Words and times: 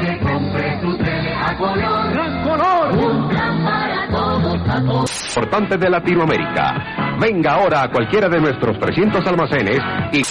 que 0.00 0.18
compre 0.20 0.78
tu 0.80 0.96
para. 0.98 1.28
Importante 5.28 5.76
de 5.76 5.90
Latinoamérica. 5.90 7.16
Venga 7.20 7.54
ahora 7.54 7.82
a 7.82 7.90
cualquiera 7.90 8.28
de 8.28 8.40
nuestros 8.40 8.78
300 8.78 9.26
almacenes 9.26 9.78
y... 10.12 10.22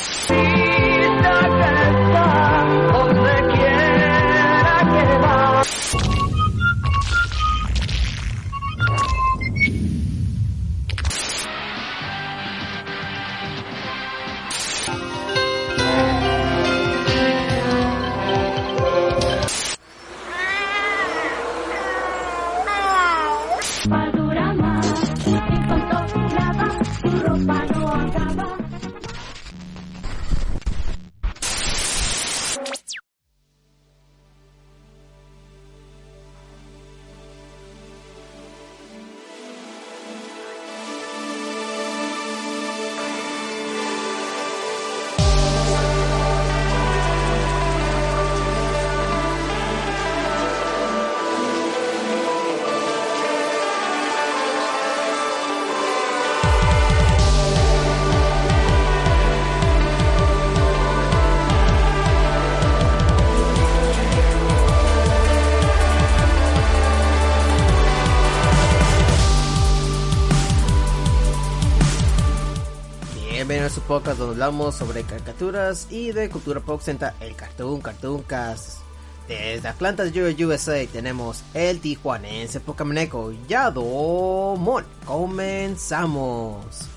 podcast 73.97 74.19
donde 74.19 74.33
hablamos 74.33 74.75
sobre 74.75 75.01
caricaturas 75.01 75.87
y 75.89 76.11
de 76.11 76.29
cultura 76.29 76.59
pop 76.59 76.75
occidental, 76.75 77.15
el 77.19 77.35
Cartoon 77.35 77.81
Cartoon 77.81 78.21
Cast. 78.21 78.81
Desde 79.27 79.67
Atlanta, 79.67 80.03
USA 80.03 80.85
tenemos 80.85 81.43
el 81.55 81.79
tijuanense 81.79 82.59
Pokémoneco 82.59 83.33
Yadomon. 83.47 84.85
Comenzamos. 85.03 86.96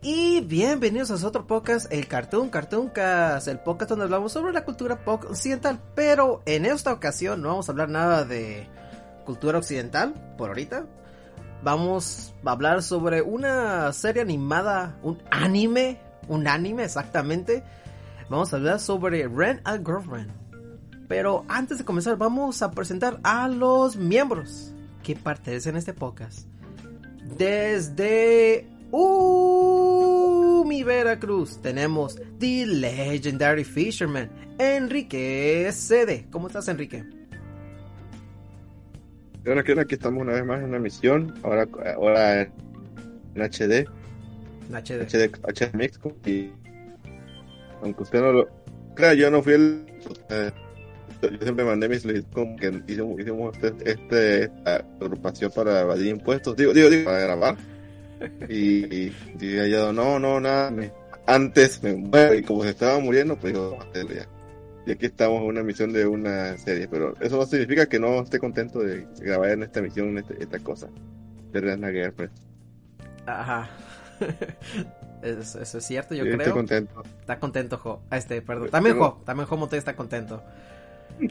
Y 0.00 0.40
bienvenidos 0.40 1.10
a 1.10 1.26
otro 1.26 1.46
podcast, 1.46 1.92
el 1.92 2.08
Cartoon 2.08 2.48
Cartoon 2.48 2.88
Cast, 2.88 3.48
el 3.48 3.58
podcast 3.58 3.90
donde 3.90 4.06
hablamos 4.06 4.32
sobre 4.32 4.54
la 4.54 4.64
cultura 4.64 4.98
occidental, 5.04 5.78
pero 5.94 6.40
en 6.46 6.64
esta 6.64 6.90
ocasión 6.90 7.42
no 7.42 7.48
vamos 7.48 7.68
a 7.68 7.72
hablar 7.72 7.90
nada 7.90 8.24
de 8.24 8.66
cultura 9.26 9.58
occidental 9.58 10.14
por 10.38 10.48
ahorita. 10.48 10.86
Vamos 11.62 12.34
a 12.46 12.50
hablar 12.50 12.82
sobre 12.82 13.20
una 13.20 13.92
serie 13.92 14.22
animada, 14.22 14.98
un 15.02 15.18
anime, 15.30 16.00
un 16.28 16.48
anime 16.48 16.84
exactamente. 16.84 17.62
Vamos 18.30 18.54
a 18.54 18.56
hablar 18.56 18.80
sobre 18.80 19.28
Ren 19.28 19.60
a 19.64 19.76
Girlfriend. 19.76 20.32
Pero 21.08 21.44
antes 21.46 21.76
de 21.76 21.84
comenzar 21.84 22.16
vamos 22.16 22.62
a 22.62 22.70
presentar 22.70 23.20
a 23.22 23.48
los 23.48 23.96
miembros 23.96 24.72
que 25.02 25.14
pertenecen 25.14 25.76
a 25.76 25.78
este 25.78 25.92
podcast. 25.92 26.46
Desde 27.36 28.77
Uh, 28.90 30.64
mi 30.66 30.82
Veracruz. 30.82 31.60
Tenemos 31.62 32.18
The 32.38 32.66
Legendary 32.66 33.64
Fisherman, 33.64 34.30
Enrique 34.58 35.68
Cede. 35.72 36.26
¿Cómo 36.30 36.46
estás, 36.48 36.68
Enrique? 36.68 37.04
Bueno, 39.44 39.60
aquí, 39.62 39.72
aquí 39.72 39.94
estamos 39.94 40.22
una 40.22 40.34
vez 40.34 40.44
más 40.44 40.58
en 40.60 40.66
una 40.66 40.78
misión, 40.78 41.34
ahora, 41.42 41.66
ahora 41.96 42.42
en 42.42 42.50
HD, 43.36 43.86
En 44.68 44.74
HD. 44.74 45.06
HD, 45.06 45.30
HD 45.42 45.74
Mix, 45.74 45.98
y 46.26 46.50
aunque 47.82 48.02
usted 48.02 48.20
no 48.20 48.32
lo... 48.32 48.48
Claro, 48.94 49.14
yo 49.14 49.30
no 49.30 49.42
fui 49.42 49.54
el... 49.54 49.86
eh, 50.28 50.50
yo 51.22 51.38
siempre 51.40 51.64
mandé 51.64 51.88
mis 51.88 52.02
solicitudes 52.02 52.34
como 52.34 52.56
que 52.56 52.82
hicimos, 52.88 53.18
hicimos 53.20 53.56
este, 53.62 53.90
este- 53.90 54.42
esta 54.44 54.76
agrupación 55.00 55.50
para 55.54 55.80
evadir 55.80 56.08
impuestos, 56.08 56.54
digo, 56.56 56.74
digo, 56.74 56.90
digo, 56.90 57.04
para 57.06 57.20
grabar. 57.20 57.56
Y, 58.48 59.12
y 59.40 59.70
yo, 59.70 59.92
no, 59.92 60.18
no, 60.18 60.40
nada, 60.40 60.70
me- 60.70 60.92
antes 61.26 61.82
me 61.82 61.94
muero, 61.94 62.34
y 62.34 62.42
como 62.42 62.62
se 62.64 62.70
estaba 62.70 62.98
muriendo, 62.98 63.36
pues 63.36 63.54
hacerlo 63.54 64.14
ya. 64.14 64.26
Y 64.86 64.92
aquí 64.92 65.06
estamos 65.06 65.42
en 65.42 65.46
una 65.48 65.62
misión 65.62 65.92
de 65.92 66.06
una 66.06 66.56
serie, 66.58 66.88
pero 66.88 67.14
eso 67.20 67.36
no 67.36 67.44
significa 67.46 67.86
que 67.86 67.98
no 67.98 68.22
esté 68.22 68.38
contento 68.38 68.80
de 68.80 69.06
grabar 69.20 69.50
en 69.50 69.62
esta 69.64 69.82
misión 69.82 70.16
este- 70.18 70.42
esta 70.42 70.58
cosa. 70.60 70.88
De 71.52 71.60
Rena 71.60 71.90
Girlfriend. 71.90 72.32
Ajá. 73.26 73.68
Eso, 75.20 75.60
eso 75.60 75.78
es 75.78 75.84
cierto, 75.84 76.14
yo 76.14 76.22
Sí, 76.22 76.30
Estoy 76.30 76.44
creo. 76.44 76.54
contento. 76.54 77.02
Está 77.20 77.40
contento, 77.40 77.76
Jo. 77.76 78.00
Este, 78.12 78.40
perdón. 78.40 78.70
También 78.70 78.94
Pero- 78.96 79.10
Jo. 79.10 79.22
También 79.26 79.46
Jo 79.48 79.56
Montoya 79.56 79.78
está 79.80 79.96
contento. 79.96 80.42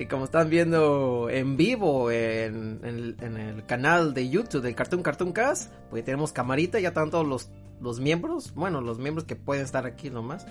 y 0.00 0.06
como 0.06 0.24
están 0.24 0.48
viendo 0.48 1.28
en 1.30 1.58
vivo 1.58 2.10
en, 2.10 2.80
en 2.82 2.88
el, 2.88 3.16
en 3.20 3.36
el 3.36 3.66
canal 3.66 4.14
de 4.14 4.30
YouTube 4.30 4.62
del 4.62 4.74
Cartoon 4.74 5.02
Cartoon 5.02 5.32
Cast, 5.32 5.70
pues 5.90 6.04
tenemos 6.04 6.32
camarita, 6.32 6.80
ya 6.80 6.88
están 6.88 7.10
todos 7.10 7.26
los, 7.26 7.50
los 7.82 8.00
miembros. 8.00 8.54
Bueno, 8.54 8.80
los 8.80 8.98
miembros 8.98 9.24
que 9.26 9.36
pueden 9.36 9.62
estar 9.64 9.84
aquí 9.84 10.08
nomás. 10.08 10.46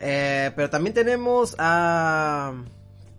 Eh, 0.00 0.50
pero 0.54 0.68
también 0.68 0.92
tenemos 0.94 1.54
a. 1.58 2.52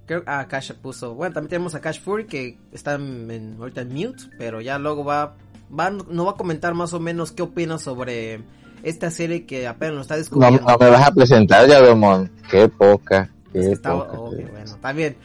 Creo 0.06 0.22
a 0.28 0.48
Cash 0.48 0.74
puso. 0.74 1.16
Bueno, 1.16 1.34
también 1.34 1.50
tenemos 1.50 1.74
a 1.76 1.82
Cash 1.82 2.00
Fury 2.02 2.26
que 2.28 2.58
está 2.72 2.94
en, 2.96 3.56
ahorita 3.60 3.82
en 3.82 3.90
mute, 3.94 4.24
pero 4.38 4.62
ya 4.62 4.78
luego 4.78 5.04
va, 5.04 5.36
va. 5.78 5.90
Nos 5.90 6.28
va 6.28 6.32
a 6.32 6.36
comentar 6.36 6.74
más 6.76 6.94
o 6.94 7.00
menos 7.00 7.32
qué 7.32 7.42
opina 7.42 7.80
sobre 7.80 8.42
esta 8.84 9.10
serie 9.10 9.46
que 9.48 9.66
apenas 9.66 9.96
nos 9.96 10.02
está 10.04 10.16
No, 10.16 10.20
descubriendo. 10.20 10.62
no 10.62 10.78
me 10.78 10.90
vas 10.92 11.08
a 11.08 11.12
presentar, 11.12 11.68
Yadomon. 11.68 12.30
Qué 12.52 12.68
poca, 12.68 13.32
Es 13.54 13.66
que 13.68 13.72
está- 13.74 13.92
poca. 13.94 14.20
ok, 14.20 14.34
bueno, 14.52 14.76
también. 14.82 15.16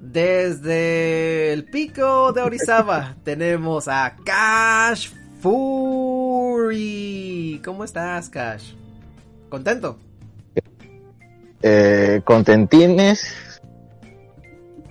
Desde 0.00 1.52
el 1.52 1.64
pico 1.66 2.32
de 2.32 2.40
Orizaba 2.42 3.16
tenemos 3.24 3.86
a 3.88 4.16
Cash 4.24 5.10
Fury. 6.30 7.60
¿Cómo 7.64 7.84
estás, 7.84 8.28
Cash? 8.30 8.72
¿Contento? 9.48 9.98
Eh, 11.62 12.20
contentines. 12.24 13.60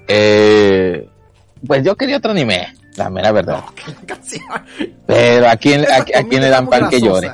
Eh, 0.07 1.07
pues 1.65 1.83
yo 1.83 1.95
quería 1.95 2.17
otro 2.17 2.31
anime, 2.31 2.73
la 2.95 3.09
mera 3.09 3.31
verdad. 3.31 3.63
Pero 5.07 5.49
a 5.49 5.55
quién, 5.55 5.85
a, 5.85 5.97
a 5.97 6.23
quién 6.23 6.41
le 6.41 6.49
dan 6.49 6.67
pan 6.67 6.89
que 6.89 7.01
llore. 7.01 7.31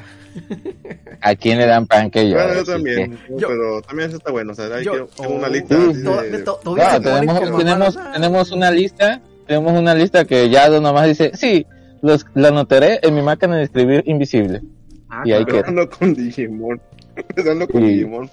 A 1.21 1.35
quién 1.35 1.57
le 1.57 1.65
dan 1.65 1.87
pan 1.87 2.09
que 2.11 2.29
llore. 2.29 2.43
Bueno, 2.45 2.59
yo 2.59 2.65
también, 2.73 3.17
Yo- 3.37 3.47
pero 3.47 3.81
también 3.81 4.09
eso 4.09 4.17
está 4.17 4.31
bueno. 4.31 4.51
O 4.51 4.55
sea, 4.55 4.65
hay 4.75 4.83
Yo- 4.85 5.07
que 5.07 5.21
tengo 5.21 5.35
una 5.35 5.47
Oh, 5.47 5.49
lista 5.49 5.75
to- 5.75 6.43
to- 6.43 6.59
todavía 6.63 6.99
No, 6.99 7.01
tenemos, 7.01 7.57
tenemos, 7.57 7.99
tenemos 8.13 8.51
una 8.51 8.71
lista, 8.71 9.21
tenemos 9.47 9.73
una 9.79 9.95
lista 9.95 10.25
que 10.25 10.49
Yado 10.49 10.81
nomás 10.81 11.07
dice, 11.07 11.31
sí, 11.35 11.65
los, 12.01 12.25
lo 12.33 12.47
anotaré 12.47 12.99
en 13.01 13.15
mi 13.15 13.21
máquina 13.21 13.57
de 13.57 13.63
escribir 13.63 14.03
invisible. 14.05 14.61
Ah, 15.09 15.21
y 15.25 15.31
Empezando 15.31 15.89
con 15.89 16.13
Digimon. 16.13 16.81
Empezando 17.15 17.67
con 17.67 17.81
Sí. 17.81 17.87
Digimon. 17.87 18.29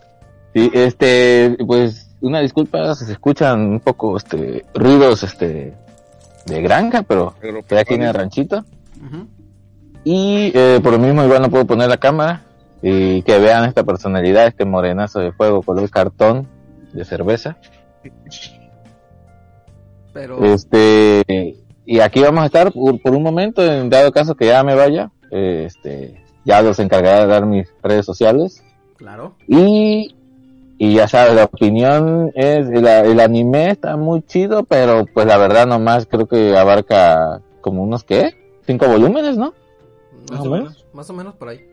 Sí, 0.54 0.70
este, 0.74 1.56
pues, 1.66 2.08
una 2.20 2.40
disculpa 2.40 2.94
si 2.94 3.04
se 3.06 3.12
escuchan 3.12 3.60
un 3.60 3.80
poco, 3.80 4.16
este, 4.16 4.64
ruidos, 4.74 5.22
este, 5.22 5.72
de 6.46 6.62
granja, 6.62 7.02
pero 7.04 7.34
Pero 7.40 7.60
estoy 7.60 7.78
aquí 7.78 7.94
en 7.94 8.02
el 8.02 8.12
ranchito. 8.14 8.64
Ujú. 9.04 9.26
Y 10.04 10.52
eh, 10.54 10.80
por 10.82 10.92
lo 10.92 10.98
mismo 10.98 11.22
igual 11.22 11.42
no 11.42 11.50
puedo 11.50 11.66
poner 11.66 11.88
la 11.88 11.96
cámara 11.96 12.42
y 12.82 13.22
que 13.22 13.38
vean 13.38 13.64
esta 13.64 13.84
personalidad, 13.84 14.46
este 14.48 14.64
morenazo 14.64 15.20
de 15.20 15.32
fuego 15.32 15.62
color 15.62 15.88
cartón 15.90 16.48
de 16.92 17.04
cerveza. 17.04 17.56
Pero 20.12 20.44
Este, 20.44 21.56
y 21.86 22.00
aquí 22.00 22.20
vamos 22.20 22.42
a 22.42 22.46
estar 22.46 22.72
por, 22.72 23.00
por 23.00 23.14
un 23.14 23.22
momento, 23.22 23.62
en 23.64 23.88
dado 23.88 24.12
caso 24.12 24.34
que 24.34 24.46
ya 24.46 24.62
me 24.64 24.74
vaya, 24.74 25.10
este, 25.30 26.20
ya 26.44 26.60
los 26.60 26.78
encargaré 26.80 27.20
de 27.20 27.26
dar 27.28 27.46
mis 27.46 27.68
redes 27.82 28.04
sociales. 28.04 28.62
claro. 28.96 29.36
Y, 29.46 30.16
y 30.76 30.94
ya 30.94 31.06
sabes, 31.06 31.34
la 31.34 31.44
opinión 31.44 32.32
es, 32.34 32.68
el, 32.68 32.86
el 32.86 33.20
anime 33.20 33.70
está 33.70 33.96
muy 33.96 34.22
chido, 34.22 34.64
pero 34.64 35.06
pues 35.14 35.26
la 35.26 35.38
verdad 35.38 35.66
nomás 35.66 36.06
creo 36.06 36.26
que 36.26 36.56
abarca 36.56 37.40
como 37.60 37.84
unos, 37.84 38.02
¿qué? 38.02 38.34
Cinco 38.66 38.88
volúmenes, 38.88 39.36
¿no? 39.36 39.54
Más 40.30 40.40
o 40.40 40.42
o 40.42 40.50
menos. 40.50 40.68
menos, 40.70 40.86
más 40.92 41.10
o 41.10 41.12
menos 41.12 41.34
por 41.34 41.48
ahí. 41.48 41.66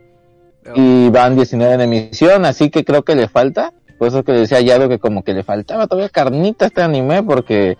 Pero- 0.64 0.76
Y 0.78 1.10
van 1.10 1.36
19 1.36 1.74
en 1.76 1.82
emisión, 1.82 2.46
así 2.46 2.70
que 2.70 2.84
creo 2.84 3.04
que 3.04 3.16
le 3.16 3.28
falta. 3.28 3.74
Por 3.98 4.08
eso 4.08 4.24
que 4.24 4.32
decía 4.32 4.62
Yado 4.62 4.88
que 4.88 5.00
como 5.00 5.24
que 5.24 5.34
le 5.34 5.44
faltaba 5.44 5.88
todavía 5.88 6.10
carnita 6.10 6.66
a 6.66 6.68
este 6.70 6.82
anime, 6.82 7.22
porque 7.24 7.78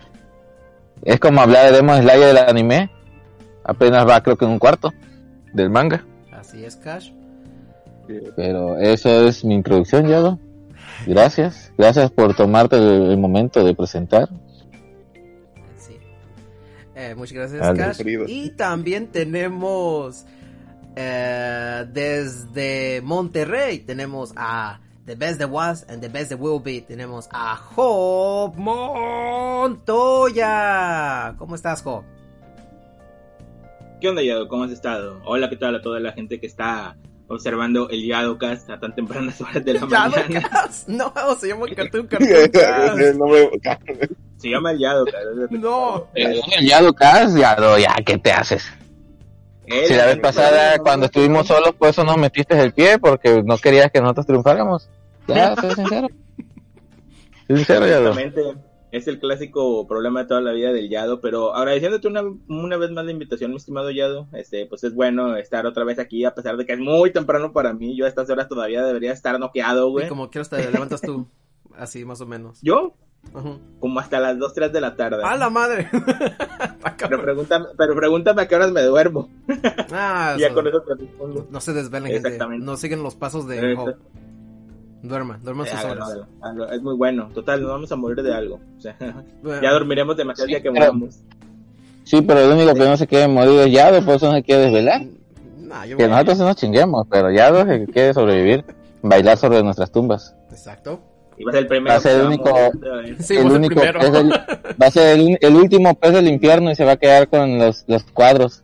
es 1.02 1.18
como 1.18 1.40
hablar 1.40 1.66
de 1.66 1.72
Demon 1.76 2.00
Slayer 2.02 2.26
del 2.34 2.38
anime. 2.38 2.90
Apenas 3.64 4.06
va 4.08 4.22
creo 4.22 4.36
que 4.36 4.44
en 4.44 4.50
un 4.52 4.58
cuarto 4.58 4.92
del 5.52 5.70
manga. 5.70 6.04
Así 6.32 6.64
es, 6.64 6.76
Cash. 6.76 7.10
Pero 8.36 8.76
eso 8.78 9.26
es 9.28 9.44
mi 9.44 9.54
introducción, 9.54 10.08
Yado. 10.08 10.38
Gracias. 11.06 11.72
Gracias 11.78 12.10
por 12.10 12.34
tomarte 12.34 12.76
el, 12.76 13.10
el 13.12 13.16
momento 13.18 13.62
de 13.64 13.74
presentar. 13.74 14.28
Sí. 15.78 15.96
Eh, 16.94 17.14
muchas 17.16 17.34
gracias, 17.34 17.60
Dale. 17.60 17.78
Cash. 17.78 17.96
Querido. 17.98 18.24
Y 18.26 18.50
también 18.50 19.06
tenemos 19.06 20.26
eh, 20.96 21.84
desde 21.92 23.00
Monterrey 23.02 23.78
tenemos 23.80 24.32
a 24.36 24.80
The 25.06 25.14
Best 25.16 25.38
There 25.38 25.50
Was 25.50 25.86
and 25.88 26.00
The 26.00 26.08
Best 26.08 26.28
There 26.30 26.40
Will 26.40 26.60
Be. 26.62 26.80
Tenemos 26.82 27.28
a 27.32 27.56
Job 27.56 28.54
Montoya. 30.00 31.34
¿Cómo 31.38 31.54
estás, 31.54 31.82
Job? 31.82 32.04
¿Qué 34.00 34.08
onda, 34.08 34.22
Yado? 34.22 34.48
¿Cómo 34.48 34.64
has 34.64 34.70
estado? 34.70 35.20
Hola, 35.24 35.50
¿qué 35.50 35.56
tal 35.56 35.74
a 35.76 35.82
toda 35.82 36.00
la 36.00 36.12
gente 36.12 36.40
que 36.40 36.46
está 36.46 36.96
observando 37.28 37.88
el 37.90 38.04
Yadocast 38.06 38.70
a 38.70 38.80
tan 38.80 38.94
tempranas 38.94 39.40
horas 39.42 39.64
de 39.64 39.74
la 39.74 39.80
mañana? 39.86 40.26
Yadocast. 40.28 40.88
No, 40.88 41.12
se 41.38 41.48
llama 41.48 41.66
Cartoon 41.74 42.06
Cartoon 42.06 42.48
Cast. 42.52 42.96
No 43.16 43.26
me- 43.26 43.50
Se 44.38 44.48
llama 44.48 44.70
el 44.72 44.78
Yadocast. 44.78 45.50
No. 45.52 46.06
Eh, 46.14 46.40
Yado 46.62 46.92
Cas, 46.94 47.34
Yado, 47.34 47.78
ya, 47.78 47.94
¿qué 48.06 48.16
te 48.18 48.32
haces? 48.32 48.64
Él- 49.70 49.86
Si 49.86 49.94
la 49.94 50.06
vez 50.06 50.18
pasada, 50.18 50.78
cuando 50.78 51.06
estuvimos 51.06 51.46
solos, 51.46 51.72
por 51.78 51.88
eso 51.88 52.04
nos 52.04 52.16
metiste 52.16 52.60
el 52.60 52.72
pie, 52.72 52.98
porque 52.98 53.42
no 53.42 53.56
querías 53.58 53.90
que 53.90 54.00
nosotros 54.00 54.26
triunfáramos. 54.26 54.88
Ya, 55.28 55.54
soy 55.56 55.70
sincero. 55.74 56.08
Soy 57.46 57.56
sincero, 57.56 57.86
Yado. 57.86 58.10
Exactamente. 58.12 58.60
Es 58.92 59.06
el 59.06 59.20
clásico 59.20 59.86
problema 59.86 60.22
de 60.22 60.26
toda 60.28 60.40
la 60.40 60.50
vida 60.52 60.72
del 60.72 60.88
Yado, 60.88 61.20
pero 61.20 61.54
agradeciéndote 61.54 62.08
una, 62.08 62.22
una 62.48 62.76
vez 62.76 62.90
más 62.90 63.04
la 63.04 63.12
invitación, 63.12 63.52
mi 63.52 63.56
estimado 63.56 63.90
Yado, 63.92 64.26
este, 64.32 64.66
pues 64.66 64.82
es 64.82 64.94
bueno 64.94 65.36
estar 65.36 65.64
otra 65.66 65.84
vez 65.84 66.00
aquí, 66.00 66.24
a 66.24 66.34
pesar 66.34 66.56
de 66.56 66.66
que 66.66 66.72
es 66.72 66.78
muy 66.80 67.12
temprano 67.12 67.52
para 67.52 67.72
mí, 67.72 67.96
yo 67.96 68.04
a 68.04 68.08
estas 68.08 68.28
horas 68.30 68.48
todavía 68.48 68.84
debería 68.84 69.12
estar 69.12 69.38
noqueado, 69.38 69.88
Y 69.88 69.92
güey. 69.92 70.08
como 70.08 70.28
quieras 70.28 70.50
te 70.50 70.56
levantas 70.72 71.00
tú. 71.02 71.26
Así, 71.76 72.04
más 72.04 72.20
o 72.20 72.26
menos. 72.26 72.58
Yo, 72.62 72.94
Como 73.78 74.00
hasta 74.00 74.18
las 74.18 74.38
2, 74.38 74.52
3 74.54 74.72
de 74.72 74.80
la 74.80 74.96
tarde. 74.96 75.22
¡A 75.24 75.36
la 75.36 75.50
madre! 75.50 75.88
Pero 76.98 77.22
pregúntame, 77.22 77.66
pero 77.78 77.94
pregúntame 77.94 78.42
a 78.42 78.48
qué 78.48 78.56
horas 78.56 78.72
me 78.72 78.82
duermo. 78.82 79.28
ah, 79.92 80.34
ya 80.38 80.46
eso- 80.46 80.54
con 80.54 80.66
eso 80.66 80.82
te. 80.82 80.94
No 81.50 81.60
se 81.60 81.72
desvelen, 81.72 82.10
gente. 82.12 82.28
Exactamente. 82.28 82.64
No 82.66 82.76
siguen 82.76 83.02
los 83.02 83.14
pasos 83.14 83.46
de. 83.48 83.74
Job. 83.76 83.94
Duerma, 85.02 85.38
duerma 85.42 85.64
sus 85.64 85.80
Eh, 85.82 85.86
horas. 85.86 86.08
hágalo, 86.08 86.26
hágalo. 86.42 86.72
Es 86.72 86.82
muy 86.82 86.94
bueno. 86.96 87.30
Total, 87.32 87.60
nos 87.62 87.70
vamos 87.70 87.90
a 87.92 87.96
morir 87.96 88.22
de 88.22 88.34
algo. 88.34 88.60
O 88.76 88.80
sea, 88.80 88.96
Bueno, 89.42 89.62
ya 89.62 89.70
dormiremos 89.72 90.16
demasiado 90.16 90.46
Sí, 90.46 90.52
ya 90.52 90.58
que 90.62 90.70
pero- 90.70 90.92
moramos. 90.92 91.20
Sí, 92.04 92.20
pero 92.22 92.40
el 92.40 92.50
único 92.52 92.74
que 92.74 92.80
no 92.84 92.96
se 92.96 93.06
quiere 93.06 93.28
morir 93.28 93.60
es 93.60 93.72
Yado, 93.72 94.04
por 94.04 94.14
eso 94.16 94.26
no 94.28 94.34
se 94.34 94.42
quiere 94.42 94.62
desvelar. 94.62 95.02
nah, 95.58 95.84
yo 95.86 95.96
Que 95.96 96.08
nosotros 96.08 96.38
sí 96.38 96.44
nos 96.44 96.56
chinguemos, 96.56 97.06
pero 97.08 97.30
Yado 97.30 97.60
es 97.60 97.68
el 97.68 97.86
que 97.86 97.92
quiere 97.92 98.12
sobrevivir, 98.14 98.64
bailar 99.02 99.36
sobre 99.38 99.62
nuestras 99.62 99.90
tumbas. 99.92 100.34
Exacto. 100.50 101.00
Y 101.40 101.44
va 101.44 101.50
a 101.50 101.52
ser 101.54 101.62
el 101.62 101.66
primero. 101.68 101.90
Va 101.92 101.96
a 101.96 102.00
ser 102.00 102.20
el 102.20 102.26
único-. 102.26 102.54
Sí, 103.20 103.36
el 103.36 103.46
el 103.64 103.68
pez 103.74 104.12
del- 104.12 104.30
va 104.30 104.86
a 104.86 104.90
ser 104.90 105.18
el, 105.18 105.38
el 105.40 105.56
último 105.56 105.94
pez 105.94 106.12
del 106.12 106.28
infierno 106.28 106.70
y 106.70 106.74
se 106.74 106.84
va 106.84 106.92
a 106.92 106.96
quedar 106.98 107.28
con 107.28 107.58
los, 107.58 107.84
los 107.88 108.04
cuadros. 108.04 108.62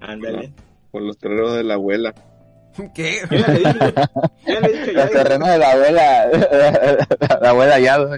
Ándale. 0.00 0.52
Con 0.90 1.06
los 1.06 1.16
terrenos 1.18 1.54
de 1.54 1.62
la 1.64 1.74
abuela. 1.74 2.12
¿Qué? 2.94 3.18
Yo 3.30 3.36
ya 3.38 3.48
le 3.48 3.58
dije, 3.58 3.94
ya 4.46 4.60
le 4.60 4.66
he 4.66 4.72
dicho 4.78 4.92
ya. 4.92 5.02
Los 5.04 5.10
terrenos 5.12 5.48
de 5.48 5.58
la 5.58 5.70
abuela, 5.72 6.26
la 7.40 7.50
abuela 7.50 7.78
Yado. 7.80 8.12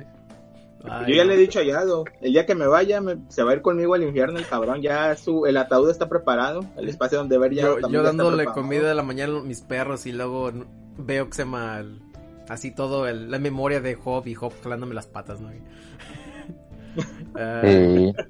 Ay, 0.86 1.04
Yo 1.08 1.14
ya 1.16 1.24
no. 1.24 1.28
le 1.30 1.34
he 1.34 1.38
dicho 1.38 1.58
a 1.60 1.64
Yado, 1.64 2.04
el 2.20 2.32
día 2.32 2.46
que 2.46 2.54
me 2.54 2.66
vaya, 2.66 3.00
me- 3.00 3.16
se 3.28 3.42
va 3.42 3.50
a 3.52 3.54
ir 3.54 3.62
conmigo 3.62 3.94
al 3.94 4.02
infierno 4.04 4.38
el 4.38 4.46
cabrón, 4.46 4.80
ya 4.82 5.16
su, 5.16 5.46
el 5.46 5.56
ataúd 5.56 5.90
está 5.90 6.08
preparado, 6.08 6.64
el 6.76 6.88
espacio 6.88 7.18
donde 7.18 7.36
ver 7.38 7.52
ya 7.54 7.62
Yo, 7.62 7.88
yo 7.88 8.02
dándole 8.02 8.44
comida 8.46 8.88
de 8.88 8.94
la 8.94 9.02
mañana 9.02 9.38
a 9.38 9.42
mis 9.42 9.60
perros 9.62 10.06
y 10.06 10.12
luego 10.12 10.50
veo 10.98 11.26
que 11.28 11.34
se 11.34 11.42
llama 11.42 11.78
el- 11.80 12.00
así 12.48 12.70
todo 12.70 13.08
el- 13.08 13.30
la 13.30 13.38
memoria 13.38 13.80
de 13.80 13.94
Job 13.94 14.26
y 14.26 14.34
Job 14.34 14.52
jalándome 14.62 14.94
las 14.94 15.06
patas, 15.06 15.40
¿no? 15.40 15.50
Sí. 17.62 18.12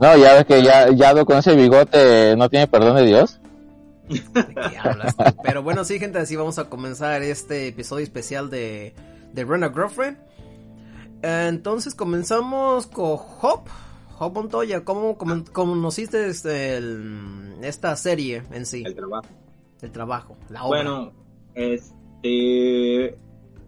No, 0.00 0.16
ya 0.16 0.34
ves 0.34 0.44
que 0.46 0.60
ya, 0.62 0.90
Yado 0.90 1.24
con 1.24 1.38
ese 1.38 1.54
bigote 1.54 2.34
no 2.36 2.48
tiene 2.48 2.66
perdón 2.66 2.96
de 2.96 3.06
Dios. 3.06 3.38
¿de 4.08 4.20
qué 4.70 4.76
hablas 4.78 5.16
tú? 5.16 5.22
Pero 5.44 5.62
bueno, 5.62 5.84
sí, 5.84 6.00
gente, 6.00 6.18
así 6.18 6.34
vamos 6.34 6.58
a 6.58 6.68
comenzar 6.68 7.22
este 7.22 7.68
episodio 7.68 8.02
especial 8.02 8.50
de, 8.50 8.92
de 9.32 9.44
Run 9.44 9.62
a 9.62 9.68
Girlfriend. 9.72 10.16
Entonces 11.22 11.94
comenzamos 11.94 12.88
con 12.88 13.18
Job. 13.18 13.60
Job 14.16 14.34
Montoya, 14.34 14.84
¿cómo 14.84 15.16
comen- 15.16 15.48
conociste 15.52 16.26
este, 16.28 16.76
el- 16.78 17.54
esta 17.62 17.94
serie 17.94 18.42
en 18.50 18.66
sí? 18.66 18.82
El 18.84 18.96
trabajo. 18.96 19.28
El 19.80 19.92
trabajo, 19.92 20.36
la 20.48 20.64
obra. 20.64 20.82
Bueno, 20.82 21.12
este, 21.54 23.16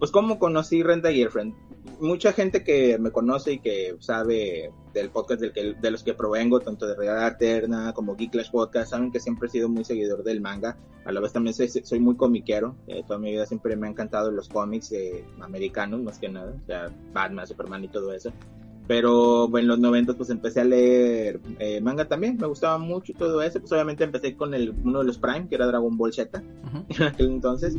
pues 0.01 0.11
cómo 0.11 0.39
conocí 0.39 0.83
Renta 0.83 1.13
Girlfriend. 1.13 1.55
Mucha 2.01 2.33
gente 2.33 2.65
que 2.65 2.99
me 2.99 3.11
conoce 3.11 3.53
y 3.53 3.59
que 3.59 3.95
sabe 4.01 4.73
del 4.95 5.11
podcast 5.11 5.43
del 5.43 5.53
que, 5.53 5.75
de 5.75 5.91
los 5.91 6.03
que 6.03 6.15
provengo, 6.15 6.61
tanto 6.61 6.87
de 6.87 6.97
Realidad 6.97 7.27
Alterna 7.27 7.93
como 7.93 8.17
Geek 8.17 8.33
Clash 8.33 8.51
Podcast, 8.51 8.91
saben 8.91 9.13
que 9.13 9.21
siempre 9.21 9.49
he 9.49 9.51
sido 9.51 9.69
muy 9.69 9.85
seguidor 9.85 10.25
del 10.25 10.41
manga. 10.41 10.79
A 11.05 11.13
la 11.13 11.21
vez 11.21 11.35
también 11.35 11.53
soy, 11.53 11.69
soy 11.69 12.01
muy 12.01 12.17
comiquero. 12.17 12.77
Eh, 12.87 13.03
toda 13.07 13.19
mi 13.19 13.31
vida 13.31 13.45
siempre 13.45 13.77
me 13.77 13.87
han 13.87 13.93
encantado 13.93 14.31
los 14.31 14.49
cómics 14.49 14.91
eh, 14.93 15.23
americanos, 15.39 16.01
más 16.01 16.19
que 16.19 16.31
nada. 16.31 16.55
O 16.63 16.67
sea, 16.67 16.91
Batman, 17.13 17.47
Superman 17.47 17.85
y 17.85 17.89
todo 17.89 18.15
eso. 18.15 18.33
Pero 18.91 19.57
en 19.57 19.69
los 19.69 19.79
90 19.79 20.15
pues 20.15 20.31
empecé 20.31 20.63
a 20.63 20.65
leer 20.65 21.39
eh, 21.61 21.81
manga 21.81 22.09
también, 22.09 22.37
me 22.41 22.49
gustaba 22.49 22.77
mucho 22.77 23.13
y 23.13 23.15
todo 23.15 23.41
eso. 23.41 23.61
Pues 23.61 23.71
obviamente 23.71 24.03
empecé 24.03 24.35
con 24.35 24.53
el, 24.53 24.75
uno 24.83 24.99
de 24.99 25.05
los 25.05 25.17
Prime, 25.17 25.47
que 25.49 25.55
era 25.55 25.69
Dragon 25.69 25.97
Ball 25.97 26.13
Z 26.13 26.43
Ujú. 26.67 26.87
en 26.89 27.03
aquel 27.05 27.27
entonces 27.29 27.77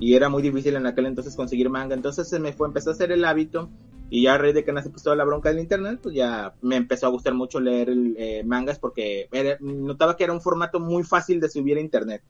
y 0.00 0.14
era 0.14 0.28
muy 0.28 0.42
difícil 0.42 0.74
en 0.74 0.86
aquel 0.86 1.06
entonces 1.06 1.36
conseguir 1.36 1.70
manga 1.70 1.94
entonces 1.94 2.28
se 2.28 2.40
me 2.40 2.52
fue 2.52 2.66
empezó 2.66 2.90
a 2.90 2.94
hacer 2.94 3.12
el 3.12 3.24
hábito 3.24 3.68
y 4.10 4.22
ya 4.22 4.34
a 4.34 4.38
raíz 4.38 4.54
de 4.54 4.64
que 4.64 4.72
nace 4.72 4.90
pues 4.90 5.02
toda 5.04 5.14
la 5.14 5.24
bronca 5.24 5.48
del 5.48 5.60
internet 5.60 6.00
pues 6.02 6.14
ya 6.16 6.54
me 6.60 6.74
empezó 6.74 7.06
a 7.06 7.10
gustar 7.10 7.34
mucho 7.34 7.60
leer 7.60 7.90
eh, 8.16 8.42
mangas 8.44 8.80
porque 8.80 9.28
era- 9.30 9.58
notaba 9.60 10.16
que 10.16 10.24
era 10.24 10.32
un 10.32 10.40
formato 10.40 10.80
muy 10.80 11.04
fácil 11.04 11.38
de 11.40 11.48
subir 11.48 11.76
a 11.76 11.80
internet 11.80 12.22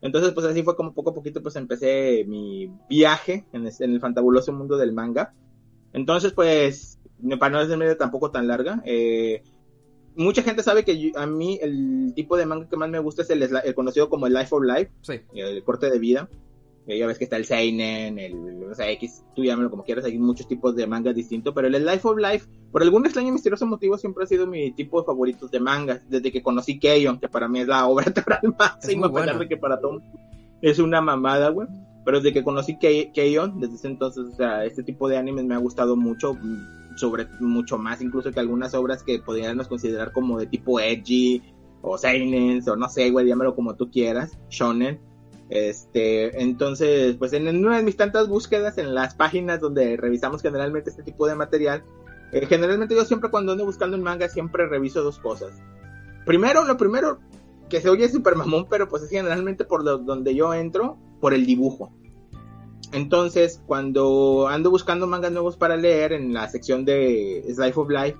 entonces 0.00 0.32
pues 0.32 0.44
así 0.46 0.62
fue 0.64 0.74
como 0.74 0.92
poco 0.92 1.10
a 1.10 1.14
poquito 1.14 1.40
pues 1.40 1.54
empecé 1.54 2.24
mi 2.26 2.68
viaje 2.88 3.44
en, 3.52 3.66
en 3.66 3.92
el 3.92 4.00
fantabuloso 4.00 4.52
mundo 4.52 4.76
del 4.76 4.92
manga 4.92 5.32
entonces 5.92 6.32
pues 6.32 6.99
para 7.38 7.50
no 7.52 7.58
hacerme 7.58 7.94
tampoco 7.94 8.30
tan 8.30 8.46
larga 8.48 8.82
eh, 8.84 9.42
mucha 10.16 10.42
gente 10.42 10.62
sabe 10.62 10.84
que 10.84 10.98
yo- 10.98 11.18
a 11.18 11.26
mí 11.26 11.58
el 11.62 12.12
tipo 12.14 12.36
de 12.36 12.46
manga 12.46 12.68
que 12.68 12.76
más 12.76 12.90
me 12.90 12.98
gusta 12.98 13.22
es 13.22 13.30
el, 13.30 13.42
el 13.42 13.74
conocido 13.74 14.08
como 14.10 14.26
el 14.26 14.34
Life 14.34 14.54
of 14.54 14.62
Life 14.64 14.90
Sí. 15.02 15.14
el 15.34 15.62
corte 15.64 15.90
de 15.90 15.98
vida. 15.98 16.28
Eh, 16.86 16.98
Ya 16.98 17.06
ves 17.06 17.18
que 17.18 17.24
está 17.24 17.36
el 17.36 17.44
Seinen, 17.44 18.18
el, 18.18 18.64
o 18.64 18.74
sea, 18.74 18.90
X, 18.90 19.22
tú 19.36 19.44
llámalo 19.44 19.70
como 19.70 19.84
quieras, 19.84 20.04
hay 20.06 20.18
muchos 20.18 20.48
tipos 20.48 20.74
de 20.74 20.86
mangas 20.86 21.14
distintos, 21.14 21.52
pero 21.54 21.68
el 21.68 21.84
Life 21.84 22.08
of 22.08 22.16
Life, 22.18 22.46
por 22.72 22.82
algún 22.82 23.04
extraño 23.04 23.28
y 23.28 23.32
misterioso 23.32 23.66
motivo, 23.66 23.96
siempre 23.98 24.24
ha 24.24 24.26
sido 24.26 24.46
mi 24.46 24.72
tipo 24.72 24.98
de 25.00 25.06
favoritos 25.06 25.50
de 25.50 25.60
mangas, 25.60 26.00
desde 26.10 26.32
que 26.32 26.42
conocí 26.42 26.80
Keion, 26.80 27.20
que 27.20 27.28
para 27.28 27.48
mí 27.48 27.60
es 27.60 27.68
la 27.68 27.86
obra 27.86 28.04
teatral 28.12 28.40
máxima, 28.58 29.06
a 29.06 29.12
pesar 29.12 29.38
de 29.38 29.48
que 29.48 29.56
para 29.58 29.78
Tom 29.80 30.00
es 30.62 30.78
una 30.80 31.00
mamada, 31.00 31.50
güey. 31.50 31.68
Pero 32.04 32.16
desde 32.18 32.32
que 32.32 32.42
conocí 32.42 32.76
Kei- 32.80 33.12
Keion, 33.12 33.60
desde 33.60 33.74
ese 33.76 33.86
entonces, 33.86 34.24
o 34.32 34.34
sea, 34.34 34.64
este 34.64 34.82
tipo 34.82 35.06
de 35.06 35.18
animes 35.18 35.44
me 35.44 35.54
ha 35.54 35.58
gustado 35.58 35.96
mucho, 35.96 36.34
sobre 36.96 37.26
mucho 37.40 37.78
más 37.78 38.00
incluso 38.00 38.30
que 38.30 38.40
algunas 38.40 38.74
obras 38.74 39.02
que 39.02 39.18
podríamos 39.20 39.68
considerar 39.68 40.12
como 40.12 40.38
de 40.38 40.46
tipo 40.46 40.80
edgy, 40.80 41.42
o 41.82 41.96
seinen, 41.96 42.62
o 42.68 42.76
no 42.76 42.88
sé, 42.88 43.10
güey, 43.10 43.26
llámalo 43.26 43.54
como 43.54 43.74
tú 43.74 43.90
quieras, 43.90 44.38
shonen. 44.50 45.00
Este, 45.48 46.40
entonces, 46.42 47.16
pues 47.16 47.32
en 47.32 47.48
una 47.48 47.78
de 47.78 47.82
mis 47.82 47.96
tantas 47.96 48.28
búsquedas 48.28 48.78
en 48.78 48.94
las 48.94 49.14
páginas 49.14 49.60
donde 49.60 49.96
revisamos 49.96 50.42
generalmente 50.42 50.90
este 50.90 51.02
tipo 51.02 51.26
de 51.26 51.34
material, 51.34 51.82
eh, 52.32 52.46
generalmente 52.46 52.94
yo 52.94 53.04
siempre 53.04 53.30
cuando 53.30 53.52
ando 53.52 53.64
buscando 53.64 53.96
un 53.96 54.02
manga 54.02 54.28
siempre 54.28 54.66
reviso 54.68 55.02
dos 55.02 55.18
cosas. 55.18 55.52
Primero, 56.24 56.64
lo 56.64 56.76
primero, 56.76 57.18
que 57.68 57.80
se 57.80 57.88
oye 57.88 58.08
super 58.08 58.36
mamón, 58.36 58.66
pero 58.68 58.88
pues 58.88 59.02
es 59.02 59.10
generalmente 59.10 59.64
por 59.64 59.82
lo- 59.84 59.98
donde 59.98 60.34
yo 60.34 60.54
entro, 60.54 60.98
por 61.20 61.34
el 61.34 61.46
dibujo. 61.46 61.92
Entonces, 62.92 63.62
cuando 63.66 64.48
ando 64.48 64.70
buscando 64.70 65.06
mangas 65.06 65.32
nuevos 65.32 65.56
para 65.56 65.76
leer 65.76 66.12
en 66.12 66.34
la 66.34 66.48
sección 66.48 66.84
de 66.84 67.44
Slice 67.46 67.78
of 67.78 67.88
Life, 67.88 68.16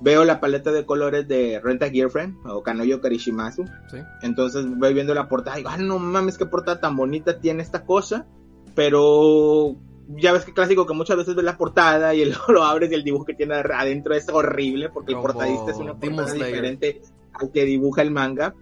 veo 0.00 0.24
la 0.24 0.40
paleta 0.40 0.72
de 0.72 0.86
colores 0.86 1.28
de 1.28 1.60
Renta 1.60 1.90
Girlfriend 1.90 2.36
o 2.46 2.62
Kanoyo 2.62 3.00
Karishimasu. 3.00 3.64
Sí. 3.90 3.98
Entonces 4.22 4.66
voy 4.76 4.94
viendo 4.94 5.14
la 5.14 5.28
portada 5.28 5.56
y 5.56 5.60
digo, 5.60 5.70
ah, 5.70 5.78
no 5.78 5.98
mames, 5.98 6.38
qué 6.38 6.46
portada 6.46 6.80
tan 6.80 6.96
bonita 6.96 7.38
tiene 7.40 7.62
esta 7.62 7.84
cosa. 7.84 8.26
Pero 8.74 9.76
ya 10.08 10.32
ves 10.32 10.44
que 10.44 10.52
clásico 10.52 10.86
que 10.86 10.94
muchas 10.94 11.16
veces 11.16 11.34
ves 11.34 11.44
la 11.44 11.56
portada 11.56 12.14
y 12.14 12.24
luego 12.26 12.52
lo 12.52 12.64
abres 12.64 12.90
y 12.90 12.94
el 12.94 13.04
dibujo 13.04 13.24
que 13.24 13.34
tiene 13.34 13.54
adentro 13.54 14.14
es 14.14 14.28
horrible 14.28 14.90
porque 14.90 15.12
el 15.12 15.20
portadista 15.20 15.70
es 15.70 15.78
una 15.78 15.94
portada 15.94 16.32
diferente 16.32 17.00
al 17.32 17.50
que 17.50 17.64
dibuja 17.64 18.02
el 18.02 18.10
manga. 18.10 18.54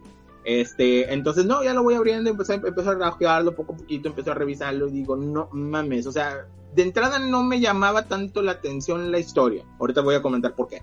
Este, 0.45 1.13
entonces 1.13 1.45
no, 1.47 1.63
ya 1.63 1.73
lo 1.73 1.83
voy 1.83 1.95
abriendo, 1.95 2.31
empecé, 2.31 2.55
empecé 2.55 2.89
a 2.89 2.95
rajearlo 2.95 3.55
poco 3.55 3.75
a 3.75 3.77
poquito, 3.77 4.09
empecé 4.09 4.31
a 4.31 4.35
revisarlo 4.35 4.89
y 4.89 4.93
digo, 4.93 5.17
no 5.17 5.49
mames, 5.53 6.07
o 6.07 6.13
sea, 6.13 6.47
de 6.75 6.83
entrada 6.83 7.19
no 7.19 7.43
me 7.45 7.61
llamaba 7.61 8.07
tanto 8.07 8.43
la 8.43 8.53
atención 8.53 9.13
la 9.13 9.19
historia. 9.19 9.65
Ahorita 9.79 10.01
voy 10.01 10.15
a 10.15 10.23
comentar 10.23 10.55
por 10.55 10.69
qué. 10.69 10.83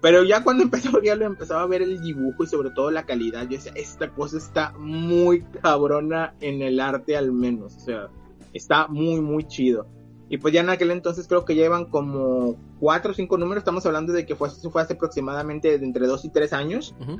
Pero 0.00 0.22
ya 0.22 0.44
cuando 0.44 0.62
empecé 0.64 0.88
a 0.88 1.12
empezaba 1.14 1.62
a 1.62 1.66
ver 1.66 1.82
el 1.82 2.00
dibujo 2.00 2.44
y 2.44 2.46
sobre 2.46 2.70
todo 2.70 2.90
la 2.90 3.04
calidad, 3.04 3.42
yo 3.42 3.56
decía, 3.56 3.72
esta 3.74 4.10
cosa 4.10 4.36
está 4.36 4.72
muy 4.78 5.42
cabrona 5.42 6.34
en 6.40 6.62
el 6.62 6.78
arte 6.80 7.16
al 7.16 7.32
menos, 7.32 7.76
o 7.76 7.80
sea, 7.80 8.08
está 8.52 8.86
muy, 8.86 9.20
muy 9.20 9.44
chido. 9.44 9.86
Y 10.30 10.36
pues 10.36 10.52
ya 10.52 10.60
en 10.60 10.68
aquel 10.68 10.90
entonces 10.90 11.26
creo 11.26 11.46
que 11.46 11.54
llevan 11.54 11.86
como 11.86 12.54
cuatro 12.78 13.12
o 13.12 13.14
cinco 13.14 13.38
números, 13.38 13.62
estamos 13.62 13.86
hablando 13.86 14.12
de 14.12 14.26
que 14.26 14.36
fue, 14.36 14.50
fue 14.50 14.82
hace 14.82 14.92
aproximadamente 14.92 15.74
entre 15.74 16.06
dos 16.06 16.24
y 16.26 16.28
tres 16.28 16.52
años. 16.52 16.94
Ujú. 17.00 17.18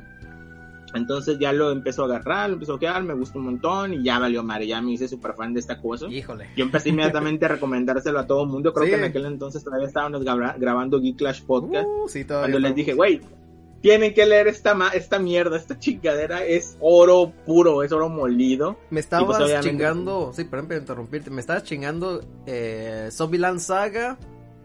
Entonces 0.93 1.37
ya 1.39 1.53
lo 1.53 1.71
empezó 1.71 2.03
a 2.03 2.05
agarrar, 2.05 2.49
lo 2.49 2.53
empezó 2.55 2.75
a 2.75 2.79
quedar, 2.79 3.03
me 3.03 3.13
gustó 3.13 3.39
un 3.39 3.45
montón 3.45 3.93
y 3.93 4.03
ya 4.03 4.17
valió 4.19 4.43
madre, 4.43 4.67
ya 4.67 4.81
me 4.81 4.91
hice 4.93 5.07
súper 5.07 5.33
fan 5.35 5.53
de 5.53 5.59
esta 5.59 5.79
cosa. 5.81 6.07
Híjole. 6.07 6.47
Yo 6.57 6.65
empecé 6.65 6.89
inmediatamente 6.89 7.45
a 7.45 7.49
recomendárselo 7.49 8.19
a 8.19 8.25
todo 8.27 8.43
el 8.43 8.49
mundo. 8.49 8.73
Creo 8.73 8.85
Sí. 8.85 8.91
que 8.91 8.97
en 8.97 9.03
aquel 9.03 9.25
entonces 9.25 9.63
todavía 9.63 9.87
estábamos 9.87 10.23
graba- 10.23 10.55
grabando 10.57 10.99
Geek 10.99 11.17
Clash 11.17 11.43
Podcast. 11.43 11.87
Uh, 11.87 12.07
sí, 12.07 12.25
todavía 12.25 12.51
cuando 12.53 12.67
les 12.67 12.75
dije, 12.75 12.93
güey, 12.93 13.21
tienen 13.81 14.13
que 14.13 14.25
leer 14.25 14.47
esta, 14.47 14.73
ma- 14.75 14.89
esta 14.89 15.19
mierda, 15.19 15.55
esta 15.55 15.79
chingadera 15.79 16.43
es 16.43 16.75
oro 16.81 17.31
puro, 17.45 17.81
es 17.83 17.91
oro 17.93 18.09
molido. 18.09 18.77
Me 18.89 18.99
estabas 18.99 19.27
pues, 19.27 19.37
obviamente, 19.39 19.69
chingando, 19.69 20.31
sí, 20.33 20.43
perdón 20.43 20.67
por 20.67 20.77
interrumpirte, 20.77 21.29
me 21.29 21.39
estabas 21.39 21.63
chingando 21.63 22.21
eh, 22.45 23.07
Zombieland 23.11 23.59
Saga, 23.59 24.17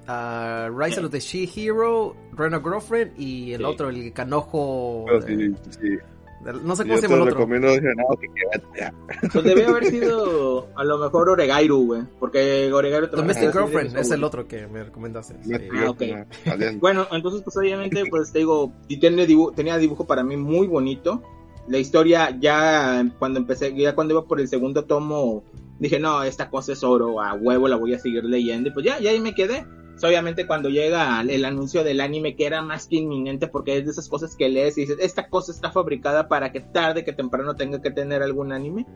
ah, 0.08 0.68
Rise 0.76 1.00
of 1.00 1.10
the 1.10 1.20
She-Hero, 1.20 2.16
Reno 2.32 2.60
Girlfriend 2.60 3.12
y 3.18 3.52
el 3.52 3.58
Sí. 3.60 3.64
otro, 3.64 3.88
el 3.90 4.12
canojo... 4.12 5.04
Eh, 5.08 5.22
sí, 5.26 5.54
sí. 5.80 5.88
No 6.52 6.76
sé 6.76 6.82
Yo 6.84 6.88
cómo 6.88 6.96
se 7.00 7.02
llama 7.02 7.14
el 7.16 7.20
otro. 7.22 7.34
recomiendo 7.34 7.68
dije, 7.68 7.88
no, 7.96 8.16
que 8.16 8.26
quédate 8.34 8.78
ya. 8.78 8.94
Pues 9.32 9.44
debe 9.44 9.66
haber 9.66 9.86
sido 9.86 10.68
a 10.76 10.84
lo 10.84 10.98
mejor 10.98 11.28
Oregairu, 11.30 11.86
güey. 11.86 12.02
Porque 12.20 12.70
Oregairu 12.72 13.06
también 13.08 13.26
Domestic 13.28 13.96
es 13.98 14.10
el 14.10 14.24
otro 14.24 14.46
que 14.46 14.66
me 14.66 14.84
recomendaste. 14.84 15.34
sí. 15.42 15.52
Ah, 15.74 15.90
ok. 15.90 16.02
Alias. 16.52 16.78
Bueno, 16.80 17.06
entonces 17.12 17.42
pues 17.42 17.56
obviamente 17.56 18.04
pues 18.10 18.32
te 18.32 18.40
digo, 18.40 18.72
y 18.88 18.98
tiene 18.98 19.26
dibu- 19.26 19.54
tenía 19.54 19.78
dibujo 19.78 20.06
para 20.06 20.22
mí 20.22 20.36
muy 20.36 20.66
bonito. 20.66 21.22
La 21.66 21.78
historia 21.78 22.36
ya 22.38 23.06
cuando 23.18 23.38
empecé, 23.40 23.74
ya 23.74 23.94
cuando 23.94 24.12
iba 24.14 24.24
por 24.26 24.38
el 24.38 24.48
segundo 24.48 24.84
tomo, 24.84 25.42
dije, 25.78 25.98
no, 25.98 26.22
esta 26.22 26.50
cosa 26.50 26.72
es 26.74 26.84
oro, 26.84 27.22
a 27.22 27.32
huevo 27.34 27.68
la 27.68 27.76
voy 27.76 27.94
a 27.94 27.98
seguir 27.98 28.22
leyendo. 28.24 28.68
Y 28.68 28.72
pues 28.72 28.84
ya, 28.84 28.98
ya 29.00 29.10
ahí 29.10 29.20
me 29.20 29.34
quedé. 29.34 29.64
Obviamente 30.02 30.46
cuando 30.46 30.68
llega 30.68 31.20
el 31.22 31.44
anuncio 31.44 31.84
del 31.84 32.00
anime 32.00 32.36
que 32.36 32.46
era 32.46 32.60
más 32.62 32.86
que 32.88 32.96
inminente 32.96 33.46
porque 33.48 33.78
es 33.78 33.84
de 33.84 33.92
esas 33.92 34.08
cosas 34.08 34.34
que 34.36 34.48
lees 34.48 34.76
y 34.76 34.82
dices, 34.82 34.98
esta 35.00 35.28
cosa 35.28 35.52
está 35.52 35.70
fabricada 35.70 36.28
para 36.28 36.52
que 36.52 36.60
tarde 36.60 37.04
que 37.04 37.12
temprano 37.12 37.54
tenga 37.54 37.80
que 37.80 37.90
tener 37.90 38.22
algún 38.22 38.52
anime. 38.52 38.86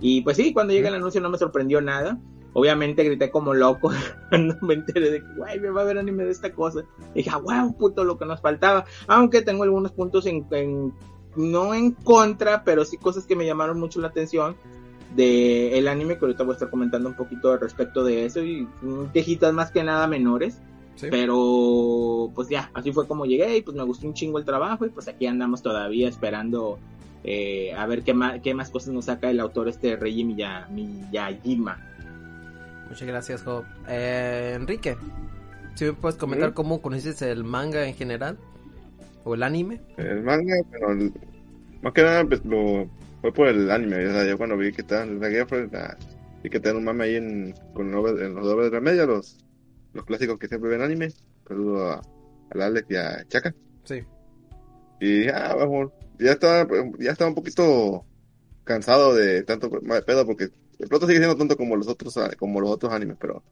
Y 0.00 0.20
pues 0.22 0.36
sí, 0.36 0.52
cuando 0.52 0.72
llega 0.72 0.88
el 0.88 0.94
anuncio 0.94 1.20
no 1.20 1.28
me 1.30 1.38
sorprendió 1.38 1.80
nada. 1.80 2.18
Obviamente 2.54 3.04
grité 3.04 3.30
como 3.30 3.52
loco 3.52 3.90
cuando 4.30 4.56
me 4.62 4.74
enteré 4.74 5.10
de 5.10 5.20
que, 5.20 5.34
güey, 5.36 5.60
me 5.60 5.70
va 5.70 5.82
a 5.82 5.84
ver 5.84 5.98
anime 5.98 6.24
de 6.24 6.30
esta 6.30 6.52
cosa. 6.52 6.80
Y 7.14 7.18
dije, 7.18 7.30
ah, 7.32 7.38
wow, 7.38 7.76
puto, 7.76 8.04
lo 8.04 8.16
que 8.16 8.24
nos 8.24 8.40
faltaba. 8.40 8.84
Aunque 9.06 9.42
tengo 9.42 9.64
algunos 9.64 9.92
puntos 9.92 10.24
en, 10.26 10.46
en- 10.52 10.94
no 11.36 11.74
en 11.74 11.92
contra, 11.92 12.64
pero 12.64 12.84
sí 12.84 12.96
cosas 12.96 13.26
que 13.26 13.36
me 13.36 13.44
llamaron 13.44 13.78
mucho 13.78 14.00
la 14.00 14.08
atención 14.08 14.56
de 15.16 15.78
el 15.78 15.88
anime, 15.88 16.18
que 16.18 16.24
ahorita 16.26 16.44
voy 16.44 16.52
a 16.52 16.54
estar 16.54 16.70
comentando 16.70 17.08
un 17.08 17.14
poquito 17.14 17.52
al 17.52 17.60
respecto 17.60 18.04
de 18.04 18.24
eso 18.26 18.42
y 18.42 18.68
mm, 18.82 19.06
quejitas 19.12 19.52
más 19.52 19.70
que 19.70 19.82
nada 19.84 20.06
menores. 20.06 20.60
Sí. 20.96 21.06
Pero 21.10 22.30
pues 22.34 22.48
ya, 22.48 22.70
así 22.74 22.92
fue 22.92 23.06
como 23.06 23.24
llegué 23.24 23.56
y 23.58 23.62
pues 23.62 23.76
me 23.76 23.84
gustó 23.84 24.06
un 24.08 24.14
chingo 24.14 24.38
el 24.38 24.44
trabajo 24.44 24.84
y 24.84 24.88
pues 24.90 25.06
aquí 25.08 25.26
andamos 25.26 25.62
todavía 25.62 26.08
esperando 26.08 26.78
eh, 27.22 27.72
a 27.74 27.86
ver 27.86 28.02
qué 28.02 28.14
más, 28.14 28.40
qué 28.40 28.52
más 28.52 28.70
cosas 28.70 28.92
nos 28.92 29.04
saca 29.04 29.30
el 29.30 29.38
autor 29.40 29.68
este 29.68 29.94
Reiji 29.96 30.24
Miya- 30.24 30.66
Miyajima. 30.70 31.78
Muchas 32.88 33.06
gracias, 33.06 33.42
Job. 33.42 33.64
Eh, 33.88 34.54
Enrique, 34.56 34.96
si 35.74 35.84
me 35.84 35.92
puedes 35.92 36.16
comentar 36.18 36.50
¿Mm? 36.50 36.54
cómo 36.54 36.80
conociste 36.82 37.30
el 37.30 37.44
manga 37.44 37.86
en 37.86 37.94
general 37.94 38.36
o 39.24 39.34
el 39.34 39.42
anime. 39.44 39.80
El 39.98 40.22
manga, 40.22 40.54
pero 40.70 40.90
el- 40.92 41.12
más 41.82 41.92
que 41.92 42.02
nada 42.02 42.24
pues, 42.24 42.44
lo, 42.44 42.88
fue 43.20 43.32
por 43.32 43.48
el 43.48 43.70
anime. 43.70 44.06
O 44.06 44.12
sea, 44.12 44.24
yo 44.24 44.36
cuando 44.36 44.56
vi 44.56 44.72
que 44.72 44.82
estaban 44.82 45.08
en 45.08 45.20
la 45.20 45.30
Girlfriend, 45.30 45.74
ah, 45.76 45.96
vi 46.42 46.50
que 46.50 46.60
tenían 46.60 46.78
un 46.78 46.84
mame 46.84 47.04
ahí 47.04 47.16
en, 47.16 47.54
con 47.74 47.90
los, 47.90 48.20
en 48.20 48.34
los 48.34 48.44
dobles 48.44 48.70
de 48.70 48.76
la 48.76 48.80
media, 48.80 49.06
los, 49.06 49.38
los 49.92 50.04
clásicos 50.04 50.38
que 50.38 50.48
siempre 50.48 50.70
ven 50.70 50.82
anime. 50.82 51.10
Saludo 51.46 51.88
a, 51.88 51.94
a 51.94 52.02
Alex 52.64 52.86
y 52.90 52.96
a 52.96 53.24
Chaka. 53.28 53.54
Sí. 53.84 54.02
Y 55.00 55.28
ah, 55.28 55.54
vamos, 55.54 55.92
ya 56.18 56.32
estaba, 56.32 56.66
ya 56.98 57.12
estaba 57.12 57.30
un 57.30 57.34
poquito 57.34 58.04
cansado 58.64 59.14
de 59.14 59.42
tanto 59.44 59.70
pedo 59.70 60.26
porque 60.26 60.48
el 60.78 60.88
ploto 60.88 61.06
sigue 61.06 61.18
siendo 61.18 61.36
tonto 61.36 61.56
como 61.56 61.76
los 61.76 61.88
otros, 61.88 62.16
ah, 62.18 62.30
como 62.38 62.60
los 62.60 62.70
otros 62.70 62.92
animes, 62.92 63.16
pero 63.18 63.42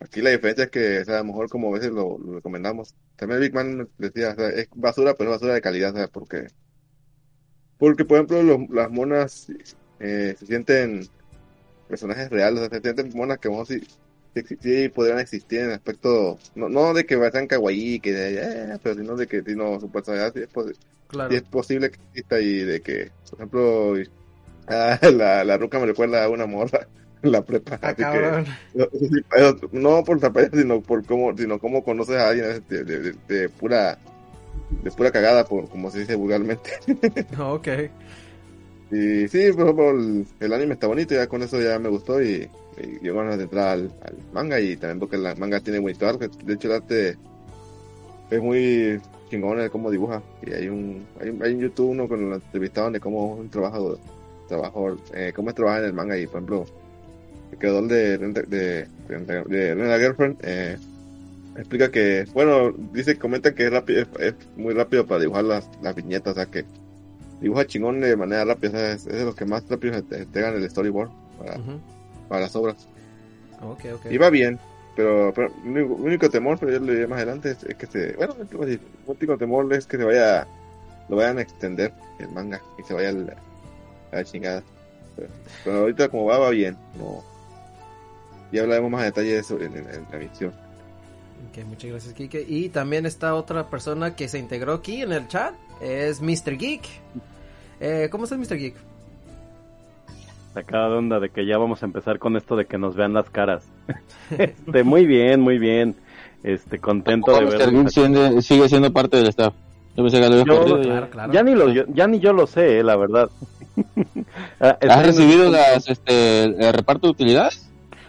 aquí 0.00 0.20
la 0.22 0.30
diferencia 0.30 0.64
es 0.64 0.70
que, 0.70 1.00
o 1.00 1.04
sea, 1.04 1.16
a 1.16 1.18
lo 1.18 1.26
mejor 1.26 1.48
como 1.48 1.68
a 1.68 1.78
veces 1.78 1.92
lo, 1.92 2.18
lo 2.18 2.34
recomendamos. 2.34 2.94
También 3.16 3.40
Big 3.40 3.54
Man 3.54 3.88
decía, 3.98 4.30
o 4.30 4.34
sea, 4.34 4.48
es 4.50 4.68
basura, 4.74 5.14
pero 5.14 5.30
es 5.30 5.36
basura 5.36 5.54
de 5.54 5.60
calidad, 5.60 5.92
o 5.94 5.96
sea, 5.96 6.08
porque, 6.08 6.46
porque 7.78 8.04
por 8.04 8.16
ejemplo 8.16 8.42
los- 8.42 8.68
las 8.70 8.90
monas 8.90 9.46
eh, 10.00 10.34
se 10.38 10.46
sienten 10.46 11.06
personajes 11.88 12.30
reales, 12.30 12.60
o 12.60 12.68
sea, 12.68 12.78
se 12.78 12.82
sienten 12.82 13.10
monas 13.16 13.38
que 13.38 13.48
vamos 13.48 13.68
sí, 13.68 13.80
sí, 14.34 14.56
sí 14.60 14.88
podrían 14.88 15.18
existir 15.20 15.60
en 15.60 15.66
el 15.66 15.72
aspecto, 15.72 16.38
no, 16.54 16.68
no 16.68 16.92
de 16.94 17.06
que 17.06 17.16
sean 17.30 17.46
kawaii, 17.46 18.00
que 18.00 18.12
eh, 18.14 18.78
pero 18.82 18.94
sino 18.96 19.16
de 19.16 19.26
que 19.26 19.42
sino 19.42 19.78
su 19.80 19.90
personalidad 19.90 20.32
sí 20.34 20.40
es, 20.40 20.52
posi- 20.52 20.76
Claro. 21.08 21.30
sí 21.30 21.36
es 21.36 21.42
posible 21.44 21.90
que 21.90 21.98
exista 22.12 22.40
y 22.40 22.58
de 22.64 22.80
que, 22.82 23.10
por 23.30 23.38
ejemplo, 23.38 23.94
ah, 24.68 24.98
la, 25.12 25.44
la 25.44 25.56
ruca 25.58 25.78
me 25.78 25.86
recuerda 25.86 26.24
a 26.24 26.28
una 26.28 26.46
morra 26.46 26.88
en 27.22 27.32
la 27.32 27.42
prepa, 27.44 27.78
Ah, 27.80 27.88
así 27.88 27.96
que 27.96 28.02
cabrón. 28.02 28.46
no, 28.74 28.86
no 29.72 30.04
por 30.04 30.18
tapar, 30.20 30.50
sino 30.52 30.82
por 30.82 31.04
cómo, 31.06 31.36
sino 31.36 31.58
cómo 31.58 31.82
conoces 31.84 32.16
a 32.16 32.28
alguien 32.28 32.64
de, 32.68 32.84
de, 32.84 32.98
de- 33.00 33.14
de 33.28 33.48
pura 33.48 33.98
de 34.70 34.90
pura 34.90 35.10
cagada, 35.10 35.44
por 35.44 35.68
como 35.68 35.90
se 35.90 36.00
dice 36.00 36.14
vulgarmente. 36.14 36.70
ok. 37.38 37.68
Y 38.90 39.26
sí, 39.28 39.50
por 39.52 39.62
ejemplo, 39.64 39.90
el, 39.90 40.26
el 40.40 40.52
anime 40.52 40.74
está 40.74 40.86
bonito, 40.86 41.14
ya 41.14 41.26
con 41.26 41.42
eso 41.42 41.60
ya 41.60 41.78
me 41.78 41.88
gustó 41.88 42.22
y, 42.22 42.48
y 42.78 43.04
yo 43.04 43.14
ganas 43.16 43.36
de 43.38 43.44
entrar 43.44 43.68
al, 43.68 43.92
al 44.02 44.16
manga 44.32 44.60
y 44.60 44.76
también 44.76 45.00
porque 45.00 45.16
el 45.16 45.36
manga 45.38 45.60
tiene 45.60 45.80
bonito 45.80 46.06
arte. 46.06 46.28
De 46.44 46.54
hecho, 46.54 46.68
el 46.68 46.74
arte 46.74 47.16
es 48.30 48.40
muy 48.40 49.00
chingón 49.30 49.60
el 49.60 49.70
cómo 49.70 49.90
dibuja. 49.90 50.22
Y 50.46 50.52
hay 50.52 50.68
un, 50.68 51.04
hay, 51.20 51.30
un- 51.30 51.42
hay 51.42 51.54
un 51.54 51.60
YouTube 51.60 51.90
uno 51.90 52.08
con 52.08 52.26
el 52.28 52.32
entrevistado 52.34 52.90
de 52.90 53.00
cómo 53.00 53.34
es 53.34 53.40
un 53.40 53.50
trabajo, 53.50 53.98
trabajo 54.48 54.96
eh, 55.14 55.32
cómo 55.34 55.48
es 55.50 55.56
trabajar 55.56 55.80
en 55.82 55.86
el 55.88 55.92
manga 55.94 56.16
y 56.16 56.26
por 56.26 56.36
ejemplo, 56.36 56.64
el 57.52 57.58
creador 57.58 57.86
de, 57.88 58.18
de, 58.18 58.88
de, 59.08 59.44
de 59.44 59.98
Girlfriend 59.98 60.36
eh, 60.42 60.76
explica 61.58 61.90
que, 61.90 62.26
bueno, 62.34 62.72
dice, 62.92 63.18
comenta 63.18 63.54
que 63.54 63.64
es 63.66 63.70
rápido, 63.72 64.02
es, 64.02 64.08
es 64.20 64.34
muy 64.56 64.74
rápido 64.74 65.06
para 65.06 65.20
dibujar 65.20 65.44
las, 65.44 65.68
las 65.82 65.94
viñetas, 65.94 66.32
o 66.32 66.34
sea 66.34 66.46
que 66.46 66.64
dibuja 67.40 67.66
chingón 67.66 68.00
de 68.00 68.16
manera 68.16 68.44
rápida, 68.44 68.68
o 68.70 68.72
sea, 68.72 68.92
es, 68.92 69.06
es 69.06 69.12
de 69.14 69.24
los 69.24 69.34
que 69.34 69.44
más 69.44 69.68
rápido 69.68 69.94
se 69.94 70.02
te 70.02 70.18
entregan 70.22 70.54
el 70.54 70.68
storyboard 70.70 71.10
para, 71.38 71.58
para 72.28 72.40
las 72.42 72.56
obras. 72.56 72.88
Ok, 73.62 73.84
ok. 73.94 74.06
Y 74.10 74.16
va 74.18 74.30
bien, 74.30 74.58
pero, 74.96 75.32
pero 75.34 75.50
mi 75.64 75.80
único, 75.80 76.28
temor, 76.30 76.58
pero 76.58 76.72
yo 76.72 76.80
lo 76.80 76.92
diré 76.92 77.06
más 77.06 77.18
adelante, 77.18 77.50
es, 77.50 77.74
que 77.76 77.86
se, 77.86 78.12
bueno, 78.16 78.34
mi 78.38 78.78
único 79.06 79.36
temor 79.38 79.72
es 79.72 79.86
que 79.86 79.96
se 79.96 80.04
vaya, 80.04 80.46
lo 81.08 81.16
vayan 81.16 81.38
a 81.38 81.42
extender 81.42 81.92
el 82.18 82.28
manga 82.30 82.60
y 82.78 82.82
se 82.82 82.94
vaya 82.94 83.10
a 83.10 84.16
la 84.16 84.24
chingada. 84.24 84.62
Pero, 85.16 85.28
pero 85.64 85.78
ahorita 85.80 86.08
como 86.08 86.26
va, 86.26 86.38
va 86.38 86.50
bien, 86.50 86.76
no. 86.98 87.22
Ya 88.52 88.62
hablaremos 88.62 88.90
más 88.90 89.02
a 89.02 89.06
detalle 89.06 89.32
de 89.32 89.38
eso 89.40 89.56
en, 89.60 89.72
en- 89.76 89.88
en 89.88 90.06
la 90.10 90.16
emisión. 90.16 90.52
Ok, 91.50 91.64
muchas 91.66 91.90
gracias, 91.90 92.14
Kike. 92.14 92.44
Y 92.46 92.68
también 92.68 93.06
está 93.06 93.34
otra 93.34 93.68
persona 93.68 94.14
que 94.14 94.28
se 94.28 94.38
integró 94.38 94.74
aquí 94.74 95.02
en 95.02 95.12
el 95.12 95.28
chat. 95.28 95.54
Es 95.80 96.20
Mr. 96.22 96.56
Geek. 96.56 96.82
Eh, 97.80 98.08
¿Cómo 98.10 98.24
estás, 98.24 98.38
Mr. 98.38 98.56
Geek? 98.58 98.74
Sacada 100.54 100.88
de 100.88 100.94
onda 100.96 101.20
de 101.20 101.28
que 101.28 101.44
ya 101.46 101.58
vamos 101.58 101.82
a 101.82 101.86
empezar 101.86 102.18
con 102.18 102.36
esto 102.36 102.56
de 102.56 102.64
que 102.64 102.78
nos 102.78 102.96
vean 102.96 103.12
las 103.12 103.28
caras. 103.28 103.64
este, 104.38 104.82
muy 104.84 105.06
bien, 105.06 105.40
muy 105.40 105.58
bien. 105.58 105.96
Este, 106.42 106.78
contento 106.78 107.32
de 107.38 107.42
Mr. 107.42 107.58
ver. 107.58 107.70
Geek 107.72 107.88
siendo- 107.88 108.40
sigue 108.42 108.68
siendo 108.68 108.92
parte 108.92 109.18
del 109.18 109.26
staff. 109.28 109.52
Yo 109.96 110.02
pensé 110.02 110.20
que 110.20 110.28
lo 110.28 110.44
Yo- 110.44 110.58
perdido. 110.60 110.80
Claro, 110.82 111.10
claro. 111.10 111.32
Ya 111.32 111.42
ni 111.42 111.54
lo, 111.54 111.68
yo- 111.70 111.84
ya 111.88 112.06
ni 112.06 112.18
yo 112.20 112.32
lo 112.32 112.46
sé, 112.46 112.78
eh, 112.78 112.82
la 112.82 112.96
verdad. 112.96 113.28
Ah, 114.60 114.76
¿Has 114.88 115.06
recibido 115.06 115.50
las, 115.50 115.86
este, 115.88 116.44
el 116.44 116.72
reparto 116.72 117.06
de 117.06 117.10
utilidades? 117.10 117.68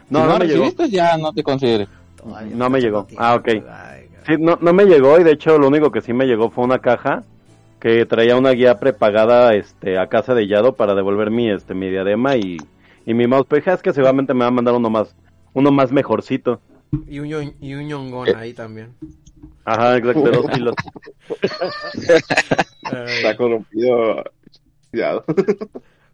No, 0.10 0.20
si 0.22 0.26
no 0.28 0.34
no 0.34 0.40
me 0.40 0.46
llegó. 0.46 0.64
recibiste, 0.64 0.90
ya 0.90 1.18
no 1.18 1.34
te 1.34 1.44
considero. 1.44 1.88
Todavía 2.28 2.56
No 2.56 2.70
me 2.70 2.80
llegó. 2.82 3.08
Ah, 3.18 3.36
ok. 3.36 3.48
Ay, 3.70 4.08
Sí, 4.26 4.34
no, 4.40 4.58
no 4.62 4.74
me 4.74 4.86
llegó 4.86 5.20
y 5.20 5.24
de 5.24 5.32
hecho 5.32 5.58
lo 5.58 5.68
único 5.70 5.90
que 5.92 6.02
sí 6.02 6.12
me 6.12 6.26
llegó 6.26 6.50
fue 6.50 6.66
una 6.66 6.80
caja 6.80 7.24
que 7.80 8.06
traía 8.06 8.36
una 8.36 8.52
guía 8.52 8.78
prepagada 8.80 9.54
este, 9.56 9.98
a 9.98 10.08
casa 10.08 10.34
de 10.34 10.48
Yado 10.48 10.76
para 10.76 10.96
devolver 10.96 11.32
mi, 11.32 11.50
este, 11.50 11.74
mi 11.74 11.90
diadema 11.90 12.36
y, 12.36 12.58
y 13.06 13.14
mi 13.14 13.26
mouse. 13.28 13.46
Pero 13.48 13.60
dije, 13.62 13.72
"Ah, 13.72 13.76
es 13.76 13.82
que 13.82 13.94
seguramente 13.94 14.34
me 14.34 14.42
va 14.42 14.48
a 14.48 14.52
mandar 14.52 14.74
uno 14.74 14.90
más, 14.90 15.16
uno 15.54 15.72
más 15.72 15.92
mejorcito. 15.94 16.60
Y 17.08 17.20
un, 17.20 17.54
y 17.62 17.74
un 17.74 17.82
Eh. 17.82 17.86
ñongón 17.86 18.36
ahí 18.36 18.54
también. 18.54 18.94
Ajá, 19.64 19.96
exacto, 19.98 20.22
de 20.24 20.32
dos 20.32 20.50
kilos. 20.50 20.76
Está 22.84 23.38
corrompido. 23.38 24.24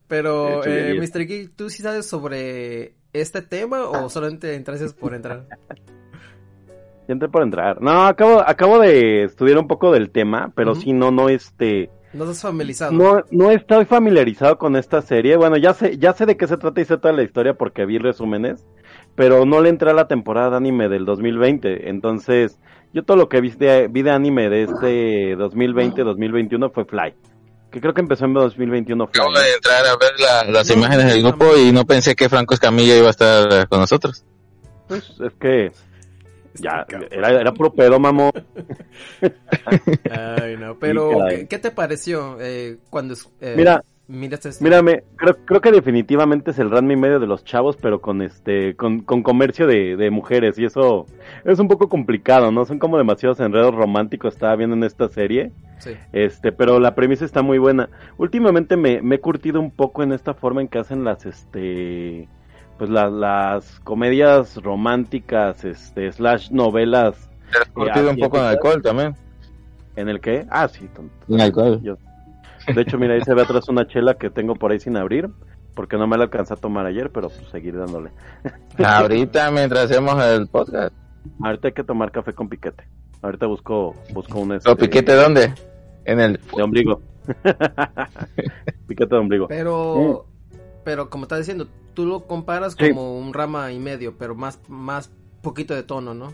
Pero, 0.07 0.63
eh, 0.65 0.95
Mr. 0.99 1.25
Geek, 1.25 1.55
¿tú 1.55 1.69
sí 1.69 1.81
sabes 1.81 2.05
sobre 2.07 2.93
este 3.13 3.41
tema 3.41 3.85
o 3.87 4.09
solamente 4.09 4.53
entraste 4.55 4.89
por 4.89 5.13
entrar? 5.13 5.45
Ya 7.07 7.13
entré 7.13 7.27
por 7.29 7.43
entrar. 7.43 7.81
No, 7.81 8.05
acabo, 8.05 8.41
acabo 8.45 8.79
de 8.79 9.23
estudiar 9.23 9.57
un 9.57 9.67
poco 9.67 9.91
del 9.91 10.09
tema, 10.11 10.51
pero 10.55 10.71
Ujú. 10.71 10.81
sí, 10.81 10.93
no, 10.93 11.11
no, 11.11 11.29
este... 11.29 11.89
¿No 12.13 12.23
estás 12.25 12.41
familiarizado? 12.43 12.91
No, 12.91 13.23
no 13.31 13.51
estoy 13.51 13.85
familiarizado 13.85 14.57
con 14.57 14.75
esta 14.75 15.01
serie. 15.01 15.35
Bueno, 15.35 15.57
ya 15.57 15.73
sé, 15.73 15.97
ya 15.97 16.13
sé 16.13 16.25
de 16.27 16.37
qué 16.37 16.47
se 16.47 16.57
trata 16.57 16.79
y 16.79 16.85
sé 16.85 16.97
toda 16.97 17.13
la 17.13 17.23
historia 17.23 17.55
porque 17.55 17.85
vi 17.85 17.97
resúmenes, 17.97 18.63
pero 19.15 19.45
no 19.45 19.61
le 19.61 19.69
entré 19.69 19.89
a 19.89 19.93
la 19.93 20.07
temporada 20.07 20.51
de 20.51 20.57
anime 20.57 20.89
del 20.89 21.05
2020. 21.05 21.89
Entonces, 21.89 22.59
yo 22.93 23.03
todo 23.03 23.17
lo 23.17 23.29
que 23.29 23.41
vi 23.41 23.49
de, 23.49 23.87
vi 23.89 24.03
de 24.03 24.11
anime 24.11 24.47
de 24.49 24.63
este 24.63 25.35
2020-2021 25.37 26.71
fue 26.71 26.85
Fly. 26.85 27.13
Que 27.71 27.81
creo 27.81 27.93
que 27.95 28.01
empezó 28.01 28.25
en 28.25 28.33
2021 28.35 29.07
Fly. 29.07 29.19
Acabo 29.19 29.33
de 29.39 29.53
entrar 29.55 29.85
a 29.87 29.97
ver 29.97 30.11
la- 30.19 30.51
las 30.51 30.69
No, 30.69 30.75
imágenes 30.75 31.07
del 31.13 31.23
grupo 31.23 31.45
y 31.57 31.71
no 31.71 31.85
pensé 31.85 32.15
que 32.15 32.29
Franco 32.29 32.53
Escamilla 32.53 32.95
iba 32.95 33.07
a 33.07 33.11
estar 33.11 33.67
con 33.67 33.79
nosotros. 33.79 34.23
Pues 34.87 35.09
es 35.19 35.33
que 35.39 35.71
ya 36.55 36.85
era, 37.11 37.29
era 37.29 37.53
puro 37.53 37.73
pedo, 37.73 37.99
mamón. 37.99 38.31
Ay, 40.11 40.57
no. 40.59 40.77
Pero. 40.79 41.11
¿qué, 41.29 41.47
qué 41.47 41.59
te 41.59 41.71
pareció 41.71 42.37
eh, 42.39 42.77
cuando 42.89 43.15
eh, 43.41 43.53
Mira, 43.57 43.83
miraste 44.07 44.49
esto? 44.49 44.63
Mírame, 44.63 45.03
creo, 45.15 45.37
creo 45.45 45.61
que 45.61 45.71
definitivamente 45.71 46.51
es 46.51 46.59
el 46.59 46.69
Ranma 46.71 46.93
y 46.93 46.97
medio 46.97 47.19
de 47.19 47.27
los 47.27 47.43
chavos, 47.43 47.77
pero 47.77 48.01
con 48.01 48.21
este, 48.21 48.75
con, 48.75 49.01
con 49.01 49.23
comercio 49.23 49.67
de, 49.67 49.95
de 49.95 50.09
mujeres, 50.11 50.57
y 50.59 50.65
eso 50.65 51.05
es 51.45 51.59
un 51.59 51.67
poco 51.67 51.89
complicado, 51.89 52.51
¿no? 52.51 52.65
Son 52.65 52.79
como 52.79 52.97
demasiados 52.97 53.39
enredos 53.39 53.73
románticos, 53.73 54.33
estaba 54.33 54.55
viendo 54.55 54.75
en 54.75 54.83
esta 54.83 55.07
serie, 55.09 55.51
Sí. 55.79 55.91
este, 56.13 56.51
pero 56.53 56.79
la 56.79 56.95
premisa 56.95 57.25
está 57.25 57.41
muy 57.41 57.57
buena. 57.57 57.89
Últimamente 58.17 58.77
me, 58.77 59.01
me 59.01 59.15
he 59.15 59.19
curtido 59.19 59.59
un 59.59 59.71
poco 59.71 60.01
en 60.03 60.13
esta 60.13 60.33
forma 60.33 60.61
en 60.61 60.69
que 60.69 60.79
hacen 60.79 61.03
las, 61.03 61.25
este, 61.25 62.29
pues 62.77 62.89
las, 62.89 63.11
las 63.11 63.79
comedias 63.81 64.57
románticas, 64.61 65.63
este, 65.65 66.11
slash 66.11 66.51
novelas, 66.51 67.29
Curtido 67.73 68.09
un 68.09 68.17
poco 68.17 68.37
en 68.39 68.45
alcohol 68.45 68.81
también. 68.81 69.15
¿en 69.95 70.09
el 70.09 70.19
que? 70.19 70.45
Ah, 70.49 70.67
sí, 70.67 70.87
tonto. 70.93 71.13
En 71.29 71.39
alcohol. 71.41 71.79
Yo- 71.83 71.97
De 72.73 72.81
hecho, 72.81 72.97
mira, 72.97 73.13
ahí 73.13 73.21
se 73.21 73.33
ve 73.33 73.41
atrás 73.43 73.67
una 73.69 73.85
chela 73.87 74.15
que 74.15 74.29
tengo 74.29 74.55
por 74.55 74.71
ahí 74.71 74.79
sin 74.79 74.97
abrir, 74.97 75.29
porque 75.75 75.97
no 75.97 76.07
me 76.07 76.17
la 76.17 76.23
alcancé 76.23 76.53
a 76.53 76.57
tomar 76.57 76.85
ayer, 76.85 77.11
pero 77.11 77.29
pues 77.29 77.47
seguir 77.51 77.77
dándole. 77.77 78.09
Ahorita, 78.83 79.51
mientras 79.51 79.91
hacemos 79.91 80.23
el 80.23 80.47
podcast. 80.47 80.95
Ahorita 81.41 81.67
hay 81.67 81.73
que 81.73 81.83
tomar 81.83 82.11
café 82.11 82.33
con 82.33 82.49
piquete. 82.49 82.85
Ahorita 83.21 83.45
busco, 83.47 83.93
busco 84.13 84.39
un 84.39 84.53
este, 84.53 84.69
¿Lo 84.69 84.75
piquete 84.75 85.13
dónde? 85.13 85.53
En 86.05 86.19
el... 86.19 86.39
de 86.55 86.63
ombligo. 86.63 87.01
piquete 88.87 89.15
de 89.15 89.21
ombligo. 89.21 89.47
Pero, 89.47 90.25
pero 90.83 91.09
como 91.09 91.23
estás 91.23 91.39
diciendo, 91.39 91.67
tú 91.93 92.05
lo 92.05 92.25
comparas 92.27 92.75
Sí. 92.77 92.89
como 92.89 93.17
un 93.17 93.33
rama 93.33 93.71
y 93.71 93.79
medio, 93.79 94.15
pero 94.17 94.35
más, 94.35 94.59
más 94.69 95.11
poquito 95.41 95.73
de 95.73 95.83
tono, 95.83 96.13
¿no? 96.13 96.33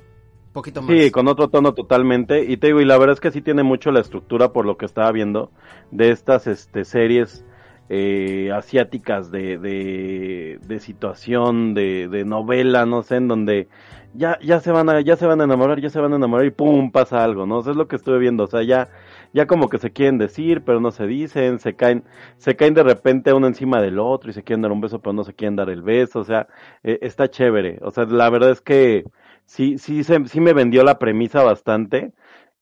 Poquito 0.53 0.81
más. 0.81 0.95
Sí, 0.95 1.11
con 1.11 1.27
otro 1.27 1.49
tono 1.49 1.73
totalmente. 1.73 2.43
Y 2.45 2.57
te 2.57 2.67
digo, 2.67 2.81
y 2.81 2.85
la 2.85 2.97
verdad 2.97 3.13
es 3.13 3.19
que 3.19 3.31
sí 3.31 3.41
tiene 3.41 3.63
mucho 3.63 3.91
la 3.91 3.99
estructura 3.99 4.51
por 4.51 4.65
lo 4.65 4.77
que 4.77 4.85
estaba 4.85 5.11
viendo 5.11 5.51
de 5.91 6.11
estas 6.11 6.47
este, 6.47 6.85
series 6.85 7.45
eh, 7.89 8.51
asiáticas 8.53 9.31
de, 9.31 9.57
de, 9.57 10.59
de 10.61 10.79
situación, 10.79 11.73
de, 11.73 12.07
de 12.07 12.25
novela, 12.25 12.85
no 12.85 13.03
sé, 13.03 13.17
en 13.17 13.27
donde 13.27 13.67
ya, 14.13 14.39
ya 14.41 14.59
se 14.59 14.71
van 14.71 14.89
a, 14.89 15.01
ya 15.01 15.15
se 15.15 15.25
van 15.27 15.41
a 15.41 15.43
enamorar, 15.43 15.79
ya 15.81 15.89
se 15.89 15.99
van 15.99 16.13
a 16.13 16.15
enamorar 16.15 16.45
y 16.45 16.51
pum, 16.51 16.91
pasa 16.91 17.23
algo, 17.23 17.45
¿no? 17.45 17.59
Eso 17.61 17.71
es 17.71 17.77
lo 17.77 17.87
que 17.87 17.95
estuve 17.95 18.17
viendo. 18.19 18.43
O 18.43 18.47
sea, 18.47 18.63
ya, 18.63 18.89
ya 19.33 19.45
como 19.47 19.69
que 19.69 19.77
se 19.77 19.91
quieren 19.91 20.17
decir, 20.17 20.63
pero 20.63 20.79
no 20.79 20.91
se 20.91 21.05
dicen, 21.07 21.59
se 21.59 21.75
caen, 21.75 22.03
se 22.37 22.55
caen 22.55 22.73
de 22.73 22.83
repente 22.83 23.33
uno 23.33 23.47
encima 23.47 23.81
del 23.81 23.99
otro 23.99 24.29
y 24.29 24.33
se 24.33 24.43
quieren 24.43 24.61
dar 24.61 24.71
un 24.71 24.81
beso, 24.81 24.99
pero 24.99 25.13
no 25.13 25.23
se 25.23 25.33
quieren 25.33 25.55
dar 25.55 25.69
el 25.69 25.81
beso. 25.81 26.19
O 26.19 26.23
sea, 26.23 26.47
eh, 26.83 26.99
está 27.01 27.29
chévere. 27.29 27.79
O 27.81 27.91
sea, 27.91 28.05
la 28.05 28.29
verdad 28.29 28.51
es 28.51 28.61
que 28.61 29.05
sí, 29.45 29.77
sí, 29.77 30.03
se, 30.03 30.25
sí 30.27 30.41
me 30.41 30.53
vendió 30.53 30.83
la 30.83 30.99
premisa 30.99 31.43
bastante. 31.43 32.13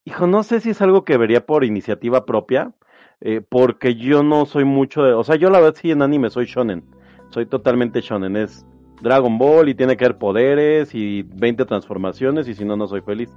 Hijo, 0.06 0.28
no 0.28 0.44
sé 0.44 0.62
si 0.62 0.72
es 0.72 0.82
algo 0.82 1.04
que 1.04 1.18
vería 1.18 1.46
por 1.46 1.64
iniciativa 1.64 2.26
propia, 2.26 2.74
eh, 3.22 3.42
porque 3.42 3.96
yo 3.96 4.24
no 4.24 4.46
soy 4.46 4.64
mucho 4.66 5.04
de, 5.04 5.14
o 5.14 5.24
sea, 5.24 5.36
yo 5.36 5.50
la 5.50 5.60
verdad 5.60 5.76
sí 5.80 5.92
en 5.92 6.02
anime 6.02 6.30
soy 6.30 6.46
shonen, 6.46 6.84
soy 7.30 7.46
totalmente 7.46 8.02
shonen, 8.02 8.38
es 8.38 8.66
Dragon 9.02 9.38
Ball 9.38 9.70
y 9.70 9.76
tiene 9.76 9.96
que 9.96 10.06
haber 10.06 10.18
poderes 10.18 10.94
y 10.96 11.24
20 11.24 11.66
transformaciones 11.66 12.48
y 12.48 12.54
si 12.54 12.66
no, 12.66 12.76
no 12.76 12.88
soy 12.88 13.02
feliz. 13.02 13.30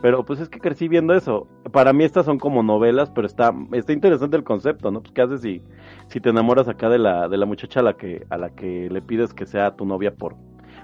Pero 0.00 0.24
pues 0.24 0.40
es 0.40 0.48
que 0.48 0.60
crecí 0.60 0.86
viendo 0.88 1.14
eso. 1.14 1.48
Para 1.72 1.92
mí 1.92 2.04
estas 2.04 2.24
son 2.24 2.38
como 2.38 2.62
novelas, 2.62 3.10
pero 3.10 3.26
está, 3.26 3.52
está 3.72 3.92
interesante 3.92 4.36
el 4.36 4.44
concepto, 4.44 4.90
¿no? 4.90 5.00
Pues 5.00 5.12
qué 5.12 5.22
haces 5.22 5.40
si, 5.40 5.62
si 6.06 6.20
te 6.20 6.30
enamoras 6.30 6.68
acá 6.68 6.88
de 6.88 6.98
la, 6.98 7.28
de 7.28 7.36
la 7.36 7.46
muchacha 7.46 7.80
a 7.80 7.82
la 7.82 7.94
que, 7.94 8.24
a 8.30 8.38
la 8.38 8.50
que 8.50 8.88
le 8.90 9.02
pides 9.02 9.34
que 9.34 9.46
sea 9.46 9.74
tu 9.74 9.84
novia 9.84 10.14
por, 10.14 10.36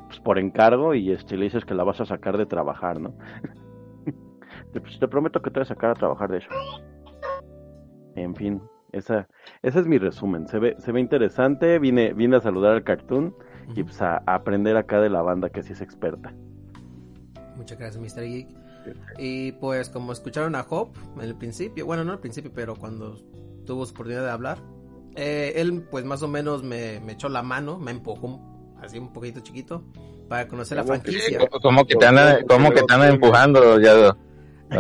pues 0.07 0.19
por 0.19 0.39
encargo 0.39 0.95
y 0.95 1.13
este, 1.13 1.37
le 1.37 1.45
dices 1.45 1.65
que 1.65 1.75
la 1.75 1.85
vas 1.85 2.01
a 2.01 2.07
sacar 2.07 2.37
de 2.37 2.47
trabajar, 2.47 3.01
¿no? 3.01 3.15
Pues, 4.73 4.99
te 4.99 5.07
prometo 5.07 5.41
que 5.41 5.51
te 5.51 5.61
voy 5.61 5.63
a 5.63 5.67
sacar 5.67 5.91
a 5.91 5.95
trabajar 5.95 6.33
de 6.33 6.39
eso. 6.39 6.49
En 8.17 8.35
fin, 8.35 8.61
esa, 8.91 9.29
ese 9.63 9.79
es 9.79 9.87
mi 9.87 9.99
resumen. 9.99 10.49
Se 10.49 10.59
ve, 10.59 10.75
se 10.79 10.91
ve 10.91 10.99
interesante. 10.99 11.79
Vine, 11.79 12.13
vine 12.13 12.37
a 12.37 12.41
saludar 12.41 12.73
al 12.73 12.83
cartoon 12.83 13.37
y 13.75 13.83
pues 13.83 14.01
a, 14.03 14.23
a 14.27 14.35
aprender 14.35 14.77
acá 14.77 15.01
de 15.01 15.11
la 15.11 15.23
banda 15.23 15.49
que 15.51 15.63
sí 15.63 15.73
es 15.73 15.81
experta. 15.81 16.33
Muchas 17.57 17.79
gracias, 17.79 18.03
Mr. 18.17 18.25
Geek. 18.25 18.49
Y 19.19 19.53
pues, 19.53 19.89
como 19.89 20.13
escucharon 20.13 20.55
a 20.55 20.67
Hop 20.69 20.91
en 21.17 21.23
el 21.23 21.35
principio, 21.37 21.87
bueno, 21.87 22.05
no 22.05 22.13
al 22.13 22.19
principio, 22.21 22.51
pero 22.55 22.75
cuando 22.77 23.17
tuvo 23.65 23.87
su 23.87 23.93
oportunidad 23.93 24.25
de 24.25 24.31
hablar, 24.31 24.59
eh, 25.17 25.53
él, 25.57 25.87
pues 25.91 26.05
más 26.05 26.23
o 26.23 26.29
menos 26.29 26.63
me, 26.63 27.01
me 27.01 27.13
echó 27.13 27.29
la 27.29 27.43
mano, 27.43 27.79
me 27.79 27.93
empujó 27.93 28.41
así 28.83 28.99
un 28.99 29.13
poquito 29.13 29.41
chiquito 29.41 29.83
para 30.29 30.49
conocer 30.49 30.77
la 30.77 30.83
¿Cómo 30.83 30.95
que- 30.95 31.13
franquicia. 31.13 31.39
¿Cómo, 31.63 31.87
que 31.87 31.95
te 31.95 32.07
andan, 32.07 32.45
cómo 32.47 32.71
que 32.73 32.83
te 32.83 32.93
andan 32.95 33.15
empujando, 33.15 33.81
ya? 33.81 34.17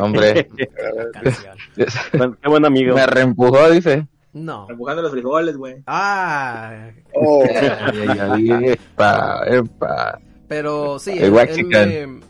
Hombre, 0.00 0.48
Qué 1.76 2.48
buen 2.48 2.64
amigo. 2.64 2.94
me 2.94 3.06
reempujó, 3.06 3.70
dice. 3.70 4.06
No. 4.34 4.66
Empujando 4.68 5.00
los 5.02 5.12
frijoles, 5.12 5.56
güey. 5.56 5.82
Ah, 5.86 6.90
Oh, 7.14 7.42
epa, 8.38 9.44
epa. 9.46 10.20
Pero 10.48 10.98
sí, 10.98 11.12
El 11.12 11.36
él, 11.36 11.48
él 11.74 12.08
me- 12.08 12.20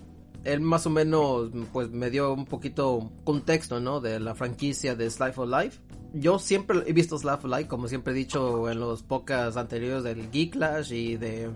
él 0.44 0.60
más 0.60 0.86
o 0.86 0.90
menos 0.90 1.50
pues 1.72 1.90
me 1.90 2.10
dio 2.10 2.32
un 2.32 2.44
poquito 2.44 3.10
contexto, 3.24 3.80
¿no? 3.80 4.00
De 4.00 4.20
la 4.20 4.34
franquicia 4.34 4.94
de 4.94 5.10
Slice 5.10 5.40
of 5.40 5.48
Life. 5.48 5.80
Yo 6.12 6.38
siempre 6.38 6.82
he 6.86 6.92
visto 6.92 7.18
Slice 7.18 7.34
of 7.38 7.44
Life, 7.46 7.66
como 7.66 7.88
siempre 7.88 8.12
he 8.12 8.16
dicho 8.16 8.70
en 8.70 8.78
los 8.78 9.02
podcasts 9.02 9.56
anteriores 9.56 10.04
del 10.04 10.30
Geek 10.30 10.52
Clash 10.52 10.92
y 10.92 11.16
de... 11.16 11.50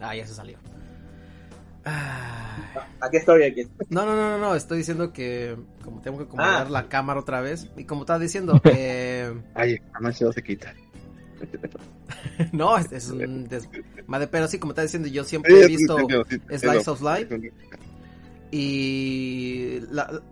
Ah, 0.00 0.16
ya 0.16 0.26
se 0.26 0.34
salió. 0.34 0.58
Aquí 1.84 3.16
estoy, 3.16 3.42
aquí. 3.42 3.62
No, 3.90 4.06
no, 4.06 4.14
no, 4.14 4.30
no, 4.30 4.38
no, 4.38 4.54
estoy 4.54 4.78
diciendo 4.78 5.12
que 5.12 5.56
como 5.84 6.00
tengo 6.00 6.18
que 6.18 6.24
acomodar 6.24 6.66
Ah. 6.66 6.70
la 6.70 6.88
cámara 6.88 7.20
otra 7.20 7.40
vez 7.40 7.68
y 7.76 7.84
como 7.84 8.02
estaba 8.02 8.18
diciendo, 8.18 8.60
eh, 8.64 9.32
ay, 9.54 9.78
jamás 9.92 10.16
se 10.16 10.32
se 10.32 10.42
quita. 10.42 10.72
no, 12.52 12.78
es, 12.78 12.92
es 12.92 13.10
un 13.10 13.48
des... 13.48 13.68
madre, 14.06 14.28
pero 14.28 14.46
sí, 14.46 14.58
como 14.58 14.72
estaba 14.72 14.84
diciendo, 14.84 15.08
yo 15.08 15.24
siempre 15.24 15.60
he 15.60 15.66
visto 15.66 15.96
Slice 16.48 16.90
of 16.90 17.02
Life 17.02 17.52
Y 18.52 19.80
la, 19.90 20.22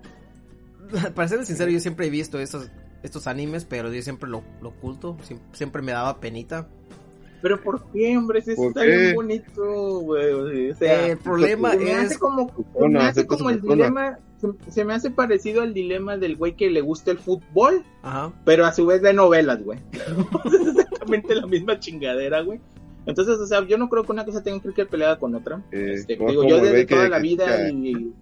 la- 0.93 1.11
para 1.15 1.29
ser 1.29 1.45
sincero, 1.45 1.71
yo 1.71 1.81
siempre 1.81 2.07
he 2.07 2.11
visto 2.11 2.39
estos, 2.39 2.71
estos 3.03 3.27
animes, 3.27 3.65
pero 3.65 3.93
yo 3.93 4.03
siempre 4.03 4.29
lo, 4.29 4.45
lo 4.61 4.69
oculto, 4.71 5.17
siem- 5.29 5.41
siempre 5.53 5.83
me 5.83 5.93
daba 5.93 6.21
penita. 6.21 6.69
Pero 7.42 7.61
¿por 7.62 7.83
qué, 7.92 8.16
hombre? 8.16 8.42
Si 8.42 8.55
¿Por 8.55 8.68
está 8.68 8.83
qué? 8.83 8.96
bien 8.96 9.14
bonito, 9.14 10.00
güey. 10.00 10.70
O 10.70 10.74
sea, 10.76 11.07
el 11.09 11.18
problema 11.18 11.72
se 11.72 11.79
me 11.79 11.92
hace 11.92 12.14
es... 12.14 12.18
como, 12.18 12.53
me 12.88 12.98
hace 13.00 13.26
como 13.26 13.50
el 13.50 13.61
persona. 13.61 13.74
dilema, 13.74 14.18
se, 14.40 14.70
se 14.70 14.85
me 14.85 14.94
hace 14.94 15.11
parecido 15.11 15.62
al 15.62 15.72
dilema 15.74 16.16
del 16.16 16.37
güey 16.37 16.55
que 16.55 16.70
le 16.70 16.81
gusta 16.81 17.11
el 17.11 17.18
fútbol, 17.18 17.83
Ajá. 18.03 18.33
pero 18.44 18.66
a 18.66 18.72
su 18.72 18.85
vez 18.87 19.00
de 19.03 19.12
novelas, 19.14 19.62
güey. 19.64 19.79
es 19.92 20.76
exactamente 20.76 21.35
la 21.35 21.46
misma 21.46 21.79
chingadera, 21.81 22.42
güey. 22.42 22.61
Entonces, 23.07 23.38
o 23.38 23.46
sea, 23.46 23.66
yo 23.66 23.79
no 23.79 23.88
creo 23.88 24.05
que 24.05 24.12
una 24.12 24.26
cosa 24.26 24.42
tenga 24.42 24.61
que 24.61 24.83
ir 24.83 24.88
peleada 24.88 25.18
con 25.18 25.35
otra. 25.35 25.62
Eh, 25.72 25.92
Este, 25.94 26.18
como- 26.18 26.31
digo, 26.31 26.42
como 26.42 26.55
yo 26.57 26.62
desde 26.62 26.85
que 26.87 26.94
toda 26.94 27.09
la 27.09 27.18
vida 27.18 27.70
y 27.70 28.12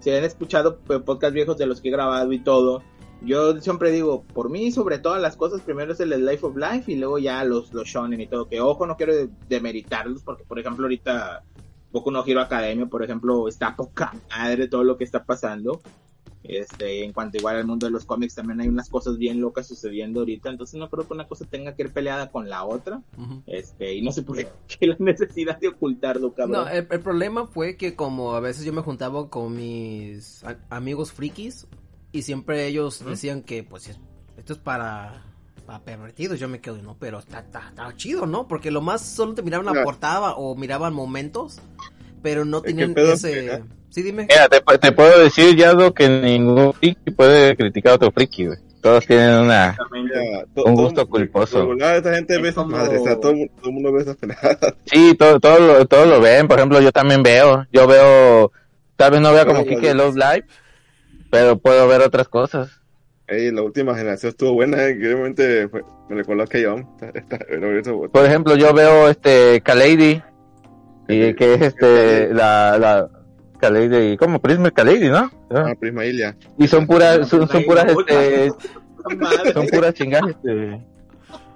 se 0.00 0.16
han 0.18 0.24
escuchado 0.24 0.78
pues, 0.86 1.00
podcasts 1.02 1.34
viejos 1.34 1.56
de 1.58 1.66
los 1.66 1.80
que 1.80 1.88
he 1.88 1.92
grabado 1.92 2.32
y 2.32 2.38
todo. 2.38 2.82
Yo 3.22 3.58
siempre 3.60 3.90
digo, 3.90 4.22
por 4.34 4.50
mí, 4.50 4.70
sobre 4.70 4.98
todas 4.98 5.20
las 5.22 5.36
cosas, 5.36 5.62
primero 5.62 5.92
es 5.92 6.00
el 6.00 6.10
Life 6.24 6.44
of 6.44 6.56
Life 6.56 6.92
y 6.92 6.96
luego 6.96 7.18
ya 7.18 7.42
los, 7.44 7.72
los 7.72 7.88
shonen 7.88 8.20
y 8.20 8.26
todo. 8.26 8.48
Que 8.48 8.60
ojo, 8.60 8.86
no 8.86 8.96
quiero 8.96 9.14
de- 9.14 9.30
demeritarlos 9.48 10.22
porque, 10.22 10.44
por 10.44 10.58
ejemplo, 10.58 10.84
ahorita 10.84 11.42
Boku 11.90 12.10
no 12.10 12.22
Hero 12.26 12.40
Academia, 12.42 12.86
por 12.86 13.02
ejemplo, 13.02 13.48
está 13.48 13.74
poca 13.76 14.12
madre 14.30 14.68
todo 14.68 14.84
lo 14.84 14.96
que 14.98 15.04
está 15.04 15.24
pasando. 15.24 15.80
Este, 16.42 17.02
en 17.02 17.14
cuanto 17.14 17.38
igual 17.38 17.56
al 17.56 17.64
mundo 17.66 17.86
de 17.86 17.92
los 17.92 18.04
cómics 18.04 18.34
también 18.34 18.60
hay 18.60 18.68
unas 18.68 18.90
cosas 18.90 19.16
bien 19.16 19.40
locas 19.40 19.66
sucediendo 19.66 20.20
ahorita, 20.20 20.50
entonces 20.50 20.78
no 20.78 20.90
creo 20.90 21.08
que 21.08 21.14
una 21.14 21.26
cosa 21.26 21.46
tenga 21.46 21.74
que 21.74 21.84
ir 21.84 21.90
peleada 21.90 22.30
con 22.30 22.50
la 22.50 22.64
otra. 22.64 23.00
Este, 23.46 23.94
y 23.94 24.02
no 24.02 24.12
sé 24.12 24.22
por 24.24 24.36
qué 24.36 24.86
la 24.86 24.96
necesidad 24.98 25.58
de 25.58 25.68
ocultarlo, 25.68 26.34
cabrón. 26.34 26.64
No, 26.64 26.68
el, 26.68 26.86
el 26.90 27.00
problema 27.00 27.46
fue 27.46 27.78
que 27.78 27.96
como 27.96 28.34
a 28.34 28.40
veces 28.40 28.66
yo 28.66 28.74
me 28.74 28.82
juntaba 28.82 29.30
con 29.30 29.56
mis 29.56 30.44
amigos 30.68 31.12
frikis 31.12 31.66
y 32.14 32.22
siempre 32.22 32.66
ellos 32.66 33.04
decían 33.04 33.42
que 33.42 33.62
pues 33.64 33.88
es- 33.88 33.98
esto 34.38 34.52
es 34.54 34.58
para, 34.58 35.24
para 35.66 35.80
pervertidos, 35.80 36.38
yo 36.38 36.48
me 36.48 36.60
quedo, 36.60 36.80
no, 36.82 36.96
pero 36.98 37.18
está, 37.18 37.40
está, 37.40 37.68
está 37.68 37.94
chido, 37.96 38.24
¿no? 38.26 38.46
Porque 38.48 38.70
lo 38.70 38.80
más 38.80 39.02
solo 39.02 39.34
te 39.34 39.42
miraban 39.42 39.66
la 39.74 39.82
portada 39.82 40.32
o 40.34 40.54
miraban 40.54 40.94
momentos, 40.94 41.60
pero 42.22 42.44
no 42.44 42.62
tenían 42.62 42.94
ese... 42.96 43.62
Sí, 43.90 44.02
dime. 44.02 44.26
Mira, 44.28 44.48
te, 44.48 44.60
te 44.78 44.90
puedo 44.92 45.20
decir, 45.20 45.54
Yado, 45.56 45.94
que 45.94 46.08
ningún 46.08 46.72
friki 46.72 47.12
puede 47.12 47.56
criticar 47.56 47.92
a 47.92 47.94
otro 47.96 48.10
friki, 48.10 48.46
güey. 48.46 48.58
Todos 48.80 49.06
tienen 49.06 49.30
una... 49.38 49.76
Ya, 49.76 50.44
to- 50.54 50.64
Un 50.64 50.74
todo- 50.74 50.84
gusto 50.84 51.08
culposo. 51.08 51.52
por 51.58 51.68
regular, 51.68 51.96
esta 51.96 52.14
gente 52.14 52.34
Es 52.34 52.42
ve 52.42 52.48
esas 52.48 52.64
como- 52.64 52.76
madres, 52.76 53.00
o 53.00 53.04
sea, 53.04 53.14
todo, 53.20 53.32
todo 53.56 53.66
el 53.68 53.72
mundo 53.72 53.92
ve 53.92 54.02
esas 54.02 54.16
penadas. 54.16 54.58
Sí, 54.86 55.14
todo, 55.16 55.38
todo, 55.38 55.58
lo, 55.60 55.86
todo 55.86 56.06
lo 56.06 56.20
ven. 56.20 56.48
Por 56.48 56.58
ejemplo, 56.58 56.80
yo 56.80 56.90
también 56.92 57.22
veo. 57.22 57.66
Yo 57.72 57.86
veo... 57.86 58.50
Tal 58.96 59.12
vez 59.12 59.20
no 59.20 59.32
vea 59.32 59.46
como 59.46 59.64
Kike 59.64 59.94
Love 59.94 60.16
Live, 60.16 60.44
pero 61.34 61.58
puedo 61.58 61.88
ver 61.88 62.00
otras 62.00 62.28
cosas. 62.28 62.80
Ey, 63.26 63.50
la 63.50 63.62
última 63.62 63.96
generación 63.96 64.30
estuvo 64.30 64.52
buena, 64.52 64.86
eh, 64.86 64.96
que 64.96 65.08
realmente 65.08 65.68
fue- 65.68 65.82
me 66.08 66.14
recordó 66.14 66.44
pero 66.48 68.08
Por 68.12 68.24
ejemplo, 68.24 68.54
yo 68.54 68.72
veo 68.72 69.08
este 69.08 69.60
Kalady, 69.62 70.22
y 71.08 71.34
que 71.34 71.54
es 71.54 71.60
este 71.62 72.32
la 72.32 72.78
la 72.78 73.08
Kalady, 73.58 74.16
como 74.16 74.40
Prisma 74.40 74.70
Kalady, 74.70 75.08
¿no? 75.08 75.28
Ah, 75.50 75.74
Prisma 75.80 76.04
Ilia. 76.04 76.36
Y 76.56 76.68
son 76.68 76.86
puras 76.86 77.26
son, 77.26 77.48
son 77.48 77.64
puras 77.64 77.86
este 77.90 78.52
son 79.52 79.66
puras 79.66 79.94
chingas 79.94 80.22
este 80.28 80.80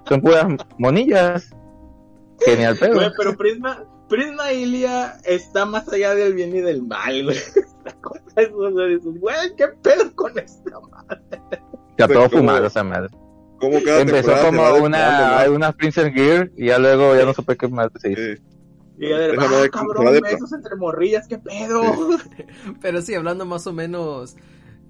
son 0.09 0.21
puras 0.21 0.45
monillas. 0.77 1.55
Genial. 2.45 2.77
Güey, 2.79 3.11
pero 3.17 3.37
Prisma, 3.37 3.85
Prisma 4.09 4.51
Ilia 4.51 5.17
está 5.23 5.65
más 5.65 5.87
allá 5.87 6.15
del 6.15 6.33
bien 6.33 6.53
y 6.53 6.59
del 6.59 6.81
mal, 6.83 7.23
güey. 7.23 7.37
Esta 7.89 8.01
cosa 8.01 8.23
es, 8.37 8.49
o 8.53 8.71
sea, 8.75 8.85
dices, 8.85 9.19
güey, 9.19 9.55
qué 9.57 9.67
pedo 9.81 10.15
con 10.15 10.37
esta 10.37 10.79
madre. 10.79 11.61
Ya 11.97 12.07
todo 12.07 12.29
fumado 12.29 12.65
esa 12.67 12.83
madre. 12.83 13.09
Como 13.59 13.81
cada 13.83 14.01
Empezó 14.01 14.31
como 14.45 14.61
una 14.75 15.45
una 15.53 15.71
Princess 15.73 16.13
Gear 16.13 16.49
y 16.55 16.67
ya 16.67 16.79
luego 16.79 17.13
ya 17.15 17.25
no 17.25 17.33
supe 17.33 17.57
qué 17.57 17.67
más 17.67 17.87
¿no? 17.87 17.99
decir. 18.01 18.37
Sí. 18.37 18.43
Y 19.01 19.09
ya 19.09 19.17
de, 19.17 19.33
ah, 19.37 19.47
madre- 19.49 19.69
cabrón, 19.69 20.07
se 20.07 20.13
de- 20.13 20.21
besos 20.21 20.53
entre 20.53 20.75
morrillas, 20.77 21.27
qué 21.27 21.37
pedo. 21.39 21.81
Pero 22.81 23.01
sí, 23.01 23.15
hablando 23.15 23.45
más 23.45 23.65
o 23.67 23.73
menos... 23.73 24.35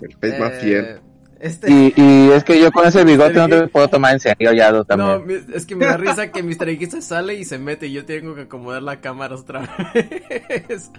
El 0.01 0.13
face 0.13 0.39
más 0.39 0.51
eh, 0.53 0.59
fiel. 0.61 1.01
Este... 1.39 1.71
Y, 1.71 1.93
y 1.95 2.29
es 2.31 2.43
que 2.43 2.59
yo 2.61 2.71
con 2.71 2.85
ese 2.85 3.03
bigote 3.05 3.33
no 3.35 3.47
te 3.49 3.67
puedo 3.69 3.87
tomar 3.87 4.13
en 4.13 4.19
serio, 4.19 4.51
No, 4.71 4.83
también. 4.85 5.25
mi- 5.47 5.55
es 5.55 5.65
que 5.65 5.75
me 5.75 5.85
da 5.85 5.97
risa 5.97 6.31
que 6.31 6.43
Mr. 6.43 6.69
X 6.69 6.91
se 6.91 7.01
sale 7.01 7.35
y 7.35 7.45
se 7.45 7.57
mete 7.59 7.87
y 7.87 7.93
yo 7.93 8.05
tengo 8.05 8.35
que 8.35 8.41
acomodar 8.41 8.83
la 8.83 8.99
cámara 9.01 9.35
otra 9.35 9.61
vez. 9.93 10.91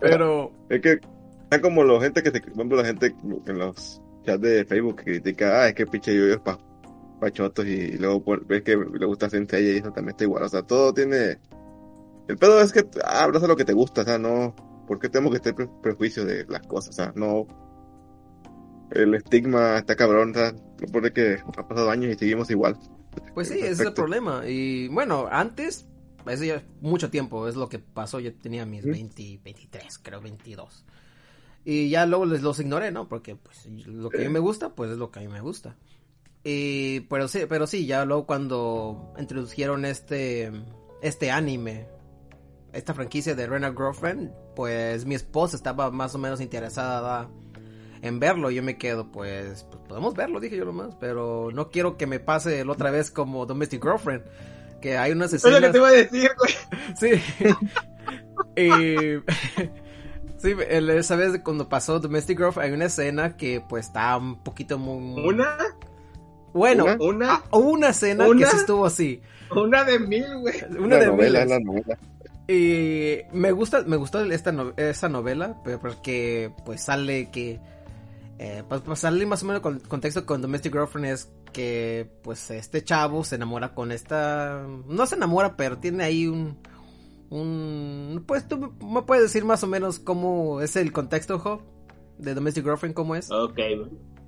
Pero, 0.00 0.52
Es 0.68 0.80
que 0.80 1.00
está 1.54 1.60
como 1.60 1.84
la 1.84 2.00
gente 2.00 2.22
que 2.22 2.30
te, 2.30 2.40
por 2.40 2.50
ejemplo, 2.52 2.78
la 2.78 2.84
gente 2.84 3.14
en 3.46 3.58
los 3.58 4.00
chats 4.24 4.40
de 4.40 4.64
Facebook 4.64 4.96
que 4.96 5.04
critica, 5.04 5.62
ah, 5.62 5.68
es 5.68 5.74
que 5.74 5.86
pinche 5.86 6.14
yo 6.14 6.26
es 6.26 6.38
pa, 6.38 6.58
pa 7.20 7.30
chotos 7.30 7.66
y, 7.66 7.96
luego 7.98 8.22
ves 8.46 8.62
que 8.62 8.76
le 8.76 9.06
gusta 9.06 9.30
Sensei 9.30 9.64
y 9.64 9.76
eso 9.78 9.92
también 9.92 10.10
está 10.10 10.24
igual. 10.24 10.42
O 10.44 10.48
sea, 10.48 10.62
todo 10.62 10.92
tiene. 10.92 11.38
El 12.26 12.38
pedo 12.38 12.60
es 12.60 12.72
que 12.72 12.84
ah, 13.04 13.24
hablas 13.24 13.42
de 13.42 13.48
lo 13.48 13.56
que 13.56 13.64
te 13.64 13.72
gusta, 13.72 14.02
o 14.02 14.04
sea, 14.04 14.18
no. 14.18 14.54
¿Por 14.86 14.98
qué 14.98 15.08
tenemos 15.08 15.32
que 15.32 15.40
tener 15.40 15.54
pre- 15.56 15.70
prejuicios 15.82 16.26
de 16.26 16.44
las 16.46 16.66
cosas? 16.66 16.90
O 16.90 16.92
sea, 16.92 17.12
no. 17.14 17.46
El 18.90 19.14
estigma 19.14 19.78
está 19.78 19.96
cabrón, 19.96 20.30
o 20.30 20.34
sea, 20.34 20.52
no 20.52 20.92
pone 20.92 21.12
que 21.12 21.38
ha 21.56 21.66
pasado 21.66 21.90
años 21.90 22.14
y 22.14 22.18
seguimos 22.18 22.50
igual. 22.50 22.76
pues 23.34 23.48
sí, 23.48 23.58
ese 23.58 23.70
es 23.70 23.80
el 23.80 23.94
problema. 23.94 24.42
Y 24.46 24.88
bueno, 24.88 25.26
antes, 25.30 25.86
eso 26.26 26.44
ya 26.44 26.62
mucho 26.80 27.10
tiempo 27.10 27.48
es 27.48 27.56
lo 27.56 27.68
que 27.68 27.78
pasó. 27.78 28.20
Yo 28.20 28.34
tenía 28.36 28.66
mis 28.66 28.82
Ujú. 28.84 28.92
20, 28.92 29.40
23, 29.42 29.98
creo 29.98 30.20
22. 30.20 30.84
Y 31.64 31.88
ya 31.88 32.04
luego 32.06 32.26
les 32.26 32.42
los 32.42 32.58
ignoré, 32.60 32.90
¿no? 32.90 33.08
Porque 33.08 33.36
pues 33.36 33.66
lo 33.86 34.10
que 34.10 34.18
a 34.18 34.20
mí 34.20 34.28
me 34.28 34.38
gusta, 34.38 34.74
pues 34.74 34.90
es 34.90 34.98
lo 34.98 35.10
que 35.10 35.20
a 35.20 35.22
mí 35.22 35.28
me 35.28 35.40
gusta. 35.40 35.76
Y, 36.44 37.00
pero 37.00 37.26
sí, 37.26 37.46
pero 37.48 37.66
sí, 37.66 37.86
ya 37.86 38.04
luego 38.04 38.26
cuando 38.26 39.14
introdujeron 39.18 39.86
este, 39.86 40.52
este 41.00 41.30
anime, 41.30 41.88
esta 42.74 42.92
franquicia 42.92 43.34
de 43.34 43.46
Rena 43.46 43.72
Girlfriend, 43.72 44.30
pues 44.54 45.06
mi 45.06 45.14
esposa 45.14 45.56
estaba 45.56 45.90
más 45.90 46.14
o 46.14 46.18
menos 46.18 46.42
interesada 46.42 47.30
en 48.02 48.20
verlo. 48.20 48.50
Yo 48.50 48.62
me 48.62 48.76
quedo, 48.76 49.10
pues, 49.10 49.64
pues 49.70 49.82
podemos 49.88 50.12
verlo, 50.12 50.38
dije 50.38 50.56
yo 50.56 50.66
nomás, 50.66 50.94
pero 50.96 51.48
no 51.50 51.70
quiero 51.70 51.96
que 51.96 52.06
me 52.06 52.20
pase 52.20 52.62
la 52.62 52.72
otra 52.72 52.90
vez 52.90 53.10
como 53.10 53.46
Domestic 53.46 53.82
Girlfriend, 53.82 54.24
que 54.82 54.98
hay 54.98 55.12
unas 55.12 55.32
Eso 55.32 55.48
es 55.48 55.54
lo 55.54 55.60
que 55.60 55.66
escenas... 55.68 55.72
te 55.72 55.78
iba 55.78 55.88
a 55.88 55.92
decir, 55.92 56.30
güey. 56.38 56.54
Sí. 57.00 57.22
y... 58.60 59.74
Sí, 60.38 60.52
vez 60.54 61.40
cuando 61.42 61.68
pasó 61.68 62.00
Domestic 62.00 62.38
Girlfriend 62.38 62.68
hay 62.70 62.76
una 62.76 62.84
escena 62.86 63.36
que 63.36 63.62
pues 63.66 63.86
está 63.86 64.16
un 64.16 64.42
poquito 64.42 64.78
muy... 64.78 65.26
Una, 65.26 65.56
Bueno, 66.52 66.84
¿Una? 66.84 66.96
una, 67.00 67.34
ah, 67.34 67.56
una 67.56 67.88
escena 67.90 68.26
que 68.26 68.46
sí 68.46 68.56
estuvo 68.56 68.84
así. 68.86 69.20
una 69.54 69.84
de 69.84 69.98
mil, 69.98 70.24
güey. 70.40 70.54
Una 70.78 70.96
de 70.98 71.06
novela, 71.06 71.44
miles. 71.44 71.48
la 71.48 71.60
novela. 71.60 71.98
Y 72.46 73.18
me 73.32 73.52
gusta, 73.52 73.82
me 73.86 73.96
gustó 73.96 74.20
esta 74.22 74.52
no- 74.52 74.74
esa 74.76 75.08
novela, 75.08 75.56
pero 75.64 75.80
porque 75.80 76.52
pues 76.66 76.82
sale 76.82 77.30
que 77.30 77.58
eh, 78.38 78.62
pues, 78.68 78.82
pues, 78.82 78.98
sale 78.98 79.24
más 79.24 79.42
o 79.42 79.46
menos 79.46 79.62
con 79.62 79.78
contexto 79.80 80.26
con 80.26 80.42
Domestic 80.42 80.72
Girlfriend 80.72 81.06
es 81.06 81.30
que 81.52 82.10
pues 82.22 82.50
este 82.50 82.82
chavo 82.84 83.22
se 83.24 83.36
enamora 83.36 83.74
con 83.74 83.92
esta, 83.92 84.66
no 84.86 85.06
se 85.06 85.14
enamora, 85.14 85.56
pero 85.56 85.78
tiene 85.78 86.04
ahí 86.04 86.26
un 86.26 86.58
un 87.34 88.24
pues 88.26 88.46
tú 88.48 88.72
me 88.80 89.02
puedes 89.02 89.24
decir 89.24 89.44
más 89.44 89.62
o 89.64 89.66
menos 89.66 89.98
cómo 89.98 90.60
es 90.60 90.76
el 90.76 90.92
contexto, 90.92 91.38
Job, 91.38 91.60
de 92.18 92.34
Domestic 92.34 92.64
Girlfriend 92.64 92.94
cómo 92.94 93.14
es. 93.16 93.30
Ok, 93.30 93.58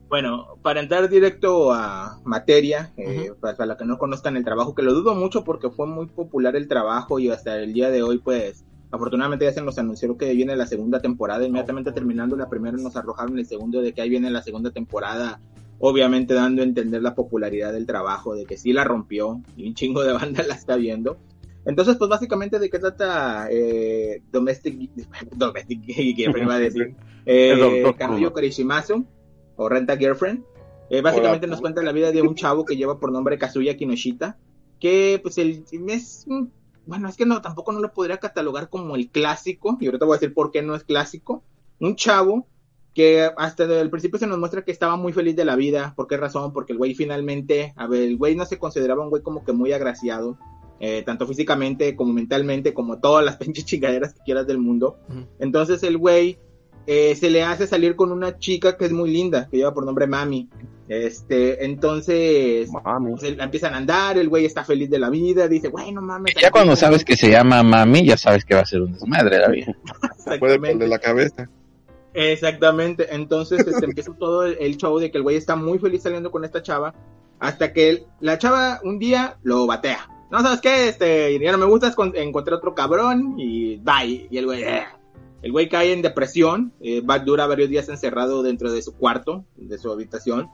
bueno, 0.08 0.58
para 0.62 0.80
entrar 0.80 1.08
directo 1.08 1.72
a 1.72 2.20
materia, 2.24 2.92
eh, 2.96 3.32
para, 3.40 3.56
para 3.56 3.66
los 3.68 3.76
que 3.76 3.84
no 3.84 3.98
conozcan 3.98 4.36
el 4.36 4.44
trabajo, 4.44 4.74
que 4.74 4.82
lo 4.82 4.94
dudo 4.94 5.14
mucho 5.14 5.42
porque 5.42 5.70
fue 5.70 5.86
muy 5.86 6.06
popular 6.06 6.54
el 6.54 6.68
trabajo 6.68 7.18
y 7.18 7.28
hasta 7.30 7.58
el 7.58 7.72
día 7.72 7.90
de 7.90 8.02
hoy, 8.02 8.18
pues, 8.18 8.64
afortunadamente 8.90 9.44
ya 9.44 9.52
se 9.52 9.62
nos 9.62 9.78
anunció 9.78 10.16
que 10.16 10.32
viene 10.32 10.54
la 10.54 10.66
segunda 10.66 11.00
temporada, 11.00 11.44
inmediatamente 11.44 11.92
terminando 11.92 12.36
la 12.36 12.48
primera 12.48 12.76
nos 12.76 12.96
arrojaron 12.96 13.38
el 13.38 13.46
segundo 13.46 13.82
de 13.82 13.92
que 13.92 14.00
ahí 14.00 14.08
viene 14.08 14.30
la 14.30 14.42
segunda 14.42 14.70
temporada, 14.70 15.40
obviamente 15.80 16.34
dando 16.34 16.62
a 16.62 16.64
entender 16.64 17.02
la 17.02 17.16
popularidad 17.16 17.72
del 17.72 17.86
trabajo, 17.86 18.36
de 18.36 18.46
que 18.46 18.56
sí 18.56 18.72
la 18.72 18.84
rompió 18.84 19.40
y 19.56 19.66
un 19.66 19.74
chingo 19.74 20.04
de 20.04 20.12
banda 20.12 20.42
la 20.46 20.54
está 20.54 20.76
viendo. 20.76 21.18
Entonces, 21.66 21.96
pues 21.96 22.08
básicamente 22.08 22.60
de 22.60 22.70
qué 22.70 22.78
trata 22.78 23.48
eh, 23.50 24.22
Domestic, 24.30 24.90
Domestic, 25.36 25.84
que 25.86 26.30
iba 26.40 26.54
a 26.54 26.58
decir, 26.58 26.94
eh, 27.26 27.94
Kazuyo. 27.98 28.32
Korishimasu, 28.32 29.04
o 29.56 29.68
Renta 29.68 29.96
Girlfriend. 29.96 30.44
Eh, 30.88 31.02
básicamente 31.02 31.46
Hola. 31.46 31.50
nos 31.50 31.60
cuenta 31.60 31.82
la 31.82 31.90
vida 31.90 32.12
de 32.12 32.22
un 32.22 32.36
chavo 32.36 32.64
que 32.64 32.76
lleva 32.76 33.00
por 33.00 33.10
nombre 33.10 33.38
Kazuya 33.38 33.76
Kinoshita, 33.76 34.38
que 34.78 35.18
pues 35.20 35.36
el, 35.38 35.64
es, 35.88 36.26
bueno, 36.86 37.08
es 37.08 37.16
que 37.16 37.26
no, 37.26 37.42
tampoco 37.42 37.72
no 37.72 37.80
lo 37.80 37.92
podría 37.92 38.18
catalogar 38.18 38.68
como 38.68 38.94
el 38.94 39.10
clásico, 39.10 39.76
y 39.80 39.86
ahorita 39.86 40.04
voy 40.06 40.14
a 40.14 40.20
decir 40.20 40.32
por 40.32 40.52
qué 40.52 40.62
no 40.62 40.76
es 40.76 40.84
clásico, 40.84 41.42
un 41.80 41.96
chavo 41.96 42.46
que 42.94 43.28
hasta 43.36 43.64
el 43.64 43.90
principio 43.90 44.18
se 44.20 44.28
nos 44.28 44.38
muestra 44.38 44.64
que 44.64 44.70
estaba 44.70 44.96
muy 44.96 45.12
feliz 45.12 45.34
de 45.34 45.44
la 45.44 45.56
vida, 45.56 45.92
¿por 45.96 46.06
qué 46.06 46.16
razón? 46.16 46.52
Porque 46.52 46.72
el 46.72 46.78
güey 46.78 46.94
finalmente, 46.94 47.74
a 47.76 47.88
ver, 47.88 48.02
el 48.02 48.16
güey 48.16 48.36
no 48.36 48.46
se 48.46 48.58
consideraba 48.58 49.02
un 49.02 49.10
güey 49.10 49.22
como 49.22 49.44
que 49.44 49.52
muy 49.52 49.72
agraciado, 49.72 50.38
eh, 50.80 51.02
tanto 51.04 51.26
físicamente 51.26 51.96
como 51.96 52.12
mentalmente, 52.12 52.74
como 52.74 52.98
todas 52.98 53.24
las 53.24 53.36
pinches 53.38 53.64
chingaderas 53.64 54.14
que 54.14 54.20
quieras 54.24 54.46
del 54.46 54.58
mundo. 54.58 54.98
Entonces 55.38 55.82
el 55.82 55.96
güey 55.98 56.38
eh, 56.86 57.14
se 57.16 57.30
le 57.30 57.42
hace 57.42 57.66
salir 57.66 57.96
con 57.96 58.12
una 58.12 58.38
chica 58.38 58.76
que 58.76 58.84
es 58.86 58.92
muy 58.92 59.10
linda, 59.10 59.48
que 59.50 59.56
lleva 59.56 59.74
por 59.74 59.84
nombre 59.84 60.06
Mami. 60.06 60.48
Este, 60.88 61.64
entonces 61.64 62.68
Mami. 62.70 63.10
pues, 63.18 63.36
la 63.36 63.42
empiezan 63.44 63.74
a 63.74 63.78
andar, 63.78 64.18
el 64.18 64.28
güey 64.28 64.44
está 64.44 64.64
feliz 64.64 64.88
de 64.88 65.00
la 65.00 65.10
vida, 65.10 65.48
dice, 65.48 65.66
güey, 65.68 65.90
no 65.90 66.00
mames. 66.00 66.34
Ya 66.40 66.52
cuando 66.52 66.76
sabes 66.76 67.04
que 67.04 67.16
se 67.16 67.28
llama 67.28 67.62
mami, 67.64 68.06
ya 68.06 68.16
sabes 68.16 68.44
que 68.44 68.54
va 68.54 68.60
a 68.60 68.66
ser 68.66 68.82
un 68.82 68.92
desmadre 68.92 69.38
la 69.40 69.48
vida. 69.48 69.74
Puede 69.82 70.14
Exactamente. 70.14 70.58
ponerle 70.58 70.88
la 70.88 70.98
cabeza. 71.00 71.48
Exactamente, 72.14 73.08
entonces 73.14 73.66
este, 73.66 73.84
empieza 73.84 74.12
todo 74.18 74.44
el, 74.46 74.56
el 74.60 74.76
show 74.76 74.98
de 74.98 75.10
que 75.10 75.18
el 75.18 75.22
güey 75.22 75.36
está 75.36 75.56
muy 75.56 75.78
feliz 75.78 76.02
saliendo 76.02 76.30
con 76.30 76.44
esta 76.44 76.62
chava, 76.62 76.94
hasta 77.40 77.72
que 77.72 77.90
el- 77.90 78.06
la 78.20 78.38
chava 78.38 78.80
un 78.84 78.98
día 78.98 79.36
lo 79.42 79.66
batea. 79.66 80.08
No 80.30 80.40
sabes 80.42 80.60
qué, 80.60 80.88
este, 80.88 81.38
ya 81.38 81.52
no 81.52 81.58
me 81.58 81.66
gustas, 81.66 81.94
con- 81.94 82.16
encontré 82.16 82.54
otro 82.54 82.74
cabrón 82.74 83.34
y 83.38 83.76
bye. 83.76 84.26
Y 84.30 84.38
el 84.38 84.46
güey, 84.46 84.62
eh. 84.64 84.84
el 85.42 85.52
güey 85.52 85.68
cae 85.68 85.92
en 85.92 86.02
depresión, 86.02 86.72
eh, 86.80 87.00
va, 87.00 87.18
dura 87.20 87.46
varios 87.46 87.68
días 87.68 87.88
encerrado 87.88 88.42
dentro 88.42 88.72
de 88.72 88.82
su 88.82 88.94
cuarto, 88.96 89.44
de 89.56 89.78
su 89.78 89.90
habitación. 89.92 90.48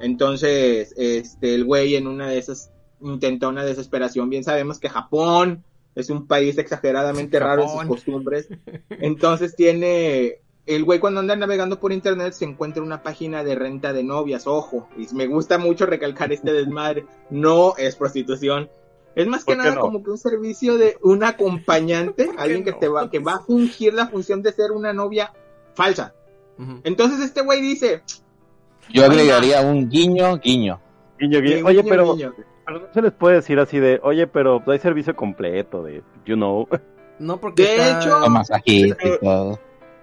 Entonces, 0.00 0.94
este, 0.96 1.54
el 1.54 1.64
güey 1.64 1.96
en 1.96 2.06
una 2.06 2.28
de 2.28 2.38
esas 2.38 2.70
intentó 3.00 3.48
una 3.48 3.64
desesperación. 3.64 4.30
Bien 4.30 4.44
sabemos 4.44 4.78
que 4.78 4.88
Japón 4.88 5.64
es 5.94 6.08
un 6.10 6.26
país 6.26 6.56
exageradamente 6.58 7.38
raro 7.38 7.62
en 7.62 7.68
sus 7.68 7.78
Japón. 7.78 7.88
costumbres. 7.88 8.48
Entonces 8.90 9.56
tiene, 9.56 10.36
el 10.66 10.84
güey 10.84 11.00
cuando 11.00 11.20
anda 11.20 11.34
navegando 11.36 11.80
por 11.80 11.92
internet 11.92 12.32
se 12.32 12.44
encuentra 12.44 12.82
una 12.82 13.02
página 13.02 13.42
de 13.44 13.56
renta 13.56 13.92
de 13.92 14.04
novias, 14.04 14.46
ojo, 14.46 14.88
y 14.96 15.12
me 15.14 15.26
gusta 15.26 15.58
mucho 15.58 15.84
recalcar 15.86 16.32
este 16.32 16.52
desmadre, 16.52 17.04
no 17.30 17.74
es 17.76 17.96
prostitución. 17.96 18.70
Es 19.14 19.26
más 19.26 19.44
que 19.44 19.54
¿Por 19.54 19.62
qué 19.64 19.68
nada 19.68 19.74
no? 19.76 19.80
como 19.82 20.02
que 20.04 20.10
un 20.10 20.18
servicio 20.18 20.78
de 20.78 20.96
un 21.02 21.24
acompañante, 21.24 22.26
¿Por 22.26 22.36
qué 22.36 22.42
alguien 22.42 22.64
que 22.64 22.70
no? 22.72 22.78
te 22.78 22.88
va, 22.88 23.10
que 23.10 23.18
va 23.18 23.34
a 23.34 23.40
fungir 23.40 23.92
la 23.94 24.06
función 24.08 24.42
de 24.42 24.52
ser 24.52 24.70
una 24.72 24.92
novia 24.92 25.32
falsa. 25.74 26.14
Entonces 26.84 27.20
este 27.20 27.40
güey 27.42 27.60
dice, 27.60 28.02
Yo 28.92 29.04
agregaría 29.04 29.60
un 29.60 29.88
guiño, 29.88 30.38
guiño. 30.38 30.80
Guiño, 31.18 31.40
guiño. 31.40 31.56
"Guiño, 31.56 31.66
Oye, 31.66 31.76
guiño, 31.82 31.88
pero, 31.88 32.14
guiño". 32.14 32.34
pero 32.66 32.80
no 32.80 32.86
se 32.92 33.02
les 33.02 33.12
puede 33.12 33.36
decir 33.36 33.58
así 33.60 33.78
de, 33.78 34.00
oye, 34.02 34.26
pero 34.26 34.62
hay 34.66 34.78
servicio 34.78 35.14
completo 35.16 35.82
de, 35.82 36.02
you 36.24 36.34
know. 36.36 36.66
No, 37.18 37.40
porque 37.40 37.62
De 37.64 37.76
está- 37.76 38.00
hecho- 38.00 38.30
masajista 38.30 39.08
y 39.08 39.18
todo. 39.20 39.58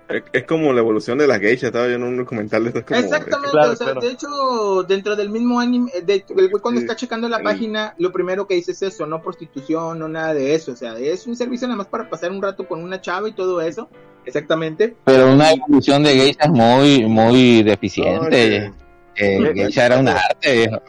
Es, 0.07 0.23
es 0.33 0.43
como 0.43 0.71
la 0.71 0.81
evolución 0.81 1.17
de 1.17 1.25
las 1.25 1.39
geishas, 1.39 1.63
estaba 1.63 1.87
viendo 1.87 2.05
un 2.07 2.17
documental 2.17 2.63
de 2.63 2.77
es 2.79 2.85
como- 2.85 2.99
Exactamente, 2.99 3.51
Claro, 3.51 3.71
o 3.71 3.75
sea, 3.75 3.85
claro. 3.87 4.01
de 4.01 4.07
hecho, 4.11 4.83
dentro 4.87 5.15
del 5.15 5.29
mismo 5.31 5.59
anime, 5.59 5.91
de, 6.03 6.23
el 6.29 6.49
güey 6.49 6.61
cuando 6.61 6.79
Sí. 6.79 6.85
está 6.85 6.95
checando 6.95 7.27
la 7.27 7.37
Sí. 7.39 7.43
página, 7.43 7.95
lo 7.97 8.11
primero 8.11 8.45
que 8.45 8.53
dice 8.53 8.73
es 8.73 8.81
eso, 8.83 9.07
no 9.07 9.21
prostitución, 9.23 9.97
no 9.97 10.07
nada 10.07 10.33
de 10.35 10.53
eso, 10.53 10.73
o 10.73 10.75
sea, 10.75 10.97
es 10.99 11.25
un 11.25 11.35
servicio 11.35 11.67
nada 11.67 11.77
más 11.79 11.87
para 11.87 12.07
pasar 12.07 12.31
un 12.31 12.41
rato 12.41 12.67
con 12.67 12.83
una 12.83 13.01
chava 13.01 13.27
y 13.29 13.33
todo 13.33 13.61
eso, 13.61 13.89
exactamente. 14.25 14.95
Pero 15.05 15.31
una 15.33 15.51
evolución 15.51 16.03
de 16.03 16.13
geisha 16.13 16.47
muy, 16.49 17.03
muy 17.05 17.63
No, 17.63 17.69
deficiente. 17.71 18.71
que- 19.15 19.35
Eh, 19.37 19.53
geisha 19.55 19.85
era 19.87 19.99
un 19.99 20.07
arte, 20.09 20.53
viejo. 20.55 20.81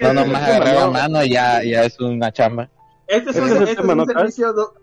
No 0.00 0.12
nomás 0.12 0.42
es 0.42 0.54
agarraba 0.56 0.84
no. 0.86 0.92
mano 0.92 1.24
y 1.24 1.30
ya, 1.30 1.62
ya 1.64 1.84
es 1.84 1.98
una 2.00 2.30
chamba. 2.32 2.68
Este 3.06 3.30
es 3.30 3.36
un, 3.36 3.44
es 3.44 3.52
este 3.70 3.72
es 3.80 3.96
¿no, 3.96 4.04
servicio, 4.04 4.52
do- 4.52 4.74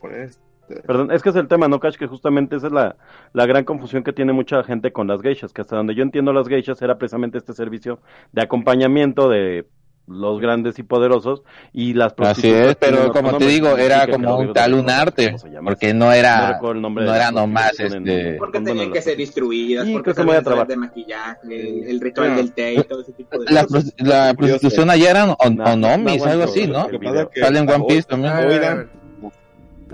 pues, 0.00 0.38
Perdón, 0.86 1.10
es 1.12 1.22
que 1.22 1.28
es 1.30 1.36
el 1.36 1.46
tema, 1.48 1.68
¿no, 1.68 1.78
Cash? 1.80 1.96
Que 1.96 2.06
justamente 2.06 2.56
esa 2.56 2.68
es 2.68 2.72
la, 2.72 2.96
la 3.32 3.46
gran 3.46 3.64
confusión 3.64 4.02
que 4.02 4.12
tiene 4.12 4.32
mucha 4.32 4.62
gente 4.64 4.92
con 4.92 5.06
las 5.06 5.20
geishas, 5.20 5.52
que 5.52 5.60
hasta 5.60 5.76
donde 5.76 5.94
yo 5.94 6.02
entiendo 6.02 6.32
las 6.32 6.48
geishas 6.48 6.80
era 6.82 6.96
precisamente 6.98 7.38
este 7.38 7.52
servicio 7.52 7.98
de 8.32 8.42
acompañamiento 8.42 9.28
de 9.28 9.66
los 10.06 10.38
grandes 10.38 10.78
y 10.78 10.82
poderosos 10.82 11.44
y 11.72 11.94
las 11.94 12.12
Así 12.18 12.50
es, 12.50 12.76
pero 12.76 13.10
como 13.10 13.38
te 13.38 13.46
digo, 13.46 13.78
era 13.78 14.06
como 14.06 14.36
un 14.38 14.52
tal 14.52 14.72
no 14.72 14.80
un 14.80 14.90
arte, 14.90 15.34
porque 15.64 15.94
no 15.94 16.06
No 16.06 16.12
era, 16.12 16.52
recuerdo 16.52 16.72
el 16.74 16.82
nombre 16.82 17.04
no 17.06 17.14
era 17.14 17.24
las 17.24 17.32
nomás 17.32 17.80
este... 17.80 18.34
porque 18.38 18.60
tenían 18.60 18.92
que 18.92 19.00
ser 19.00 19.18
instruidas, 19.18 19.88
porque 19.88 20.10
que 20.10 20.14
se 20.16 20.22
vaya 20.24 20.40
a 20.40 20.42
trabajar. 20.42 20.66
de 20.68 20.76
maquillaje, 20.76 21.38
el, 21.50 21.88
el 21.88 22.00
ritual 22.02 22.32
Ah. 22.32 22.36
del 22.36 22.52
té 22.52 22.74
y 22.74 22.82
todo 22.84 23.00
ese 23.00 23.12
tipo 23.12 23.38
de 23.38 23.46
La, 23.50 23.66
la 23.96 24.34
prostitución 24.34 24.90
allá 24.90 25.10
eran 25.10 25.30
on- 25.38 25.56
No, 25.56 25.64
onomis, 25.72 26.22
no 26.22 26.30
algo 26.30 26.44
así, 26.44 26.66
¿no? 26.66 26.86
Sale 27.34 27.58
en 27.60 27.70
One 27.70 27.84
Piece 27.88 28.02
también. 28.02 28.32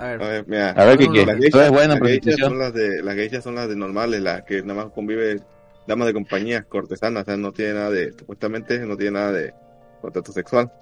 A 0.00 0.06
ver, 0.08 0.22
a 0.22 0.28
ver. 0.28 0.44
Mira. 0.48 0.70
A 0.70 0.84
ver. 0.84 1.00
Las 1.00 1.36
geishas, 1.38 1.62
es 1.66 1.70
bueno 1.70 1.94
en 1.94 2.00
las 2.00 2.08
geishas 2.08 2.36
son 2.40 2.58
las 2.58 2.72
de 2.72 3.02
las 3.02 3.14
geishas 3.14 3.44
son 3.44 3.54
las 3.54 3.68
de 3.68 3.76
normales, 3.76 4.20
las 4.22 4.42
que 4.42 4.62
nada 4.62 4.84
más 4.84 4.92
convive 4.92 5.40
damas 5.86 6.06
de 6.06 6.12
compañía, 6.14 6.62
cortesanas, 6.62 7.22
o 7.22 7.26
sea, 7.26 7.36
no 7.36 7.52
tiene 7.52 7.74
nada 7.74 7.90
de 7.90 8.12
supuestamente 8.12 8.78
no 8.80 8.96
tiene 8.96 9.12
nada 9.12 9.32
de 9.32 9.52
contacto 10.00 10.32
sexual. 10.32 10.72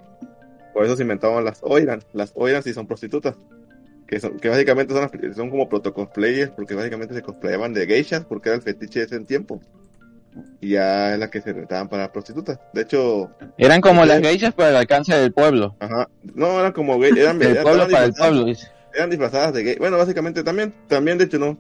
Por 0.75 0.85
eso 0.85 0.97
se 0.97 1.03
inventaron 1.03 1.45
las 1.45 1.59
oiran, 1.63 2.01
las 2.13 2.33
oiran 2.37 2.63
sí 2.63 2.73
son 2.73 2.87
prostitutas. 2.87 3.35
Que 4.07 4.21
son 4.21 4.39
que 4.39 4.49
básicamente 4.49 4.95
son 4.95 5.03
las- 5.03 5.37
son 5.37 5.51
como 5.51 5.69
protocosplayers 5.69 6.53
porque 6.53 6.75
básicamente 6.75 7.15
se 7.15 7.23
cosplayaban 7.23 7.75
de 7.75 7.87
geishas 7.87 8.25
porque 8.25 8.49
era 8.51 8.57
el 8.57 8.63
fetiche 8.63 9.01
de 9.01 9.07
ese 9.07 9.21
tiempo. 9.21 9.61
Y 10.61 10.71
ya 10.71 11.15
es 11.15 11.19
la 11.19 11.29
que 11.31 11.41
se 11.41 11.53
rentaban 11.53 11.89
para 11.89 12.13
prostitutas. 12.13 12.61
De 12.73 12.83
hecho, 12.83 13.31
Eran 13.57 13.81
como 13.81 14.05
las 14.05 14.21
geishas 14.21 14.55
para 14.55 14.71
el 14.71 14.77
alcance 14.77 15.15
del 15.15 15.33
pueblo. 15.33 15.75
ajá, 15.81 16.09
no 16.35 16.61
eran 16.61 16.73
como 16.73 16.99
gay, 16.99 17.11
eran, 17.19 17.39
Del 17.39 17.51
eran- 17.53 17.65
pueblo 17.65 17.89
para 17.89 18.05
el 18.05 18.13
pueblo. 18.15 18.45
dice. 18.45 18.69
Eran 18.95 19.11
disfrazadas 19.11 19.53
de 19.55 19.63
gay. 19.63 19.77
Bueno, 19.79 19.97
básicamente 19.97 20.43
también, 20.43 20.75
también 20.89 21.19
de 21.19 21.25
hecho 21.25 21.39
no. 21.39 21.59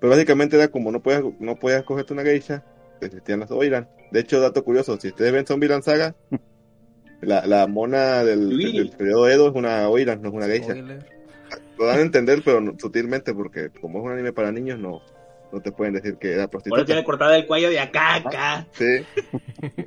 Pero 0.00 0.10
básicamente 0.10 0.56
era 0.56 0.68
como 0.68 0.90
no 0.90 1.02
podías, 1.02 1.22
no 1.40 1.56
podías 1.56 1.82
cogerte 1.84 2.12
una 2.14 2.22
geisha, 2.22 2.64
existían 3.00 3.40
las 3.40 3.50
Oiran. 3.50 3.88
De 4.10 4.20
hecho, 4.20 4.40
dato 4.40 4.64
curioso, 4.64 4.98
si 4.98 5.08
ustedes 5.08 5.32
ven 5.32 5.46
Zombieland 5.46 5.82
Saga, 5.82 6.14
la, 7.20 7.44
la 7.46 7.66
mona 7.66 8.24
del, 8.24 8.92
periodo 8.96 9.28
Edo 9.28 9.48
es 9.48 9.54
una 9.54 9.88
Oiran, 9.88 10.22
no 10.22 10.28
es 10.28 10.34
una 10.34 10.46
geisha. 10.46 10.74
Lo 11.78 11.86
dan 11.86 11.98
a 11.98 12.02
entender, 12.02 12.42
pero 12.44 12.60
no- 12.60 12.74
sutilmente, 12.78 13.34
porque 13.34 13.70
como 13.80 13.98
es 13.98 14.04
un 14.06 14.12
anime 14.12 14.32
para 14.32 14.52
niños, 14.52 14.78
no, 14.78 15.02
no 15.52 15.60
te 15.60 15.72
pueden 15.72 15.94
decir 15.94 16.16
que 16.16 16.32
era 16.32 16.48
prostituta. 16.48 16.84
tiene 16.84 17.04
cortada 17.04 17.36
el 17.36 17.46
cuello 17.46 17.68
de 17.70 17.80
acá, 17.80 18.16
acá. 18.16 18.66
Sí. 18.72 19.04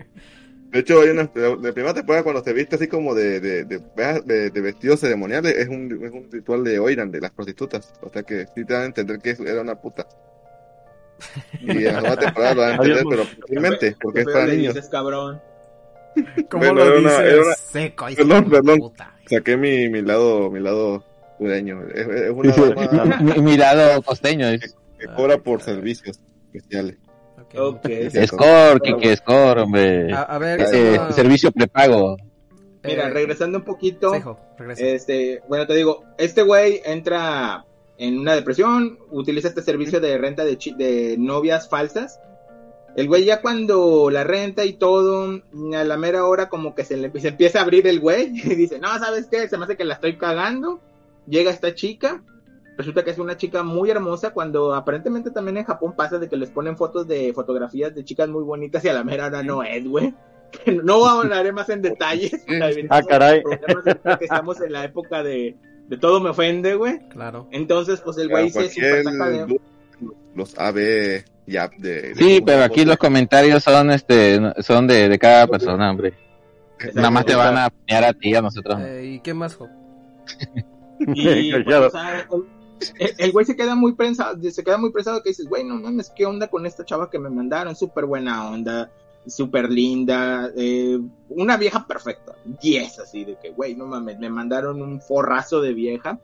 De 0.73 0.79
hecho, 0.79 1.01
hay 1.01 1.09
una, 1.09 1.23
de 1.25 1.55
de 1.57 1.71
primera 1.73 1.93
temporada 1.93 2.23
cuando 2.23 2.43
se 2.43 2.51
viste 2.51 2.75
así 2.75 2.87
como 2.87 3.13
de, 3.13 3.39
de, 3.39 3.63
de, 3.65 3.79
de, 4.25 4.49
de 4.49 4.61
vestidos 4.61 4.99
ceremoniales, 4.99 5.55
es 5.55 5.67
un, 5.69 6.03
es 6.03 6.11
un 6.11 6.27
ritual 6.31 6.63
de 6.63 6.79
Oiran, 6.79 7.11
de 7.11 7.21
las 7.21 7.31
prostitutas. 7.31 7.93
O 8.01 8.09
sea 8.09 8.23
que 8.23 8.47
sí 8.55 8.65
te 8.65 8.73
dan 8.73 8.81
a 8.81 8.85
entender 8.87 9.19
que 9.19 9.37
era 9.45 9.61
una 9.61 9.75
puta. 9.75 10.07
Y 11.61 11.69
en 11.85 11.93
la 11.93 12.01
nueva 12.01 12.17
temporada 12.17 12.53
lo 12.55 12.61
dan 12.61 12.71
a 12.71 12.75
entender, 12.75 13.03
pero 13.09 13.23
sutilmente, 13.25 13.95
porque 14.01 14.19
es 14.21 14.25
para 14.25 14.47
niños. 14.47 14.73
dices, 14.73 14.89
cabrón. 14.89 15.39
¿Cómo 16.49 16.63
Bueno, 16.65 16.73
lo 16.75 16.85
era 16.85 16.99
una- 16.99 17.09
dices? 17.19 17.33
era 17.33 17.41
una- 17.43 17.55
Seco 17.55 18.09
y 18.09 18.15
Perdón, 18.15 18.49
perdón. 18.49 18.79
puta. 18.79 19.15
Saqué 19.29 19.57
mi, 19.57 19.89
mi 19.89 20.01
lado, 20.01 20.49
mi 20.51 20.59
lado 20.59 21.03
sureño. 21.37 21.81
Es, 21.93 22.07
es 22.07 22.29
una 22.31 22.49
Dice, 22.51 22.73
dama 22.73 23.17
mi, 23.21 23.41
mi 23.41 23.57
lado 23.57 24.01
costeño. 24.01 24.49
dice. 24.51 24.71
que 24.99 25.05
cobra 25.15 25.37
por 25.37 25.61
servicios 25.61 26.19
especiales. 26.51 26.97
Ok. 27.55 27.85
Ok. 27.85 28.25
Score, 28.27 28.79
Kike, 28.81 29.15
score, 29.17 29.61
hombre. 29.61 30.13
A, 30.13 30.23
a 30.23 30.37
ver, 30.37 30.61
Eh, 30.73 30.97
ah, 30.99 31.11
servicio 31.11 31.51
prepago. 31.51 32.17
Mira, 32.83 33.07
eh, 33.07 33.09
regresando 33.11 33.59
un 33.59 33.63
poquito, 33.63 34.11
Sejo, 34.11 34.37
este, 34.77 35.41
bueno, 35.47 35.65
te 35.65 35.73
digo, 35.75 36.03
este 36.17 36.41
güey 36.41 36.81
entra 36.83 37.65
en 37.97 38.19
una 38.19 38.33
depresión, 38.33 38.99
utiliza 39.11 39.47
este 39.47 39.61
servicio 39.61 40.01
de 40.01 40.17
renta 40.17 40.43
de, 40.43 40.57
de 40.77 41.15
novias 41.17 41.69
falsas. 41.69 42.19
El 42.95 43.07
güey 43.07 43.23
ya 43.23 43.41
cuando 43.41 44.09
la 44.11 44.23
renta 44.23 44.65
y 44.65 44.73
todo, 44.73 45.41
a 45.73 45.83
la 45.83 45.97
mera 45.97 46.25
hora 46.25 46.49
como 46.49 46.75
que 46.75 46.83
se 46.83 46.97
le 46.97 47.09
se 47.19 47.29
empieza 47.29 47.59
a 47.59 47.63
abrir 47.63 47.87
el 47.87 47.99
güey 47.99 48.31
y 48.33 48.55
dice, 48.55 48.79
no, 48.79 48.87
¿sabes 48.99 49.27
qué? 49.31 49.47
Se 49.47 49.57
me 49.57 49.65
hace 49.65 49.77
que 49.77 49.85
la 49.85 49.95
estoy 49.95 50.17
cagando. 50.17 50.81
Llega 51.25 51.51
esta 51.51 51.73
chica, 51.73 52.21
resulta 52.77 53.03
que 53.03 53.11
es 53.11 53.19
una 53.19 53.37
chica 53.37 53.63
muy 53.63 53.89
hermosa 53.89 54.31
cuando 54.31 54.73
aparentemente 54.73 55.31
también 55.31 55.57
en 55.57 55.65
Japón 55.65 55.93
pasa 55.95 56.19
de 56.19 56.29
que 56.29 56.37
les 56.37 56.49
ponen 56.49 56.77
fotos 56.77 57.07
de 57.07 57.33
fotografías 57.33 57.93
de 57.93 58.03
chicas 58.03 58.29
muy 58.29 58.43
bonitas 58.43 58.83
y 58.85 58.89
a 58.89 58.93
la 58.93 59.03
mera 59.03 59.27
hora 59.27 59.43
no 59.43 59.63
es, 59.63 59.87
güey. 59.87 60.13
No 60.83 61.07
hablaré 61.07 61.51
más 61.51 61.69
en 61.69 61.81
detalles. 61.81 62.45
Ah, 62.89 63.01
caray. 63.01 63.41
porque 63.41 64.25
estamos 64.25 64.61
en 64.61 64.71
la 64.71 64.85
época 64.85 65.23
de, 65.23 65.57
de 65.87 65.97
todo 65.97 66.19
me 66.19 66.29
ofende, 66.29 66.75
güey. 66.75 66.99
Claro. 67.09 67.47
Entonces, 67.51 68.01
pues 68.01 68.17
el 68.19 68.29
güey 68.29 68.49
se 68.49 68.59
Cualquier 68.59 68.97
super 68.97 69.13
saca 69.13 69.29
de... 69.29 69.59
los 70.35 70.59
AB 70.59 71.23
ya 71.45 71.69
de, 71.77 72.01
de 72.01 72.15
Sí, 72.15 72.41
pero 72.45 72.59
se 72.59 72.63
aquí 72.65 72.85
los 72.85 72.97
comentarios 72.97 73.63
son 73.63 73.91
este 73.91 74.39
son 74.61 74.87
de, 74.87 75.09
de 75.09 75.19
cada 75.19 75.47
persona, 75.47 75.89
hombre. 75.89 76.13
Nada 76.93 77.11
más 77.11 77.25
te 77.25 77.35
van 77.35 77.57
a 77.57 77.65
apoyar 77.65 78.03
a 78.03 78.13
ti 78.13 78.29
y 78.29 78.35
a 78.35 78.41
nosotros. 78.41 78.79
Eh, 78.81 79.15
¿Y 79.15 79.19
qué 79.21 79.33
más, 79.33 79.55
Jo? 79.55 79.67
Y, 81.15 81.51
pues, 81.51 81.75
o 81.75 81.89
sea, 81.89 82.27
el- 82.99 83.15
el 83.17 83.31
güey 83.31 83.45
se 83.45 83.55
queda 83.55 83.75
muy 83.75 83.93
prensado, 83.93 84.37
se 84.41 84.63
queda 84.63 84.77
muy 84.77 84.91
prensado 84.91 85.21
que 85.23 85.29
dices, 85.29 85.47
güey, 85.47 85.63
no 85.63 85.75
mames, 85.75 86.11
¿qué 86.15 86.25
onda 86.25 86.47
con 86.47 86.65
esta 86.65 86.85
chava 86.85 87.09
que 87.09 87.19
me 87.19 87.29
mandaron? 87.29 87.75
Súper 87.75 88.05
buena 88.05 88.49
onda, 88.49 88.91
súper 89.27 89.69
linda, 89.71 90.51
eh, 90.55 90.99
una 91.29 91.57
vieja 91.57 91.85
perfecta, 91.87 92.35
10 92.61 92.99
así, 92.99 93.25
de 93.25 93.37
que, 93.41 93.51
güey, 93.51 93.75
no 93.75 93.85
mames, 93.87 94.19
me 94.19 94.29
mandaron 94.29 94.81
un 94.81 94.99
forrazo 95.01 95.61
de 95.61 95.73
vieja. 95.73 96.19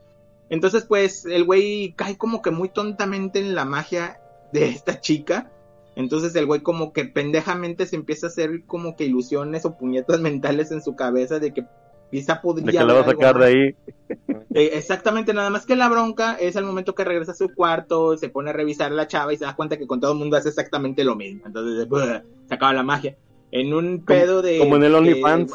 Entonces, 0.48 0.84
pues, 0.84 1.24
el 1.26 1.44
güey 1.44 1.92
cae 1.96 2.16
como 2.16 2.42
que 2.42 2.50
muy 2.50 2.68
tontamente 2.68 3.38
en 3.38 3.54
la 3.54 3.64
magia 3.64 4.20
de 4.52 4.68
esta 4.68 5.00
chica. 5.00 5.50
Entonces 5.96 6.34
el 6.36 6.46
güey 6.46 6.60
como 6.60 6.92
que 6.92 7.04
pendejamente 7.04 7.84
se 7.84 7.96
empieza 7.96 8.26
a 8.26 8.30
hacer 8.30 8.64
como 8.64 8.96
que 8.96 9.04
ilusiones 9.04 9.64
o 9.64 9.76
puñetas 9.76 10.20
mentales 10.20 10.70
en 10.70 10.82
su 10.82 10.94
cabeza 10.94 11.38
de 11.40 11.52
que 11.52 11.64
quizá 12.10 12.40
podría 12.40 12.80
De 12.80 12.86
la 12.86 12.94
vas 12.94 13.06
a 13.06 13.10
sacar 13.10 13.38
de 13.38 13.46
ahí. 13.46 13.74
Eh, 14.52 14.72
exactamente, 14.74 15.32
nada 15.32 15.48
más 15.48 15.64
que 15.64 15.76
la 15.76 15.88
bronca 15.88 16.34
es 16.34 16.56
al 16.56 16.64
momento 16.64 16.92
que 16.92 17.04
regresa 17.04 17.30
a 17.30 17.36
su 17.36 17.54
cuarto, 17.54 18.16
se 18.16 18.28
pone 18.28 18.50
a 18.50 18.52
revisar 18.52 18.90
a 18.90 18.94
la 18.96 19.06
chava 19.06 19.32
y 19.32 19.36
se 19.36 19.44
da 19.44 19.54
cuenta 19.54 19.76
que 19.76 19.86
con 19.86 20.00
todo 20.00 20.10
el 20.10 20.18
mundo 20.18 20.36
hace 20.36 20.48
exactamente 20.48 21.04
lo 21.04 21.14
mismo. 21.14 21.42
Entonces, 21.46 21.88
¡buah! 21.88 22.22
se 22.48 22.54
acaba 22.54 22.72
la 22.72 22.82
magia. 22.82 23.16
En 23.52 23.72
un 23.72 24.04
pedo 24.04 24.42
de. 24.42 24.58
como 24.58 24.74
en 24.74 24.82
el 24.82 24.94
OnlyFans. 24.96 25.52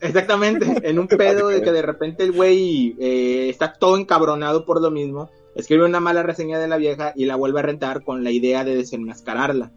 Exactamente, 0.00 0.66
en 0.88 0.98
un 0.98 1.08
pedo 1.08 1.48
de 1.48 1.62
que 1.62 1.72
de 1.72 1.82
repente 1.82 2.24
el 2.24 2.32
güey 2.32 2.94
eh, 3.00 3.48
está 3.48 3.72
todo 3.72 3.96
encabronado 3.96 4.64
por 4.64 4.82
lo 4.82 4.90
mismo, 4.90 5.30
escribe 5.56 5.84
una 5.84 6.00
mala 6.00 6.22
reseña 6.22 6.58
de 6.58 6.68
la 6.68 6.76
vieja 6.76 7.12
y 7.16 7.24
la 7.24 7.36
vuelve 7.36 7.60
a 7.60 7.62
rentar 7.62 8.04
con 8.04 8.22
la 8.22 8.30
idea 8.30 8.64
de 8.64 8.76
desenmascararla. 8.76 9.72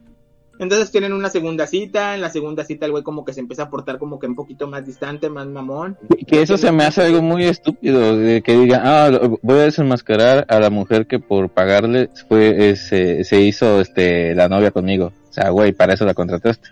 Entonces 0.61 0.91
tienen 0.91 1.11
una 1.11 1.29
segunda 1.31 1.65
cita, 1.65 2.13
en 2.13 2.21
la 2.21 2.29
segunda 2.29 2.63
cita 2.63 2.85
el 2.85 2.91
güey 2.91 3.01
como 3.03 3.25
que 3.25 3.33
se 3.33 3.39
empieza 3.39 3.63
a 3.63 3.69
portar 3.71 3.97
como 3.97 4.19
que 4.19 4.27
un 4.27 4.35
poquito 4.35 4.67
más 4.67 4.85
distante, 4.85 5.27
más 5.27 5.47
mamón. 5.47 5.97
Que 6.27 6.43
eso 6.43 6.55
se 6.55 6.71
me 6.71 6.83
hace 6.83 7.01
algo 7.01 7.23
muy 7.23 7.45
estúpido, 7.45 8.15
de 8.15 8.43
que 8.43 8.55
digan, 8.55 8.81
ah, 8.83 9.09
lo- 9.09 9.39
voy 9.41 9.57
a 9.59 9.63
desenmascarar 9.63 10.45
a 10.47 10.59
la 10.59 10.69
mujer 10.69 11.07
que 11.07 11.17
por 11.17 11.49
pagarle 11.49 12.11
fue, 12.29 12.69
eh, 12.69 12.75
se, 12.75 13.23
se 13.23 13.41
hizo 13.41 13.81
este 13.81 14.35
la 14.35 14.47
novia 14.49 14.69
conmigo. 14.69 15.11
O 15.29 15.33
sea, 15.33 15.49
güey, 15.49 15.71
para 15.73 15.95
eso 15.95 16.05
la 16.05 16.13
contrataste. 16.13 16.69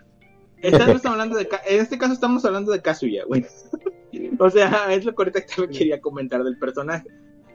Estamos 0.61 1.03
hablando 1.05 1.35
de, 1.37 1.49
en 1.67 1.81
este 1.81 1.97
caso 1.97 2.13
estamos 2.13 2.45
hablando 2.45 2.71
de 2.71 2.81
Kazuya, 2.81 3.23
güey. 3.25 3.43
O 4.39 4.49
sea, 4.49 4.87
es 4.91 5.05
lo 5.05 5.13
que 5.15 5.21
ahorita 5.21 5.39
también 5.45 5.77
quería 5.77 5.99
comentar 6.01 6.43
del 6.43 6.57
personaje. 6.57 7.07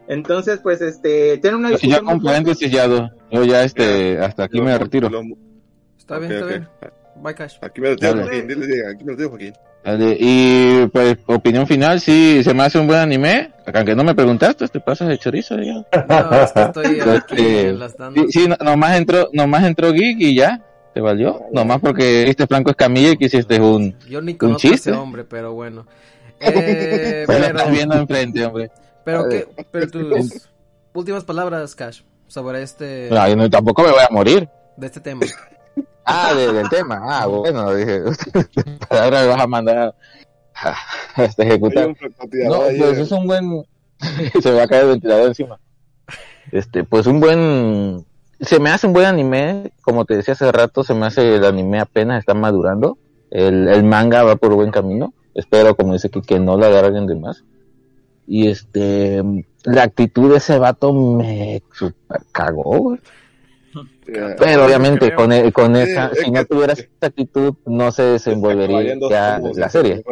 Entonces, 0.08 0.60
pues, 0.62 0.80
este, 0.82 1.38
tiene 1.38 1.56
una 1.56 1.68
Y 1.68 1.72
ya 1.72 1.76
discusión 1.78 2.04
con 2.06 2.22
paréntesis, 2.22 2.70
Yado. 2.70 3.10
Yo 3.30 3.44
ya, 3.44 3.64
este, 3.64 4.18
hasta 4.18 4.44
aquí 4.44 4.60
me 4.60 4.76
retiro. 4.76 5.10
Está 6.04 6.18
bien, 6.18 6.32
ok, 6.32 6.34
está 6.34 6.44
ok. 6.44 6.50
bien. 6.50 6.68
Bye, 7.16 7.34
Cash. 7.34 7.54
Aquí 7.60 7.80
me 7.80 7.90
lo 7.90 7.96
tengo, 7.96 8.14
Dale. 8.14 8.22
Joaquín. 8.24 8.48
Dile, 8.48 8.86
aquí 8.92 9.04
me 9.04 9.12
lo 9.12 9.16
tengo, 9.18 9.30
Joaquín. 9.30 9.54
Y 10.18 10.86
pues, 10.88 11.16
opinión 11.26 11.66
final, 11.66 12.00
sí, 12.00 12.42
se 12.42 12.54
me 12.54 12.62
hace 12.64 12.78
un 12.78 12.86
buen 12.86 12.98
anime. 13.00 13.52
Aunque 13.72 13.94
no 13.94 14.02
me 14.04 14.14
preguntaste, 14.14 14.66
te 14.68 14.80
pasas 14.80 15.08
de 15.08 15.18
chorizo, 15.18 15.56
ya. 15.58 15.84
No, 16.08 16.42
es 16.42 16.52
que 16.52 16.60
estoy 16.62 17.00
aquí 17.00 17.34
Este, 17.36 17.68
enlazando. 17.68 18.22
Sí, 18.22 18.26
sí, 18.32 18.48
no- 18.48 18.56
nomás 18.64 18.96
entró, 18.96 19.28
nomás 19.32 19.64
entró 19.64 19.92
Geek 19.92 20.20
y 20.20 20.34
ya, 20.36 20.60
te 20.92 21.00
valió. 21.00 21.42
Nomás 21.52 21.80
porque 21.80 22.28
este 22.28 22.46
Franco 22.46 22.70
Escamilla 22.70 23.10
y 23.10 23.16
que 23.16 23.26
hiciste 23.26 23.60
un... 23.60 23.96
Yo 24.08 24.20
ni 24.20 24.32
a 24.40 24.56
chiste? 24.56 24.90
ese 24.90 24.92
hombre, 24.92 25.24
pero 25.24 25.52
bueno. 25.54 25.86
Eh, 26.40 27.24
Pero 27.26 27.40
pero, 27.40 27.58
estás 27.58 27.70
viendo 27.70 27.94
enfrente, 27.96 28.44
hombre. 28.44 28.70
pero, 29.04 29.28
¿qué? 29.30 29.46
pero 29.70 29.88
tus 29.90 30.48
últimas 30.92 31.24
palabras, 31.24 31.74
Cash, 31.74 32.00
sobre 32.26 32.62
este, 32.62 33.08
No, 33.10 33.26
yo 33.28 33.36
no- 33.36 33.48
tampoco 33.48 33.82
me 33.82 33.90
voy 33.92 34.00
a 34.06 34.12
morir. 34.12 34.48
de 34.76 34.86
este 34.86 35.00
tema. 35.00 35.22
Ah, 36.04 36.34
de- 36.34 36.52
del 36.52 36.68
tema. 36.68 37.00
Ah, 37.02 37.26
bueno, 37.26 37.74
dije, 37.74 38.02
ahora 38.90 39.22
me 39.22 39.26
vas 39.28 39.40
a 39.40 39.46
mandar 39.46 39.94
a, 40.54 41.24
ejecutar. 41.38 41.88
No, 41.88 41.94
pues 41.94 42.98
eh. 42.98 43.00
es 43.02 43.12
un 43.12 43.26
buen... 43.26 43.64
se 44.42 44.50
me 44.50 44.56
va 44.56 44.62
a 44.64 44.68
caer 44.68 44.84
el 44.84 44.90
ventilador 44.90 45.28
encima. 45.28 45.58
Este, 46.52 46.84
pues 46.84 47.06
un 47.06 47.20
buen... 47.20 48.04
Se 48.40 48.58
me 48.58 48.70
hace 48.70 48.86
un 48.86 48.92
buen 48.92 49.06
anime, 49.06 49.72
como 49.82 50.04
te 50.04 50.16
decía 50.16 50.34
hace 50.34 50.50
rato, 50.52 50.84
se 50.84 50.92
me 50.92 51.06
hace 51.06 51.36
el 51.36 51.44
anime 51.44 51.80
apenas 51.80 52.18
está 52.18 52.34
madurando. 52.34 52.98
El, 53.30 53.68
el 53.68 53.84
manga 53.84 54.22
va 54.22 54.36
por 54.36 54.54
buen 54.54 54.70
camino. 54.70 55.14
Espero, 55.34 55.76
como 55.76 55.94
dice 55.94 56.10
que, 56.10 56.20
que 56.20 56.38
no 56.38 56.56
lo 56.56 56.66
agarren 56.66 57.06
de 57.06 57.14
más. 57.14 57.44
Y 58.26 58.48
este, 58.48 59.22
la 59.64 59.82
actitud 59.82 60.30
de 60.30 60.38
ese 60.38 60.58
vato 60.58 60.92
me 60.92 61.62
super 61.72 62.20
cagó, 62.32 62.78
güey. 62.78 63.00
Ya. 64.06 64.36
Pero 64.38 64.64
obviamente 64.66 65.14
con, 65.14 65.32
e- 65.32 65.50
con 65.52 65.74
Sí, 65.74 65.82
esa, 65.82 66.06
es 66.08 66.18
si 66.20 66.30
no 66.30 66.40
que- 66.40 66.46
tuviera 66.46 66.72
esa 66.74 66.86
actitud, 67.00 67.54
no 67.66 67.90
se 67.92 68.02
desenvolvería 68.02 68.94
ya 69.10 69.38
tubos, 69.38 69.56
la 69.56 69.68
serie. 69.68 70.02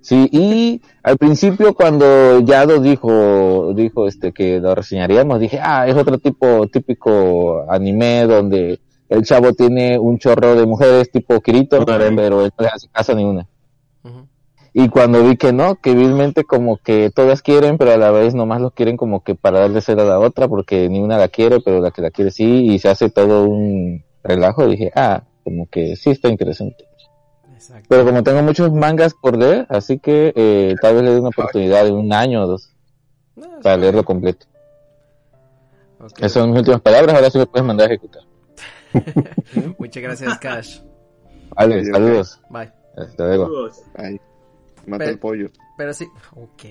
Sí, 0.00 0.28
y 0.32 0.80
al 1.02 1.18
principio 1.18 1.74
cuando 1.74 2.40
Yado 2.40 2.80
dijo, 2.80 3.72
dijo 3.74 4.06
este 4.08 4.32
que 4.32 4.58
lo 4.58 4.74
reseñaríamos, 4.74 5.38
dije, 5.38 5.58
ah, 5.62 5.86
es 5.86 5.94
otro 5.96 6.18
tipo, 6.18 6.66
típico 6.68 7.70
anime 7.70 8.22
donde 8.26 8.80
el 9.08 9.22
chavo 9.24 9.52
tiene 9.52 9.98
un 9.98 10.18
chorro 10.18 10.54
de 10.54 10.66
mujeres 10.66 11.10
tipo 11.10 11.40
Kirito, 11.40 11.84
pero 11.84 12.44
él 12.44 12.50
no 12.56 12.62
le 12.64 12.68
hace 12.70 12.88
caso 12.88 13.12
a 13.12 13.14
ninguna. 13.16 13.46
Ujú. 14.04 14.26
Y 14.80 14.90
cuando 14.90 15.24
vi 15.24 15.36
que 15.36 15.52
no, 15.52 15.74
que 15.74 15.92
vilmente 15.92 16.44
como 16.44 16.76
que 16.76 17.10
todas 17.10 17.42
quieren, 17.42 17.78
pero 17.78 17.90
a 17.90 17.96
la 17.96 18.12
vez 18.12 18.36
nomás 18.36 18.60
los 18.60 18.72
quieren 18.72 18.96
como 18.96 19.24
que 19.24 19.34
para 19.34 19.58
darle 19.58 19.80
ser 19.80 19.98
a 19.98 20.04
la 20.04 20.20
otra, 20.20 20.46
porque 20.46 20.88
ni 20.88 21.00
una 21.00 21.18
la 21.18 21.26
quiere, 21.26 21.58
pero 21.58 21.80
la 21.80 21.90
que 21.90 22.00
la 22.00 22.12
quiere 22.12 22.30
sí, 22.30 22.66
y 22.66 22.78
se 22.78 22.88
hace 22.88 23.10
todo 23.10 23.48
un 23.48 24.04
relajo, 24.22 24.68
dije, 24.68 24.92
ah, 24.94 25.24
como 25.42 25.68
que 25.68 25.96
sí 25.96 26.10
está 26.10 26.28
interesante. 26.28 26.84
Exacto. 27.52 27.86
Pero 27.88 28.04
como 28.04 28.22
tengo 28.22 28.40
muchos 28.44 28.72
mangas 28.72 29.14
por 29.20 29.36
leer, 29.36 29.66
así 29.68 29.98
que 29.98 30.32
eh, 30.36 30.76
tal 30.80 30.94
vez 30.94 31.02
le 31.02 31.10
dé 31.10 31.18
una 31.18 31.30
oportunidad 31.30 31.84
de 31.84 31.90
un 31.90 32.12
año 32.12 32.44
o 32.44 32.46
dos 32.46 32.70
No, 33.34 33.48
para 33.60 33.74
bien. 33.74 33.80
leerlo 33.80 34.04
completo. 34.04 34.46
Esas 36.18 36.30
son 36.30 36.50
mis 36.50 36.60
últimas 36.60 36.82
palabras, 36.82 37.16
ahora 37.16 37.30
sí 37.30 37.38
me 37.38 37.46
puedes 37.46 37.66
mandar 37.66 37.90
a 37.90 37.94
ejecutar. 37.94 38.22
Muchas 39.76 40.02
gracias, 40.04 40.38
Cash. 40.38 40.78
Vale, 41.56 41.84
saludos. 41.84 42.40
Bye. 42.48 42.70
Hasta 42.96 43.26
luego. 43.26 43.46
Saludos. 43.46 43.82
Mata 44.88 45.04
el 45.04 45.18
pollo. 45.18 45.48
Pero 45.76 45.92
sí, 45.92 46.06
ok. 46.34 46.64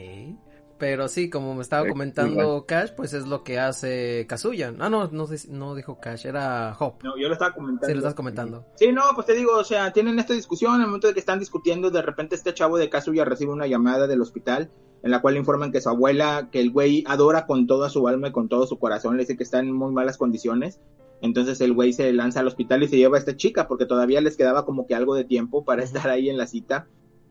Pero 0.80 1.08
sí, 1.08 1.27
como 1.30 1.56
me 1.56 1.63
estaba 1.63 1.88
Eh, 1.88 1.89
comentando 1.89 2.65
Cash, 2.67 2.91
pues 2.95 3.13
es 3.13 3.25
lo 3.25 3.43
que 3.43 3.58
hace 3.60 4.27
Kazuya. 4.30 4.73
Ah, 4.80 4.89
no, 4.91 5.08
no, 5.12 5.25
no 5.49 5.75
dijo 5.75 5.99
Cash, 5.99 6.27
era 6.27 6.75
Hop. 6.80 7.03
No, 7.03 7.17
yo 7.17 7.27
lo 7.27 7.34
estaba 7.34 7.53
comentando. 7.53 7.88
Sí, 7.88 7.93
lo 7.93 7.99
estás 7.99 8.13
comentando. 8.13 8.65
Sí, 8.75 8.91
no, 8.91 9.01
pues 9.15 9.25
te 9.25 9.34
digo, 9.34 9.53
o 9.56 9.63
sea, 9.63 9.91
tienen 9.91 10.19
esta 10.19 10.34
discusión, 10.34 10.75
en 10.75 10.82
el 10.82 10.88
momento 10.88 11.08
de 11.08 11.13
que 11.13 11.19
están 11.19 11.39
discutiendo, 11.39 11.89
de 11.89 12.03
repente 12.03 12.36
este 12.36 12.53
chavo 12.53 12.77
de 12.77 12.89
Kazuya 12.91 13.25
recibe 13.25 13.53
una 13.53 13.65
llamada 13.65 14.06
del 14.06 14.21
hospital 14.21 14.69
en 15.01 15.12
la 15.12 15.21
cual 15.21 15.34
le 15.36 15.39
informan 15.39 15.71
que 15.71 15.82
su 15.82 15.89
abuela, 15.89 16.49
que 16.51 16.60
el 16.60 16.71
güey 16.71 17.03
adora 17.08 17.45
con 17.47 17.65
toda 17.65 17.89
su 17.89 18.08
alma 18.08 18.27
y 18.27 18.32
con 18.32 18.47
todo 18.47 18.67
su 18.67 18.77
corazón, 18.77 19.15
le 19.17 19.23
dice 19.23 19.36
que 19.38 19.43
está 19.43 19.60
en 19.60 19.71
muy 19.71 19.91
malas 19.91 20.17
condiciones. 20.17 20.80
Entonces 21.21 21.60
el 21.62 21.73
güey 21.73 21.93
se 21.93 22.13
lanza 22.13 22.41
al 22.41 22.47
hospital 22.47 22.84
y 22.84 22.88
se 22.88 22.97
lleva 22.97 23.17
a 23.17 23.19
esta 23.19 23.36
chica 23.36 23.67
porque 23.67 23.88
todavía 23.88 24.21
les 24.21 24.38
quedaba 24.38 24.63
como 24.65 24.86
que 24.86 24.93
algo 24.93 25.15
de 25.15 25.23
tiempo 25.23 25.65
para 25.65 25.82
estar 25.84 26.08
ahí 26.10 26.30
en 26.30 26.38
la 26.38 26.45
cita. 26.45 26.88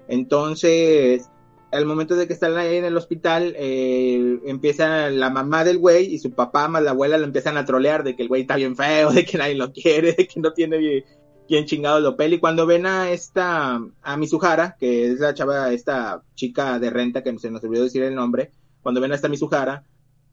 Entonces, 0.08 1.28
al 1.72 1.86
momento 1.86 2.16
de 2.16 2.26
que 2.26 2.32
están 2.32 2.56
ahí 2.56 2.76
en 2.76 2.84
el 2.84 2.96
hospital, 2.96 3.54
eh, 3.56 4.40
empieza 4.46 5.10
la 5.10 5.30
mamá 5.30 5.64
del 5.64 5.78
güey 5.78 6.14
y 6.14 6.18
su 6.18 6.32
papá 6.32 6.68
más 6.68 6.82
la 6.82 6.92
abuela 6.92 7.18
lo 7.18 7.24
empiezan 7.24 7.56
a 7.56 7.64
trolear 7.64 8.04
de 8.04 8.16
que 8.16 8.22
el 8.22 8.28
güey 8.28 8.42
está 8.42 8.56
bien 8.56 8.76
feo, 8.76 9.10
de 9.12 9.24
que 9.24 9.38
nadie 9.38 9.54
lo 9.54 9.72
quiere, 9.72 10.12
de 10.12 10.26
que 10.26 10.40
no 10.40 10.52
tiene 10.52 11.04
quien 11.46 11.64
chingado 11.64 12.00
lo 12.00 12.16
pele. 12.16 12.36
Y 12.36 12.40
cuando 12.40 12.66
ven 12.66 12.86
a 12.86 13.10
esta, 13.10 13.80
a 14.02 14.16
Mizuhara, 14.16 14.76
que 14.78 15.12
es 15.12 15.20
la 15.20 15.34
chava, 15.34 15.72
esta 15.72 16.22
chica 16.34 16.78
de 16.78 16.90
renta, 16.90 17.22
que 17.22 17.38
se 17.38 17.50
nos 17.50 17.62
olvidó 17.64 17.84
decir 17.84 18.02
el 18.02 18.14
nombre, 18.14 18.52
cuando 18.82 19.00
ven 19.00 19.12
a 19.12 19.16
esta 19.16 19.28
Mizuhara, 19.28 19.84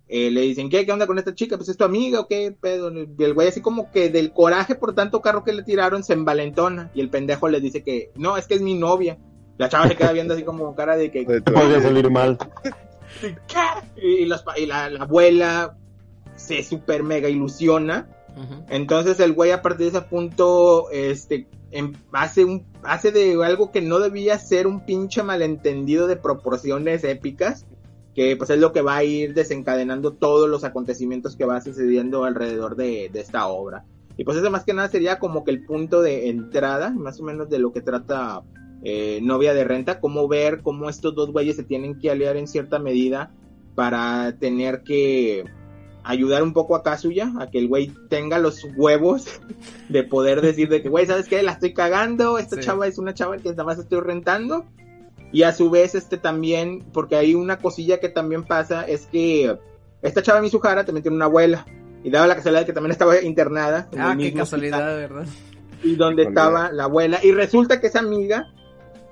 eh, 0.08 0.30
le 0.30 0.42
dicen, 0.42 0.70
¿qué? 0.70 0.86
¿Qué 0.86 0.92
onda 0.92 1.08
con 1.08 1.18
esta 1.18 1.34
chica? 1.34 1.58
Pues 1.58 1.70
es 1.70 1.78
tu 1.78 1.86
amiga 1.86 2.20
o 2.20 2.28
qué 2.28 2.56
pedo. 2.60 2.92
Y 2.94 3.24
el 3.24 3.34
güey 3.34 3.48
así 3.48 3.62
como 3.62 3.90
que 3.92 4.10
del 4.10 4.32
coraje 4.32 4.76
por 4.76 4.94
tanto 4.94 5.22
carro 5.22 5.44
que 5.44 5.54
le 5.54 5.64
tiraron 5.64 6.04
se 6.04 6.14
envalentona. 6.14 6.92
Y 6.94 7.02
el 7.02 7.10
pendejo 7.10 7.48
le 7.50 7.62
dice 7.62 7.84
que, 7.84 8.12
no, 8.16 8.38
es 8.38 8.46
que 8.48 8.56
es 8.56 8.62
mi 8.62 8.76
novia. 8.76 9.18
La 9.58 9.70
chava 9.70 9.88
se 9.88 9.96
queda 9.96 10.12
viendo 10.12 10.34
así 10.34 10.44
como 10.44 10.76
cara 10.76 10.96
de 10.98 11.12
que, 11.12 11.26
tu- 11.42 11.54
Puede 11.54 11.82
salir 11.82 12.10
mal. 12.10 12.38
¿qué? 13.22 14.02
Y, 14.02 14.26
los 14.26 14.44
y 14.58 14.66
la, 14.66 14.90
la 14.90 15.04
abuela 15.04 15.78
se 16.36 16.64
super 16.64 17.04
mega 17.04 17.30
ilusiona. 17.30 18.08
Entonces 18.70 19.20
el 19.20 19.34
güey 19.34 19.52
a 19.52 19.62
partir 19.62 19.92
de 19.92 19.98
ese 20.00 20.08
punto, 20.08 20.90
este, 20.92 21.48
em- 21.70 21.94
hace 22.12 22.44
un, 22.44 22.66
hace 22.82 23.12
de 23.12 23.38
algo 23.46 23.72
que 23.72 23.82
no 23.82 24.00
debía 24.00 24.40
ser 24.40 24.66
un 24.66 24.86
pinche 24.86 25.22
malentendido 25.22 26.08
de 26.08 26.16
proporciones 26.16 27.04
épicas, 27.04 27.68
que 28.16 28.36
pues 28.36 28.50
es 28.50 28.58
lo 28.58 28.74
que 28.74 28.82
va 28.82 28.96
a 28.98 29.04
ir 29.04 29.36
desencadenando 29.36 30.14
todos 30.14 30.50
los 30.50 30.64
acontecimientos 30.64 31.36
que 31.36 31.46
va 31.46 31.62
sucediendo 31.62 32.24
alrededor 32.26 32.76
de, 32.76 33.10
de 33.14 33.20
esta 33.22 33.46
obra. 33.48 33.86
Y 34.18 34.24
pues 34.24 34.38
eso 34.38 34.50
más 34.50 34.64
que 34.64 34.74
nada 34.74 34.88
sería 34.90 35.20
como 35.20 35.44
que 35.44 35.52
el 35.52 35.64
punto 35.64 36.02
de 36.02 36.30
entrada, 36.30 36.90
más 36.90 37.20
o 37.20 37.24
menos 37.24 37.50
de 37.52 37.60
lo 37.60 37.72
que 37.72 37.82
trata 37.82 38.42
eh, 38.84 39.20
Novia 39.22 39.54
de 39.54 39.64
Renta, 39.64 40.00
cómo 40.00 40.28
ver 40.28 40.62
cómo 40.62 40.90
estos 40.90 41.16
dos 41.16 41.32
güeyes 41.32 41.56
se 41.56 41.64
tienen 41.64 42.00
que 42.00 42.12
aliar 42.12 42.36
en 42.38 42.48
cierta 42.48 42.80
medida 42.80 43.32
para 43.76 44.36
tener 44.40 44.84
que 44.84 45.46
ayudar 46.04 46.44
un 46.44 46.52
poco 46.54 46.76
a 46.76 46.84
Kazuya, 46.84 47.32
a 47.40 47.50
que 47.50 47.60
el 47.60 47.68
güey 47.70 47.92
tenga 48.10 48.38
los 48.38 48.66
huevos 48.76 49.26
de 49.90 50.04
poder 50.04 50.42
decir 50.42 50.68
de 50.70 50.82
que, 50.82 50.90
güey, 50.90 51.06
¿sabes 51.06 51.28
qué? 51.30 51.42
La 51.44 51.54
estoy 51.54 51.74
cagando, 51.74 52.38
esta 52.38 52.58
Sí. 52.58 52.62
chava 52.64 52.88
es 52.88 52.98
una 52.98 53.14
chava 53.14 53.38
que 53.38 53.50
nada 53.50 53.64
más 53.64 53.80
estoy 53.80 54.02
rentando. 54.02 54.66
Y 55.32 55.44
a 55.44 55.54
su 55.54 55.70
vez, 55.70 55.96
este 55.96 56.18
también, 56.18 56.84
porque 56.94 57.16
hay 57.16 57.34
una 57.36 57.58
cosilla 57.58 58.00
que 58.00 58.10
también 58.10 58.44
pasa, 58.44 58.84
es 58.84 59.08
que 59.08 59.58
esta 60.02 60.22
chava 60.22 60.42
Mizuhara 60.42 60.84
también 60.86 61.04
tiene 61.04 61.16
una 61.16 61.26
abuela. 61.26 61.66
Y 62.04 62.10
daba 62.12 62.28
la 62.28 62.36
casualidad 62.36 62.62
de 62.62 62.66
que 62.68 62.74
también 62.74 62.92
estaba 62.92 63.22
internada. 63.22 63.88
en 63.94 64.02
Ah, 64.02 64.12
el 64.12 64.18
qué 64.20 64.34
casualidad, 64.34 64.96
¿verdad? 64.98 65.26
y 65.84 65.96
donde 65.96 66.24
Qué 66.24 66.30
estaba 66.30 66.72
la 66.72 66.84
abuela 66.84 67.20
y 67.24 67.32
resulta 67.32 67.80
que 67.82 67.88
es 67.88 67.96
amiga 67.96 68.46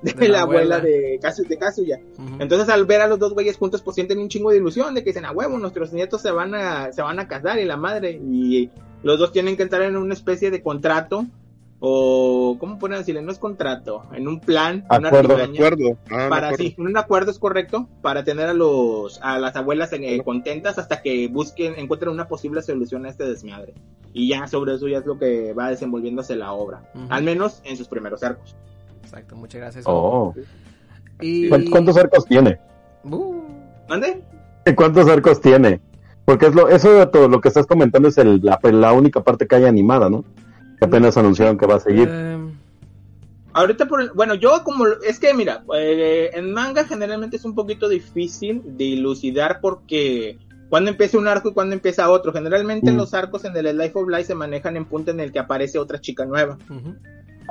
de, 0.02 0.14
De 0.14 0.28
la 0.28 0.38
la, 0.40 0.42
abuela, 0.44 0.78
abuela. 0.78 0.80
de 0.80 1.20
Kazu, 1.22 1.44
de 1.44 1.58
Kazuya. 1.58 2.00
Ujú. 2.18 2.36
Entonces 2.40 2.70
al 2.70 2.86
ver 2.86 3.02
a 3.02 3.08
los 3.08 3.20
dos 3.20 3.34
güeyes 3.34 3.58
juntos 3.58 3.82
pues 3.82 3.96
sienten 3.96 4.20
un 4.20 4.30
chingo 4.30 4.52
de 4.52 4.58
ilusión 4.58 4.94
de 4.96 5.04
que 5.04 5.10
dicen, 5.12 5.26
a 5.26 5.32
huevo, 5.32 5.58
nuestros 5.58 5.94
nietos 5.94 6.22
se 6.22 6.32
van 6.32 6.56
a 6.56 6.92
se 6.92 7.02
van 7.02 7.20
a 7.20 7.28
casar 7.28 7.60
y 7.60 7.66
la 7.66 7.78
madre 7.78 8.12
y 8.12 8.70
los 9.04 9.20
dos 9.20 9.32
tienen 9.32 9.58
que 9.58 9.64
entrar 9.64 9.82
en 9.84 9.96
una 9.98 10.14
especie 10.14 10.52
de 10.52 10.62
contrato 10.62 11.25
o 11.84 12.58
¿cómo 12.60 12.78
pueden 12.78 13.00
decirle? 13.00 13.23
No 13.23 13.32
es 13.32 13.40
contrato, 13.40 14.04
en 14.13 14.28
un 14.28 14.40
plan, 14.40 14.86
una 14.88 15.08
Acuerdo, 15.10 15.34
artimaña 15.36 15.65
acuerdo. 15.67 15.98
Ah, 16.12 16.28
para 16.30 16.48
acuerdo. 16.50 16.63
sí, 16.65 16.75
un 16.78 16.96
acuerdo 16.96 17.32
es 17.32 17.40
correcto 17.40 17.88
para 18.04 18.23
tener 18.23 18.48
a 18.50 18.54
los 18.54 19.19
a 19.23 19.40
las 19.40 19.56
abuelas 19.56 19.92
eh, 19.94 20.21
contentas 20.23 20.78
hasta 20.78 21.02
que 21.02 21.28
busquen 21.28 21.73
encuentren 21.78 22.12
una 22.12 22.28
posible 22.28 22.62
solución 22.62 23.06
a 23.08 23.10
este 23.10 23.23
desmadre 23.28 23.73
y 24.13 24.28
ya 24.28 24.46
sobre 24.46 24.75
eso 24.75 24.88
ya 24.88 25.00
es 25.00 25.06
lo 25.08 25.17
que 25.17 25.54
va 25.54 25.69
desenvolviéndose 25.69 26.36
la 26.36 26.54
obra 26.54 26.84
al 27.10 27.23
menos 27.23 27.62
en 27.63 27.75
sus 27.78 27.88
primeros 27.88 28.21
arcos 28.21 28.56
Exacto, 29.04 29.35
muchas 29.35 29.62
gracias. 29.62 29.85
Oh. 29.87 30.33
Y... 31.19 31.49
¿Cuántos, 31.49 31.97
arcos 31.97 32.25
tiene? 32.25 32.60
Uh, 33.04 33.41
¿Mande? 33.89 34.23
¿Cuántos 34.75 35.08
arcos 35.10 35.39
tiene? 35.41 35.79
Porque 36.25 36.47
es 36.47 36.56
lo, 36.56 36.69
eso 36.69 36.91
de 36.93 37.06
todo 37.08 37.27
lo 37.27 37.41
que 37.41 37.47
estás 37.49 37.65
comentando 37.67 38.08
es 38.10 38.17
el, 38.17 38.39
la, 38.43 38.60
la 38.63 38.93
única 38.93 39.21
parte 39.23 39.47
que 39.47 39.56
hay 39.56 39.65
animada, 39.65 40.10
¿no? 40.10 40.23
Que 40.79 40.85
apenas 40.85 41.17
anunciaron 41.17 41.58
que 41.58 41.65
va 41.67 41.75
a 41.75 41.79
seguir. 41.79 42.08
em, 42.08 42.52
Ahorita 43.54 43.85
por 43.87 44.02
el- 44.02 44.12
bueno, 44.12 44.33
yo 44.35 44.63
como 44.63 44.85
es 44.87 45.19
que 45.19 45.33
mira, 45.33 45.63
eh, 45.75 46.29
en 46.33 46.54
manga 46.54 46.85
generalmente 46.85 47.35
es 47.35 47.43
un 47.43 47.54
poquito 47.54 47.89
difícil 47.89 48.62
de 48.63 48.85
dilucidar 48.85 49.60
porque 49.62 50.37
cuándo 50.69 50.89
empieza 50.89 51.17
un 51.17 51.27
arco 51.27 51.49
y 51.49 51.54
cuándo 51.54 51.75
empieza 51.75 52.10
otro. 52.10 52.31
Generalmente 52.31 52.91
Mm. 52.91 52.95
los 52.97 53.13
arcos 53.13 53.43
en 53.43 53.58
el 53.58 53.77
Life 53.77 53.91
of 53.99 54.08
Life 54.08 54.23
se 54.25 54.35
manejan 54.35 54.77
en 54.77 54.85
punto 54.85 55.12
en 55.12 55.19
el 55.19 55.33
que 55.33 55.39
aparece 55.39 55.77
otra 55.79 55.99
chica 55.99 56.23
nueva. 56.25 56.58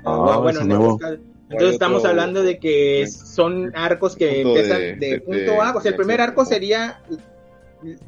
Ah, 0.05 0.38
bueno, 0.40 0.61
en 0.61 0.68
nuevo. 0.68 0.92
este 0.92 1.05
caso- 1.05 1.22
entonces 1.51 1.72
estamos 1.74 1.98
otro- 2.01 2.11
hablando 2.11 2.42
de 2.42 2.59
que 2.59 3.07
son 3.09 3.72
arcos 3.74 4.16
que 4.16 4.42
Punto 4.42 4.59
empiezan 4.59 4.78
de- 4.80 4.94
de, 4.94 5.11
de- 5.11 5.20
punto 5.20 5.61
A. 5.62 5.74
O 5.76 5.80
sea, 5.80 5.90
el 5.90 5.96
primer 5.96 6.20
arco 6.20 6.44
sería 6.44 7.01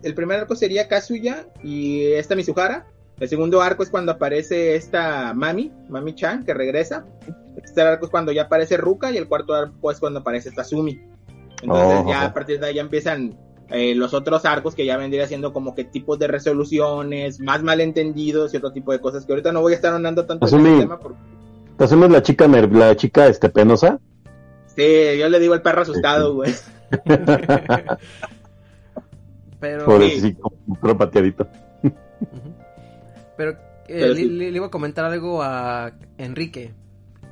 el 0.03 0.15
primer 0.15 0.41
arco 0.41 0.55
sería 0.55 0.87
Kazuya 0.89 1.47
y 1.63 2.05
esta 2.13 2.35
Mizuhara. 2.35 2.87
El 3.19 3.29
segundo 3.29 3.63
arco 3.63 3.83
es 3.83 3.91
cuando 3.91 4.13
aparece 4.13 4.75
esta 4.75 5.33
Mami, 5.35 5.73
Mami 5.89 6.15
Chan, 6.15 6.45
que 6.45 6.55
regresa. 6.55 7.07
El 7.57 7.63
tercer 7.63 7.87
arco 7.87 8.07
es 8.07 8.11
cuando 8.11 8.33
ya 8.33 8.43
aparece 8.43 8.77
Ruka 8.77 9.11
y 9.13 9.17
el 9.17 9.29
cuarto 9.29 9.55
arco 9.55 9.91
es 9.91 9.99
cuando 10.01 10.21
aparece 10.21 10.49
esta 10.49 10.65
Sumi. 10.65 11.01
Entonces 11.63 12.01
Oh, 12.05 12.09
ya 12.09 12.25
a 12.25 12.35
partir 12.35 12.59
de 12.61 12.67
ahí 12.67 12.75
ya 12.75 12.81
empiezan 12.83 13.39
eh, 13.71 13.95
los 13.95 14.13
otros 14.13 14.45
arcos 14.45 14.75
que 14.75 14.85
ya 14.85 14.97
vendría 14.99 15.27
siendo 15.27 15.53
como 15.53 15.75
que 15.75 15.85
tipos 15.85 16.19
de 16.19 16.27
resoluciones, 16.27 17.41
más 17.41 17.63
malentendidos 17.63 18.53
y 18.53 18.57
otro 18.59 18.73
tipo 18.73 18.93
de 18.93 19.01
cosas 19.01 19.25
que 19.25 19.33
ahorita 19.33 19.53
no 19.53 19.61
voy 19.63 19.73
a 19.73 19.77
estar 19.77 19.95
andando 19.95 20.27
tanto 20.27 20.47
en 20.47 20.67
el 20.67 20.79
tema 20.81 20.99
porque 20.99 21.19
¿Te 21.79 21.85
asumes 21.85 22.11
la 22.11 22.23
chica, 22.23 22.47
la 22.49 22.95
chica 22.97 23.27
este, 23.27 23.49
penosa? 23.49 23.99
sí, 24.75 25.19
yo 25.19 25.29
le 25.29 25.39
digo 25.41 25.55
al 25.55 25.63
perro 25.63 25.83
asustado, 25.83 26.35
güey. 26.35 26.53
Pero, 29.61 29.85
Por 29.85 30.03
Sí. 30.03 30.21
sí, 30.21 30.35
como 30.35 30.57
perro 30.81 30.99
pateadito. 30.99 31.47
Ujú. 31.83 31.93
Pero, 33.37 33.51
eh, 33.53 33.57
Pero 33.87 34.09
le, 34.09 34.17
sí. 34.17 34.25
le- 34.29 34.51
le 34.51 34.57
iba 34.57 34.67
a 34.67 34.71
comentar 34.71 35.05
algo 35.05 35.43
a 35.43 35.93
Enrique. 36.19 36.73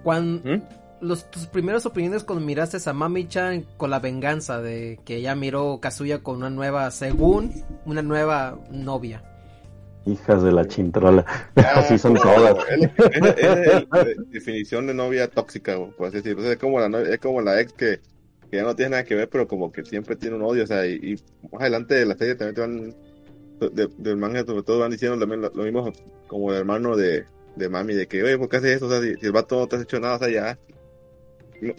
Cuando 0.02 0.48
¿Mm? 0.48 0.62
los 1.00 1.30
tus 1.30 1.46
primeras 1.46 1.86
opiniones 1.86 2.24
cuando 2.24 2.44
miraste 2.44 2.78
a 2.88 2.92
Mami 2.92 3.26
Chan 3.28 3.64
con 3.76 3.90
la 3.90 3.98
venganza 3.98 4.60
de 4.60 5.00
que 5.04 5.16
ella 5.16 5.34
miró 5.34 5.78
Kazuya 5.80 6.22
con 6.22 6.36
una 6.36 6.50
nueva, 6.50 6.90
según 6.90 7.52
una 7.84 8.02
nueva 8.02 8.58
novia. 8.70 9.22
Hijas 10.06 10.42
de 10.42 10.52
la 10.52 10.66
chintrola. 10.66 11.24
Ah, 11.56 11.72
Así 11.80 11.98
son 11.98 12.14
todas. 12.14 12.56
Es, 12.70 12.90
es- 12.98 13.66
es 13.66 13.86
la 13.90 14.04
definición 14.28 14.86
de 14.86 14.94
novia 14.94 15.28
tóxica, 15.28 15.76
por 15.96 16.08
así 16.08 16.16
decirlo. 16.18 16.42
Sea, 16.42 16.52
es 16.52 16.58
como 16.58 16.80
la, 16.80 17.02
es 17.02 17.18
como 17.20 17.40
la 17.42 17.60
ex 17.60 17.72
que, 17.74 18.00
que 18.50 18.56
ya 18.56 18.62
no 18.62 18.74
tiene 18.74 18.90
nada 18.92 19.04
que 19.04 19.14
ver, 19.14 19.28
pero 19.28 19.46
como 19.46 19.70
que 19.70 19.84
siempre 19.84 20.16
tiene 20.16 20.36
un 20.36 20.42
odio. 20.42 20.64
O 20.64 20.66
sea, 20.66 20.86
y, 20.86 20.94
y 20.94 21.46
más 21.52 21.60
adelante 21.62 21.94
de 21.94 22.06
la 22.06 22.16
serie 22.16 22.34
también 22.34 22.54
te 22.54 22.60
van, 22.60 23.74
de- 23.74 23.88
del 23.98 24.16
manga 24.16 24.44
sobre 24.44 24.62
todo 24.62 24.78
van 24.78 24.90
diciendo 24.90 25.18
también 25.18 25.42
lo, 25.42 25.50
lo 25.54 25.64
mismo 25.64 25.92
como 26.26 26.50
el 26.52 26.58
hermano 26.58 26.96
de, 26.96 27.26
de 27.56 27.68
mami, 27.68 27.94
de 27.94 28.06
que, 28.06 28.22
oye, 28.22 28.38
¿por 28.38 28.48
qué 28.48 28.56
haces 28.56 28.76
eso? 28.76 28.86
O 28.86 28.90
sea, 28.90 29.00
si, 29.02 29.14
si 29.16 29.26
el 29.26 29.32
vato 29.32 29.58
no 29.58 29.66
te 29.66 29.76
has 29.76 29.82
hecho 29.82 30.00
nada, 30.00 30.16
o 30.16 30.18
sea, 30.18 30.30
ya. 30.30 30.58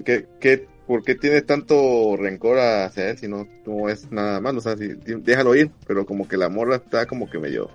¿Qué, 0.05 0.28
qué, 0.39 0.67
¿Por 0.86 1.03
qué 1.03 1.15
tienes 1.15 1.45
tanto 1.45 2.15
rencor 2.17 2.59
hacia 2.59 3.09
él 3.09 3.17
si 3.17 3.28
no, 3.28 3.47
no 3.65 3.89
es 3.89 4.11
nada 4.11 4.39
malo? 4.41 4.59
O 4.59 4.61
sea, 4.61 4.78
si, 4.78 4.89
déjalo 5.05 5.55
ir, 5.55 5.72
pero 5.88 6.05
como 6.05 6.28
que 6.28 6.38
la 6.38 6.49
morra 6.49 6.76
está 6.76 7.05
como 7.07 7.28
que 7.30 7.39
medio 7.39 7.69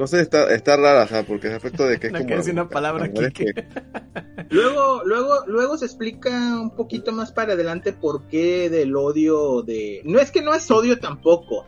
no 0.00 0.06
sé, 0.06 0.20
está, 0.20 0.52
está 0.52 0.76
rara, 0.76 1.06
porque 1.28 1.46
ese 1.46 1.56
aspecto 1.56 1.86
de 1.86 2.00
que 2.00 2.08
es 2.08 2.12
No 2.12 2.18
como... 2.20 2.42
una 2.42 2.68
palabra 2.68 3.04
es 3.06 3.10
aquí. 3.26 3.44
que- 3.44 3.66
Luego, 4.50 5.02
luego, 5.04 5.44
luego 5.46 5.78
se 5.78 5.84
explica 5.84 6.30
un 6.60 6.74
poquito 6.74 7.12
más 7.12 7.30
para 7.30 7.52
adelante 7.52 7.92
por 7.92 8.22
qué 8.26 8.68
del 8.68 8.96
odio 8.96 9.62
de. 9.62 10.00
No 10.04 10.18
es 10.18 10.30
que 10.32 10.42
no 10.42 10.52
es 10.54 10.68
odio 10.70 10.98
tampoco, 10.98 11.64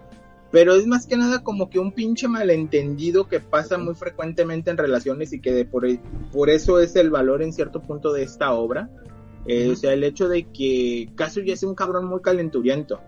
pero 0.51 0.74
es 0.74 0.87
más 0.89 1.07
que 1.07 1.16
nada 1.16 1.45
como 1.45 1.70
que 1.70 1.78
un 1.78 1.93
pinche 1.93 2.26
malentendido 2.26 3.28
que 3.28 3.39
pasa 3.39 3.78
muy 3.78 3.95
frecuentemente 3.95 4.70
en 4.70 4.78
relaciones 4.78 5.33
y 5.33 5.41
que 5.41 5.53
de 5.53 5.64
por, 5.64 5.87
por 6.33 6.51
eso 6.51 6.80
es 6.80 6.97
el 6.97 7.11
valor 7.11 7.43
en 7.43 7.53
cierto 7.53 7.80
punto 7.83 8.12
de 8.12 8.24
esta 8.24 8.53
obra. 8.53 8.91
Eh, 9.47 9.70
O 9.70 9.76
sea, 9.76 9.93
el 9.93 10.03
hecho 10.05 10.28
de 10.28 10.45
que 10.53 11.09
Kazuya 11.14 11.55
es 11.55 11.62
un 11.62 11.74
cabrón 11.74 12.07
muy 12.07 12.20
calenturiento. 12.20 13.01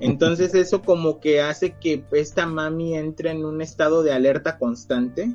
Entonces 0.00 0.54
eso 0.54 0.82
como 0.82 1.20
que 1.20 1.40
hace 1.40 1.74
que 1.74 2.04
esta 2.12 2.46
mami 2.46 2.96
entre 2.96 3.30
en 3.30 3.44
un 3.44 3.62
estado 3.62 4.02
de 4.02 4.12
alerta 4.12 4.58
constante 4.58 5.32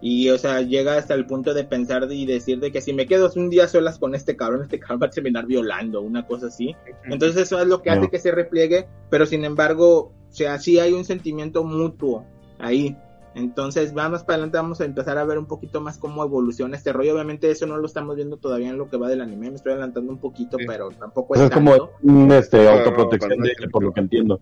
y 0.00 0.28
o 0.28 0.38
sea 0.38 0.60
llega 0.60 0.96
hasta 0.96 1.14
el 1.14 1.26
punto 1.26 1.54
de 1.54 1.64
pensar 1.64 2.06
y 2.10 2.26
decir 2.26 2.60
de 2.60 2.70
que 2.70 2.80
si 2.80 2.92
me 2.92 3.06
quedo 3.06 3.30
un 3.34 3.50
día 3.50 3.66
solas 3.66 3.98
con 3.98 4.14
este 4.14 4.36
cabrón, 4.36 4.62
este 4.62 4.78
cabrón 4.78 5.00
va 5.02 5.06
a 5.06 5.10
terminar 5.10 5.46
violando, 5.46 6.00
una 6.02 6.26
cosa 6.26 6.46
así. 6.46 6.76
Entonces 7.04 7.42
eso 7.42 7.60
es 7.60 7.66
lo 7.66 7.82
que 7.82 7.90
hace 7.90 8.08
que 8.08 8.18
se 8.18 8.30
repliegue, 8.30 8.86
pero 9.10 9.26
sin 9.26 9.44
embargo, 9.44 10.12
o 10.28 10.32
sea, 10.32 10.58
sí 10.58 10.78
hay 10.78 10.92
un 10.92 11.04
sentimiento 11.04 11.64
mutuo 11.64 12.24
ahí. 12.58 12.96
Entonces, 13.36 13.94
va 13.96 14.08
más 14.08 14.24
para 14.24 14.36
adelante, 14.36 14.56
vamos 14.56 14.80
a 14.80 14.86
empezar 14.86 15.18
a 15.18 15.24
ver 15.24 15.36
un 15.38 15.44
poquito 15.46 15.80
más 15.82 15.98
cómo 15.98 16.24
evoluciona 16.24 16.74
este 16.76 16.92
rollo. 16.92 17.12
Obviamente, 17.12 17.50
eso 17.50 17.66
no 17.66 17.76
lo 17.76 17.86
estamos 17.86 18.16
viendo 18.16 18.38
todavía 18.38 18.70
en 18.70 18.78
lo 18.78 18.88
que 18.88 18.96
va 18.96 19.08
del 19.08 19.20
anime. 19.20 19.50
Me 19.50 19.56
estoy 19.56 19.72
adelantando 19.72 20.10
un 20.10 20.18
poquito, 20.18 20.56
Sí. 20.58 20.64
pero 20.66 20.88
tampoco 20.90 21.34
es 21.34 21.42
es 21.42 21.50
como 21.50 21.70
tanto. 21.72 21.90
un, 22.02 22.32
este, 22.32 22.56
No, 22.56 22.64
no, 22.64 22.70
autoprotección 22.78 23.38
de 23.40 23.48
ella, 23.48 23.68
por 23.70 23.84
lo 23.84 23.92
que 23.92 24.00
entiendo. 24.00 24.40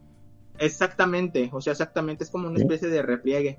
Exactamente, 0.58 1.50
o 1.52 1.60
sea, 1.60 1.72
exactamente, 1.72 2.22
es 2.22 2.30
como 2.30 2.46
una 2.46 2.56
Sí. 2.56 2.62
especie 2.62 2.88
de 2.88 3.02
repliegue. 3.02 3.58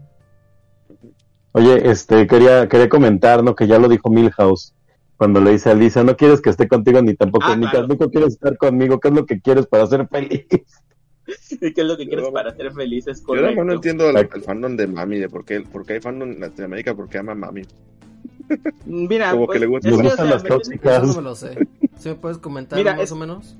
Oye, 1.51 1.89
este, 1.89 2.27
quería, 2.27 2.67
quería 2.67 2.89
comentar, 2.89 3.43
¿no? 3.43 3.55
Que 3.55 3.67
ya 3.67 3.79
lo 3.79 3.87
dijo 3.89 4.09
Milhouse 4.09 4.73
cuando 5.17 5.39
le 5.41 5.51
dice 5.51 5.69
a 5.69 5.73
Lisa, 5.75 6.03
no 6.03 6.15
quieres 6.17 6.41
que 6.41 6.49
esté 6.49 6.67
contigo 6.67 7.01
ni 7.01 7.13
tampoco, 7.13 7.45
Ah, 7.47 7.55
ni 7.55 7.63
claro. 7.67 7.87
tampoco 7.87 8.09
quieres 8.11 8.33
estar 8.33 8.57
conmigo, 8.57 8.99
¿qué 8.99 9.07
es 9.09 9.13
lo 9.13 9.25
que 9.25 9.39
quieres 9.41 9.65
para 9.67 9.85
ser 9.87 10.07
feliz? 10.07 10.45
¿Y 11.49 11.73
qué 11.73 11.81
es 11.81 11.87
lo 11.87 11.97
que 11.97 12.05
quieres 12.07 12.25
Yo- 12.25 12.33
para 12.33 12.55
ser 12.55 12.71
feliz? 12.73 13.07
Es 13.07 13.19
Yo 13.21 13.25
correcto. 13.27 13.55
más 13.57 13.65
no 13.65 13.73
entiendo 13.73 14.09
el, 14.09 14.27
fandom 14.43 14.75
de 14.77 14.87
Mami, 14.87 15.17
de 15.19 15.29
por 15.29 15.43
qué, 15.45 15.61
por 15.61 15.85
qué 15.85 15.93
hay 15.93 15.99
fandom 16.01 16.31
en 16.33 16.39
Latinoamérica, 16.39 16.93
por 16.95 17.09
qué 17.09 17.17
ama 17.17 17.31
a 17.31 17.35
Mami. 17.35 17.63
Mira, 18.85 19.31
Como 19.31 19.47
pues, 19.47 19.55
que 19.55 19.59
le 19.59 19.65
gusta- 19.65 19.89
es 19.89 19.95
Le 19.95 20.01
que, 20.01 20.07
o 20.07 20.09
gustan 20.09 20.25
sea, 20.27 20.35
las 20.35 20.43
me- 20.43 20.49
tóxicas. 20.49 21.03
No 21.07 21.13
me 21.15 21.21
lo 21.21 21.35
sé. 21.35 21.67
¿Sí 21.97 22.09
me 22.09 22.15
puedes 22.15 22.37
comentar 22.37 22.77
Mira, 22.77 22.93
más 22.93 23.01
es- 23.03 23.11
o 23.11 23.15
menos? 23.15 23.57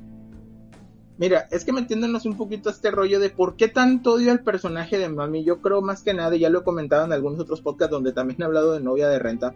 Mira, 1.18 1.48
es 1.50 1.64
que 1.64 1.72
metiéndonos 1.72 2.26
un 2.26 2.36
poquito 2.36 2.68
a 2.70 2.74
este 2.74 2.92
rollo 2.92 3.20
de 3.22 3.30
por 3.30 3.56
qué 3.56 3.70
tanto 3.70 4.14
odio 4.14 4.32
al 4.32 4.42
personaje 4.44 4.98
de 4.98 5.08
Mami, 5.08 5.46
yo 5.46 5.62
creo 5.62 5.82
más 5.82 6.04
que 6.04 6.14
nada, 6.14 6.36
y 6.36 6.40
ya 6.40 6.50
lo 6.50 6.60
he 6.60 6.64
comentado 6.64 7.06
en 7.06 7.14
algunos 7.14 7.40
otros 7.40 7.62
podcasts 7.62 7.92
donde 7.92 8.12
también 8.12 8.42
he 8.42 8.46
hablado 8.46 8.74
de 8.74 8.82
novia 8.82 9.08
de 9.08 9.18
renta, 9.18 9.56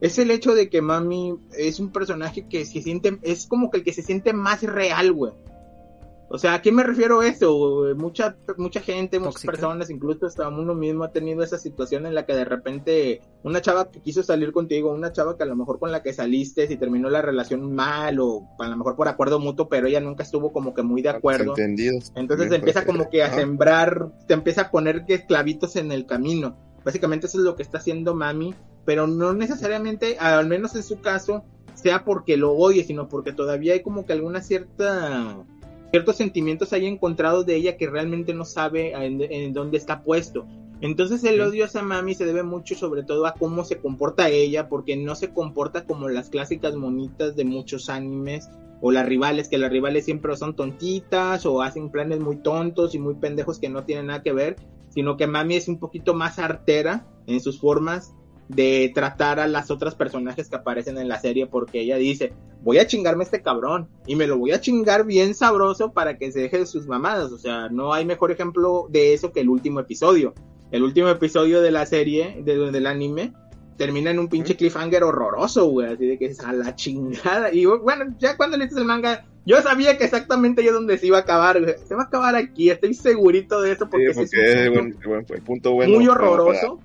es 0.00 0.18
el 0.18 0.30
hecho 0.30 0.54
de 0.54 0.70
que 0.70 0.80
Mami 0.80 1.36
es 1.58 1.78
un 1.78 1.90
personaje 1.92 2.46
que 2.48 2.64
se 2.64 2.80
siente, 2.80 3.18
es 3.22 3.46
como 3.46 3.70
que 3.70 3.78
el 3.78 3.84
que 3.84 3.92
se 3.92 4.02
siente 4.02 4.32
más 4.32 4.62
real, 4.62 5.12
güey. 5.12 5.34
O 6.34 6.38
sea, 6.38 6.54
¿a 6.54 6.62
qué 6.62 6.72
me 6.72 6.82
refiero 6.82 7.20
a 7.20 7.28
eso? 7.28 7.84
Mucha, 7.96 8.36
mucha 8.56 8.80
gente, 8.80 9.20
muchas 9.20 9.34
Tóxica. 9.34 9.52
personas, 9.52 9.88
incluso 9.88 10.26
hasta 10.26 10.48
uno 10.48 10.74
mismo 10.74 11.04
ha 11.04 11.12
tenido 11.12 11.44
esa 11.44 11.58
situación 11.58 12.06
en 12.06 12.14
la 12.16 12.26
que 12.26 12.34
de 12.34 12.44
repente 12.44 13.20
una 13.44 13.60
chava 13.60 13.88
que 13.88 14.00
quiso 14.00 14.20
salir 14.24 14.50
contigo, 14.50 14.92
una 14.92 15.12
chava 15.12 15.36
que 15.36 15.44
a 15.44 15.46
lo 15.46 15.54
mejor 15.54 15.78
con 15.78 15.92
la 15.92 16.02
que 16.02 16.12
saliste, 16.12 16.66
si 16.66 16.76
terminó 16.76 17.08
la 17.08 17.22
relación 17.22 17.72
mal 17.72 18.18
o 18.18 18.48
a 18.58 18.66
lo 18.66 18.76
mejor 18.76 18.96
por 18.96 19.06
acuerdo 19.06 19.38
mutuo, 19.38 19.68
pero 19.68 19.86
ella 19.86 20.00
nunca 20.00 20.24
estuvo 20.24 20.52
como 20.52 20.74
que 20.74 20.82
muy 20.82 21.02
de 21.02 21.10
acuerdo. 21.10 21.52
Entendidos. 21.52 22.10
Entonces 22.16 22.46
También 22.48 22.62
empieza 22.62 22.84
como 22.84 23.08
que 23.10 23.22
a 23.22 23.26
Ah, 23.26 23.34
sembrar, 23.36 24.10
te 24.26 24.34
empieza 24.34 24.62
a 24.62 24.70
poner 24.72 25.04
que 25.06 25.24
clavitos 25.26 25.76
en 25.76 25.92
el 25.92 26.04
camino. 26.04 26.56
Básicamente 26.84 27.28
eso 27.28 27.38
es 27.38 27.44
lo 27.44 27.54
que 27.54 27.62
está 27.62 27.78
haciendo 27.78 28.12
Mami, 28.16 28.56
pero 28.84 29.06
no 29.06 29.34
necesariamente, 29.34 30.18
al 30.18 30.48
menos 30.48 30.74
en 30.74 30.82
su 30.82 31.00
caso, 31.00 31.44
sea 31.74 32.04
porque 32.04 32.36
lo 32.36 32.52
odie, 32.52 32.84
sino 32.84 33.08
porque 33.08 33.32
todavía 33.32 33.74
hay 33.74 33.82
como 33.82 34.04
que 34.04 34.12
alguna 34.12 34.40
cierta 34.40 35.44
ciertos 35.94 36.16
sentimientos 36.16 36.72
ahí 36.72 36.86
encontrados 36.86 37.46
de 37.46 37.54
ella 37.54 37.76
que 37.76 37.88
realmente 37.88 38.34
no 38.34 38.44
sabe 38.44 38.90
en, 38.94 39.22
en 39.22 39.52
dónde 39.52 39.76
está 39.76 40.02
puesto. 40.02 40.44
Entonces 40.80 41.22
el 41.22 41.40
odio 41.40 41.66
hacia 41.66 41.82
Mami 41.82 42.16
se 42.16 42.26
debe 42.26 42.42
mucho 42.42 42.74
sobre 42.74 43.04
todo 43.04 43.26
a 43.26 43.34
cómo 43.34 43.64
se 43.64 43.78
comporta 43.78 44.28
ella, 44.28 44.68
porque 44.68 44.96
no 44.96 45.14
se 45.14 45.32
comporta 45.32 45.86
como 45.86 46.08
las 46.08 46.30
clásicas 46.30 46.74
monitas 46.74 47.36
de 47.36 47.44
muchos 47.44 47.88
animes 47.88 48.50
o 48.80 48.90
las 48.90 49.06
rivales, 49.06 49.48
que 49.48 49.56
las 49.56 49.70
rivales 49.70 50.04
siempre 50.04 50.36
son 50.36 50.56
tontitas 50.56 51.46
o 51.46 51.62
hacen 51.62 51.90
planes 51.90 52.18
muy 52.18 52.38
tontos 52.38 52.96
y 52.96 52.98
muy 52.98 53.14
pendejos 53.14 53.60
que 53.60 53.68
no 53.68 53.84
tienen 53.84 54.06
nada 54.06 54.24
que 54.24 54.32
ver, 54.32 54.56
sino 54.88 55.16
que 55.16 55.28
Mami 55.28 55.54
es 55.54 55.68
un 55.68 55.78
poquito 55.78 56.12
más 56.12 56.40
artera 56.40 57.06
en 57.28 57.40
sus 57.40 57.60
formas 57.60 58.16
de 58.48 58.90
tratar 58.94 59.40
a 59.40 59.46
las 59.46 59.70
otras 59.70 59.94
personajes 59.94 60.48
que 60.48 60.56
aparecen 60.56 60.98
en 60.98 61.08
la 61.08 61.18
serie 61.20 61.46
porque 61.46 61.80
ella 61.80 61.96
dice, 61.96 62.32
voy 62.62 62.78
a 62.78 62.86
chingarme 62.86 63.22
a 63.22 63.26
este 63.26 63.42
cabrón 63.42 63.88
y 64.06 64.16
me 64.16 64.26
lo 64.26 64.36
voy 64.38 64.52
a 64.52 64.60
chingar 64.60 65.04
bien 65.06 65.34
sabroso 65.34 65.92
para 65.92 66.18
que 66.18 66.30
se 66.30 66.40
deje 66.40 66.58
de 66.58 66.66
sus 66.66 66.86
mamadas, 66.86 67.32
o 67.32 67.38
sea, 67.38 67.68
no 67.70 67.92
hay 67.94 68.04
mejor 68.04 68.30
ejemplo 68.30 68.86
de 68.90 69.14
eso 69.14 69.32
que 69.32 69.40
el 69.40 69.48
último 69.48 69.80
episodio. 69.80 70.34
El 70.70 70.82
último 70.82 71.08
episodio 71.08 71.62
de 71.62 71.70
la 71.70 71.86
serie, 71.86 72.42
de, 72.44 72.70
del 72.72 72.86
anime, 72.86 73.32
termina 73.76 74.10
en 74.10 74.18
un 74.18 74.28
pinche 74.28 74.56
cliffhanger 74.56 75.04
horroroso, 75.04 75.66
güey, 75.66 75.92
así 75.92 76.06
de 76.06 76.18
que 76.18 76.26
es 76.26 76.40
a 76.40 76.52
la 76.52 76.74
chingada. 76.74 77.52
Y 77.52 77.64
bueno, 77.66 78.06
ya 78.18 78.36
cuando 78.36 78.56
leíste 78.56 78.80
el 78.80 78.84
manga, 78.84 79.24
yo 79.46 79.60
sabía 79.62 79.96
que 79.98 80.04
exactamente 80.04 80.64
yo 80.64 80.72
donde 80.72 80.98
se 80.98 81.06
iba 81.06 81.18
a 81.18 81.20
acabar, 81.20 81.60
güey. 81.60 81.74
Se 81.86 81.94
va 81.94 82.02
a 82.02 82.06
acabar 82.06 82.34
aquí, 82.34 82.70
estoy 82.70 82.94
segurito 82.94 83.60
de 83.60 83.72
eso 83.72 83.88
porque, 83.88 84.14
sí 84.14 84.20
porque 84.20 84.64
es 84.64 84.68
un 84.76 84.96
es 85.34 85.40
punto 85.42 85.72
bueno. 85.72 85.94
muy 85.94 86.06
para- 86.06 86.20
horroroso. 86.30 86.80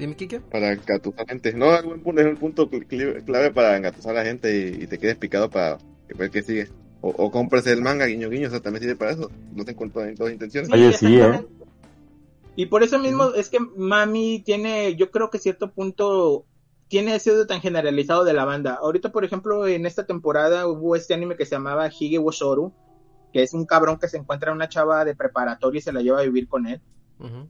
Dime, 0.00 0.16
Kike. 0.16 0.40
Para, 0.40 0.72
engatusar 0.72 1.26
gente. 1.28 1.52
No, 1.52 1.74
es 1.74 1.84
un 1.84 2.36
punto 2.36 2.70
cl- 2.70 3.24
clave 3.24 3.50
para 3.52 3.76
engatusar 3.76 4.16
a 4.16 4.20
la 4.20 4.24
gente 4.24 4.56
y, 4.56 4.84
y 4.84 4.86
te 4.86 4.98
quedes 4.98 5.16
picado 5.16 5.50
para 5.50 5.78
ver 6.16 6.30
qué 6.30 6.42
sigue. 6.42 6.68
O, 7.02 7.10
o 7.10 7.30
compres 7.30 7.66
el 7.66 7.82
manga, 7.82 8.06
guiño 8.06 8.28
guiño, 8.28 8.48
o 8.48 8.50
sea, 8.50 8.60
también 8.60 8.82
sirve 8.82 8.96
para 8.96 9.12
eso. 9.12 9.30
No 9.54 9.64
te 9.64 9.72
encuentro 9.72 10.04
en 10.04 10.16
todas 10.16 10.32
intenciones. 10.32 10.70
Oye, 10.72 10.92
sí, 10.92 11.18
¿eh? 11.18 11.46
Y 12.56 12.66
por 12.66 12.82
eso 12.82 12.98
mismo 12.98 13.32
es 13.34 13.48
que 13.48 13.58
Mami 13.60 14.42
tiene, 14.44 14.96
yo 14.96 15.10
creo 15.10 15.30
que 15.30 15.38
cierto 15.38 15.70
punto 15.70 16.44
tiene 16.88 17.14
ese 17.14 17.30
odio 17.30 17.46
tan 17.46 17.60
generalizado 17.60 18.24
de 18.24 18.32
la 18.32 18.44
banda. 18.44 18.74
Ahorita, 18.74 19.12
por 19.12 19.24
ejemplo, 19.24 19.66
en 19.66 19.86
esta 19.86 20.04
temporada 20.04 20.66
hubo 20.66 20.96
este 20.96 21.14
anime 21.14 21.36
que 21.36 21.46
se 21.46 21.52
llamaba 21.54 21.88
Hige 21.88 22.18
wo 22.18 22.32
Shoru, 22.32 22.72
que 23.32 23.42
es 23.42 23.54
un 23.54 23.64
cabrón 23.64 23.98
que 23.98 24.08
se 24.08 24.16
encuentra 24.16 24.52
una 24.52 24.68
chava 24.68 25.04
de 25.04 25.14
preparatoria 25.14 25.78
y 25.78 25.82
se 25.82 25.92
la 25.92 26.02
lleva 26.02 26.20
a 26.20 26.24
vivir 26.24 26.48
con 26.48 26.66
él. 26.66 26.80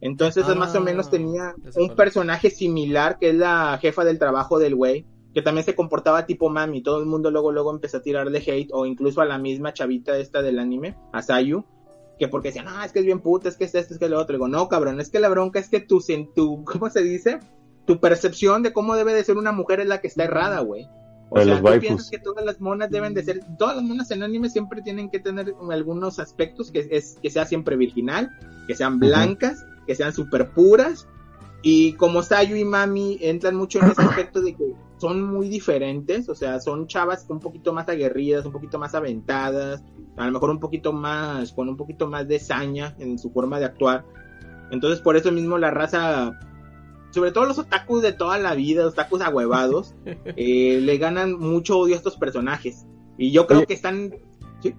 Entonces 0.01 0.45
Ah, 0.47 0.55
más 0.55 0.75
o 0.75 0.81
menos 0.81 1.11
tenía 1.11 1.55
ya 1.63 1.73
sé 1.73 1.81
un 1.81 1.95
personaje 1.95 2.51
similar 2.51 3.19
que 3.19 3.31
es 3.31 3.37
la 3.37 3.79
jefa 3.81 4.05
del 4.05 4.19
trabajo 4.19 4.59
del 4.59 4.75
güey, 4.75 5.07
que 5.33 5.43
también 5.43 5.65
se 5.65 5.75
comportaba 5.75 6.27
tipo 6.27 6.49
mami, 6.49 6.83
todo 6.83 6.99
el 6.99 7.07
mundo 7.07 7.31
luego 7.31 7.53
luego 7.53 7.71
empezó 7.71 7.99
a 7.99 8.03
tirarle 8.03 8.39
hate 8.39 8.71
o 8.73 8.87
incluso 8.87 9.21
a 9.21 9.27
la 9.27 9.39
misma 9.39 9.73
chavita 9.73 10.19
esta 10.19 10.43
del 10.43 10.59
anime, 10.59 10.97
a 11.13 11.23
Sayu, 11.23 11.65
que 12.19 12.29
porque 12.29 12.49
decían, 12.49 12.67
no, 12.67 12.83
es 12.83 12.93
que 12.93 12.99
es 12.99 13.05
bien 13.05 13.21
puta, 13.21 13.49
es 13.49 13.57
que 13.57 13.65
es 13.65 13.75
esto, 13.75 13.95
es 13.95 13.99
que 13.99 14.07
es 14.07 14.11
lo 14.11 14.19
otro. 14.21 14.35
Digo, 14.35 14.49
no, 14.49 14.69
cabrón, 14.69 15.01
es 15.01 15.11
que 15.11 15.21
la 15.21 15.29
bronca 15.29 15.59
es 15.59 15.69
que 15.69 15.81
tu, 15.81 16.03
tu 16.35 16.65
¿cómo 16.65 16.91
se 16.91 17.03
dice? 17.03 17.41
Tu 17.87 17.99
percepción 17.99 18.63
de 18.63 18.73
cómo 18.73 18.95
debe 18.95 19.15
de 19.15 19.25
ser 19.25 19.39
una 19.39 19.53
mujer 19.53 19.81
es 19.81 19.87
la 19.87 20.01
que 20.01 20.09
está 20.09 20.25
errada, 20.25 20.61
güey. 20.61 20.89
O 21.31 21.39
De 21.39 21.45
sea, 21.45 21.53
los 21.55 21.61
tú 21.61 21.67
waifus. 21.67 21.81
piensas 21.87 22.11
que 22.11 22.19
todas 22.19 22.45
las 22.45 22.61
monas 22.61 22.91
deben 22.91 23.15
de 23.15 23.23
ser, 23.23 23.41
todas 23.57 23.77
las 23.77 23.85
monas 23.85 24.11
en 24.11 24.23
anime 24.23 24.51
siempre 24.51 24.83
tienen 24.83 25.09
que 25.11 25.21
tener 25.21 25.55
algunos 25.71 26.19
aspectos 26.19 26.71
que 26.73 26.89
es 26.91 27.19
que 27.23 27.31
sea 27.31 27.47
siempre 27.47 27.77
virginal, 27.77 28.31
que 28.67 28.75
sean 28.75 28.99
blancas, 28.99 29.65
que 29.87 29.95
sean 29.95 30.13
súper 30.13 30.51
puras. 30.51 31.07
Y 31.63 31.93
como 31.95 32.23
Sayu 32.23 32.57
y 32.57 32.65
Mami 32.65 33.19
entran 33.21 33.55
mucho 33.55 33.79
en 33.81 33.91
ese 33.91 34.03
aspecto 34.09 34.41
de 34.43 34.55
que 34.55 34.75
son 34.99 35.23
muy 35.23 35.49
diferentes, 35.49 36.29
o 36.29 36.35
sea, 36.35 36.61
son 36.61 36.87
chavas 36.87 37.25
un 37.29 37.41
poquito 37.41 37.73
más 37.73 37.89
aguerridas, 37.89 38.45
un 38.45 38.53
poquito 38.53 38.79
más 38.79 38.95
aventadas, 38.95 39.83
a 40.17 40.27
lo 40.27 40.33
mejor 40.33 40.51
un 40.51 40.61
poquito 40.61 40.93
más, 40.93 41.53
con 41.53 41.69
un 41.69 41.77
poquito 41.77 42.07
más 42.09 42.27
de 42.29 42.39
saña 42.39 42.95
en 42.99 43.19
su 43.19 43.31
forma 43.31 43.59
de 43.59 43.67
actuar. 43.67 44.05
Entonces, 44.71 45.01
por 45.01 45.17
eso 45.17 45.33
mismo 45.33 45.59
la 45.59 45.71
raza, 45.71 46.39
sobre 47.11 47.33
todo 47.33 47.45
los 47.47 47.59
otakus 47.59 48.03
de 48.03 48.13
toda 48.13 48.39
la 48.39 48.55
vida, 48.55 48.85
los 48.85 48.93
otakus 48.93 49.21
ahuevados, 49.21 49.95
eh, 50.05 50.81
le 50.81 50.99
ganan 50.99 51.39
mucho 51.39 51.79
odio 51.79 51.95
a 51.95 51.99
estos 51.99 52.17
personajes. 52.17 52.87
Y 53.19 53.33
yo 53.33 53.47
creo 53.47 53.59
Oye. 53.59 53.67
que 53.67 53.75
están... 53.75 54.15
¿sí? 54.63 54.75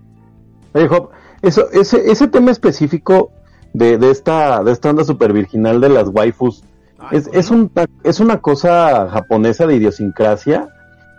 Oye, 0.74 0.88
Job, 0.88 1.10
eso, 1.42 1.70
ese, 1.72 2.12
ese 2.12 2.28
tema 2.28 2.52
específico 2.52 3.32
de, 3.74 3.98
de 3.98 4.12
esta, 4.12 4.64
de 4.64 4.72
esta 4.72 4.90
onda 4.90 5.04
super 5.04 5.34
virginal 5.34 5.82
de 5.82 5.90
las 5.90 6.10
waifus, 6.10 6.64
Ay, 6.98 7.18
¿es, 7.18 7.26
bueno. 7.26 7.40
es, 7.40 7.52
un, 7.52 7.72
¿es 8.04 8.20
una 8.20 8.42
cosa 8.42 9.10
japonesa 9.10 9.68
de 9.68 9.76
idiosincrasia? 9.76 10.70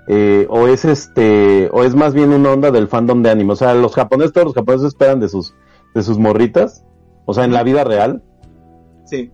Eh, 0.09 0.47
o 0.51 0.67
es 0.67 0.85
este, 0.85 1.71
o 1.73 1.85
es 1.85 1.95
más 1.95 2.13
bien 2.13 2.33
una 2.33 2.51
onda 2.51 2.73
del 2.73 2.89
fandom 2.89 3.23
de 3.23 3.31
anime, 3.31 3.53
o 3.53 3.57
sea, 3.57 3.73
los 3.75 3.95
japoneses, 3.95 4.33
todos 4.33 4.47
los 4.47 4.55
japoneses 4.55 4.89
esperan 4.89 5.21
de 5.21 5.29
sus, 5.29 5.55
de 5.95 6.03
sus 6.03 6.19
morritas, 6.19 6.85
o 7.25 7.35
sea, 7.35 7.45
en 7.45 7.53
la 7.53 7.63
vida 7.63 7.85
real, 7.85 8.21
Sí. 9.05 9.31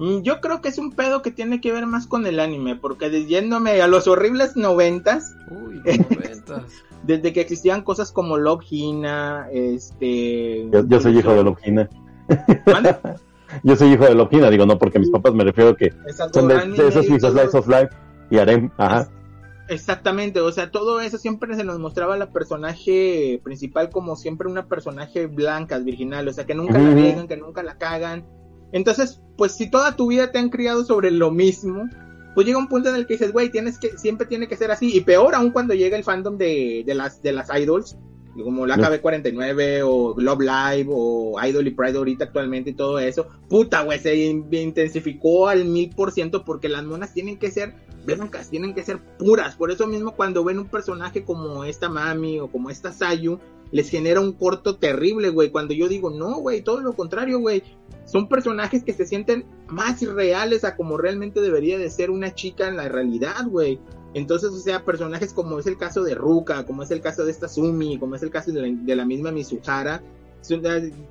Mm, 0.00 0.22
Yo 0.22 0.40
creo 0.40 0.60
que 0.62 0.70
es 0.70 0.78
un 0.78 0.92
pedo 0.92 1.20
que 1.22 1.30
tiene 1.30 1.60
que 1.60 1.72
ver 1.72 1.86
más 1.86 2.06
con 2.06 2.26
el 2.26 2.40
anime, 2.40 2.74
porque 2.74 3.10
de- 3.10 3.26
yéndome 3.26 3.80
a 3.82 3.86
los 3.86 4.08
horribles 4.08 4.56
noventas, 4.56 5.36
Uy, 5.50 5.80
noventas. 6.10 6.64
desde 7.04 7.32
que 7.34 7.42
existían 7.42 7.82
cosas 7.82 8.10
como 8.10 8.38
Love 8.38 8.64
Hina, 8.70 9.46
este... 9.52 10.68
yo, 10.72 10.86
yo 10.88 11.00
soy 11.00 11.18
hijo 11.18 11.34
de 11.34 11.44
Logina, 11.44 11.88
¿Mande? 12.66 12.96
yo 13.62 13.76
soy 13.76 13.92
hijo 13.92 14.04
de 14.06 14.14
Logina, 14.14 14.48
digo, 14.48 14.64
no 14.64 14.78
porque 14.78 14.98
mis 14.98 15.10
papás 15.10 15.34
me 15.34 15.44
refiero 15.44 15.76
que 15.76 15.86
Exacto, 16.06 16.40
son 16.40 16.48
de, 16.48 16.54
de 16.82 16.88
esos 16.88 17.08
mis 17.08 17.20
slice 17.22 17.56
of 17.58 17.68
life 17.68 17.90
y 18.30 18.38
harem, 18.38 18.70
ajá. 18.78 19.06
Exactamente, 19.68 20.40
o 20.40 20.50
sea, 20.50 20.70
todo 20.70 21.00
eso 21.00 21.16
siempre 21.18 21.54
se 21.54 21.62
nos 21.62 21.78
mostraba 21.78 22.16
la 22.16 22.32
personaje 22.32 23.40
principal 23.44 23.90
como 23.90 24.16
siempre 24.16 24.48
una 24.48 24.66
personaje 24.66 25.26
blanca, 25.26 25.78
virginal, 25.78 26.26
o 26.26 26.32
sea, 26.32 26.44
que 26.46 26.54
nunca 26.56 26.78
la 26.78 26.90
riegan, 26.94 27.28
que 27.28 27.36
nunca 27.36 27.62
la 27.62 27.76
cagan. 27.78 28.24
Entonces, 28.72 29.20
pues 29.36 29.52
si 29.52 29.70
toda 29.70 29.96
tu 29.96 30.08
vida 30.08 30.30
te 30.32 30.38
han 30.38 30.50
criado 30.50 30.84
sobre 30.84 31.10
lo 31.10 31.30
mismo, 31.30 31.88
pues 32.34 32.46
llega 32.46 32.58
un 32.58 32.68
punto 32.68 32.88
en 32.90 32.96
el 32.96 33.06
que 33.06 33.14
dices, 33.14 33.32
güey, 33.32 33.50
tienes 33.50 33.78
que, 33.78 33.96
siempre 33.98 34.26
tiene 34.26 34.46
que 34.48 34.56
ser 34.56 34.70
así, 34.70 34.94
y 34.96 35.00
peor 35.00 35.34
aún 35.34 35.50
cuando 35.50 35.74
llega 35.74 35.96
el 35.96 36.04
fandom 36.04 36.36
de, 36.38 36.84
de 36.86 36.94
las, 36.94 37.22
de 37.22 37.32
las 37.32 37.48
idols, 37.58 37.96
como 38.44 38.64
la 38.66 38.76
No. 38.76 38.84
KB49 38.84 39.82
o 39.84 40.14
Love 40.16 40.40
Live 40.40 40.86
o 40.88 41.36
Idol 41.44 41.66
y 41.66 41.70
Pride 41.72 41.98
ahorita 41.98 42.24
actualmente 42.26 42.70
y 42.70 42.74
todo 42.74 42.98
eso, 43.00 43.26
puta, 43.48 43.82
güey, 43.82 43.98
se 43.98 44.14
in- 44.14 44.46
intensificó 44.52 45.48
al 45.48 45.64
mil 45.64 45.90
por 45.90 46.12
ciento 46.12 46.44
porque 46.44 46.68
las 46.68 46.84
monas 46.84 47.12
tienen 47.12 47.38
que 47.38 47.50
ser 47.50 47.74
blancas, 48.06 48.48
tienen 48.48 48.72
que 48.74 48.84
ser 48.84 49.00
puras. 49.18 49.56
Por 49.56 49.70
eso 49.72 49.86
mismo 49.88 50.12
cuando 50.14 50.44
ven 50.44 50.58
un 50.60 50.68
personaje 50.68 51.24
como 51.24 51.64
esta 51.64 51.88
Mami 51.88 52.38
o 52.38 52.46
como 52.48 52.70
esta 52.70 52.92
Sayu, 52.92 53.40
les 53.72 53.90
genera 53.90 54.20
un 54.20 54.32
corto 54.32 54.76
terrible, 54.76 55.28
güey. 55.30 55.50
Cuando 55.50 55.74
yo 55.74 55.88
digo, 55.88 56.10
no, 56.10 56.36
güey, 56.36 56.62
todo 56.62 56.80
lo 56.80 56.94
contrario, 56.94 57.40
güey. 57.40 57.62
Son 58.10 58.28
personajes 58.28 58.82
que 58.82 58.92
se 58.92 59.06
sienten 59.06 59.44
más 59.68 60.02
reales 60.02 60.64
a 60.64 60.74
como 60.74 60.96
realmente 60.98 61.40
debería 61.40 61.78
de 61.78 61.90
ser 61.90 62.10
una 62.10 62.34
chica 62.34 62.66
en 62.66 62.76
la 62.76 62.88
realidad, 62.88 63.46
güey. 63.46 63.78
Entonces, 64.14 64.50
o 64.50 64.56
sea, 64.58 64.84
personajes 64.84 65.32
como 65.32 65.60
es 65.60 65.66
el 65.68 65.76
caso 65.76 66.02
de 66.02 66.16
Ruka, 66.16 66.64
como 66.66 66.82
es 66.82 66.90
el 66.90 67.00
caso 67.00 67.24
de 67.24 67.30
esta 67.30 67.46
Sumi, 67.46 67.98
como 67.98 68.16
es 68.16 68.22
el 68.24 68.30
caso 68.30 68.50
de 68.50 68.62
la, 68.62 68.68
de 68.82 68.96
la 68.96 69.04
misma 69.04 69.30
Mizuhara, 69.30 70.02
son, 70.40 70.60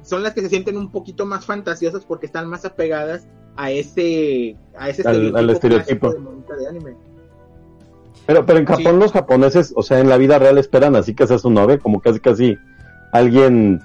son 0.04 0.24
las 0.24 0.34
que 0.34 0.42
se 0.42 0.50
sienten 0.50 0.76
un 0.76 0.92
poquito 0.92 1.26
más 1.26 1.46
fantasiosas 1.46 2.04
porque 2.04 2.26
están 2.26 2.50
más 2.50 2.66
apegadas 2.66 3.26
a 3.56 3.72
ese, 3.72 4.58
a 4.78 4.90
ese 4.90 5.08
Al- 5.08 5.36
al 5.38 5.50
estereotipo. 5.52 6.12
de 6.14 6.56
de 6.58 6.68
anime. 6.68 6.96
Pero, 8.26 8.46
pero 8.46 8.60
en 8.60 8.66
Japón 8.66 8.94
Sí. 8.96 9.00
los 9.00 9.12
japoneses, 9.14 9.74
o 9.76 9.84
sea, 9.84 10.00
en 10.00 10.10
la 10.10 10.18
vida 10.18 10.38
real 10.38 10.58
esperan 10.58 10.96
así 10.98 11.16
que 11.16 11.26
sea 11.26 11.40
su 11.40 11.50
novia, 11.50 11.80
como 11.80 12.02
casi 12.02 12.20
casi 12.20 12.58
alguien, 13.12 13.80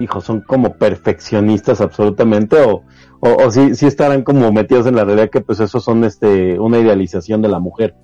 hijo, 0.00 0.20
son 0.20 0.40
como 0.40 0.74
perfeccionistas 0.74 1.80
absolutamente, 1.80 2.60
o, 2.60 2.82
o, 3.20 3.44
o 3.44 3.50
sí, 3.50 3.74
sí 3.74 3.86
estarán 3.86 4.22
como 4.22 4.50
metidos 4.50 4.86
en 4.86 4.96
la 4.96 5.04
realidad 5.04 5.30
que 5.30 5.40
pues 5.40 5.60
eso 5.60 5.78
son 5.78 6.04
este 6.04 6.58
una 6.58 6.78
idealización 6.78 7.42
de 7.42 7.48
la 7.48 7.60
mujer. 7.60 7.94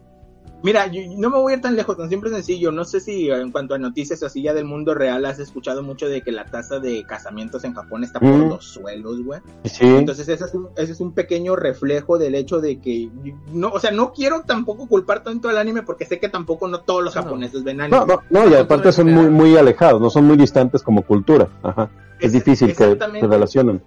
Mira, 0.62 0.86
yo- 0.86 1.02
no 1.18 1.30
me 1.30 1.36
voy 1.38 1.52
a 1.52 1.56
ir 1.56 1.62
tan 1.62 1.76
lejos, 1.76 1.96
tan 1.96 2.08
siempre 2.08 2.30
sencillo. 2.30 2.72
No 2.72 2.84
sé 2.84 2.98
si 3.00 3.30
en 3.30 3.52
cuanto 3.52 3.74
a 3.74 3.78
noticias 3.78 4.22
así 4.22 4.42
ya 4.42 4.54
del 4.54 4.64
mundo 4.64 4.94
real 4.94 5.24
has 5.26 5.38
escuchado 5.38 5.82
mucho 5.82 6.08
de 6.08 6.22
que 6.22 6.32
la 6.32 6.46
tasa 6.46 6.80
de 6.80 7.04
casamientos 7.04 7.62
en 7.64 7.74
Japón 7.74 8.02
está 8.04 8.18
por 8.20 8.30
Mm. 8.30 8.48
los 8.48 8.64
suelos, 8.64 9.22
güey. 9.22 9.40
Sí, 9.64 9.86
Entonces 9.86 10.28
ese 10.28 10.44
es, 10.44 10.54
un, 10.54 10.68
ese 10.76 10.92
es 10.92 11.00
un 11.00 11.12
pequeño 11.12 11.56
reflejo 11.56 12.18
del 12.18 12.34
hecho 12.34 12.60
de 12.60 12.80
que, 12.80 13.08
no, 13.52 13.68
o 13.68 13.78
sea, 13.78 13.90
no 13.90 14.12
quiero 14.12 14.42
tampoco 14.42 14.88
culpar 14.88 15.22
tanto 15.22 15.48
al 15.48 15.58
anime 15.58 15.82
porque 15.82 16.04
sé 16.06 16.18
que 16.18 16.28
tampoco 16.28 16.66
no 16.68 16.80
todos 16.80 17.04
los 17.04 17.14
No. 17.14 17.22
japoneses 17.22 17.62
ven 17.62 17.82
anime. 17.82 17.98
no, 17.98 18.06
no, 18.06 18.22
no, 18.30 18.48
y 18.50 18.54
aparte 18.54 18.90
son 18.92 19.12
muy, 19.12 19.26
muy 19.30 19.56
alejados, 19.56 20.00
no 20.00 20.10
son 20.10 20.24
muy 20.24 20.36
distantes 20.36 20.82
como 20.82 21.02
cultura, 21.02 21.48
ajá. 21.62 21.90
Es 22.18 22.32
difícil 22.32 22.68
que 22.68 22.96
se 22.96 23.26
relacionen. 23.26 23.82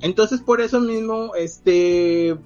Entonces, 0.00 0.40
por 0.40 0.60
eso 0.60 0.80
mismo, 0.80 1.34
este, 1.36 2.36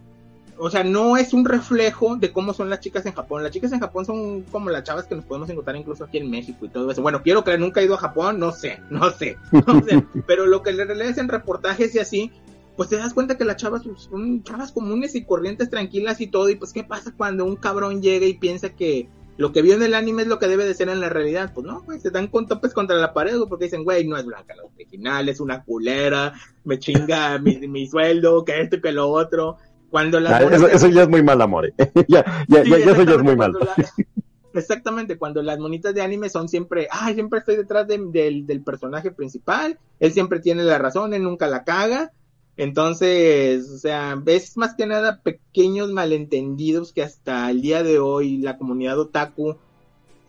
o 0.59 0.71
sea, 0.71 0.85
no 0.85 1.17
es 1.17 1.33
un 1.33 1.45
reflejo 1.45 2.17
de 2.17 2.33
cómo 2.33 2.55
son 2.55 2.71
las 2.71 2.81
chicas 2.81 3.05
en 3.07 3.13
Japón. 3.13 3.43
Las 3.43 3.53
chicas 3.53 3.73
en 3.73 3.81
Japón 3.81 4.05
son 4.05 4.43
como 4.43 4.71
las 4.71 4.85
chavas 4.85 5.07
que 5.07 5.15
nos 5.15 5.25
podemos 5.25 5.49
encontrar 5.51 5.77
incluso 5.77 6.05
aquí 6.05 6.19
en 6.19 6.31
México 6.31 6.65
y 6.65 6.69
todo 6.69 6.91
eso. 6.91 7.03
Bueno, 7.03 7.23
quiero 7.23 7.45
que 7.45 7.57
nunca 7.59 7.81
he 7.81 7.85
ido 7.85 7.95
a 7.95 7.99
Japón, 7.99 8.39
no 8.39 8.53
sé, 8.53 8.81
no 8.91 9.11
sé, 9.11 9.37
no 9.53 9.83
sé. 9.83 10.05
Pero 10.27 10.47
lo 10.47 10.63
que 10.63 10.73
le 10.73 10.87
lees 10.95 11.19
en 11.19 11.29
reportajes 11.29 11.95
y 11.95 11.99
así, 11.99 12.33
pues 12.77 12.89
te 12.89 12.97
das 12.97 13.15
cuenta 13.15 13.37
que 13.37 13.45
las 13.45 13.57
chavas 13.57 13.83
son 13.83 14.43
chavas 14.43 14.73
comunes 14.73 15.15
y 15.15 15.25
corrientes, 15.25 15.71
tranquilas 15.71 16.21
y 16.21 16.27
todo. 16.27 16.49
Y 16.49 16.57
pues, 16.57 16.73
¿qué 16.73 16.85
pasa 16.85 17.13
cuando 17.17 17.45
un 17.45 17.57
cabrón 17.57 18.01
llega 18.01 18.27
y 18.27 18.35
piensa 18.35 18.71
que 18.71 19.09
lo 19.37 19.53
que 19.53 19.61
vio 19.61 19.75
en 19.75 19.83
el 19.83 19.95
anime 19.95 20.23
es 20.23 20.29
lo 20.29 20.39
que 20.39 20.49
debe 20.49 20.65
de 20.65 20.75
ser 20.75 20.89
en 20.89 21.01
la 21.01 21.11
realidad? 21.11 21.53
Pues 21.55 21.67
no, 21.67 21.83
güey, 21.83 22.01
se 22.01 22.11
dan 22.11 22.29
con 22.29 22.47
topes 22.47 22.73
contra 22.73 22.97
la 22.97 23.13
pared, 23.13 23.37
porque 23.49 23.67
dicen, 23.67 23.85
güey, 23.85 24.07
no 24.07 24.17
es 24.17 24.25
blanca 24.25 24.55
la 24.57 24.65
original, 24.65 25.29
es 25.29 25.41
una 25.41 25.63
culera, 25.65 26.33
me 26.65 26.79
chinga 26.79 27.39
mi, 27.39 27.69
mi 27.69 27.87
sueldo, 27.87 28.45
que 28.45 28.61
esto 28.63 28.77
y 28.77 28.81
que 28.81 28.93
lo 28.93 29.09
otro. 29.11 29.59
Cuando 29.91 30.21
las 30.21 30.33
Ah, 30.33 30.49
eso, 30.73 30.89
ya 30.89 31.03
es 31.03 31.09
muy 31.09 31.23
mal, 31.23 31.41
amor. 31.41 31.73
ya, 32.09 32.25
ya, 32.49 32.65
Sí, 32.65 32.71
ya, 32.71 32.79
ya 32.79 32.93
eso 32.93 33.03
ya 33.05 33.15
es 33.15 33.23
muy 33.23 33.37
mal. 33.37 33.53
la- 33.53 33.75
exactamente, 34.55 35.19
cuando 35.19 35.43
las 35.43 35.59
monitas 35.59 35.95
de 35.95 36.03
anime 36.03 36.29
son 36.29 36.49
siempre, 36.49 36.89
ay, 36.91 37.15
siempre 37.15 37.41
estoy 37.41 37.57
detrás 37.57 37.87
de- 37.87 37.99
del, 38.11 38.47
del 38.47 38.63
personaje 38.63 39.11
principal, 39.11 39.79
él 40.01 40.13
siempre 40.13 40.41
tiene 40.41 40.65
la 40.65 40.79
razón, 40.79 41.15
él 41.15 41.23
nunca 41.23 41.47
la 41.47 41.65
caga. 41.65 42.13
Entonces, 42.59 43.69
o 43.71 43.79
sea, 43.79 44.15
ves 44.17 44.57
más 44.57 44.75
que 44.75 44.87
nada 44.87 45.21
pequeños 45.23 45.91
malentendidos 45.93 46.93
que 46.93 47.03
hasta 47.03 47.51
el 47.51 47.61
día 47.61 47.83
de 47.83 47.99
hoy 47.99 48.39
la 48.39 48.57
comunidad 48.57 48.99
otaku 48.99 49.57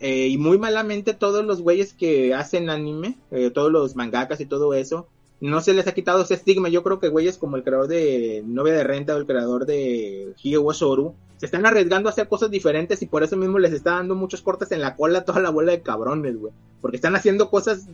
eh, 0.00 0.28
y 0.28 0.36
muy 0.38 0.58
malamente 0.58 1.14
todos 1.14 1.44
los 1.44 1.62
güeyes 1.62 1.94
que 1.94 2.34
hacen 2.34 2.68
anime, 2.70 3.18
eh, 3.30 3.50
todos 3.50 3.72
los 3.72 3.96
mangakas 3.96 4.40
y 4.40 4.46
todo 4.46 4.74
eso, 4.74 5.08
no 5.40 5.60
se 5.60 5.72
les 5.74 5.86
ha 5.86 5.92
quitado 5.92 6.22
ese 6.22 6.34
estigma. 6.34 6.68
Yo 6.68 6.82
creo 6.82 6.98
que 6.98 7.08
güeyes 7.08 7.38
como 7.38 7.56
el 7.56 7.62
creador 7.62 7.88
de 7.88 8.42
Novia 8.46 8.74
de 8.74 8.84
Renta 8.84 9.14
o 9.14 9.18
el 9.18 9.26
creador 9.26 9.66
de 9.66 10.34
Higeo 10.42 10.72
Soru 10.72 11.14
se 11.36 11.46
están 11.46 11.64
arriesgando 11.66 12.08
a 12.08 12.12
hacer 12.12 12.28
cosas 12.28 12.50
diferentes 12.50 13.00
y 13.02 13.06
por 13.06 13.22
eso 13.22 13.36
mismo 13.36 13.58
les 13.58 13.72
está 13.72 13.92
dando 13.92 14.16
muchos 14.16 14.42
cortes 14.42 14.72
en 14.72 14.80
la 14.80 14.96
cola 14.96 15.20
a 15.20 15.24
toda 15.24 15.40
la 15.40 15.50
bola 15.50 15.72
de 15.72 15.82
cabrones, 15.82 16.36
güey. 16.36 16.52
Porque 16.80 16.96
están 16.96 17.14
haciendo 17.14 17.50
cosas, 17.50 17.88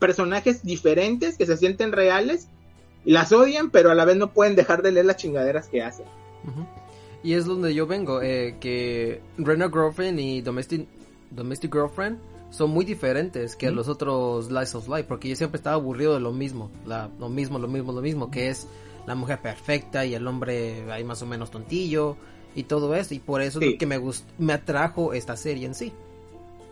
personajes 0.00 0.64
diferentes 0.64 1.36
que 1.36 1.46
se 1.46 1.56
sienten 1.56 1.92
reales 1.92 2.48
las 3.04 3.32
odian, 3.32 3.70
pero 3.70 3.90
a 3.90 3.94
la 3.94 4.04
vez 4.04 4.16
no 4.16 4.32
pueden 4.32 4.56
dejar 4.56 4.82
de 4.82 4.92
leer 4.92 5.06
las 5.06 5.16
chingaderas 5.16 5.68
que 5.68 5.82
hacen. 5.82 6.06
Y 7.22 7.34
es 7.34 7.46
donde 7.46 7.74
yo 7.74 7.86
vengo, 7.86 8.20
eh, 8.22 8.56
que 8.60 9.20
Rena 9.38 9.68
Girlfriend 9.68 10.18
y 10.18 10.40
Domestic, 10.40 10.86
Domestic 11.30 11.72
Girlfriend 11.72 12.18
son 12.50 12.70
muy 12.70 12.84
diferentes 12.84 13.56
que 13.56 13.70
los 13.70 13.88
otros 13.88 14.46
Slice 14.46 14.76
of 14.76 14.88
Life, 14.88 15.04
porque 15.04 15.28
yo 15.28 15.36
siempre 15.36 15.58
estaba 15.58 15.74
aburrido 15.76 16.14
de 16.14 16.20
lo 16.20 16.32
mismo, 16.32 16.70
la, 16.86 17.10
lo 17.18 17.28
mismo, 17.28 17.58
lo 17.58 17.68
mismo, 17.68 17.92
lo 17.92 18.00
mismo, 18.00 18.30
que 18.30 18.48
es 18.48 18.66
la 19.06 19.14
mujer 19.14 19.40
perfecta 19.40 20.04
y 20.06 20.14
el 20.14 20.26
hombre 20.26 20.90
ahí 20.90 21.04
más 21.04 21.20
o 21.22 21.26
menos 21.26 21.50
tontillo 21.50 22.16
y 22.54 22.64
todo 22.64 22.94
eso, 22.94 23.14
y 23.14 23.18
por 23.18 23.42
eso 23.42 23.58
es 23.60 23.66
Sí. 23.66 23.72
lo 23.72 23.78
que 23.78 23.86
me 23.86 23.98
gust 23.98 24.24
me 24.38 24.52
atrajo 24.52 25.12
esta 25.12 25.36
serie 25.36 25.66
en 25.66 25.74
sí. 25.74 25.92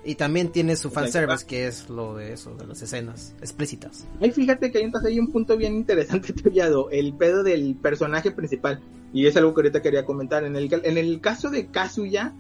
Y 0.05 0.14
también 0.14 0.53
tiene 0.53 0.77
su 0.77 0.91
fanservice, 0.91 1.45
que 1.47 1.66
es 1.66 1.89
lo 1.91 2.14
de 2.14 2.33
eso, 2.33 2.55
de 2.55 2.64
las 2.66 2.81
escenas 2.81 3.35
explícitas. 3.41 4.07
Ay, 4.20 4.31
fíjate 4.31 4.70
que 4.70 4.81
entonces 4.81 5.11
hay 5.11 5.18
un 5.18 5.33
punto 5.33 5.57
bien 5.57 5.74
interesante 5.74 6.33
tallado, 6.43 6.91
el 6.91 7.12
pedo 7.14 7.43
del 7.43 7.74
personaje 7.74 8.31
principal. 8.31 8.81
Y 9.12 9.27
es 9.27 9.37
algo 9.37 9.53
que 9.53 9.62
ahorita 9.62 9.83
quería 9.83 10.05
comentar. 10.05 10.45
En 10.45 10.55
el, 10.57 10.72
en 10.72 10.97
el 10.99 11.20
caso 11.20 11.51
de 11.51 11.66
Kazuya, 11.66 12.35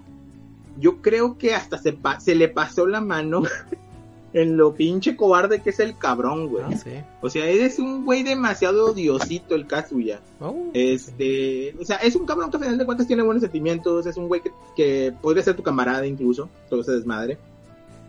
yo 0.78 1.00
creo 1.02 1.38
que 1.38 1.54
hasta 1.54 1.78
se, 1.78 1.92
pa- 1.92 2.20
se 2.20 2.34
le 2.34 2.48
pasó 2.48 2.86
la 2.86 3.00
mano 3.00 3.42
en 4.32 4.56
lo 4.56 4.74
pinche 4.74 5.16
cobarde 5.16 5.62
que 5.62 5.70
es 5.70 5.80
el 5.80 5.96
cabrón, 5.96 6.48
güey. 6.48 6.64
Ah, 6.66 6.76
sí. 6.76 6.90
O 7.22 7.30
sea, 7.30 7.46
eres 7.46 7.78
un 7.78 8.04
güey 8.04 8.22
demasiado 8.22 8.90
odiosito 8.92 9.54
el 9.54 9.66
Kazuya. 9.66 10.20
Oh, 10.40 10.70
Este, 10.74 11.74
o 11.80 11.84
sea, 11.84 11.96
es 11.96 12.14
un 12.16 12.26
cabrón 12.26 12.50
que 12.50 12.56
a 12.58 12.60
final 12.60 12.76
de 12.78 12.84
cuentas 12.84 13.06
tiene 13.06 13.22
buenos 13.22 13.42
sentimientos, 13.42 14.04
es 14.06 14.16
un 14.16 14.28
güey 14.28 14.42
que, 14.42 14.52
que 14.76 15.14
podría 15.22 15.42
ser 15.42 15.56
tu 15.56 15.62
camarada 15.62 16.06
incluso, 16.06 16.48
todo 16.68 16.80
ese 16.82 16.92
desmadre. 16.92 17.38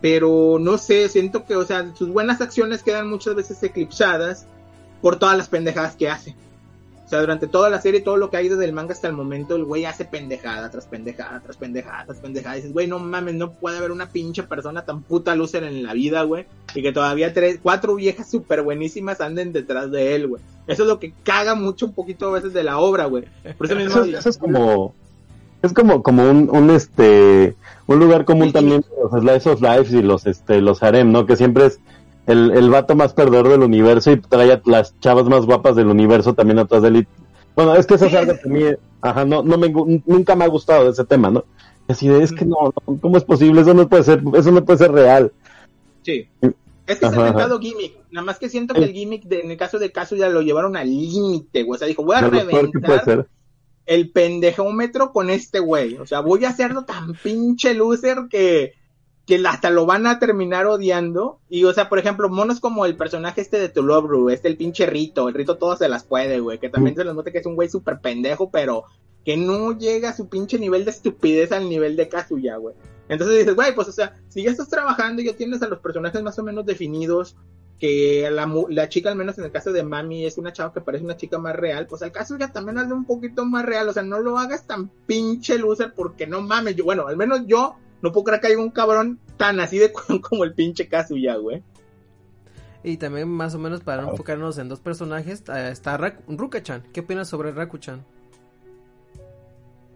Pero 0.00 0.58
no 0.60 0.78
sé, 0.78 1.08
siento 1.08 1.44
que, 1.44 1.56
o 1.56 1.64
sea, 1.64 1.92
sus 1.96 2.10
buenas 2.10 2.40
acciones 2.40 2.82
quedan 2.82 3.08
muchas 3.10 3.34
veces 3.34 3.60
eclipsadas 3.62 4.46
por 5.00 5.18
todas 5.18 5.36
las 5.36 5.48
pendejadas 5.48 5.96
que 5.96 6.08
hace. 6.08 6.36
O 7.08 7.10
sea, 7.10 7.20
durante 7.20 7.46
toda 7.46 7.70
la 7.70 7.80
serie, 7.80 8.02
todo 8.02 8.18
lo 8.18 8.28
que 8.28 8.36
ha 8.36 8.42
ido 8.42 8.58
del 8.58 8.74
manga 8.74 8.92
hasta 8.92 9.08
el 9.08 9.14
momento, 9.14 9.56
el 9.56 9.64
güey 9.64 9.86
hace 9.86 10.04
pendejada 10.04 10.70
tras 10.70 10.84
pendejada, 10.84 11.40
tras 11.40 11.56
pendejada, 11.56 12.04
tras 12.04 12.18
pendejada. 12.18 12.56
Y 12.56 12.58
dices, 12.58 12.74
güey, 12.74 12.86
no 12.86 12.98
mames, 12.98 13.34
no 13.34 13.52
puede 13.52 13.78
haber 13.78 13.92
una 13.92 14.10
pinche 14.10 14.42
persona 14.42 14.84
tan 14.84 15.00
puta 15.00 15.34
loser 15.34 15.64
en 15.64 15.82
la 15.82 15.94
vida, 15.94 16.24
güey. 16.24 16.44
Y 16.74 16.82
que 16.82 16.92
todavía 16.92 17.32
tres, 17.32 17.60
cuatro 17.62 17.94
viejas 17.94 18.30
súper 18.30 18.60
buenísimas 18.60 19.22
anden 19.22 19.54
detrás 19.54 19.90
de 19.90 20.16
él, 20.16 20.26
güey. 20.26 20.42
Eso 20.66 20.82
es 20.82 20.88
lo 20.90 20.98
que 20.98 21.14
caga 21.22 21.54
mucho 21.54 21.86
un 21.86 21.94
poquito 21.94 22.28
a 22.28 22.32
veces 22.32 22.52
de 22.52 22.62
la 22.62 22.76
obra, 22.76 23.06
güey. 23.06 23.24
Por 23.56 23.66
eso 23.66 23.74
mismo... 23.74 24.02
Eso, 24.02 24.18
eso 24.18 24.28
es 24.28 24.36
como 24.36 24.94
es 25.62 25.72
como 25.72 26.02
como 26.02 26.30
un, 26.30 26.50
un 26.50 26.70
este 26.70 27.56
un 27.86 27.98
lugar 27.98 28.24
común 28.24 28.52
también 28.52 28.82
de 28.82 29.02
los 29.02 29.10
slice 29.10 29.50
of 29.50 29.60
life 29.60 29.96
y 29.96 30.02
los 30.02 30.26
este 30.26 30.60
los 30.60 30.82
harem 30.84 31.10
no 31.10 31.26
que 31.26 31.36
siempre 31.36 31.66
es 31.66 31.80
el, 32.28 32.52
el 32.52 32.70
vato 32.70 32.94
más 32.94 33.12
perdedor 33.12 33.48
del 33.48 33.62
universo 33.62 34.12
y 34.12 34.20
trae 34.20 34.52
a 34.52 34.62
las 34.66 34.98
chavas 35.00 35.24
más 35.26 35.44
guapas 35.44 35.74
del 35.74 35.88
universo 35.88 36.34
también 36.34 36.60
atrás 36.60 36.82
de 36.82 36.88
él 36.88 37.08
bueno 37.56 37.74
es 37.74 37.86
que 37.86 37.94
eso 37.94 38.06
es 38.06 38.14
algo 38.14 38.34
que 38.40 38.48
a 38.48 38.52
mí 38.52 38.62
ajá 39.02 39.24
no 39.24 39.42
no 39.42 39.58
me 39.58 39.68
nunca 40.06 40.36
me 40.36 40.44
ha 40.44 40.48
gustado 40.48 40.88
ese 40.90 41.04
tema 41.04 41.30
no 41.30 41.44
así 41.88 42.06
de 42.06 42.22
es 42.22 42.32
que 42.32 42.44
no, 42.44 42.56
no 42.86 42.98
cómo 43.00 43.16
es 43.16 43.24
posible 43.24 43.62
eso 43.62 43.74
no 43.74 43.88
puede 43.88 44.04
ser 44.04 44.22
eso 44.34 44.52
no 44.52 44.64
puede 44.64 44.78
ser 44.78 44.92
real 44.92 45.32
Sí. 46.04 46.26
Es 46.40 46.98
que 47.00 47.04
es 47.06 47.12
Ajá, 47.12 47.16
el 47.16 47.20
ajá. 47.20 47.28
inventado 47.28 47.58
gimmick. 47.60 47.92
Nada 48.10 48.24
más 48.24 48.38
que 48.38 48.48
siento 48.48 48.72
que 48.72 48.84
el 48.84 48.92
gimmick, 48.94 49.24
de- 49.24 49.40
en 49.40 49.50
el 49.50 49.58
caso 49.58 49.78
de 49.78 49.92
caso, 49.92 50.16
ya 50.16 50.30
lo 50.30 50.40
llevaron 50.40 50.74
al 50.74 50.88
límite, 50.88 51.64
güey. 51.64 51.76
O 51.76 51.78
sea, 51.78 51.86
dijo, 51.88 52.02
voy 52.02 52.16
a 52.16 52.22
de 52.22 52.30
reventar 52.30 53.04
ser 53.04 53.26
el 53.84 54.10
pendejómetro 54.10 55.12
con 55.12 55.28
este 55.28 55.58
güey. 55.60 55.96
O 55.96 56.06
sea, 56.06 56.20
voy 56.20 56.46
a 56.46 56.48
hacerlo 56.48 56.84
tan 56.84 57.12
pinche 57.12 57.74
loser 57.74 58.20
que, 58.30 58.72
que 59.28 59.38
hasta 59.46 59.68
lo 59.68 59.84
van 59.84 60.06
a 60.06 60.18
terminar 60.18 60.64
odiando. 60.64 61.38
Y, 61.50 61.64
o 61.64 61.72
sea, 61.74 61.90
por 61.90 61.98
ejemplo, 61.98 62.30
monos 62.30 62.60
como 62.60 62.86
el 62.86 62.96
personaje 62.96 63.42
este 63.42 63.58
de 63.58 63.68
Tulobru, 63.68 64.30
este 64.30 64.48
el 64.48 64.56
pinche 64.56 64.86
Rito. 64.86 65.28
El 65.28 65.34
Rito 65.34 65.58
todo 65.58 65.76
se 65.76 65.86
las 65.86 66.02
puede, 66.02 66.40
güey. 66.40 66.58
Que 66.58 66.70
también 66.70 66.96
se 66.96 67.04
les 67.04 67.14
nota 67.14 67.30
que 67.30 67.36
es 67.36 67.44
un 67.44 67.54
güey 67.54 67.68
súper 67.68 68.00
pendejo, 68.00 68.50
pero 68.50 68.84
que 69.26 69.36
no 69.36 69.76
llega 69.76 70.08
a 70.08 70.16
su 70.16 70.30
pinche 70.30 70.58
nivel 70.58 70.86
de 70.86 70.92
estupidez 70.92 71.52
al 71.52 71.68
nivel 71.68 71.94
de 71.94 72.08
Kazuya, 72.08 72.56
güey. 72.56 72.74
Entonces 73.10 73.36
dices, 73.36 73.54
güey, 73.54 73.74
pues, 73.74 73.88
o 73.88 73.92
sea, 73.92 74.16
si 74.30 74.44
ya 74.44 74.50
estás 74.50 74.70
trabajando 74.70 75.20
y 75.20 75.26
ya 75.26 75.36
tienes 75.36 75.60
a 75.60 75.68
los 75.68 75.80
personajes 75.80 76.22
más 76.22 76.38
o 76.38 76.42
menos 76.42 76.64
definidos, 76.64 77.36
que 77.78 78.30
la, 78.32 78.50
la 78.70 78.88
chica, 78.88 79.10
al 79.10 79.16
menos 79.16 79.36
en 79.36 79.44
el 79.44 79.52
caso 79.52 79.72
de 79.72 79.82
Mami, 79.82 80.24
es 80.24 80.38
una 80.38 80.54
chava 80.54 80.72
que 80.72 80.80
parece 80.80 81.04
una 81.04 81.18
chica 81.18 81.38
más 81.38 81.54
real, 81.54 81.86
pues 81.86 82.00
al 82.00 82.12
caso 82.12 82.38
ya 82.38 82.50
también 82.50 82.78
hazlo 82.78 82.96
un 82.96 83.04
poquito 83.04 83.44
más 83.44 83.66
real, 83.66 83.88
o 83.88 83.92
sea, 83.92 84.02
no 84.02 84.18
lo 84.20 84.38
hagas 84.38 84.66
tan 84.66 84.88
pinche 85.06 85.58
loser 85.58 85.92
porque 85.94 86.26
no 86.26 86.40
mames, 86.40 86.74
yo, 86.74 86.84
bueno, 86.84 87.06
al 87.06 87.16
menos 87.16 87.42
yo 87.46 87.76
no 88.02 88.12
puedo 88.12 88.24
creer 88.24 88.40
que 88.40 88.46
haya 88.48 88.58
un 88.58 88.70
cabrón 88.70 89.18
tan 89.36 89.60
así 89.60 89.78
de 89.78 89.92
culo 89.92 90.20
como 90.28 90.44
el 90.44 90.54
pinche 90.54 90.88
Kazuya, 90.88 91.36
güey. 91.36 91.62
Y 92.84 92.96
también 92.96 93.28
más 93.28 93.54
o 93.54 93.58
menos 93.58 93.80
para 93.82 94.02
no 94.02 94.10
enfocarnos 94.12 94.56
en 94.58 94.68
dos 94.68 94.80
personajes, 94.80 95.42
eh, 95.52 95.68
está 95.72 95.98
Rak- 95.98 96.20
Ruka-chan. 96.28 96.84
¿Qué 96.92 97.00
opinas 97.00 97.28
sobre 97.28 97.50
Raku-chan? 97.52 98.04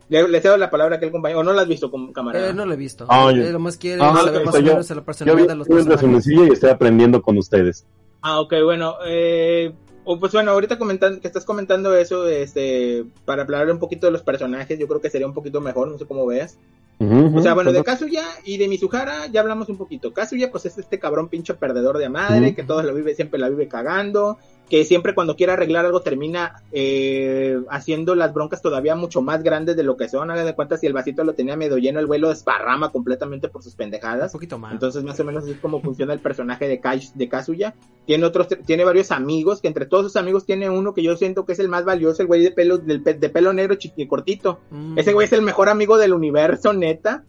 Le, 0.08 0.28
le 0.28 0.40
cedo 0.40 0.56
la 0.58 0.68
palabra 0.68 0.96
a 0.96 0.98
aquel 0.98 1.10
compañero, 1.10 1.40
o 1.40 1.44
no 1.44 1.52
la 1.52 1.62
has 1.62 1.68
visto 1.68 1.90
camarada. 2.12 2.50
Eh, 2.50 2.52
no 2.52 2.66
lo 2.66 2.74
he 2.74 2.76
visto. 2.76 3.06
Ah, 3.08 3.30
yo- 3.34 3.42
Eh, 3.42 3.52
lo 3.52 3.58
más 3.60 3.76
quiere 3.78 4.02
Ah, 4.02 4.14
saber 4.16 4.40
ok, 4.40 4.46
más 4.46 4.54
o 4.54 4.58
yo- 4.58 4.64
menos 4.66 4.88
de 4.88 4.94
la 4.94 5.00
yo 5.00 5.04
personalidad 5.06 5.48
de 5.48 5.54
los 5.56 5.68
personajes. 5.68 6.26
y 6.26 6.52
estoy 6.52 6.70
aprendiendo 6.70 7.22
con 7.22 7.38
ustedes 7.38 7.86
Ah, 8.20 8.40
ok, 8.40 8.54
bueno, 8.64 8.94
eh, 9.06 9.72
pues 10.04 10.32
bueno, 10.32 10.50
ahorita 10.52 10.76
que 10.78 11.26
estás 11.26 11.44
comentando 11.44 11.94
eso, 11.96 12.28
este, 12.28 13.04
para 13.24 13.42
hablar 13.42 13.70
un 13.70 13.78
poquito 13.78 14.06
de 14.06 14.12
los 14.12 14.22
personajes, 14.22 14.78
yo 14.78 14.86
creo 14.86 15.00
que 15.00 15.08
sería 15.10 15.26
un 15.26 15.34
poquito 15.34 15.60
mejor, 15.60 15.88
no 15.88 15.98
sé 15.98 16.04
cómo 16.06 16.26
veas. 16.26 16.58
O 17.02 17.42
sea, 17.42 17.54
bueno, 17.54 17.72
de 17.72 17.80
ujú. 17.80 17.86
Kazuya 17.86 18.24
y 18.44 18.58
de 18.58 18.68
Mizuhara 18.68 19.26
ya 19.26 19.40
hablamos 19.40 19.68
un 19.68 19.76
poquito. 19.76 20.12
Kazuya, 20.12 20.50
pues 20.50 20.66
es 20.66 20.78
este 20.78 20.98
cabrón 20.98 21.28
pinche 21.28 21.54
perdedor 21.54 21.98
de 21.98 22.08
madre, 22.08 22.54
que 22.54 22.62
todo 22.62 22.82
lo 22.82 22.94
vive, 22.94 23.14
siempre 23.14 23.40
la 23.40 23.48
vive 23.48 23.68
cagando, 23.68 24.38
que 24.72 24.86
siempre 24.86 25.14
cuando 25.14 25.36
quiere 25.36 25.52
arreglar 25.52 25.84
algo 25.84 26.00
termina 26.00 26.62
eh, 26.72 27.60
haciendo 27.68 28.14
las 28.14 28.32
broncas 28.32 28.62
todavía 28.62 28.94
mucho 28.96 29.20
más 29.20 29.42
grandes 29.42 29.76
de 29.76 29.82
lo 29.82 29.98
que 29.98 30.08
son. 30.08 30.30
Haga 30.30 30.44
de 30.44 30.54
cuenta, 30.54 30.78
si 30.78 30.86
el 30.86 30.94
vasito 30.94 31.24
lo 31.24 31.34
tenía 31.34 31.58
medio 31.58 31.76
lleno, 31.76 32.00
el 32.00 32.06
güey 32.06 32.18
lo 32.18 32.30
desparrama 32.30 32.88
completamente 32.90 33.50
por 33.50 33.62
sus 33.62 33.74
Un 33.74 33.76
pendejadas. 33.76 34.32
poquito 34.32 34.58
más. 34.58 34.72
Entonces, 34.72 35.04
más 35.04 35.20
o 35.20 35.24
menos 35.24 35.42
así 35.44 35.52
es 35.52 35.58
como 35.58 35.82
funciona 35.82 36.14
el 36.14 36.20
personaje 36.20 36.68
de, 36.68 36.80
Kai- 36.80 37.12
de 37.14 37.28
Kazuya. 37.28 37.74
Tiene 38.06 38.24
otros, 38.24 38.48
tiene 38.64 38.84
varios 38.84 39.10
amigos, 39.10 39.60
que 39.60 39.68
entre 39.68 39.84
todos 39.84 40.04
sus 40.06 40.16
amigos 40.16 40.46
tiene 40.46 40.70
uno 40.70 40.94
que 40.94 41.02
yo 41.02 41.18
siento 41.18 41.44
que 41.44 41.52
es 41.52 41.58
el 41.58 41.68
más 41.68 41.84
valioso, 41.84 42.22
el 42.22 42.28
güey 42.28 42.42
de 42.42 42.50
pelo, 42.52 42.78
del 42.78 43.04
de 43.04 43.28
pelo 43.28 43.52
negro 43.52 43.74
chiqui 43.74 44.06
cortito. 44.06 44.60
Mm. 44.70 44.98
Ese 44.98 45.12
güey 45.12 45.26
es 45.26 45.34
el 45.34 45.42
mejor 45.42 45.68
amigo 45.68 45.98
del 45.98 46.14
universo, 46.14 46.72
neta. 46.72 47.24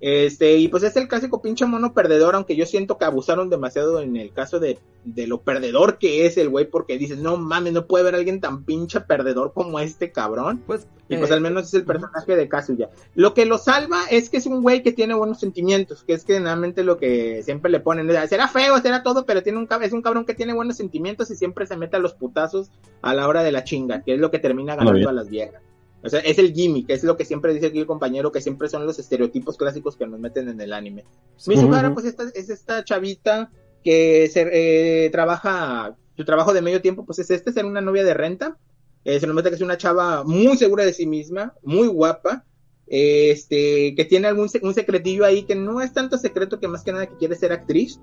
Este, 0.00 0.56
y 0.56 0.68
pues 0.68 0.82
es 0.82 0.94
el 0.96 1.08
clásico 1.08 1.40
pinche 1.40 1.64
mono 1.64 1.94
perdedor, 1.94 2.34
aunque 2.34 2.54
yo 2.54 2.66
siento 2.66 2.98
que 2.98 3.06
abusaron 3.06 3.48
demasiado 3.48 4.00
en 4.00 4.16
el 4.16 4.32
caso 4.32 4.60
de, 4.60 4.78
de 5.04 5.26
lo 5.26 5.40
perdedor 5.40 5.98
que 5.98 6.26
es 6.26 6.36
el 6.36 6.50
güey, 6.50 6.66
porque 6.66 6.98
dices, 6.98 7.18
no 7.18 7.36
mames, 7.38 7.72
no 7.72 7.86
puede 7.86 8.02
haber 8.02 8.16
alguien 8.16 8.40
tan 8.40 8.64
pinche 8.64 9.00
perdedor 9.00 9.52
como 9.54 9.80
este 9.80 10.12
cabrón. 10.12 10.62
Pues, 10.66 10.86
Y 11.08 11.16
pues 11.16 11.30
eh, 11.30 11.34
al 11.34 11.40
menos 11.40 11.64
es 11.64 11.74
el 11.74 11.84
personaje 11.84 12.36
de 12.36 12.48
Kazuya. 12.48 12.90
Lo 13.14 13.32
que 13.32 13.46
lo 13.46 13.56
salva 13.56 14.02
es 14.10 14.28
que 14.28 14.36
es 14.36 14.46
un 14.46 14.62
güey 14.62 14.82
que 14.82 14.92
tiene 14.92 15.14
buenos 15.14 15.40
sentimientos, 15.40 16.04
que 16.04 16.12
es 16.12 16.24
que 16.24 16.34
generalmente 16.34 16.84
lo 16.84 16.98
que 16.98 17.42
siempre 17.42 17.70
le 17.70 17.80
ponen, 17.80 18.10
es, 18.10 18.28
será 18.28 18.48
feo, 18.48 18.78
será 18.80 19.02
todo, 19.02 19.24
pero 19.24 19.42
tiene 19.42 19.58
un, 19.58 19.68
es 19.80 19.92
un 19.92 20.02
cabrón 20.02 20.26
que 20.26 20.34
tiene 20.34 20.52
buenos 20.52 20.76
sentimientos 20.76 21.30
y 21.30 21.36
siempre 21.36 21.66
se 21.66 21.76
mete 21.76 21.96
a 21.96 22.00
los 22.00 22.12
putazos 22.12 22.70
a 23.00 23.14
la 23.14 23.26
hora 23.28 23.42
de 23.42 23.52
la 23.52 23.64
chinga, 23.64 24.02
que 24.02 24.14
es 24.14 24.20
lo 24.20 24.30
que 24.30 24.40
termina 24.40 24.76
ganando 24.76 25.08
a 25.08 25.12
las 25.12 25.30
viejas. 25.30 25.62
O 26.06 26.08
sea, 26.08 26.20
es 26.20 26.38
el 26.38 26.52
gimmick, 26.52 26.88
es 26.88 27.02
lo 27.02 27.16
que 27.16 27.24
siempre 27.24 27.52
dice 27.52 27.66
aquí 27.66 27.78
el 27.78 27.86
compañero, 27.86 28.30
que 28.30 28.40
siempre 28.40 28.68
son 28.68 28.86
los 28.86 28.98
estereotipos 28.98 29.56
clásicos 29.56 29.96
que 29.96 30.06
nos 30.06 30.20
meten 30.20 30.48
en 30.48 30.60
el 30.60 30.72
anime. 30.72 31.04
Mizuhara, 31.46 31.88
Ujú. 31.88 31.94
pues 31.94 32.06
esta, 32.06 32.24
es 32.34 32.48
esta 32.48 32.84
chavita 32.84 33.50
que 33.82 34.28
se, 34.28 34.48
eh, 34.52 35.10
trabaja, 35.10 35.96
su 36.16 36.24
trabajo 36.24 36.52
de 36.52 36.62
medio 36.62 36.80
tiempo, 36.80 37.04
pues 37.04 37.18
es 37.18 37.30
este, 37.30 37.52
ser 37.52 37.64
una 37.64 37.80
novia 37.80 38.04
de 38.04 38.14
renta. 38.14 38.56
Eh, 39.04 39.20
se 39.20 39.26
nos 39.26 39.34
nota 39.36 39.48
que 39.48 39.56
es 39.56 39.62
una 39.62 39.76
chava 39.76 40.24
muy 40.24 40.56
segura 40.56 40.84
de 40.84 40.92
sí 40.92 41.06
misma, 41.06 41.54
muy 41.62 41.88
guapa, 41.88 42.44
este, 42.86 43.94
que 43.96 44.04
tiene 44.04 44.28
algún 44.28 44.48
un 44.62 44.74
secretillo 44.74 45.24
ahí 45.24 45.42
que 45.42 45.56
no 45.56 45.80
es 45.80 45.92
tanto 45.92 46.18
secreto 46.18 46.60
que 46.60 46.68
más 46.68 46.84
que 46.84 46.92
nada 46.92 47.06
que 47.06 47.16
quiere 47.16 47.34
ser 47.34 47.52
actriz. 47.52 48.00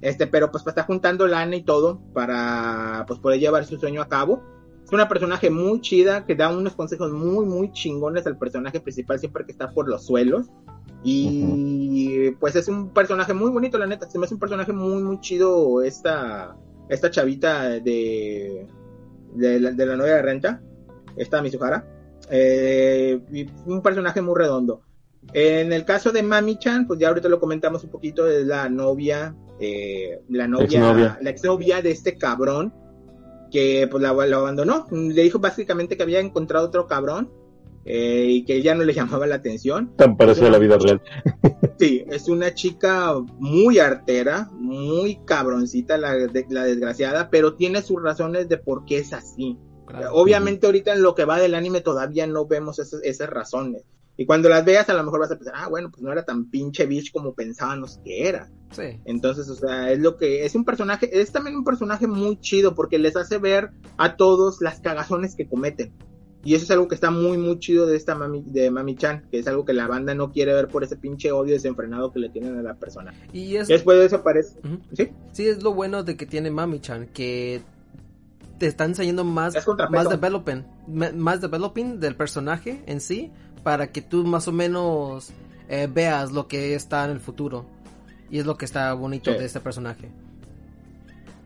Este, 0.00 0.26
pero 0.26 0.50
pues 0.50 0.66
está 0.66 0.84
juntando 0.84 1.26
lana 1.26 1.56
y 1.56 1.62
todo 1.62 2.00
para 2.12 3.04
pues 3.08 3.18
poder 3.20 3.40
llevar 3.40 3.64
su 3.64 3.78
sueño 3.78 4.00
a 4.00 4.08
cabo. 4.08 4.42
Es 4.88 4.92
una 4.94 5.06
personaje 5.06 5.50
muy 5.50 5.82
chida 5.82 6.24
que 6.24 6.34
da 6.34 6.48
unos 6.48 6.74
consejos 6.74 7.12
muy, 7.12 7.44
muy 7.44 7.70
chingones 7.72 8.26
al 8.26 8.38
personaje 8.38 8.80
principal 8.80 9.18
siempre 9.18 9.44
que 9.44 9.52
está 9.52 9.70
por 9.70 9.86
los 9.86 10.06
suelos. 10.06 10.46
Y 11.04 12.30
pues 12.40 12.56
es 12.56 12.68
un 12.68 12.94
personaje 12.94 13.34
muy 13.34 13.50
bonito, 13.50 13.76
la 13.76 13.86
neta. 13.86 14.08
Se 14.08 14.18
me 14.18 14.24
hace 14.24 14.32
un 14.32 14.40
personaje 14.40 14.72
muy, 14.72 15.02
muy 15.02 15.20
chido 15.20 15.82
esta, 15.82 16.56
esta 16.88 17.10
chavita 17.10 17.68
de, 17.68 18.66
de, 19.34 19.60
la, 19.60 19.72
de 19.72 19.84
la 19.84 19.94
novia 19.94 20.14
de 20.14 20.22
renta, 20.22 20.62
esta 21.18 21.42
Mizuhara. 21.42 21.84
Eh, 22.30 23.46
un 23.66 23.82
personaje 23.82 24.22
muy 24.22 24.36
redondo. 24.38 24.80
En 25.34 25.70
el 25.74 25.84
caso 25.84 26.12
de 26.12 26.22
Mami-chan, 26.22 26.86
pues 26.86 26.98
ya 26.98 27.08
ahorita 27.08 27.28
lo 27.28 27.40
comentamos 27.40 27.84
un 27.84 27.90
poquito, 27.90 28.26
es 28.26 28.46
la 28.46 28.70
novia, 28.70 29.36
eh, 29.60 30.22
la 30.30 30.48
novia, 30.48 30.78
Exnovia. 30.78 31.18
la 31.20 31.28
exnovia 31.28 31.82
de 31.82 31.90
este 31.90 32.16
cabrón, 32.16 32.72
que 33.50 33.88
pues 33.90 34.02
la, 34.02 34.10
abandonó. 34.10 34.86
Le 34.90 35.22
dijo 35.22 35.38
básicamente 35.38 35.96
que 35.96 36.02
había 36.02 36.20
encontrado 36.20 36.66
otro 36.66 36.86
cabrón, 36.86 37.30
eh, 37.84 38.26
y 38.28 38.44
que 38.44 38.60
ya 38.62 38.74
no 38.74 38.84
le 38.84 38.92
llamaba 38.94 39.26
la 39.26 39.36
atención. 39.36 39.94
tan 39.96 40.16
parecida 40.16 40.48
a 40.48 40.50
la 40.50 40.58
vida 40.58 40.76
real 40.78 41.00
Sí, 41.78 42.04
es 42.08 42.28
una 42.28 42.52
chica 42.54 43.14
muy 43.38 43.78
artera, 43.78 44.50
muy 44.52 45.20
cabroncita 45.24 45.96
la, 45.96 46.12
de- 46.14 46.46
la 46.50 46.64
desgraciada, 46.64 47.30
pero 47.30 47.54
tiene 47.54 47.82
sus 47.82 48.02
razones 48.02 48.48
de 48.48 48.58
por 48.58 48.84
qué 48.84 48.98
es 48.98 49.12
así. 49.12 49.56
claro. 49.86 50.10
Obviamente 50.14 50.66
ahorita 50.66 50.92
en 50.92 51.02
lo 51.02 51.14
que 51.14 51.24
va 51.24 51.38
del 51.38 51.54
anime 51.54 51.80
todavía 51.80 52.26
no 52.26 52.46
vemos 52.46 52.78
esas, 52.78 53.00
esas 53.04 53.30
razones. 53.30 53.82
Y 54.20 54.26
cuando 54.26 54.48
las 54.48 54.64
veas 54.64 54.88
a 54.88 54.94
lo 54.94 55.04
mejor 55.04 55.20
vas 55.20 55.30
a 55.30 55.36
pensar, 55.36 55.54
ah, 55.56 55.68
bueno, 55.68 55.90
pues 55.92 56.02
no 56.02 56.10
era 56.10 56.24
tan 56.24 56.50
pinche 56.50 56.86
bitch 56.86 57.12
como 57.12 57.34
pensábamos 57.34 58.00
que 58.04 58.28
era. 58.28 58.50
Sí. 58.72 59.00
Entonces, 59.04 59.48
o 59.48 59.54
sea, 59.54 59.92
es 59.92 60.00
lo 60.00 60.16
que 60.16 60.44
es 60.44 60.56
un 60.56 60.64
personaje, 60.64 61.08
es 61.20 61.30
también 61.30 61.56
un 61.56 61.62
personaje 61.62 62.08
muy 62.08 62.36
chido 62.40 62.74
porque 62.74 62.98
les 62.98 63.14
hace 63.14 63.38
ver 63.38 63.70
a 63.96 64.16
todos 64.16 64.60
las 64.60 64.80
cagazones 64.80 65.36
que 65.36 65.46
cometen. 65.46 65.92
Y 66.42 66.56
eso 66.56 66.64
es 66.64 66.70
algo 66.72 66.88
que 66.88 66.96
está 66.96 67.12
muy, 67.12 67.38
muy 67.38 67.60
chido 67.60 67.86
de 67.86 67.96
esta 67.96 68.16
Mami, 68.16 68.42
de 68.46 68.72
Mami 68.72 68.96
Chan, 68.96 69.28
que 69.30 69.38
es 69.38 69.46
algo 69.46 69.64
que 69.64 69.72
la 69.72 69.86
banda 69.86 70.14
no 70.16 70.32
quiere 70.32 70.52
ver 70.52 70.66
por 70.66 70.82
ese 70.82 70.96
pinche 70.96 71.30
odio 71.30 71.54
desenfrenado 71.54 72.12
que 72.12 72.18
le 72.18 72.28
tienen 72.28 72.58
a 72.58 72.62
la 72.62 72.74
persona. 72.74 73.14
Y 73.32 73.54
es, 73.54 73.68
Después 73.68 73.98
de 74.00 74.06
eso 74.06 74.16
aparece. 74.16 74.58
¿Sí? 74.94 75.10
sí, 75.30 75.46
es 75.46 75.62
lo 75.62 75.74
bueno 75.74 76.02
de 76.02 76.16
que 76.16 76.26
tiene 76.26 76.50
Mami-chan, 76.50 77.06
que 77.08 77.62
te 78.58 78.66
está 78.66 78.84
enseñando 78.84 79.24
más, 79.24 79.54
más 79.90 80.08
developing, 80.08 80.64
más 80.88 81.40
developing 81.40 82.00
del 82.00 82.16
personaje 82.16 82.82
en 82.86 83.00
sí, 83.00 83.32
para 83.68 83.88
que 83.92 84.00
tú 84.00 84.24
más 84.24 84.48
o 84.48 84.52
menos 84.52 85.28
eh, 85.68 85.88
veas 85.92 86.32
lo 86.32 86.48
que 86.48 86.74
está 86.74 87.04
en 87.04 87.10
el 87.10 87.20
futuro. 87.20 87.66
Y 88.30 88.38
es 88.38 88.46
lo 88.46 88.56
que 88.56 88.64
está 88.64 88.94
bonito 88.94 89.30
Sí. 89.30 89.36
de 89.38 89.44
este 89.44 89.60
personaje. 89.60 90.08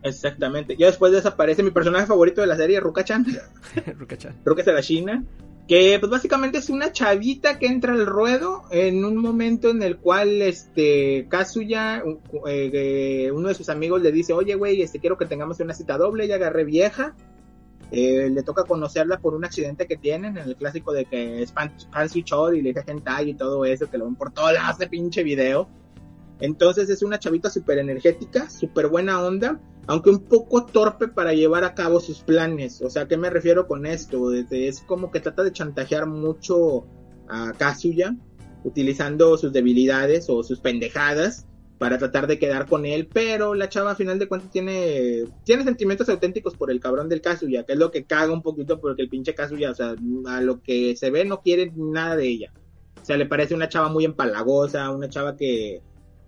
Exactamente. 0.05 0.77
Ya 0.77 0.87
después 0.87 1.11
de 1.11 1.19
eso 1.19 1.31
aparece 1.31 1.65
mi 1.65 1.73
personaje 1.73 2.07
favorito 2.07 2.41
de 2.41 2.47
la 2.47 2.57
serie, 2.57 2.79
Ruka-chan. 2.79 3.27
Ruka-chan. 3.99 4.37
la 4.67 4.83
China, 4.83 5.25
que 5.67 5.97
pues 5.99 6.11
básicamente 6.13 6.59
es 6.59 6.71
una 6.71 6.93
chavita 6.93 7.59
que 7.59 7.67
entra 7.67 7.93
al 7.93 8.07
ruedo 8.07 8.63
en 8.71 9.05
un 9.05 9.17
momento 9.17 9.71
en 9.71 9.83
el 9.83 9.97
cual 9.97 10.43
este 10.43 11.27
Kazuya, 11.29 12.03
un- 12.05 12.21
eh, 12.47 13.33
uno 13.35 13.49
de 13.49 13.55
sus 13.57 13.69
amigos 13.69 14.01
le 14.01 14.13
dice, 14.13 14.33
oye 14.33 14.55
güey, 14.55 14.81
este 14.81 15.01
quiero 15.01 15.19
que 15.19 15.27
tengamos 15.27 15.59
una 15.59 15.75
cita 15.75 15.99
doble, 15.99 16.29
ya 16.29 16.37
agarré 16.37 16.63
vieja, 16.63 17.17
Eh, 17.95 18.31
le 18.31 18.43
toca 18.43 18.65
conocerla 18.65 19.21
por 19.21 19.35
un 19.35 19.45
accidente 19.45 19.87
que 19.87 19.99
tienen, 19.99 20.39
en 20.39 20.49
el 20.49 20.57
clásico 20.57 20.95
de 20.95 21.05
que 21.05 21.43
es 21.43 21.53
pan, 21.53 21.77
Pansy 21.93 22.23
Chod 22.23 22.55
y 22.55 22.63
le 22.63 22.71
dice 22.71 22.85
hentai 22.87 23.29
y 23.31 23.35
todo 23.35 23.67
eso, 23.67 23.91
que 23.91 23.99
lo 23.99 24.07
ven 24.07 24.15
por 24.17 24.33
todos 24.33 24.55
lados 24.55 24.79
de 24.79 24.89
pinche 24.89 25.23
video. 25.23 25.69
Entonces 26.41 26.89
es 26.89 27.03
una 27.03 27.19
chavita 27.19 27.51
súper 27.51 27.79
energética, 27.79 28.49
súper 28.49 28.89
buena 28.89 29.23
onda, 29.23 29.61
aunque 29.87 30.09
un 30.09 30.21
poco 30.21 30.65
torpe 30.65 31.09
para 31.09 31.35
llevar 31.35 31.65
a 31.65 31.75
cabo 31.75 32.01
sus 32.01 32.21
planes. 32.23 32.81
O 32.81 32.89
sea, 32.89 33.07
¿qué 33.07 33.19
me 33.19 33.29
refiero 33.29 33.67
con 33.69 33.85
esto? 33.85 34.31
Desde- 34.31 34.69
es 34.69 34.81
como 34.81 35.11
que 35.11 35.21
trata 35.21 35.43
de 35.43 35.53
chantajear 35.53 36.07
mucho 36.07 36.87
a 37.29 37.53
Kazuya, 37.53 38.17
utilizando 38.65 39.37
sus 39.37 39.53
debilidades 39.53 40.31
o 40.31 40.43
sus 40.43 40.61
pendejadas 40.61 41.47
para 41.83 41.99
tratar 41.99 42.29
de 42.29 42.39
quedar 42.39 42.67
con 42.67 42.87
él, 42.87 43.09
pero 43.13 43.55
la 43.55 43.69
chava 43.69 43.91
a 43.91 43.97
final 43.97 44.17
de 44.17 44.29
cuentas 44.29 44.53
tiene, 44.53 45.25
tiene 45.43 45.65
sentimientos 45.65 46.09
auténticos 46.09 46.55
por 46.55 46.71
el 46.71 46.79
cabrón 46.79 47.09
del 47.09 47.21
Kazuya, 47.21 47.65
que 47.65 47.73
es 47.73 47.79
lo 47.81 47.91
que 47.91 48.05
caga 48.05 48.33
un 48.33 48.41
poquito 48.41 48.81
porque 48.81 49.03
el 49.03 49.09
pinche 49.09 49.35
Kazuya, 49.35 49.73
o 49.73 49.75
sea, 49.75 49.97
a 50.27 50.41
lo 50.41 50.63
que 50.63 50.95
se 50.95 51.11
ve 51.11 51.25
no 51.25 51.41
quiere 51.41 51.73
nada 51.75 52.15
de 52.15 52.29
ella. 52.29 52.53
O 53.03 53.05
sea, 53.05 53.17
le 53.17 53.27
parece 53.27 53.57
una 53.57 53.69
chava 53.69 53.89
muy 53.89 54.05
empalagosa, 54.05 54.93
una 54.93 55.09
chava 55.09 55.37
que, 55.37 55.83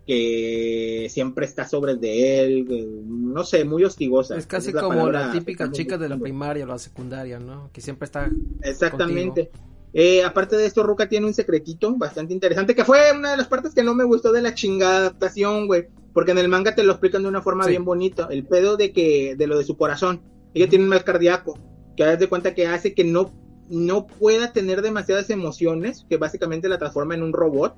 que 0.04 1.06
siempre 1.08 1.46
está 1.46 1.68
sobre 1.68 1.94
de 1.94 2.42
él, 2.42 2.66
que, 2.66 2.84
no 3.06 3.44
sé, 3.44 3.64
muy 3.64 3.84
hostigosa. 3.84 4.36
Es 4.36 4.48
casi 4.48 4.72
como 4.72 4.88
palabra 4.88 5.26
la 5.28 5.32
típica 5.32 5.70
chica 5.70 5.96
de 5.96 6.08
la 6.08 6.18
primaria 6.18 6.64
o 6.64 6.66
la 6.66 6.78
secundaria, 6.78 7.38
¿no? 7.38 7.70
Que 7.72 7.80
siempre 7.80 8.06
está... 8.06 8.28
Exactamente. 8.60 9.52
Eh, 9.96 10.24
aparte 10.24 10.56
de 10.56 10.66
esto, 10.66 10.82
Ruka 10.82 11.08
tiene 11.08 11.26
un 11.26 11.34
secretito 11.34 11.94
bastante 11.96 12.34
interesante, 12.34 12.74
que 12.74 12.84
fue 12.84 13.12
una 13.16 13.30
de 13.30 13.36
las 13.36 13.46
partes 13.46 13.74
que 13.74 13.84
no 13.84 13.94
me 13.94 14.02
gustó 14.04 14.32
de 14.32 14.42
la 14.42 14.52
chingada 14.54 14.96
adaptación, 14.98 15.68
güey. 15.68 15.86
Porque 16.12 16.32
en 16.32 16.38
el 16.38 16.48
manga 16.48 16.74
te 16.74 16.82
lo 16.82 16.92
explican 16.92 17.22
de 17.22 17.28
una 17.28 17.42
forma 17.42 17.64
Sí. 17.64 17.70
bien 17.70 17.84
bonita. 17.84 18.26
El 18.30 18.44
pedo 18.44 18.76
de 18.76 18.92
que, 18.92 19.36
de 19.36 19.46
lo 19.46 19.56
de 19.58 19.64
su 19.64 19.76
corazón. 19.76 20.20
Ella 20.52 20.68
tiene 20.68 20.84
un 20.84 20.90
mal 20.90 21.04
cardíaco. 21.04 21.58
Que 21.96 22.04
haz 22.04 22.18
de 22.18 22.28
cuenta 22.28 22.54
que 22.54 22.66
hace 22.66 22.92
que 22.94 23.04
no, 23.04 23.32
no 23.70 24.06
pueda 24.06 24.52
tener 24.52 24.82
demasiadas 24.82 25.30
emociones, 25.30 26.04
que 26.08 26.16
básicamente 26.16 26.68
la 26.68 26.78
transforma 26.78 27.14
en 27.14 27.22
un 27.22 27.32
robot. 27.32 27.76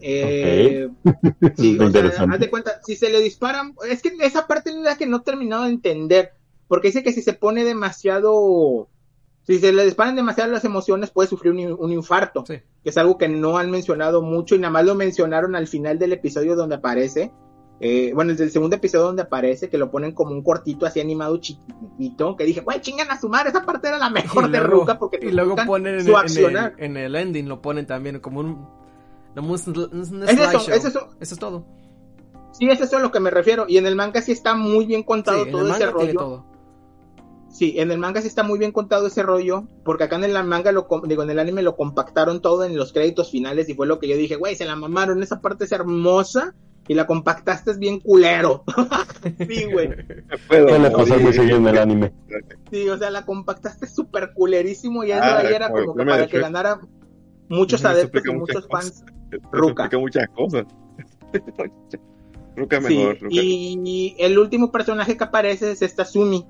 Eh, 0.00 0.88
Sí, 1.56 1.72
Está 1.72 1.84
o 1.86 2.10
sea, 2.10 2.26
haz 2.30 2.40
de 2.40 2.50
cuenta, 2.50 2.80
si 2.86 2.96
se 2.96 3.10
le 3.10 3.20
disparan, 3.20 3.74
es 3.88 4.02
que 4.02 4.12
esa 4.20 4.46
parte 4.46 4.70
es 4.70 4.76
la 4.76 4.96
que 4.96 5.06
no 5.06 5.18
he 5.18 5.22
terminado 5.22 5.64
de 5.64 5.70
entender, 5.70 6.32
porque 6.68 6.88
dice 6.88 7.02
que 7.02 7.12
si 7.12 7.22
se 7.22 7.32
pone 7.32 7.64
demasiado, 7.64 8.88
si 9.44 9.58
se 9.58 9.72
le 9.72 9.84
disparan 9.84 10.16
demasiado 10.16 10.50
las 10.50 10.64
emociones 10.64 11.10
puede 11.10 11.28
sufrir 11.28 11.52
un, 11.52 11.76
un 11.78 11.92
infarto, 11.92 12.44
Sí. 12.46 12.54
que 12.82 12.90
es 12.90 12.96
algo 12.98 13.16
que 13.18 13.28
no 13.28 13.56
han 13.58 13.70
mencionado 13.70 14.20
mucho 14.22 14.54
y 14.54 14.58
nada 14.58 14.72
más 14.72 14.84
lo 14.84 14.94
mencionaron 14.94 15.54
al 15.54 15.66
final 15.68 15.98
del 15.98 16.12
episodio 16.14 16.56
donde 16.56 16.74
aparece, 16.76 17.30
eh, 17.80 18.12
bueno, 18.14 18.30
desde 18.32 18.44
el 18.44 18.50
segundo 18.50 18.76
episodio 18.76 19.04
donde 19.06 19.22
aparece, 19.22 19.68
que 19.68 19.76
lo 19.78 19.90
ponen 19.90 20.12
como 20.12 20.30
un 20.32 20.42
cortito 20.42 20.86
así 20.86 21.00
animado 21.00 21.36
chiquitito, 21.38 22.36
que 22.36 22.44
dije, 22.44 22.60
güey, 22.62 22.80
chingan 22.80 23.10
a 23.10 23.20
su 23.20 23.28
madre, 23.28 23.50
esa 23.50 23.66
parte 23.66 23.88
era 23.88 23.98
la 23.98 24.10
mejor 24.10 24.48
Y 24.48 24.52
de 24.52 24.58
luego- 24.58 24.72
Ruka 24.80 24.98
porque 24.98 25.18
y 25.22 25.30
luego 25.32 25.56
ponen 25.66 25.96
en, 25.96 26.04
su 26.04 26.16
en 26.16 26.56
el, 26.56 26.72
en 26.78 26.96
el 26.96 27.14
ending, 27.16 27.48
lo 27.48 27.60
ponen 27.60 27.86
también 27.86 28.20
como 28.20 28.40
un... 28.40 28.46
un, 29.36 29.44
un 29.44 29.54
Es 29.54 30.38
eso, 30.38 30.72
es 30.72 30.84
eso. 30.84 31.08
Eso 31.20 31.34
es 31.34 31.38
todo. 31.38 31.66
Sí, 32.52 32.68
es 32.70 32.80
eso 32.80 32.96
a 32.96 33.00
lo 33.00 33.10
que 33.10 33.18
me 33.18 33.30
refiero. 33.30 33.64
Y 33.68 33.78
en 33.78 33.86
el 33.86 33.96
manga 33.96 34.22
sí 34.22 34.30
está 34.30 34.54
muy 34.54 34.86
bien 34.86 35.02
contado 35.02 35.44
Sí, 35.44 35.50
todo 35.50 35.68
ese 35.74 35.86
rollo. 35.90 36.14
todo. 36.14 36.46
Sí, 37.54 37.76
en 37.78 37.92
el 37.92 37.98
manga 37.98 38.20
sí 38.20 38.26
está 38.26 38.42
muy 38.42 38.58
bien 38.58 38.72
contado 38.72 39.06
ese 39.06 39.22
rollo, 39.22 39.68
porque 39.84 40.04
acá 40.04 40.16
en 40.16 40.24
el 40.24 40.44
manga 40.44 40.72
lo 40.72 40.88
com- 40.88 41.02
digo 41.06 41.22
en 41.22 41.30
el 41.30 41.38
anime 41.38 41.62
lo 41.62 41.76
compactaron 41.76 42.42
todo 42.42 42.64
en 42.64 42.76
los 42.76 42.92
créditos 42.92 43.30
finales 43.30 43.68
y 43.68 43.74
fue 43.74 43.86
lo 43.86 44.00
que 44.00 44.08
yo 44.08 44.16
dije, 44.16 44.34
güey, 44.34 44.56
se 44.56 44.64
la 44.64 44.74
mamaron, 44.74 45.22
esa 45.22 45.40
parte 45.40 45.64
es 45.64 45.70
hermosa 45.72 46.54
y 46.88 46.94
la 46.94 47.06
compactaste 47.06 47.70
es 47.70 47.78
bien 47.78 48.00
culero. 48.00 48.64
sí, 49.48 49.64
güey. 49.72 49.88
Suele 50.48 50.90
pasar 50.90 51.20
muy 51.20 51.32
seguido 51.32 51.56
en 51.58 51.68
el 51.68 51.78
anime. 51.78 52.12
Sí, 52.72 52.88
o 52.88 52.98
sea, 52.98 53.10
la 53.10 53.24
compactaste 53.24 53.86
súper 53.86 54.32
culerísimo 54.34 55.04
y 55.04 55.12
eso 55.12 55.20
Ah, 55.22 55.38
ahí 55.38 55.54
era 55.54 55.70
como- 55.70 55.86
como 55.86 55.94
que 55.96 56.04
para 56.06 56.26
que 56.26 56.40
ganara 56.40 56.80
muchos 57.48 57.80
Eso 57.80 57.88
adeptos 57.88 58.22
y 58.26 58.32
muchos 58.32 58.66
fans. 58.68 58.90
cosas. 58.90 59.04
Ruka. 59.52 59.84
explica 59.84 59.98
muchas 59.98 60.28
cosas. 60.34 60.64
Ruka 62.56 62.80
Sí, 62.82 62.96
mejor. 62.98 63.14
Ruka. 63.20 63.28
y 63.30 64.16
el 64.18 64.38
último 64.38 64.70
personaje 64.70 65.16
que 65.16 65.24
aparece 65.24 65.72
es 65.72 65.82
esta 65.82 66.04
Sumi, 66.04 66.46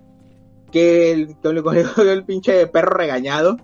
que 0.75 1.13
el, 1.13 1.37
que 1.39 1.53
le 1.53 1.63
cogió 1.63 2.11
el 2.11 2.25
pinche 2.25 2.67
perro 2.67 2.97
regañado. 2.97 3.59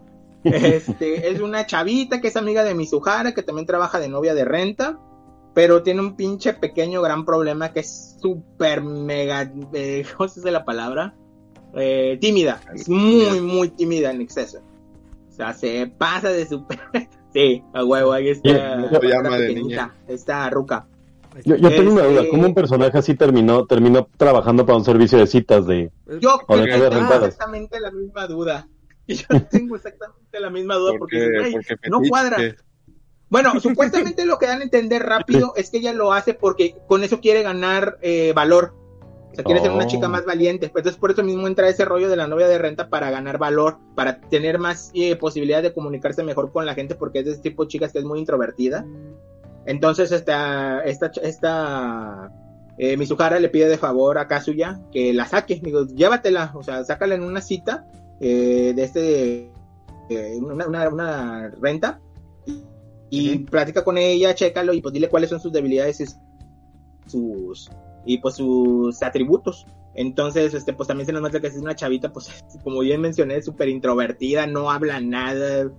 Este, 0.45 1.29
es 1.29 1.41
una 1.41 1.67
chavita 1.67 2.21
que 2.21 2.29
es 2.29 2.37
amiga 2.37 2.63
de 2.63 2.75
Mizuhara, 2.75 3.35
que 3.35 3.43
también 3.43 3.67
trabaja 3.67 3.99
de 3.99 4.09
novia 4.09 4.33
de 4.33 4.45
renta, 4.45 4.99
pero 5.53 5.83
tiene 5.83 6.01
un 6.01 6.15
pinche 6.15 6.55
pequeño 6.55 7.03
gran 7.03 7.27
problema 7.27 7.73
que 7.73 7.81
es 7.81 8.17
súper 8.23 8.83
mega, 8.83 9.53
eh, 9.73 10.07
¿cómo 10.17 10.29
se 10.29 10.41
dice 10.41 10.53
la 10.53 10.65
palabra? 10.65 11.15
Eh, 11.75 12.17
tímida, 12.21 12.61
es 12.75 12.89
muy, 12.89 13.41
muy 13.41 13.69
tímida 13.71 14.13
en 14.13 14.21
exceso. 14.21 14.61
O 15.29 15.33
sea, 15.33 15.53
se 15.53 15.93
pasa 15.99 16.31
de 16.31 16.47
súper... 16.47 16.79
Sí, 17.33 17.63
a 17.73 17.85
huevo, 17.85 18.13
ahí 18.13 18.29
está. 18.29 18.89
Llama 19.03 19.31
la 19.31 19.39
de 19.39 19.91
Está 20.09 20.51
Ruka. 20.51 20.89
Yo, 21.45 21.57
yo 21.57 21.69
tengo 21.71 21.93
una 21.93 22.03
duda, 22.03 22.21
Este- 22.21 22.31
¿cómo 22.31 22.47
un 22.47 22.55
personaje 22.55 22.99
así 22.99 23.15
terminó 23.15 23.67
terminó 23.67 24.09
trabajando 24.17 24.65
para 24.67 24.79
un 24.79 24.85
servicio 24.85 25.19
de 25.19 25.27
citas 25.27 25.67
de 25.67 25.91
Yo 26.21 26.39
tengo 26.47 26.61
novias 26.61 26.81
rentadas. 26.81 27.29
exactamente 27.29 27.81
la 27.81 27.91
misma 27.91 28.27
duda. 28.27 28.69
Yo 29.09 29.27
tengo 29.51 29.77
exactamente 29.77 30.41
la 30.41 30.51
misma 30.51 30.75
duda 30.77 30.93
porque, 30.99 31.19
Porque, 31.19 31.39
güey, 31.41 31.53
porque 31.53 31.89
no 31.91 32.01
cuadra. 32.09 32.37
Bueno, 33.29 33.61
supuestamente 33.61 34.25
lo 34.25 34.39
que 34.39 34.47
dan 34.47 34.61
a 34.61 34.65
entender 34.65 35.03
rápido 35.05 35.53
es 35.57 35.71
que 35.71 35.79
ella 35.79 35.93
lo 35.93 36.13
hace 36.13 36.35
porque 36.35 36.77
con 36.89 37.05
eso 37.05 37.21
quiere 37.21 37.43
ganar 37.43 37.99
eh, 38.03 38.33
valor. 38.35 38.75
O 39.31 39.35
sea, 39.37 39.45
quiere 39.45 39.61
ser 39.61 39.71
una 39.71 39.85
Oh. 39.85 39.89
chica 39.89 40.09
más 40.09 40.25
valiente. 40.25 40.69
Pues 40.71 40.83
Entonces, 40.83 40.99
por 40.99 41.13
eso 41.13 41.23
mismo 41.23 41.47
entra 41.47 41.69
ese 41.69 41.85
rollo 41.85 42.09
de 42.09 42.17
la 42.17 42.27
novia 42.27 42.49
de 42.49 42.59
renta 42.59 42.89
para 42.89 43.13
ganar 43.13 43.39
valor, 43.39 43.79
para 43.95 44.21
tener 44.23 44.59
más 44.59 44.91
eh, 44.95 45.15
posibilidad 45.15 45.63
de 45.63 45.73
comunicarse 45.73 46.25
mejor 46.25 46.51
con 46.51 46.67
la 46.67 46.75
gente, 46.75 46.97
porque 46.97 47.21
es 47.21 47.25
de 47.27 47.31
ese 47.33 47.43
tipo 47.43 47.63
de 47.63 47.69
chicas 47.69 47.93
que 47.93 48.01
es 48.01 48.05
muy 48.05 48.19
introvertida. 48.19 48.85
Entonces, 49.67 50.13
esta, 50.13 50.83
esta, 50.85 51.11
esta 51.23 52.33
eh, 52.79 52.97
Mizuhara 52.97 53.39
le 53.39 53.49
pide 53.49 53.69
de 53.69 53.79
favor 53.79 54.19
a 54.19 54.27
Kazuya 54.27 54.81
que 54.93 55.13
la 55.13 55.27
saque. 55.27 55.61
Digo, 55.63 55.87
llévatela, 55.87 56.53
o 56.55 56.63
sea, 56.63 56.85
sácala 56.85 57.15
en 57.15 57.23
una 57.23 57.41
cita 57.41 57.87
eh, 58.21 58.73
de 58.75 58.83
este, 58.83 59.53
eh, 60.09 60.39
una, 60.41 60.67
una, 60.67 60.89
una 60.89 61.51
renta 61.61 62.01
y 63.11 63.37
Ujú. 63.37 63.45
platica 63.47 63.85
con 63.85 63.99
ella, 63.99 64.35
chécalo 64.35 64.73
y 64.73 64.81
pues 64.81 64.95
dile 64.95 65.09
cuáles 65.09 65.31
son 65.31 65.41
sus 65.41 65.53
debilidades 65.53 66.01
y 66.01 66.07
sus 67.07 67.71
y 68.05 68.19
pues 68.19 68.37
sus 68.37 69.03
atributos. 69.03 69.67
Entonces, 69.95 70.55
este, 70.55 70.73
pues 70.73 70.87
también 70.87 71.07
se 71.07 71.13
nos 71.13 71.21
muestra 71.21 71.41
que 71.41 71.49
es 71.49 71.57
una 71.57 71.75
chavita, 71.75 72.13
pues, 72.13 72.31
como 72.65 72.81
bien 72.81 73.01
mencioné, 73.01 73.43
súper 73.43 73.69
introvertida, 73.69 74.47
no 74.47 74.71
habla 74.71 75.01
nada, 75.01 75.71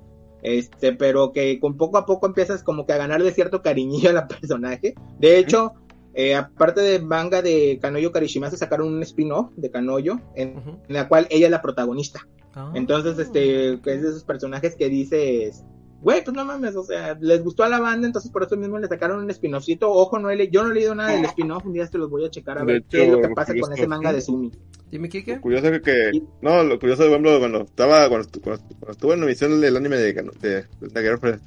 este, 0.41 0.93
pero 0.93 1.31
que 1.31 1.59
con 1.59 1.77
poco 1.77 1.97
a 1.97 2.05
poco 2.05 2.27
empiezas 2.27 2.63
como 2.63 2.85
que 2.85 2.93
a 2.93 2.97
ganarle 2.97 3.31
cierto 3.31 3.61
cariñillo 3.61 4.09
a 4.09 4.13
la 4.13 4.27
personaje. 4.27 4.95
De 5.19 5.37
hecho, 5.37 5.73
eh, 6.13 6.35
aparte 6.35 6.81
de 6.81 6.99
manga 6.99 7.41
de 7.41 7.79
Kanoyo 7.81 8.11
Karishimasu, 8.11 8.57
sacaron 8.57 8.93
un 8.93 9.03
spin-off 9.03 9.51
de 9.55 9.71
Kanoyo, 9.71 10.19
en, 10.35 10.61
en 10.87 10.93
la 10.93 11.07
cual 11.07 11.27
ella 11.29 11.47
es 11.47 11.51
la 11.51 11.61
protagonista. 11.61 12.27
Ah. 12.53 12.71
Entonces, 12.75 13.17
este, 13.17 13.79
que 13.81 13.93
es 13.93 14.01
de 14.01 14.09
esos 14.09 14.23
personajes 14.23 14.75
que 14.75 14.89
dices, 14.89 15.63
güey, 16.01 16.23
pues 16.23 16.35
no 16.35 16.43
mames, 16.43 16.75
o 16.75 16.83
sea, 16.83 17.17
les 17.21 17.43
gustó 17.43 17.63
a 17.63 17.69
la 17.69 17.79
banda, 17.79 18.07
entonces 18.07 18.31
por 18.31 18.43
eso 18.43 18.57
mismo 18.57 18.77
le 18.79 18.87
sacaron 18.87 19.23
un 19.23 19.29
spin-offcito. 19.29 19.89
Ojo, 19.91 20.19
no 20.19 20.29
he 20.29 20.35
le- 20.35 20.49
yo 20.49 20.63
no 20.63 20.71
he 20.71 20.75
leído 20.75 20.95
nada 20.95 21.11
del 21.11 21.25
spin-off, 21.25 21.65
un 21.65 21.73
día 21.73 21.87
te 21.87 21.97
los 21.97 22.09
voy 22.09 22.25
a 22.25 22.29
checar 22.29 22.57
a 22.57 22.61
De 22.65 22.73
ver 22.73 22.83
qué 22.89 23.05
es 23.05 23.11
lo 23.11 23.21
que 23.21 23.29
pasa 23.29 23.53
con 23.59 23.71
ese 23.73 23.87
manga 23.87 24.11
de 24.11 24.21
Sumi. 24.21 24.51
Dime, 24.89 25.07
Kike. 25.07 25.35
Lo 25.35 25.41
curioso 25.41 25.67
es 25.67 25.81
que, 25.81 26.09
Y- 26.13 26.23
no, 26.41 26.63
lo 26.63 26.77
curioso, 26.79 27.03
por 27.03 27.11
ejemplo, 27.11 27.39
cuando 27.39 27.61
estaba, 27.61 28.09
cuando, 28.09 28.27
cuando, 28.43 28.63
cuando 28.67 28.91
estuvo 28.91 29.13
en 29.13 29.19
la 29.21 29.25
emisión 29.27 29.61
del 29.61 29.77
anime 29.77 29.95
de, 29.97 30.13
de, 30.13 30.65
de 30.81 31.01
Girlfriend, 31.01 31.39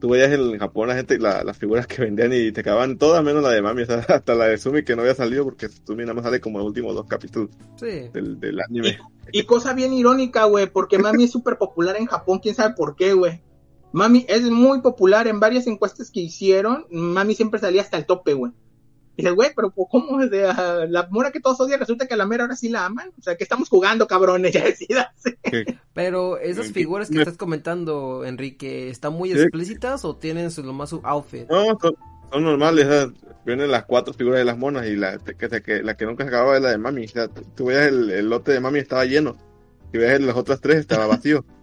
tú 0.00 0.10
veías 0.10 0.32
en 0.32 0.58
Japón 0.58 0.88
la 0.88 0.94
gente, 0.96 1.18
la- 1.18 1.44
las 1.44 1.58
figuras 1.58 1.86
que 1.86 2.02
vendían 2.02 2.32
y 2.32 2.50
te 2.50 2.60
acababan 2.62 2.98
todas 2.98 3.22
menos 3.22 3.42
la 3.42 3.50
de 3.50 3.62
Mami, 3.62 3.82
o 3.82 3.86
sea, 3.86 3.96
hasta 4.08 4.34
la 4.34 4.46
de 4.46 4.58
Sumi 4.58 4.84
que 4.84 4.96
no 4.96 5.02
había 5.02 5.14
salido 5.14 5.44
porque 5.44 5.68
Sumi 5.68 6.02
nada 6.02 6.14
más 6.14 6.24
sale 6.24 6.40
como 6.40 6.58
los 6.58 6.66
últimos 6.68 6.94
dos 6.94 7.06
capítulos 7.06 7.50
Sí. 7.76 8.08
del, 8.12 8.40
del 8.40 8.60
anime. 8.60 8.98
Y 9.32 9.42
cosa 9.42 9.74
bien 9.74 9.92
irónica, 9.92 10.44
güey, 10.46 10.66
porque 10.72 10.98
Mami 10.98 11.24
es 11.24 11.30
súper 11.32 11.58
popular 11.58 11.94
en 11.98 12.06
Japón, 12.06 12.40
quién 12.42 12.54
sabe 12.54 12.74
por 12.74 12.96
qué, 12.96 13.12
güey. 13.12 13.42
Mami 13.92 14.26
es 14.28 14.42
muy 14.42 14.80
popular 14.82 15.26
en 15.28 15.40
varias 15.40 15.66
encuestas 15.66 16.10
que 16.10 16.20
hicieron. 16.20 16.86
Mami 16.90 17.34
siempre 17.34 17.58
salía 17.60 17.82
hasta 17.82 17.96
el 17.96 18.06
tope, 18.06 18.34
güey. 18.34 18.52
Y 19.16 19.22
dices, 19.22 19.34
güey, 19.34 19.50
pero 19.56 19.72
¿cómo 19.72 20.20
la 20.20 21.08
mora 21.10 21.32
que 21.32 21.40
todos 21.40 21.58
odian? 21.60 21.80
Resulta 21.80 22.06
que 22.06 22.14
a 22.14 22.16
la 22.16 22.24
mera 22.26 22.44
ahora 22.44 22.54
sí 22.54 22.68
la 22.68 22.84
aman. 22.86 23.10
O 23.18 23.22
sea, 23.22 23.36
que 23.36 23.42
estamos 23.42 23.68
jugando, 23.68 24.06
cabrones, 24.06 24.52
ya 24.54 24.62
decídase. 24.64 25.38
Pero 25.92 26.38
esas 26.38 26.70
figuras 26.70 27.10
que 27.10 27.18
estás 27.18 27.36
comentando, 27.36 28.24
Enrique, 28.24 28.90
¿están 28.90 29.14
muy 29.14 29.32
Sí. 29.32 29.40
explícitas 29.40 30.04
o 30.04 30.14
tienen 30.16 30.50
su, 30.52 30.62
lo 30.62 30.72
más 30.72 30.90
su 30.90 31.00
outfit? 31.02 31.48
No, 31.50 31.64
son, 31.80 31.96
son 32.30 32.44
normales. 32.44 32.86
o 32.86 32.90
sea, 32.90 33.12
vienen 33.44 33.70
las 33.72 33.86
cuatro 33.86 34.14
figuras 34.14 34.38
de 34.38 34.44
las 34.44 34.56
monas 34.56 34.86
y 34.86 34.94
la 34.94 35.18
que, 35.18 35.48
se- 35.48 35.62
que- 35.62 35.82
la 35.82 35.96
que 35.96 36.06
nunca 36.06 36.22
se 36.22 36.28
acababa 36.28 36.56
es 36.56 36.62
la 36.62 36.70
de 36.70 36.78
mami. 36.78 37.06
O 37.06 37.08
sea, 37.08 37.26
tú, 37.26 37.42
tú 37.56 37.64
veías 37.64 37.88
el, 37.88 38.10
el 38.10 38.28
lote 38.30 38.52
de 38.52 38.60
mami 38.60 38.78
estaba 38.78 39.04
lleno. 39.04 39.36
Y 39.92 39.98
veías 39.98 40.20
las 40.20 40.36
otras 40.36 40.60
tres 40.60 40.76
estaba 40.76 41.06
vacío. 41.08 41.44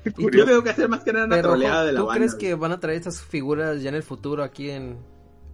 Y 0.18 0.36
yo 0.36 0.44
tengo 0.44 0.62
que 0.62 0.70
hacer 0.70 0.88
más 0.88 1.02
que 1.04 1.12
nada 1.12 1.26
una 1.26 1.36
Pero, 1.36 1.48
troleada 1.50 1.84
de 1.84 1.92
la 1.92 2.00
¿tú 2.00 2.06
banda. 2.06 2.18
crees 2.18 2.34
güey. 2.34 2.46
que 2.46 2.54
van 2.54 2.72
a 2.72 2.80
traer 2.80 2.98
estas 2.98 3.22
figuras 3.22 3.82
ya 3.82 3.88
en 3.90 3.94
el 3.96 4.02
futuro 4.02 4.42
aquí 4.42 4.70
en, 4.70 4.98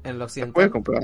en 0.05 0.19
Las 0.19 0.27
occidental? 0.27 0.53
puedes 0.55 0.71
comprar. 0.71 1.03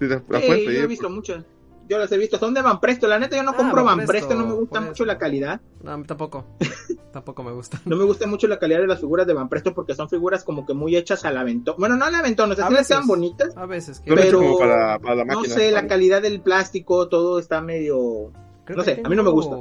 Sí, 0.00 0.06
las, 0.06 0.22
las 0.28 0.40
Sí, 0.42 0.46
puedes 0.48 0.62
yo 0.64 0.66
pedir. 0.68 0.80
he 0.84 0.86
visto 0.86 1.10
muchas. 1.10 1.44
Yo 1.86 1.98
las 1.98 2.10
he 2.12 2.16
visto. 2.16 2.38
Son 2.38 2.54
de 2.54 2.62
Van 2.62 2.80
Presto. 2.80 3.06
La 3.06 3.18
neta, 3.18 3.36
yo 3.36 3.42
no 3.42 3.50
Ah, 3.50 3.56
compro 3.56 3.84
Van 3.84 3.98
Presto, 3.98 4.12
Presto. 4.12 4.34
No 4.34 4.46
me 4.46 4.54
gusta 4.54 4.80
mucho 4.80 5.04
la 5.04 5.18
calidad. 5.18 5.60
No, 5.82 5.92
a 5.92 5.96
mí 5.98 6.04
tampoco. 6.04 6.46
tampoco 7.12 7.42
me 7.42 7.52
gusta. 7.52 7.78
No 7.84 7.96
me 7.96 8.04
gusta 8.04 8.26
mucho 8.26 8.46
la 8.48 8.58
calidad 8.58 8.80
de 8.80 8.86
las 8.86 9.00
figuras 9.00 9.26
de 9.26 9.34
Van 9.34 9.50
Presto 9.50 9.74
porque 9.74 9.94
son 9.94 10.08
figuras 10.08 10.44
como 10.44 10.64
que 10.64 10.72
muy 10.72 10.96
hechas 10.96 11.26
al 11.26 11.36
aventón. 11.36 11.74
Bueno, 11.78 11.96
no 11.96 12.06
al 12.06 12.14
aventón, 12.14 12.50
o 12.50 12.54
sea, 12.54 12.66
A 12.66 12.70
sí 12.70 12.88
quedan 12.88 13.06
bonitas. 13.06 13.54
A 13.56 13.66
veces. 13.66 14.00
que- 14.00 14.14
Pero 14.14 14.38
como 14.38 14.58
para, 14.58 14.98
para 14.98 15.14
la 15.16 15.24
No 15.26 15.36
máquina. 15.36 15.54
sé, 15.54 15.70
la 15.72 15.86
calidad 15.86 16.22
del 16.22 16.40
plástico, 16.40 17.08
todo 17.08 17.38
está 17.38 17.60
medio... 17.60 18.32
Creo 18.64 18.78
no 18.78 18.82
sé, 18.82 19.02
a 19.04 19.08
mí 19.10 19.14
no 19.14 19.22
me 19.22 19.30
gusta. 19.30 19.54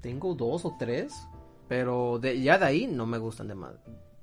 Tengo 0.00 0.34
dos 0.36 0.64
o 0.64 0.76
tres, 0.78 1.12
pero 1.68 2.18
de, 2.20 2.40
ya 2.40 2.58
de 2.58 2.64
ahí 2.66 2.86
no 2.86 3.06
me 3.06 3.18
gustan 3.18 3.48
de 3.48 3.54
más. 3.54 3.72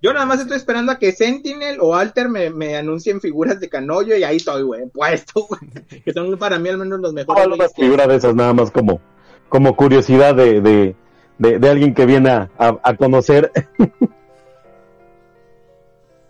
Yo 0.02 0.12
nada 0.14 0.26
más 0.26 0.42
estoy 0.42 0.58
esperando 0.58 0.92
a 0.92 1.00
que 1.00 1.14
Sentinel 1.14 1.78
o 1.80 1.96
Alter 1.96 2.28
me, 2.28 2.50
me 2.50 2.76
anuncien 2.76 3.22
figuras 3.22 3.60
de 3.62 3.70
Canoyo 3.70 4.18
y 4.18 4.24
ahí 4.24 4.36
estoy, 4.38 4.62
güey, 4.64 4.86
puesto, 4.90 5.46
güey. 5.48 6.02
Que 6.04 6.12
son 6.12 6.38
para 6.38 6.60
mí 6.60 6.68
al 6.70 6.78
menos 6.78 7.00
los 7.00 7.14
mejores. 7.14 7.46
Una 7.48 7.56
güeyes 7.56 7.74
que- 7.74 7.84
figura 7.84 8.06
de 8.08 8.16
esas 8.18 8.36
nada 8.36 8.54
más 8.54 8.70
como, 8.70 9.00
como 9.48 9.76
curiosidad 9.78 10.36
de, 10.36 10.60
de, 10.60 10.96
de, 11.38 11.60
de 11.60 11.70
alguien 11.70 11.94
que 11.94 12.06
viene 12.06 12.30
a, 12.32 12.52
a, 12.58 12.78
a 12.84 12.96
conocer. 12.98 13.50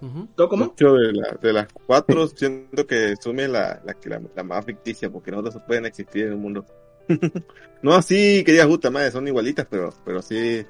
Ujú. 0.02 0.28
¿Cómo, 0.36 0.76
cómo? 0.78 0.94
De 0.98 1.14
la- 1.14 1.38
de 1.42 1.54
las 1.54 1.68
cuatro, 1.88 2.28
siento 2.36 2.86
que 2.86 3.16
sume 3.20 3.48
la, 3.48 3.82
la, 3.86 3.94
que 3.94 4.10
la, 4.10 4.22
la 4.36 4.44
más 4.44 4.66
ficticia, 4.66 5.10
porque 5.10 5.32
no 5.32 5.40
otras 5.40 5.58
pueden 5.66 5.86
existir 5.86 6.26
en 6.26 6.34
el 6.34 6.38
mundo. 6.38 6.66
no 7.82 7.94
así 7.94 8.44
que 8.46 8.52
digas, 8.52 8.68
puta 8.68 8.92
madre, 8.92 9.12
son 9.12 9.28
igualitas, 9.28 9.66
pero, 9.70 9.94
pero 10.06 10.22
sí 10.22 10.66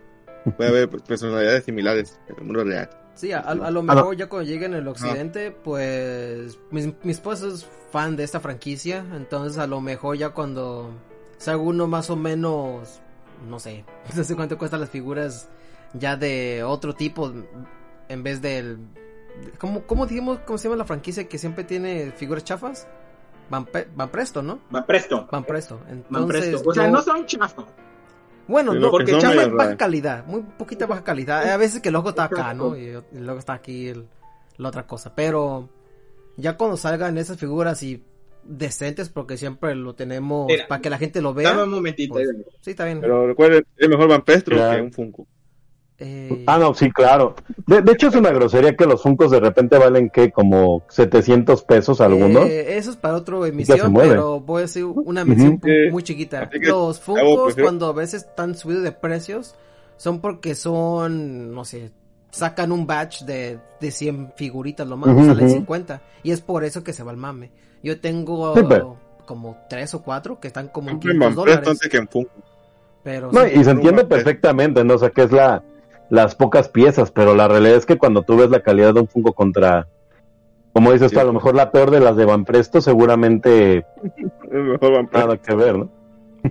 puede 0.52 0.70
haber 0.70 0.90
personalidades 0.90 1.64
similares 1.66 2.20
en 2.28 2.36
el 2.38 2.44
mundo 2.44 2.64
real. 2.64 2.90
Sí, 3.16 3.32
a, 3.32 3.40
a 3.40 3.54
lo 3.72 3.84
mejor 3.84 4.16
ya 4.18 4.28
cuando 4.28 4.50
lleguen 4.50 4.74
el 4.74 4.88
occidente, 4.88 5.52
pues 5.52 6.58
mi, 6.72 6.96
mi 7.04 7.12
esposo 7.12 7.48
es 7.50 7.66
fan 7.92 8.16
de 8.16 8.24
esta 8.24 8.40
franquicia, 8.40 9.06
entonces 9.16 9.60
a 9.60 9.68
lo 9.68 9.82
mejor 9.82 10.18
ya 10.18 10.30
cuando 10.32 10.90
salga 11.38 11.62
uno 11.62 11.86
más 11.88 12.10
o 12.10 12.16
menos, 12.16 13.02
no 13.48 13.60
sé, 13.60 13.86
no 14.16 14.24
sé 14.24 14.36
cuánto 14.36 14.58
cuestan 14.58 14.80
las 14.80 14.90
figuras 14.90 15.48
ya 15.94 16.16
de 16.16 16.64
otro 16.64 16.94
tipo 16.96 17.32
en 18.10 18.24
vez 18.24 18.42
del... 18.42 18.80
¿Cómo, 19.60 19.84
cómo 19.84 20.06
dijimos, 20.08 20.40
cómo 20.46 20.58
se 20.58 20.64
llama 20.68 20.78
la 20.78 20.86
franquicia 20.86 21.28
que 21.28 21.38
siempre 21.38 21.64
tiene 21.64 22.12
figuras 22.12 22.44
chafas? 22.44 22.88
Van, 23.50 23.66
Pe- 23.66 23.88
Van 23.96 24.10
Presto, 24.10 24.42
¿no? 24.42 24.60
Van 24.72 24.86
Presto. 24.86 25.28
Van 25.32 25.44
Presto. 25.44 25.80
Entonces, 25.88 26.10
Van 26.12 26.28
Presto. 26.28 26.62
O 26.70 26.74
sea, 26.74 26.86
yo- 26.86 26.92
no 26.92 27.02
son 27.02 27.26
chafas. 27.26 27.66
Bueno, 28.48 28.74
Sí, 28.74 28.80
no, 28.80 28.92
porque 28.92 29.14
medio 29.14 29.42
es 29.42 29.52
baja 29.52 29.78
calidad, 29.78 30.26
muy 30.26 30.42
poquita 30.42 30.86
baja 30.86 31.04
calidad. 31.04 31.50
A 31.50 31.58
veces 31.58 31.82
que 31.82 31.90
el 31.90 31.94
logo 31.94 32.10
está 32.10 32.26
acá, 32.26 32.54
¿no? 32.54 32.78
Y 32.78 32.88
el 32.90 33.26
logo 33.26 33.40
está 33.40 33.54
aquí, 33.54 33.88
el- 33.88 34.08
la 34.58 34.68
otra 34.70 34.86
cosa. 34.86 35.14
Pero 35.16 35.70
ya 36.38 36.58
cuando 36.58 36.76
salgan 36.78 37.18
esas 37.18 37.38
figuras 37.38 37.82
y 37.84 38.04
decentes, 38.44 39.08
porque 39.10 39.38
siempre 39.38 39.74
lo 39.76 39.96
tenemos 39.96 40.48
Mira, 40.48 40.68
para 40.68 40.82
que 40.82 40.90
la 40.90 40.98
gente 40.98 41.22
lo 41.22 41.34
vea. 41.34 41.50
Dame 41.52 41.64
un 41.64 41.70
momentito. 41.72 42.14
pues, 42.16 42.28
sí, 42.62 42.72
está 42.72 42.86
bien. 42.86 43.00
Pero 43.02 43.26
recuerden, 43.28 43.66
es 43.78 43.88
mejor 43.90 44.10
Van 44.10 44.22
Pestro 44.24 44.56
Claro. 44.58 44.76
que 44.78 44.82
un 44.84 44.92
Funko. 44.92 45.28
Eh, 46.00 46.44
Ah, 46.48 46.58
no, 46.58 46.74
sí, 46.74 46.92
claro. 46.92 47.36
De, 47.68 47.82
de 47.82 47.92
hecho, 47.94 48.08
es 48.08 48.16
una 48.16 48.32
grosería 48.32 48.76
que 48.76 48.86
los 48.86 49.02
Funcos 49.04 49.32
de 49.32 49.40
repente 49.40 49.78
valen, 49.78 50.10
que 50.10 50.32
Como 50.32 50.84
700 50.90 51.64
pesos 51.64 52.02
algunos. 52.02 52.46
eh, 52.48 52.78
eso 52.78 52.90
es 52.92 52.98
para 52.98 53.16
otra 53.16 53.40
se 53.42 53.50
emisión, 53.50 53.94
pero 53.94 54.40
voy 54.40 54.60
a 54.60 54.62
decir 54.64 54.86
una 54.86 55.24
mención 55.24 55.54
Ujú. 55.54 55.68
muy, 55.92 56.04
chiquita. 56.04 56.50
Los 56.62 57.00
Funkos, 57.00 57.46
prefiero- 57.46 57.66
cuando 57.68 57.88
a 57.88 57.94
veces 57.94 58.24
están 58.24 58.56
subidos 58.56 58.84
de 58.84 58.92
precios, 58.92 59.56
son 59.98 60.20
porque 60.20 60.56
son, 60.56 61.54
no 61.54 61.64
sé, 61.64 61.92
sacan 62.32 62.72
un 62.72 62.88
batch 62.88 63.22
de, 63.24 63.60
de 63.80 63.92
100 63.92 64.34
figuritas, 64.36 64.88
lo 64.88 64.98
más, 64.98 65.12
Ujú, 65.16 65.26
salen 65.28 65.46
ujú. 65.46 65.54
50. 65.56 66.02
Y 66.24 66.32
es 66.32 66.42
por 66.42 66.64
eso 66.64 66.84
que 66.84 66.92
se 66.94 67.04
va 67.04 67.12
el 67.12 67.18
mame. 67.18 67.52
Yo 67.84 68.00
tengo 68.02 68.56
Sí, 68.56 68.64
pero- 68.68 68.98
como 69.26 69.58
tres 69.70 69.94
o 69.94 70.02
cuatro 70.02 70.40
que 70.40 70.48
están 70.48 70.68
como 70.70 70.90
en 70.90 70.96
Compren 70.96 71.14
500 71.20 71.36
Van 71.36 71.44
Presto 71.46 71.62
dólares. 71.62 71.70
antes 71.82 71.90
que 71.90 71.98
en 71.98 72.08
Funko. 72.10 72.32
Pero 73.04 73.32
No, 73.32 73.42
sí, 73.44 73.52
y 73.60 73.64
se 73.64 73.72
entiende 73.72 74.06
perfectamente, 74.06 74.84
¿no? 74.84 74.96
O 74.96 74.98
sea, 74.98 75.10
que 75.12 75.24
es 75.24 75.32
la, 75.32 75.62
las 76.10 76.36
pocas 76.36 76.70
piezas, 76.70 77.12
pero 77.12 77.36
la 77.36 77.48
realidad 77.48 77.78
es 77.78 77.86
que 77.86 77.98
cuando 77.98 78.24
tú 78.24 78.38
ves 78.38 78.50
la 78.50 78.62
calidad 78.62 78.94
de 78.94 79.02
un 79.02 79.08
Funko 79.08 79.34
contra, 79.34 79.88
como 80.74 80.92
dices 80.92 81.12
tú, 81.12 81.20
a 81.20 81.24
lo 81.24 81.34
mejor 81.34 81.56
la 81.56 81.72
peor 81.72 81.92
de 81.92 82.00
las 82.00 82.16
de 82.16 82.26
Van 82.26 82.46
Presto, 82.46 82.82
seguramente 82.82 83.86
Van 84.52 85.08
Presto. 85.08 85.18
nada 85.28 85.38
que 85.38 85.56
ver, 85.56 85.78
¿no? 85.78 85.90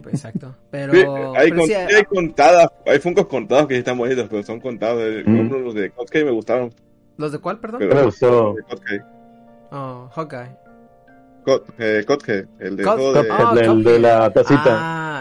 pues, 0.03 0.14
exacto. 0.14 0.55
Pero, 0.70 0.92
Sí, 0.94 0.98
hay, 1.36 1.50
pero 1.50 1.57
con- 1.61 1.66
sí, 1.68 1.74
sí 1.74 1.94
hay 1.94 2.05
contadas, 2.05 2.68
hay 2.86 2.98
Funkos 2.98 3.26
contados 3.26 3.66
que 3.66 3.74
sí 3.74 3.78
están 3.80 3.98
bonitos, 3.98 4.26
pero 4.30 4.42
son 4.42 4.59
contados. 4.61 5.00
Eh, 5.03 5.22
Mm. 5.26 5.36
compro 5.36 5.59
Los 5.61 5.74
de 5.74 5.90
Kotkei 5.90 6.24
me 6.24 6.30
gustaron. 6.30 6.72
¿los 7.18 7.30
de 7.30 7.38
cuál, 7.38 7.59
perdón? 7.59 7.80
Pero 7.80 7.94
Me 7.94 8.03
gustó. 8.05 8.55
de 8.55 8.62
Kotkei. 8.62 8.98
Oh, 9.70 10.09
Hawkeye. 10.14 10.57
Kot- 11.44 11.64
eh, 11.78 12.05
el 12.61 12.76
de 12.76 12.84
Kot- 12.84 13.12
de... 13.12 13.28
Ah, 13.30 13.55
el 13.61 14.03
la 14.03 14.32
tacita. 14.32 14.64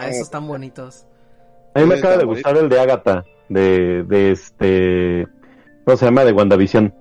esos 0.08 0.22
están 0.22 0.46
bonitos. 0.48 1.06
A 1.74 1.80
mí 1.80 1.86
me 1.86 1.96
acaba 1.96 2.16
de 2.16 2.24
gustar 2.24 2.56
el 2.56 2.68
de 2.68 2.80
Agatha, 2.80 3.24
de, 3.52 4.04
de 4.04 4.30
este, 4.32 5.26
¿cómo 5.84 5.96
se 5.96 6.04
llama? 6.04 6.24
De 6.24 6.32
WandaVision. 6.32 6.94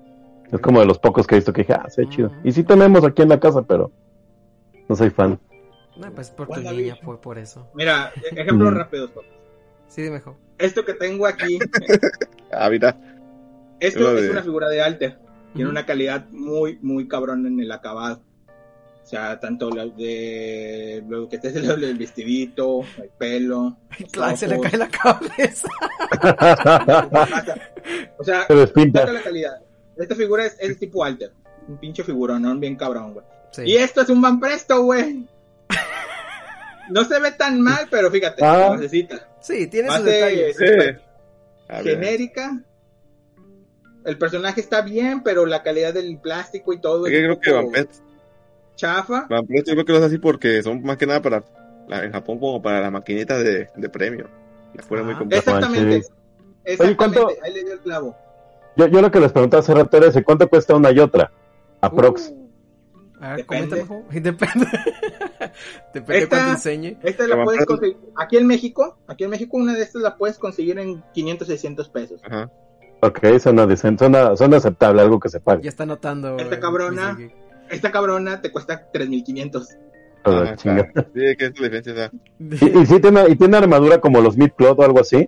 Es 0.52 0.60
como 0.60 0.80
de 0.82 0.86
los 0.86 1.00
pocos 1.00 1.26
que 1.28 1.36
he 1.36 1.38
visto 1.38 1.54
que 1.54 1.62
dije, 1.62 1.74
ah, 1.74 1.90
se 1.90 2.02
ve 2.02 2.10
chido. 2.10 2.32
Y 2.44 2.52
sí 2.52 2.64
tenemos 2.64 3.04
aquí 3.06 3.22
en 3.22 3.30
la 3.30 3.40
casa, 3.40 3.62
pero 3.62 3.92
no 4.90 4.96
soy 4.96 5.10
fan. 5.10 5.40
No, 5.96 6.12
pues 6.14 6.30
por 6.32 6.48
tu 6.48 6.60
niña 6.60 6.98
fue 7.04 7.20
por 7.22 7.38
eso. 7.38 7.70
Mira, 7.74 8.12
e- 8.16 8.42
ejemplos 8.42 8.74
rápidos. 8.74 9.12
Sí, 9.88 10.02
dime, 10.02 10.20
Jo. 10.20 10.38
Esto 10.58 10.84
que 10.86 10.94
tengo 10.94 11.26
aquí, 11.26 11.60
Ah, 12.52 12.70
mira. 12.70 12.98
esto 13.80 14.18
es 14.18 14.30
una 14.30 14.42
figura 14.44 14.70
de 14.70 14.82
Alter. 14.82 15.20
Tiene 15.54 15.70
una 15.70 15.86
calidad 15.86 16.28
muy, 16.32 16.80
muy 16.82 17.08
cabrón 17.08 17.46
en 17.46 17.60
el 17.60 17.72
acabado. 17.72 18.22
O 19.04 19.08
sea, 19.12 19.40
tanto 19.40 19.70
lo 19.70 19.90
de 19.90 21.04
lo 21.08 21.28
que 21.28 21.36
esté 21.36 21.50
el 21.50 21.82
del 21.82 21.98
vestidito, 21.98 22.82
el 23.02 23.10
pelo. 23.18 23.78
se 24.36 24.48
le 24.48 24.60
cae 24.60 24.78
la 24.78 24.90
cabeza. 24.90 25.68
O 28.18 28.24
sea, 28.24 28.46
Se 28.48 28.54
despinta. 28.56 29.02
Fíjate 29.02 29.14
la 29.18 29.24
calidad. 29.24 29.62
Esta 29.98 30.16
figura 30.16 30.46
es, 30.46 30.56
es 30.60 30.78
tipo 30.78 31.04
alter. 31.04 31.32
Un 31.68 31.78
pinche 31.78 32.04
figurón, 32.04 32.42
¿no? 32.44 32.56
Bien 32.58 32.76
cabrón, 32.76 33.14
güey. 33.14 33.26
Sí. 33.52 33.64
Y 33.66 33.76
esto 33.78 34.02
es 34.02 34.10
un 34.10 34.22
Van 34.22 34.40
Presto, 34.40 34.84
güey. 34.84 35.28
No 36.90 37.04
se 37.06 37.20
ve 37.20 37.32
tan 37.32 37.62
mal, 37.62 37.88
pero 37.90 38.10
fíjate, 38.12 38.44
Ah. 38.46 38.70
lo 38.70 38.78
necesita. 38.78 39.28
Sí, 39.42 39.68
tiene 39.68 39.90
sus 39.96 40.06
detalles. 40.06 40.58
Sí. 40.58 40.66
Genérica. 41.84 42.62
El 44.04 44.18
personaje 44.18 44.62
está 44.62 44.82
bien, 44.82 45.22
pero 45.24 45.46
la 45.46 45.62
calidad 45.64 45.94
del 45.94 46.20
plástico 46.20 46.74
y 46.74 46.82
todo 46.82 47.06
Es 47.08 47.14
es 47.14 47.20
que 47.20 47.28
un 47.28 47.36
creo 47.36 47.40
que 47.42 47.52
poco 47.52 47.64
Van 47.64 47.72
Presto, 47.72 48.04
chafa. 48.82 49.28
Van 49.30 49.46
Presto 49.46 49.72
yo 49.72 49.76
creo 49.76 49.86
que 49.86 49.92
lo 49.94 49.98
hace 50.00 50.08
así 50.08 50.18
porque 50.18 50.62
son 50.64 50.82
más 50.84 50.98
que 50.98 51.06
nada 51.08 51.22
para 51.22 51.44
la- 51.88 52.04
en 52.06 52.12
Japón 52.12 52.40
como 52.40 52.62
para 52.62 52.82
las 52.82 52.92
maquinitas 52.92 53.44
de, 53.44 53.70
de 53.76 53.90
premio. 53.90 54.28
Muy 54.90 55.00
Ah. 55.14 55.26
Exactamente. 55.30 56.02
Exactamente. 56.64 56.96
¿cuánto- 56.98 57.28
Ahí 57.44 57.54
le 57.54 57.64
dio 57.64 57.74
el 57.74 57.80
clavo. 57.80 58.16
Yo, 58.78 58.88
yo 58.88 59.02
lo 59.02 59.12
que 59.12 59.20
les 59.20 59.32
preguntaba 59.32 59.60
hace 59.62 59.74
rato 59.74 59.98
era 59.98 60.08
ese, 60.08 60.24
¿cuánto 60.24 60.48
cuesta 60.48 60.76
una 60.76 60.92
y 60.92 61.00
otra? 61.00 61.32
Aprox. 61.82 62.30
Uh. 62.34 62.42
A 63.20 63.30
ver, 63.36 63.38
Depende. 63.38 63.86
Depende. 64.22 64.68
Depende 65.94 66.24
Esta- 66.24 66.28
cuánto 66.38 66.52
enseñe. 66.54 66.98
Esta 67.04 67.28
la 67.28 67.44
puedes 67.44 67.66
conseguir. 67.66 67.98
Aquí 68.16 68.38
en 68.38 68.48
México, 68.48 68.98
aquí 69.08 69.24
en 69.26 69.30
México 69.30 69.58
una 69.58 69.74
de 69.74 69.82
estas 69.84 70.02
la 70.02 70.16
puedes 70.18 70.38
conseguir 70.40 70.80
en 70.80 71.04
500, 71.14 71.48
600 71.48 71.90
pesos. 71.90 72.22
Ajá. 72.24 72.50
Ok, 73.04 73.20
suena 73.40 73.66
decente, 73.66 74.06
suena, 74.06 74.36
suena 74.38 74.58
aceptable, 74.58 75.02
algo 75.02 75.20
que 75.20 75.30
se 75.30 75.40
pague. 75.40 75.64
Ya 75.64 75.70
está 75.70 75.84
anotando. 75.84 76.38
Esta 76.38 76.60
cabrona. 76.60 77.18
Esta 77.72 77.92
cabrona 77.92 78.42
te 78.42 78.52
cuesta 78.52 78.90
3500. 78.92 79.68
Pero 80.24 80.38
Ajá, 80.42 80.56
chinga. 80.56 80.88
claro. 80.92 81.10
Sí, 81.16 81.36
que 81.38 81.46
es 81.46 81.60
la 81.60 81.70
diferencia. 81.70 82.12
Y, 82.40 82.80
y 82.80 82.86
sí 82.86 83.00
tiene, 83.00 83.24
y 83.30 83.36
tiene 83.36 83.58
armadura 83.58 84.00
como 84.00 84.22
los 84.22 84.38
Midcloth 84.38 84.78
o 84.80 84.84
algo 84.84 85.00
así. 85.00 85.28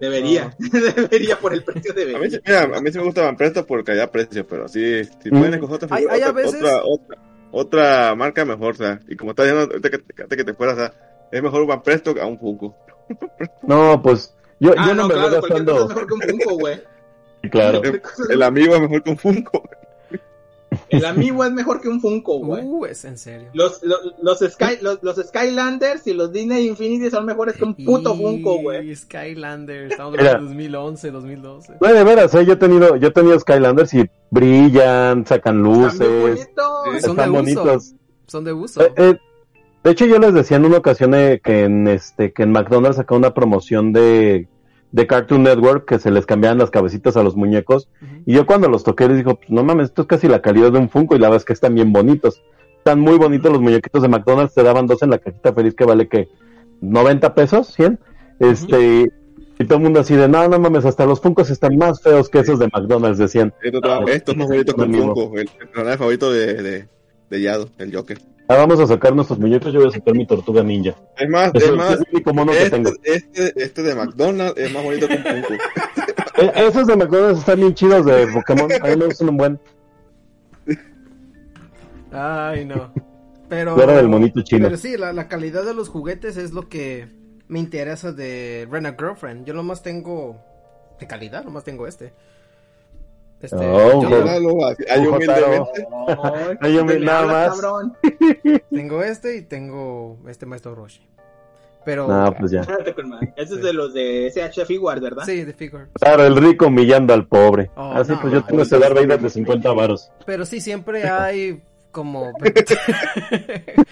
Debería, 0.00 0.54
debería 0.58 1.38
por 1.38 1.54
el 1.54 1.62
precio 1.64 1.92
A 1.92 1.94
mí, 1.94 2.00
debería. 2.04 2.30
sí- 2.30 2.40
mira, 2.44 2.62
a 2.64 2.80
mí 2.80 2.90
sí 2.92 2.98
me 2.98 3.04
gusta 3.04 3.22
Van 3.22 3.36
Presto 3.36 3.64
por 3.64 3.82
calidad-precio, 3.84 4.46
pero 4.46 4.68
sí, 4.68 5.04
si 5.04 5.30
Mm. 5.30 5.38
pueden 5.38 5.54
escoger 5.54 5.76
otra, 5.76 5.88
Hay- 5.96 6.04
figura, 6.06 6.32
veces- 6.32 6.54
otra, 6.62 6.80
otra, 6.84 7.18
otra 7.52 8.14
marca 8.14 8.44
mejor, 8.44 8.74
o 8.74 8.76
sea, 8.76 9.00
y 9.08 9.16
como 9.16 9.30
estás 9.30 9.46
diciendo, 9.46 9.70
ahorita 9.72 9.90
que, 9.90 10.22
antes 10.22 10.36
que 10.36 10.44
te 10.44 10.54
fueras, 10.54 10.74
o 10.76 10.80
sea, 10.80 10.92
es 11.32 11.42
mejor 11.42 11.62
un 11.62 11.68
Van 11.68 11.82
Presto 11.82 12.14
que 12.14 12.20
a 12.20 12.26
un 12.26 12.38
Funko. 12.38 12.76
No, 13.62 14.02
pues 14.02 14.34
yo, 14.60 14.72
Ah, 14.76 14.86
yo 14.88 14.94
no, 14.94 15.02
no, 15.02 15.08
me 15.08 15.14
claro, 15.14 15.28
cualquier 15.40 15.40
cosa 15.40 15.56
es 15.56 15.64
gastando. 15.64 15.88
mejor 15.88 16.06
que 16.06 16.14
un 16.14 16.20
Funko, 16.20 16.54
güey. 16.58 16.82
Claro. 17.50 17.82
Es- 17.84 18.30
El 18.30 18.42
amigo 18.42 18.74
es 18.74 18.80
mejor 18.82 19.02
que 19.04 19.10
un 19.10 19.16
Funko. 19.18 19.62
El 20.88 21.04
amigo 21.04 21.44
es 21.44 21.52
mejor 21.52 21.80
que 21.80 21.88
un 21.88 22.00
Funko, 22.00 22.38
güey. 22.38 22.64
Uh, 22.64 22.86
es 22.86 23.04
en 23.04 23.18
serio. 23.18 23.48
Los, 23.52 23.82
los, 23.82 23.98
los, 24.22 24.38
Sky, 24.38 24.78
los, 24.80 25.02
los 25.02 25.16
Skylanders 25.16 26.06
y 26.06 26.12
los 26.14 26.32
Disney 26.32 26.68
Infinity 26.68 27.10
son 27.10 27.24
mejores 27.24 27.56
que 27.56 27.64
un 27.64 27.74
puto 27.74 28.14
Funko, 28.14 28.58
güey. 28.58 28.90
Y 28.90 28.96
Skylander, 28.96 29.92
estamos 29.92 30.18
hablando 30.18 30.38
de 30.38 30.44
2011, 30.46 31.10
2012. 31.10 31.72
No, 31.80 31.92
de 31.92 32.04
veras, 32.04 32.34
¿eh? 32.34 32.44
yo 32.46 32.54
he 32.54 32.56
tenido, 32.56 32.96
yo 32.96 33.08
he 33.08 33.12
tenido 33.12 33.38
Skylanders 33.38 33.94
y 33.94 34.10
brillan, 34.30 35.26
sacan 35.26 35.56
Están 35.56 35.62
luces, 35.62 35.98
bonitos. 36.20 36.84
Son 36.84 36.92
de 36.92 36.98
están 36.98 37.30
uso. 37.30 37.32
bonitos. 37.32 37.94
Son 38.26 38.44
de 38.44 38.52
uso. 38.52 38.82
Eh, 38.82 38.92
eh, 38.96 39.18
de 39.84 39.90
hecho, 39.90 40.06
yo 40.06 40.18
les 40.18 40.34
decía 40.34 40.56
en 40.56 40.64
una 40.64 40.78
ocasión 40.78 41.14
eh, 41.14 41.40
que 41.42 41.64
en 41.64 41.86
este 41.86 42.32
que 42.32 42.42
en 42.42 42.50
McDonald's 42.50 42.96
sacó 42.96 43.16
una 43.16 43.34
promoción 43.34 43.92
de, 43.92 44.48
de 44.92 45.06
Cartoon 45.06 45.42
Network 45.42 45.86
que 45.86 45.98
se 45.98 46.10
les 46.10 46.26
cambiaban 46.26 46.58
las 46.58 46.70
cabecitas 46.70 47.16
a 47.16 47.22
los 47.22 47.36
muñecos. 47.36 47.88
Y 48.24 48.34
yo 48.34 48.46
cuando 48.46 48.68
los 48.68 48.84
toqué 48.84 49.08
les 49.08 49.18
digo, 49.18 49.36
pues, 49.36 49.50
no 49.50 49.64
mames, 49.64 49.88
esto 49.88 50.02
es 50.02 50.08
casi 50.08 50.28
la 50.28 50.42
calidad 50.42 50.72
de 50.72 50.78
un 50.78 50.88
Funko 50.88 51.16
y 51.16 51.18
la 51.18 51.28
verdad 51.28 51.42
es 51.42 51.44
que 51.44 51.52
están 51.52 51.74
bien 51.74 51.92
bonitos. 51.92 52.42
Están 52.78 53.00
muy 53.00 53.18
bonitos 53.18 53.52
los 53.52 53.60
muñequitos 53.60 54.00
de 54.02 54.08
McDonald's, 54.08 54.54
te 54.54 54.62
daban 54.62 54.86
dos 54.86 55.02
en 55.02 55.10
la 55.10 55.18
cajita 55.18 55.52
feliz 55.52 55.74
que 55.74 55.84
vale 55.84 56.08
que 56.08 56.28
90 56.80 57.34
pesos, 57.34 57.68
100. 57.74 57.98
Este, 58.38 59.10
y 59.58 59.64
todo 59.64 59.78
el 59.78 59.84
mundo 59.84 60.00
así 60.00 60.14
de, 60.14 60.28
no, 60.28 60.46
no 60.48 60.58
mames, 60.58 60.84
hasta 60.84 61.04
los 61.04 61.20
Funkos 61.20 61.50
están 61.50 61.76
más 61.76 62.00
feos 62.00 62.28
que 62.28 62.40
esos 62.40 62.58
de 62.58 62.68
McDonald's, 62.72 63.18
decían. 63.18 63.52
Esto, 63.62 64.06
esto 64.06 64.32
es 64.32 64.38
más 64.38 64.48
bonito 64.48 64.74
que 64.74 64.80
un 64.82 64.94
Amigo. 64.94 65.14
Funko. 65.14 65.38
El, 65.38 65.50
el 65.60 65.68
personaje 65.68 65.98
favorito 65.98 66.30
de, 66.30 66.54
de, 66.62 66.88
de 67.30 67.40
Yado, 67.40 67.68
el 67.78 67.94
Joker. 67.94 68.18
Ah, 68.48 68.56
vamos 68.56 68.78
a 68.78 68.86
sacar 68.86 69.14
nuestros 69.14 69.40
muñecos, 69.40 69.72
yo 69.72 69.80
voy 69.80 69.88
a 69.88 69.92
sacar 69.92 70.14
mi 70.14 70.24
tortuga 70.24 70.62
ninja. 70.62 70.94
Es 71.18 71.28
más, 71.28 71.50
es 71.54 71.64
es 71.64 71.72
más, 71.72 71.92
el 71.94 72.06
único 72.12 72.32
mono 72.32 72.52
que 72.52 72.70
tengo. 72.70 72.90
este, 73.02 73.46
este, 73.46 73.62
este 73.62 73.82
de 73.82 73.94
McDonald's 73.94 74.56
es 74.56 74.72
más 74.72 74.84
bonito 74.84 75.08
que 75.08 75.14
un 75.14 75.22
Funko. 75.22 75.54
Eh, 76.38 76.52
esos 76.54 76.86
de 76.86 76.96
McDonald's 76.96 77.38
están 77.38 77.58
bien 77.60 77.72
chidos 77.72 78.04
de 78.04 78.26
Pokémon. 78.26 78.70
A 78.70 78.88
mí 78.88 78.96
me 78.96 79.06
gustan 79.06 79.30
un 79.30 79.36
buen. 79.38 79.60
Ay, 82.12 82.66
no. 82.66 82.92
Pero, 83.48 83.74
del 83.74 84.08
monito 84.08 84.42
chino. 84.42 84.66
pero 84.66 84.76
sí, 84.76 84.98
la, 84.98 85.14
la 85.14 85.28
calidad 85.28 85.64
de 85.64 85.72
los 85.72 85.88
juguetes 85.88 86.36
es 86.36 86.52
lo 86.52 86.68
que 86.68 87.08
me 87.48 87.58
interesa 87.58 88.12
de 88.12 88.68
Rena 88.70 88.96
Girlfriend. 88.98 89.46
Yo 89.46 89.54
nomás 89.54 89.82
tengo 89.82 90.36
de 91.00 91.06
calidad, 91.06 91.42
nomás 91.42 91.64
tengo 91.64 91.86
este. 91.86 92.12
Este, 93.40 93.56
Oh, 93.56 94.02
yo 94.02 94.08
Ojo, 94.08 95.16
humildemente. 95.16 95.86
Ay, 96.22 96.56
Ay, 96.60 96.74
yo 96.74 96.84
me- 96.84 96.94
te 96.94 97.00
me 97.00 97.06
nada 97.06 97.26
más. 97.26 97.60
cabrón. 97.60 97.96
tengo 98.70 99.02
este 99.02 99.36
y 99.36 99.42
tengo 99.42 100.18
este 100.28 100.46
maestro 100.46 100.74
Roshi. 100.74 101.06
Pero 101.84 102.08
No, 102.08 102.34
pues 102.34 102.50
ya. 102.50 102.62
Ese 103.36 103.54
es 103.54 103.62
de 103.62 103.72
los 103.72 103.94
de 103.94 104.26
SH 104.26 104.64
Figuarts, 104.64 105.00
¿verdad? 105.02 105.22
sí, 105.24 105.44
de 105.44 105.52
figure. 105.52 105.86
Claro, 105.92 106.24
el 106.26 106.34
rico 106.36 106.66
humillando 106.66 107.14
al 107.14 107.26
pobre. 107.28 107.70
Oh, 107.76 107.92
Así 107.92 108.10
no, 108.12 108.20
pues 108.20 108.32
yo 108.32 108.40
no, 108.40 108.46
tengo 108.46 108.62
este 108.62 108.78
Darth 108.78 108.94
Vader 108.94 109.20
de 109.20 109.30
50 109.30 109.72
varos. 109.72 110.10
Pero 110.24 110.44
sí 110.44 110.60
siempre 110.60 111.08
hay 111.08 111.62
como 111.96 112.30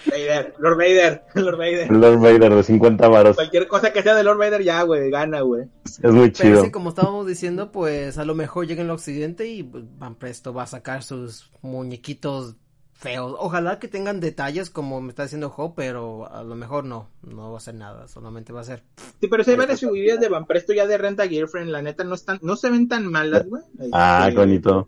Vader, 0.05 0.53
Lord 0.59 0.77
Vader, 0.77 1.23
Lord 1.33 1.57
Vader. 1.57 1.99
Darth 1.99 2.19
Vader 2.21 2.53
de 2.53 2.61
50 2.61 3.07
varos. 3.07 3.35
Cualquier 3.35 3.67
cosa 3.67 3.91
que 3.91 4.03
sea 4.03 4.13
de 4.13 4.23
Lord 4.23 4.37
Vader 4.37 4.61
ya, 4.61 4.83
güey, 4.83 5.09
gana, 5.09 5.41
güey. 5.41 5.63
Es 5.85 6.11
muy 6.11 6.29
Pero 6.29 6.33
chido. 6.33 6.63
sí, 6.65 6.69
como 6.69 6.89
estábamos 6.89 7.25
diciendo, 7.25 7.71
pues 7.71 8.19
a 8.19 8.25
lo 8.25 8.35
mejor 8.35 8.67
llega 8.67 8.81
en 8.81 8.89
el 8.89 8.93
occidente 8.93 9.47
y 9.47 9.63
pues, 9.63 9.85
Van 9.97 10.13
Presto 10.13 10.53
va 10.53 10.61
a 10.63 10.67
sacar 10.67 11.01
sus 11.01 11.49
muñequitos 11.63 12.57
feos. 12.93 13.35
Ojalá 13.39 13.79
que 13.79 13.87
tengan 13.87 14.19
detalles 14.19 14.69
como 14.69 15.01
me 15.01 15.09
está 15.09 15.23
diciendo 15.23 15.49
Jo, 15.49 15.73
pero 15.73 16.31
a 16.31 16.43
lo 16.43 16.53
mejor 16.53 16.83
no, 16.83 17.09
no 17.23 17.53
va 17.53 17.57
a 17.57 17.61
ser 17.61 17.73
nada, 17.73 18.07
solamente 18.07 18.53
va 18.53 18.61
a 18.61 18.65
ser... 18.65 18.83
Sí, 19.19 19.27
pero 19.27 19.43
si 19.43 19.49
hay 19.49 19.57
varias 19.57 19.79
figurillas 19.79 20.19
de 20.19 20.29
Van 20.29 20.45
Presto 20.45 20.73
ya 20.73 20.85
de 20.85 20.99
renta 20.99 21.27
Girlfriend, 21.27 21.71
la 21.71 21.81
neta 21.81 22.03
no 22.03 22.13
están, 22.13 22.37
no 22.43 22.55
se 22.55 22.69
ven 22.69 22.87
tan 22.87 23.11
malas, 23.11 23.47
güey. 23.49 23.63
Ah, 23.93 24.27
qué 24.29 24.37
bonito. 24.37 24.87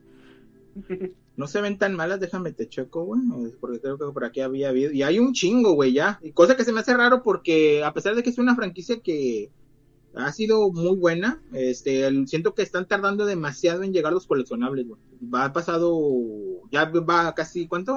No 1.37 1.47
se 1.47 1.61
ven 1.61 1.77
tan 1.77 1.95
malas, 1.95 2.19
déjame 2.19 2.51
te 2.51 2.67
checo, 2.67 3.05
güey, 3.05 3.21
porque 3.61 3.79
creo 3.79 3.97
que 3.97 4.05
por 4.11 4.25
aquí 4.25 4.41
había 4.41 4.69
habido, 4.69 4.91
y 4.91 5.03
hay 5.03 5.19
un 5.19 5.33
chingo, 5.33 5.73
güey, 5.73 5.93
ya, 5.93 6.19
y 6.23 6.31
cosa 6.31 6.57
que 6.57 6.63
se 6.65 6.73
me 6.73 6.79
hace 6.79 6.95
raro 6.97 7.21
porque 7.23 7.83
a 7.83 7.93
pesar 7.93 8.15
de 8.15 8.23
que 8.23 8.31
es 8.31 8.39
una 8.39 8.55
franquicia 8.55 8.99
que 9.01 9.49
ha 10.15 10.31
sido 10.31 10.71
muy 10.71 10.95
buena, 10.97 11.39
este, 11.53 12.09
siento 12.25 12.55
que 12.55 12.63
están 12.63 12.87
tardando 12.87 13.27
demasiado 13.27 13.83
en 13.83 13.93
llegar 13.93 14.11
los 14.13 14.25
coleccionables, 14.25 14.87
güey. 14.87 14.99
Va 15.31 15.45
ha 15.45 15.53
pasado, 15.53 15.95
ya 16.71 16.85
va 16.85 17.35
casi, 17.35 17.67
¿cuánto? 17.67 17.93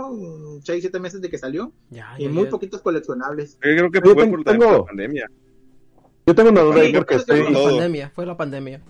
¿Seis, 0.63 0.83
siete 0.83 1.01
meses 1.01 1.23
de 1.23 1.31
que 1.31 1.39
salió? 1.39 1.73
Ya, 1.89 2.15
Y 2.19 2.25
ya, 2.25 2.29
muy 2.29 2.45
ya. 2.45 2.51
poquitos 2.51 2.83
coleccionables. 2.83 3.55
Yo 3.55 3.61
creo 3.61 3.91
que 3.91 4.01
fue 4.03 4.15
tengo- 4.17 4.31
por 4.33 4.39
la, 4.47 4.53
tengo- 4.53 4.65
por 4.67 4.79
la 4.81 4.85
pandemia. 4.85 5.31
Yo 6.27 6.35
tengo 6.35 6.51
una 6.51 6.61
duda 6.61 6.81
ahí 6.83 6.89
Sí, 6.89 6.93
porque 6.99 7.15
estoy... 7.15 7.43
La 7.43 7.53
todo. 7.55 7.65
pandemia, 7.71 8.11
fue 8.15 8.27
la 8.27 8.37
pandemia. 8.37 8.83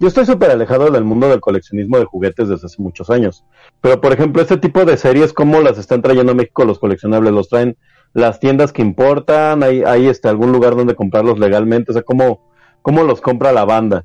Yo 0.00 0.06
estoy 0.08 0.26
súper 0.26 0.50
alejado 0.50 0.90
del 0.90 1.04
mundo 1.04 1.28
del 1.28 1.40
coleccionismo 1.40 1.98
de 1.98 2.04
juguetes 2.04 2.48
desde 2.48 2.66
hace 2.66 2.80
muchos 2.80 3.10
años. 3.10 3.44
Pero, 3.80 4.00
por 4.00 4.12
ejemplo, 4.12 4.40
este 4.40 4.56
tipo 4.56 4.84
de 4.84 4.96
series, 4.96 5.32
¿cómo 5.32 5.60
las 5.60 5.76
están 5.78 6.02
trayendo 6.02 6.32
a 6.32 6.34
México 6.36 6.64
los 6.64 6.78
coleccionables? 6.78 7.32
¿Los 7.32 7.48
traen 7.48 7.76
las 8.14 8.38
tiendas 8.38 8.72
que 8.72 8.82
importan? 8.82 9.62
¿Hay, 9.64 9.82
hay 9.82 10.06
este, 10.06 10.28
algún 10.28 10.52
lugar 10.52 10.76
donde 10.76 10.94
comprarlos 10.94 11.38
legalmente? 11.40 11.90
O 11.90 11.94
sea, 11.94 12.02
¿cómo, 12.02 12.48
cómo 12.82 13.02
los 13.02 13.20
compra 13.20 13.52
la 13.52 13.64
banda? 13.64 14.04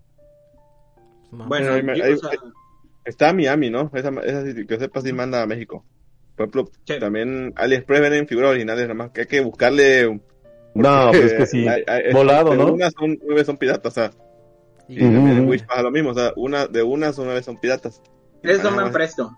Bueno, 1.32 1.74
Hay- 1.74 1.86
yo, 1.98 2.04
hay- 2.06 2.14
o 2.14 2.18
sea, 2.18 2.30
Está 3.06 3.34
Miami, 3.34 3.70
¿no? 3.70 3.91
Esa, 3.94 4.10
esa 4.24 4.46
sí, 4.46 4.66
que 4.66 4.80
sepa 4.80 5.02
si 5.02 5.12
manda 5.12 5.41
a 5.41 5.46
México. 5.46 5.84
Por 6.38 6.44
ejemplo, 6.46 6.70
Sí. 6.86 7.00
también 7.02 7.52
AliExpress 7.58 8.00
venden 8.00 8.28
figuras 8.30 8.52
originales, 8.52 8.84
nada 8.84 8.94
más 8.94 9.12
que 9.12 9.22
hay 9.22 9.28
que 9.28 9.41
buscarle. 9.41 10.22
No, 10.74 11.08
pues 11.12 11.26
es 11.26 11.34
que 11.34 11.46
sí, 11.46 11.68
hay- 11.68 11.84
hay- 11.86 12.14
volado, 12.14 12.56
¿no? 12.56 12.72
Unas 12.74 12.94
son, 12.98 13.20
son 13.46 13.58
piratas, 13.58 13.91
o 13.91 13.94
sea, 13.94 14.12
y 14.88 15.00
también 15.00 15.38
en 15.38 15.48
Wish 15.50 15.66
pasa 15.66 15.82
lo 15.82 15.92
mismo, 15.92 16.10
o 16.10 16.14
sea, 16.14 16.34
una, 16.36 16.68
de 16.68 16.84
unas, 16.84 17.18
una 17.18 17.34
vez 17.34 17.46
son 17.46 17.58
piratas. 17.58 18.02
eso 18.42 18.68
Ajá, 18.68 18.86
me 18.86 18.92
presto. 18.92 19.32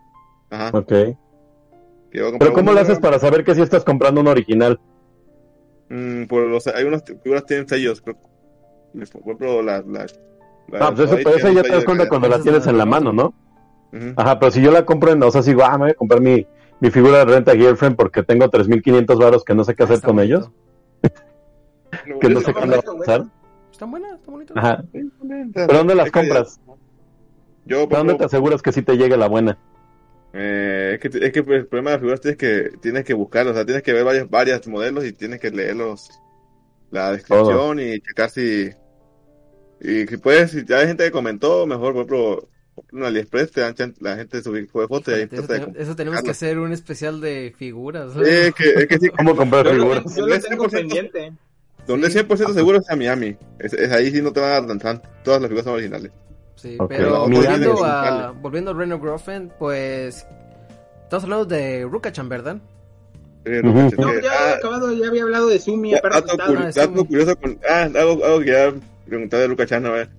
Ajá. 0.49 0.69
Ok. 0.77 0.91
a 0.91 2.37
Pero 2.39 2.53
¿cómo 2.53 2.71
lo 2.73 2.79
haces 2.79 2.99
para 2.99 3.19
saber 3.19 3.43
que 3.43 3.55
si 3.55 3.61
estás 3.61 3.83
comprando 3.83 4.21
un 4.21 4.27
original? 4.27 4.79
Mm, 5.89 6.25
por 6.25 6.47
los, 6.47 6.65
hay 6.67 6.83
unas 6.85 7.03
figuras 7.03 7.43
que 7.43 7.47
tienen 7.49 7.67
sellos, 7.67 8.01
creo. 8.01 8.17
Por 8.93 9.21
ejemplo, 9.21 9.61
la, 9.61 9.81
la, 9.81 10.05
la 10.69 10.87
Ah, 10.87 10.93
pues 10.95 11.09
eso, 11.11 11.19
pues 11.21 11.35
tiene 11.35 11.55
ya 11.55 11.63
te 11.63 11.69
das 11.71 11.85
cuenta 11.85 12.07
cuando 12.07 12.27
la 12.29 12.39
tienes 12.41 12.65
en 12.67 12.77
la 12.77 12.85
mano, 12.85 13.11
¿no? 13.13 13.33
Ujú. 13.93 14.13
Ajá, 14.15 14.39
pero 14.39 14.51
si 14.51 14.61
yo 14.61 14.71
la 14.71 14.85
compro 14.85 15.11
en, 15.11 15.21
o 15.21 15.29
sea, 15.31 15.43
si 15.43 15.51
digo, 15.51 15.63
ah, 15.63 15.73
me 15.73 15.85
voy 15.85 15.91
a 15.91 15.95
comprar 15.95 16.21
mi, 16.21 16.47
mi 16.79 16.89
figura 16.89 17.19
de 17.19 17.25
renta 17.25 17.53
Girlfriend 17.53 17.95
porque 17.95 18.23
tengo 18.23 18.45
3.500 18.49 19.19
varos 19.19 19.43
que 19.43 19.53
no 19.53 19.63
sé 19.63 19.75
qué 19.75 19.83
hacer 19.83 19.95
Está 19.97 20.07
con 20.07 20.15
bonito. 20.15 20.37
ellos, 20.37 20.51
que 22.21 22.29
no 22.29 22.39
sé 22.41 22.53
cuándo 22.53 22.75
bonito, 22.77 22.95
güey. 22.95 23.09
avanzar. 23.09 23.31
Están 23.75 23.91
buenas, 23.91 24.13
están 24.13 24.33
bonitas. 24.33 24.57
Ajá. 24.57 24.83
¿Pero 25.53 25.67
dónde 25.67 25.95
las 25.95 26.09
compras? 26.11 26.59
Yo, 27.65 27.79
por 27.79 27.89
¿Pero 27.89 27.99
dónde 27.99 28.15
te 28.15 28.23
aseguras 28.25 28.61
que 28.61 28.71
sí 28.71 28.83
te 28.83 28.95
llegue 28.95 29.17
la 29.17 29.27
buena? 29.27 29.57
Eh, 30.33 30.93
es 30.93 30.99
que, 30.99 31.25
es 31.25 31.31
que 31.33 31.39
el 31.39 31.67
problema 31.67 31.91
de 31.91 31.95
las 31.95 31.99
figuras 31.99 32.21
tienes 32.21 32.37
que, 32.37 32.77
tienes 32.81 33.03
que 33.05 33.13
buscarlos, 33.13 33.51
o 33.53 33.55
sea, 33.55 33.65
tienes 33.65 33.83
que 33.83 33.93
ver 33.93 34.03
varios, 34.05 34.29
varios 34.29 34.65
modelos 34.67 35.05
y 35.05 35.13
tienes 35.13 35.39
que 35.41 35.51
leerlos, 35.51 36.09
la 36.91 37.11
descripción 37.11 37.79
y 37.79 37.99
checar 38.01 38.29
si, 38.29 38.69
y 39.79 40.07
si 40.07 40.17
puedes, 40.17 40.51
si 40.51 40.65
ya 40.65 40.79
hay 40.79 40.87
gente 40.87 41.03
que 41.03 41.11
comentó, 41.11 41.65
mejor, 41.67 41.93
por 41.93 42.01
ejemplo, 42.05 42.49
en 42.91 43.03
AliExpress 43.03 43.51
te 43.51 43.61
dan 43.61 43.73
chan- 43.75 43.95
la 43.99 44.15
gente 44.15 44.41
sube 44.41 44.65
fue 44.67 44.87
fotos 44.87 45.13
y 45.13 45.17
ahí 45.17 45.27
Eso, 45.31 45.45
eso 45.75 45.95
tenemos 45.95 46.23
que 46.23 46.31
hacer 46.31 46.59
un 46.59 46.71
especial 46.71 47.21
de 47.21 47.53
figuras. 47.57 48.13
Sí, 48.13 48.19
es 48.25 48.53
que, 48.55 48.69
es 48.69 48.87
que 48.87 48.97
sí, 48.99 49.09
¿Cómo 49.17 49.35
comprar 49.35 49.65
Yo 49.65 49.73
lo, 49.73 49.83
figuras? 49.83 50.15
yo 50.15 50.27
lo 50.27 50.33
Es 50.35 50.43
tengo 50.43 50.65
100%. 50.69 50.71
pendiente. 50.71 51.33
Donde 51.87 52.07
es 52.07 52.15
100% 52.15 52.53
seguro 52.53 52.79
es 52.79 52.89
a 52.89 52.95
Miami, 52.95 53.37
es, 53.59 53.73
es 53.73 53.91
ahí 53.91 54.11
sí 54.11 54.21
no 54.21 54.31
te 54.31 54.39
van 54.39 54.51
a 54.63 54.67
lanzar, 54.67 55.01
todas 55.23 55.41
las 55.41 55.49
figuras 55.49 55.65
son 55.65 55.73
originales. 55.75 56.11
Sí, 56.55 56.77
pero 56.89 57.27
Miami 57.27 57.35
volviendo 57.35 57.85
a, 57.85 58.31
volviendo 58.31 58.71
a 58.71 58.73
Reno 58.73 58.99
Girlfriend, 58.99 59.51
pues 59.59 60.25
estamos 61.03 61.23
hablando 61.23 61.45
de 61.45 61.83
Rukachan, 61.83 62.29
¿verdad? 62.29 62.57
Eh, 63.45 63.61
no, 63.63 63.73
No, 63.73 63.87
eh, 63.87 64.21
ya 64.23 64.31
ah, 64.31 64.43
había 64.43 64.55
acabado, 64.55 64.91
ya 64.93 65.07
había 65.07 65.23
hablado 65.23 65.47
de 65.47 65.59
Sumi, 65.59 65.91
Ya, 65.91 65.99
a 65.99 66.01
perro 66.01 66.21
dato, 66.21 66.35
Ah, 66.41 67.05
curioso 67.05 67.35
con, 67.35 67.59
ah, 67.69 67.83
algo, 67.83 68.25
algo 68.25 68.39
que 68.39 68.51
ya 68.51 68.73
preguntar 69.05 69.41
de 69.41 69.47
Lucas 69.47 69.69
Chano, 69.69 69.95
eh. 69.95 70.09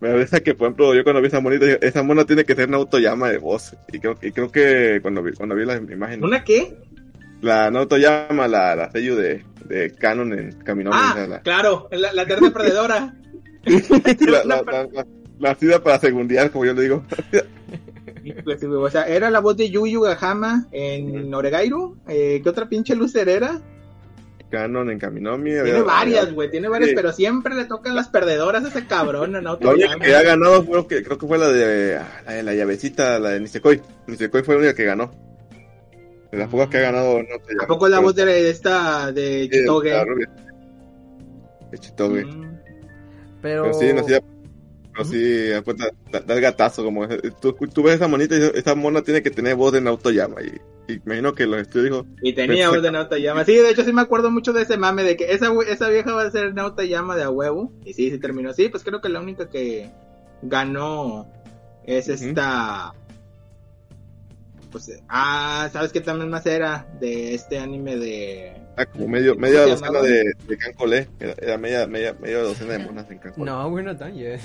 me 0.00 0.10
parece 0.10 0.42
que 0.42 0.54
por 0.54 0.68
ejemplo 0.68 0.94
yo 0.94 1.02
cuando 1.02 1.20
vi 1.20 1.26
esa 1.26 1.40
monita 1.40 1.64
dije, 1.64 1.78
esa 1.82 2.04
mona 2.04 2.24
tiene 2.24 2.44
que 2.44 2.54
ser 2.54 2.68
una 2.68 2.76
autollama 2.76 3.28
de 3.28 3.38
voz 3.38 3.76
y 3.92 3.98
creo, 3.98 4.16
y 4.22 4.30
creo 4.30 4.52
que 4.52 5.00
cuando 5.02 5.20
vi, 5.20 5.32
cuando 5.32 5.56
vi 5.56 5.64
la 5.64 5.76
imagen 5.76 6.22
¿Una 6.22 6.44
qué? 6.44 6.76
la 7.40 7.70
no 7.72 7.80
autollama 7.80 8.46
la, 8.46 8.76
la 8.76 8.90
sello 8.92 9.16
de, 9.16 9.44
de 9.66 9.92
Canon 9.92 10.32
en 10.32 10.52
Camino 10.62 10.90
Ah, 10.92 11.26
la, 11.28 11.40
claro, 11.40 11.88
la, 11.90 12.12
la 12.12 12.22
eterna 12.22 12.52
perdedora. 12.52 13.14
la, 15.38 15.54
ciudad 15.56 15.82
para 15.82 15.98
segundiar 15.98 16.50
como 16.50 16.64
yo 16.64 16.72
le 16.72 16.82
digo 16.82 17.04
o 18.78 18.90
sea, 18.90 19.06
era 19.06 19.30
la 19.30 19.40
voz 19.40 19.56
de 19.56 19.70
Yuyu 19.70 20.00
Gahama 20.00 20.66
en 20.72 21.32
Oregairu. 21.32 21.96
Eh, 22.08 22.40
¿Qué 22.42 22.48
otra 22.48 22.68
pinche 22.68 22.94
lucer 22.94 23.28
era? 23.28 23.60
Canon 24.50 24.90
en 24.90 24.98
Kaminomi 24.98 25.50
Tiene 25.50 25.70
había- 25.70 25.82
varias, 25.82 26.32
güey, 26.32 26.50
tiene 26.50 26.68
varias, 26.68 26.90
Sí. 26.90 26.96
pero 26.96 27.12
siempre 27.12 27.54
le 27.54 27.64
tocan 27.64 27.96
las 27.96 28.08
perdedoras 28.08 28.64
a 28.64 28.68
ese 28.68 28.86
cabrón 28.86 29.34
en 29.34 29.44
la 29.44 29.54
única 29.54 29.98
que 29.98 30.14
ha 30.14 30.22
ganado 30.22 30.64
creo 30.64 30.86
que 30.86 31.02
creo 31.02 31.18
que 31.18 31.26
fue 31.26 31.36
la 31.38 31.48
de 31.48 31.96
ah, 31.96 32.22
la 32.26 32.32
de 32.32 32.42
la 32.44 32.54
llavecita 32.54 33.18
la 33.18 33.30
de 33.30 33.40
Nisekoi 33.40 33.82
Nisekoi 34.06 34.42
fue 34.44 34.54
la 34.54 34.60
única 34.60 34.74
que 34.74 34.84
ganó 34.84 35.10
de 36.36 36.42
las 36.42 36.50
pocas 36.50 36.68
que 36.68 36.76
ha 36.78 36.82
ganado 36.82 37.18
no 37.22 37.28
sé 37.46 37.54
¿A 37.62 37.66
poco 37.66 37.86
es 37.86 37.92
la 37.92 38.00
voz 38.00 38.14
de 38.14 38.50
esta 38.50 39.10
de 39.12 39.48
Sí, 39.50 39.58
Chitoge? 39.58 39.90
de 41.70 41.78
Chitoge. 41.78 42.24
Mm. 42.24 42.58
Pero, 43.42 43.62
Pero 43.64 43.74
sí, 43.74 43.92
no 43.92 44.00
hacía. 44.00 44.20
Pero 44.92 45.04
sí, 45.04 45.48
da 45.48 45.62
cuenta, 45.62 45.90
da, 46.10 46.20
da 46.20 46.34
el 46.34 46.40
gatazo. 46.40 46.84
Como 46.84 47.04
es- 47.04 47.20
tú, 47.40 47.52
tú 47.52 47.82
ves 47.82 47.96
esa 47.96 48.08
monita 48.08 48.36
y 48.36 48.42
esta 48.54 48.74
mona 48.74 49.02
tiene 49.02 49.22
que 49.22 49.30
tener 49.30 49.54
voz 49.56 49.72
de 49.72 49.80
Naoto 49.80 50.10
Yama. 50.10 50.36
Y, 50.42 50.92
y 50.92 51.00
imagino 51.04 51.34
que 51.34 51.46
los 51.46 51.60
estudios 51.60 51.84
dijo, 51.90 52.06
Y 52.22 52.32
tenía 52.32 52.70
voz 52.70 52.82
de 52.82 52.90
Nauta 52.92 53.18
Llama. 53.18 53.44
Sí, 53.44 53.54
de 53.56 53.70
hecho 53.70 53.84
sí 53.84 53.92
me 53.92 54.02
acuerdo 54.02 54.30
mucho 54.30 54.52
de 54.52 54.62
ese 54.62 54.76
mame 54.78 55.02
de 55.02 55.16
que 55.16 55.32
esa, 55.32 55.52
esa 55.68 55.88
vieja 55.88 56.12
va 56.14 56.22
a 56.22 56.30
ser 56.30 56.54
Nauta 56.54 56.84
Llama 56.84 57.16
de 57.16 57.24
a 57.24 57.30
huevo. 57.30 57.72
Y 57.84 57.92
sí, 57.92 58.10
sí 58.10 58.18
terminó 58.18 58.50
así. 58.50 58.68
Pues 58.68 58.84
creo 58.84 59.00
que 59.00 59.08
la 59.08 59.20
única 59.20 59.48
que 59.50 59.90
ganó 60.42 61.26
es 61.84 62.08
esta... 62.08 62.94
Pues, 64.76 64.90
eh, 64.90 65.02
ah, 65.08 65.70
¿sabes 65.72 65.90
qué 65.90 66.02
también 66.02 66.28
más 66.28 66.44
era? 66.44 66.86
De 67.00 67.32
este 67.34 67.58
anime 67.58 67.96
de... 67.96 68.52
ah, 68.76 68.84
como 68.84 69.08
medio, 69.08 69.32
¿Cómo 69.32 69.46
media 69.46 69.62
docena 69.62 70.02
de, 70.02 70.34
de 70.46 70.58
Cancole. 70.58 71.08
Era, 71.18 71.34
era 71.40 71.56
media, 71.56 71.86
media, 71.86 72.14
media 72.20 72.40
docena 72.42 72.74
de 72.74 72.78
monas 72.80 73.10
en 73.10 73.16
Cancole. 73.18 73.50
no, 73.50 73.68
we're 73.68 73.82
not 73.82 73.96
done 73.98 74.14
yet. 74.14 74.38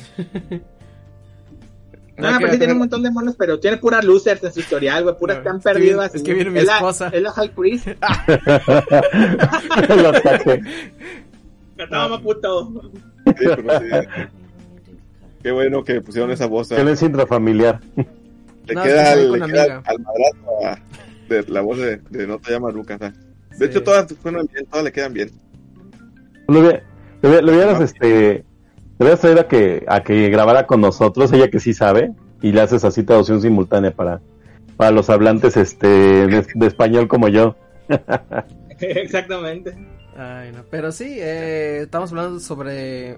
No, 2.16 2.30
Ok, 2.36 2.36
pero 2.40 2.52
sí 2.54 2.58
tiene 2.60 2.72
un 2.72 2.80
montón 2.80 3.04
de 3.04 3.12
monos, 3.12 3.36
pero 3.38 3.60
tiene 3.60 3.76
puras 3.76 4.06
losers 4.06 4.42
en 4.46 4.54
su 4.54 4.62
historial, 4.62 5.04
güey. 5.04 5.18
Puras 5.18 5.40
No, 5.40 5.44
que 5.44 5.50
han 5.50 5.58
es 5.58 5.64
que 5.64 5.70
perdido 5.70 5.88
viene- 6.00 6.06
así. 6.06 6.18
es 6.18 6.24
que 6.24 6.34
viene 6.34 6.50
mi 6.50 6.62
la- 6.62 6.76
esposa. 6.76 7.10
Es 7.12 7.22
la 7.22 7.32
High 7.34 7.52
Priest. 7.54 7.88
Toma, 11.90 12.22
puto. 12.22 12.72
Sí, 13.26 13.34
pero 13.38 13.80
sí. 13.80 13.86
Qué 15.44 15.52
bueno 15.52 15.84
que 15.84 16.00
pusieron 16.00 16.32
esa 16.32 16.46
voz. 16.46 16.70
Que 16.70 16.90
es 16.90 17.02
intrafamiliar. 17.02 17.82
Le 18.72 18.76
No, 18.76 18.84
queda, 18.84 19.12
al, 19.12 19.30
con 19.30 19.40
le 19.40 19.46
queda 19.48 19.64
amiga. 19.64 19.84
al 19.86 20.00
madrazo 20.00 20.66
a- 20.66 20.80
de 21.30 21.44
la 21.52 21.62
voz 21.62 21.78
de, 21.78 21.98
de 22.10 22.28
No 22.28 22.40
te 22.40 22.52
llama 22.52 22.72
Lucas. 22.72 23.00
De 23.00 23.12
Sí. 23.58 23.64
hecho, 23.66 23.84
todas 23.84 24.14
suenan 24.22 24.48
bien, 24.54 24.66
todas 24.66 24.84
le 24.86 24.92
quedan 24.92 25.14
bien. 25.14 25.30
Le, 26.48 26.60
hubiera- 26.60 26.84
le, 27.22 27.30
hubiera- 27.30 27.46
le 27.46 27.52
hubieras, 27.54 27.82
este, 27.82 28.08
le 28.10 28.44
hubieras 29.00 29.20
traído 29.20 29.42
a 29.42 29.48
que, 29.48 29.84
a 29.88 30.04
que 30.04 30.30
grabara 30.30 30.66
con 30.68 30.82
nosotros, 30.82 31.32
ella 31.34 31.50
que 31.50 31.60
sí 31.60 31.74
sabe, 31.74 32.12
y 32.42 32.52
le 32.52 32.62
haces 32.62 32.84
así 32.86 33.04
traducción 33.04 33.42
simultánea 33.42 33.92
para, 33.92 34.22
para 34.78 34.92
los 34.92 35.10
hablantes, 35.10 35.58
este, 35.58 35.88
de, 35.88 36.46
de 36.56 36.68
español 36.68 37.08
como 37.08 37.28
yo. 37.28 37.56
Exactamente. 38.80 39.76
Ay, 40.18 40.52
no. 40.52 40.64
Pero 40.70 40.92
sí, 40.92 41.18
eh, 41.20 41.82
estamos 41.84 42.12
hablando 42.12 42.40
sobre. 42.40 43.18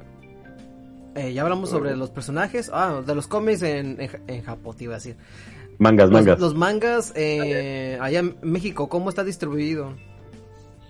Eh, 1.16 1.34
ya 1.34 1.44
hablamos 1.44 1.70
sobre 1.70 1.96
los 1.96 2.10
personajes. 2.10 2.70
Ah, 2.74 3.02
de 3.06 3.16
los 3.16 3.28
cómics 3.28 3.62
en, 3.64 4.00
en, 4.02 4.08
Ja- 4.08 4.20
en 4.28 4.42
Japón, 4.44 4.76
te 4.78 4.84
iba 4.86 4.94
a 4.94 4.98
decir. 4.98 5.16
Mangas, 5.80 6.10
Los, 6.10 6.20
mangas. 6.22 6.40
los 6.40 6.56
mangas 6.56 7.14
eh, 7.16 7.98
allá 8.00 8.20
en 8.20 8.36
México, 8.42 8.88
¿cómo 8.90 9.10
está 9.10 9.24
distribuido? 9.24 9.94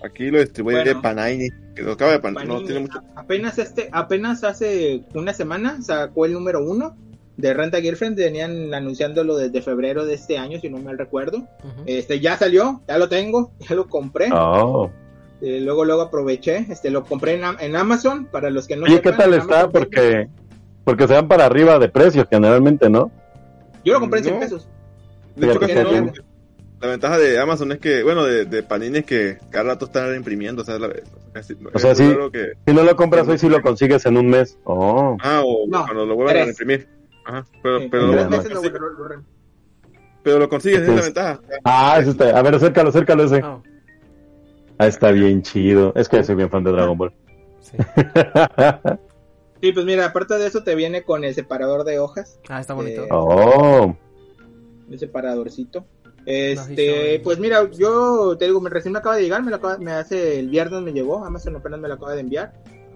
Aquí 0.04 0.30
lo 0.30 0.40
distribuye 0.40 0.84
Bueno. 0.84 1.02
Panini, 1.02 1.48
que 1.76 1.82
lo 1.82 1.94
acaba 1.94 2.12
de 2.12 2.20
Pan- 2.20 2.34
Panini, 2.34 2.54
no 2.54 2.62
tiene 2.64 2.82
mucho. 2.82 3.00
apenas 3.16 3.58
este, 3.58 3.88
apenas 3.94 4.44
hace 4.44 5.04
una 5.14 5.34
semana 5.34 5.82
sacó 5.82 6.26
el 6.26 6.34
número 6.34 6.62
uno 6.62 6.98
de 7.38 7.54
Renta 7.54 7.80
Girlfriend, 7.82 8.18
venían 8.18 8.74
anunciándolo 8.74 9.38
desde 9.38 9.62
febrero 9.62 10.06
de 10.06 10.14
este 10.16 10.38
año, 10.38 10.60
si 10.60 10.70
no 10.70 10.78
mal 10.80 10.98
recuerdo. 10.98 11.48
Este 11.86 12.20
ya 12.20 12.38
salió, 12.38 12.82
ya 12.88 12.98
lo 12.98 13.08
tengo, 13.10 13.54
ya 13.70 13.76
lo 13.76 13.88
compré. 13.88 14.30
Oh. 14.34 14.92
Eh, 15.46 15.60
luego 15.60 15.84
luego 15.84 16.04
aproveché, 16.04 16.66
este 16.70 16.90
lo 16.90 17.04
compré 17.04 17.34
en, 17.34 17.44
Am- 17.44 17.58
en 17.60 17.76
Amazon 17.76 18.26
para 18.32 18.50
los 18.50 18.66
que 18.66 18.78
no 18.78 18.86
Oye, 18.86 19.02
¿qué 19.02 19.12
tal 19.12 19.34
está? 19.34 19.64
Amazon 19.64 19.72
Porque, 19.74 20.30
porque 20.86 21.06
se 21.08 21.14
van 21.16 21.28
para 21.28 21.46
arriba 21.46 21.78
de 21.80 21.90
precio 21.90 22.26
generalmente, 22.30 22.90
¿no? 22.90 23.12
yo 23.84 23.92
lo 23.94 24.00
compré 24.00 24.20
en 24.20 24.24
100 24.24 24.36
No. 24.36 24.40
pesos. 24.42 24.70
De 25.36 25.48
hecho, 25.50 25.60
casi 25.60 25.74
que 25.74 25.84
no. 25.84 26.14
La 26.80 26.88
ventaja 26.90 27.18
de 27.18 27.40
Amazon 27.40 27.72
es 27.74 27.80
que, 27.80 28.04
bueno, 28.04 28.24
de, 28.24 28.46
de 28.46 28.64
Panini 28.64 29.00
es 29.00 29.06
que 29.06 29.38
cada 29.50 29.66
rato 29.72 29.86
están 29.86 30.16
imprimiendo, 30.16 30.62
o 30.62 30.66
sea, 30.66 30.80
la, 30.80 30.90
casi- 31.34 31.58
O 31.74 31.80
sea, 31.80 31.92
es 31.92 31.98
sí. 31.98 32.14
que, 32.32 32.54
Si 32.68 32.74
no 32.74 32.84
lo 32.84 32.96
compras 32.96 33.28
hoy, 33.28 33.38
sí 33.38 33.50
lo 33.50 33.62
consigues 33.62 34.06
en 34.06 34.16
un 34.18 34.28
mes. 34.28 34.58
Oh. 34.64 35.18
ah, 35.22 35.42
o 35.46 35.68
No, 35.68 35.84
cuando 35.86 36.06
lo 36.06 36.16
vuelvan 36.16 36.38
a 36.38 36.50
imprimir. 36.50 36.88
Ajá, 37.26 37.46
pero, 37.62 37.80
Sí, 37.80 37.88
pero, 37.92 38.08
lo, 38.08 38.14
meses 38.30 38.52
consigues- 38.52 38.72
pero 40.24 40.40
lo 40.40 40.46
es 40.58 40.88
la 40.88 41.02
ventaja. 41.02 41.40
Ah, 41.66 41.98
eso 42.00 42.12
está. 42.12 42.38
A 42.38 42.42
ver, 42.42 42.56
acércalo, 42.56 42.90
acércalo 42.90 43.24
ese. 43.26 43.44
Oh, 43.44 43.62
Ah, 44.78 44.88
está 44.88 45.12
bien 45.12 45.42
chido. 45.42 45.94
Es 45.96 46.10
que 46.10 46.24
soy 46.24 46.36
bien 46.36 46.50
fan 46.50 46.64
de 46.64 46.72
Dragon 46.72 46.98
Ball. 46.98 47.14
sí. 47.62 47.78
Sí, 49.62 49.72
pues 49.72 49.86
mira, 49.86 50.08
aparte 50.08 50.38
de 50.38 50.46
eso 50.46 50.62
te 50.64 50.76
viene 50.76 51.04
con 51.04 51.24
el 51.24 51.34
separador 51.34 51.86
de 51.86 51.98
hojas, 51.98 52.38
Ah, 52.50 52.60
está 52.60 52.74
bonito. 52.74 53.04
Eh, 53.06 53.10
oh. 53.12 53.96
el 54.92 55.00
separadorcito. 55.00 55.86
Este, 56.26 57.16
está 57.16 57.24
pues 57.24 57.40
mira, 57.40 57.70
yo 57.72 58.36
te 58.38 58.44
digo, 58.44 58.60
me 58.60 58.70
recién 58.70 58.92
me 58.92 59.00
acaba 59.00 59.16
de 59.16 59.22
llegar, 59.22 59.42
me, 59.42 59.52
lo 59.52 59.56
acaba- 59.56 59.78
me 59.78 59.94
hace 59.94 60.38
el 60.38 60.50
viernes 60.50 60.82
me 60.82 60.92
llegó, 60.92 61.24
Amazon 61.24 61.56
apenas 61.56 61.80
me 61.80 61.88
lo 61.88 61.94
acaba 61.94 62.14
de 62.14 62.20
enviar. 62.20 62.52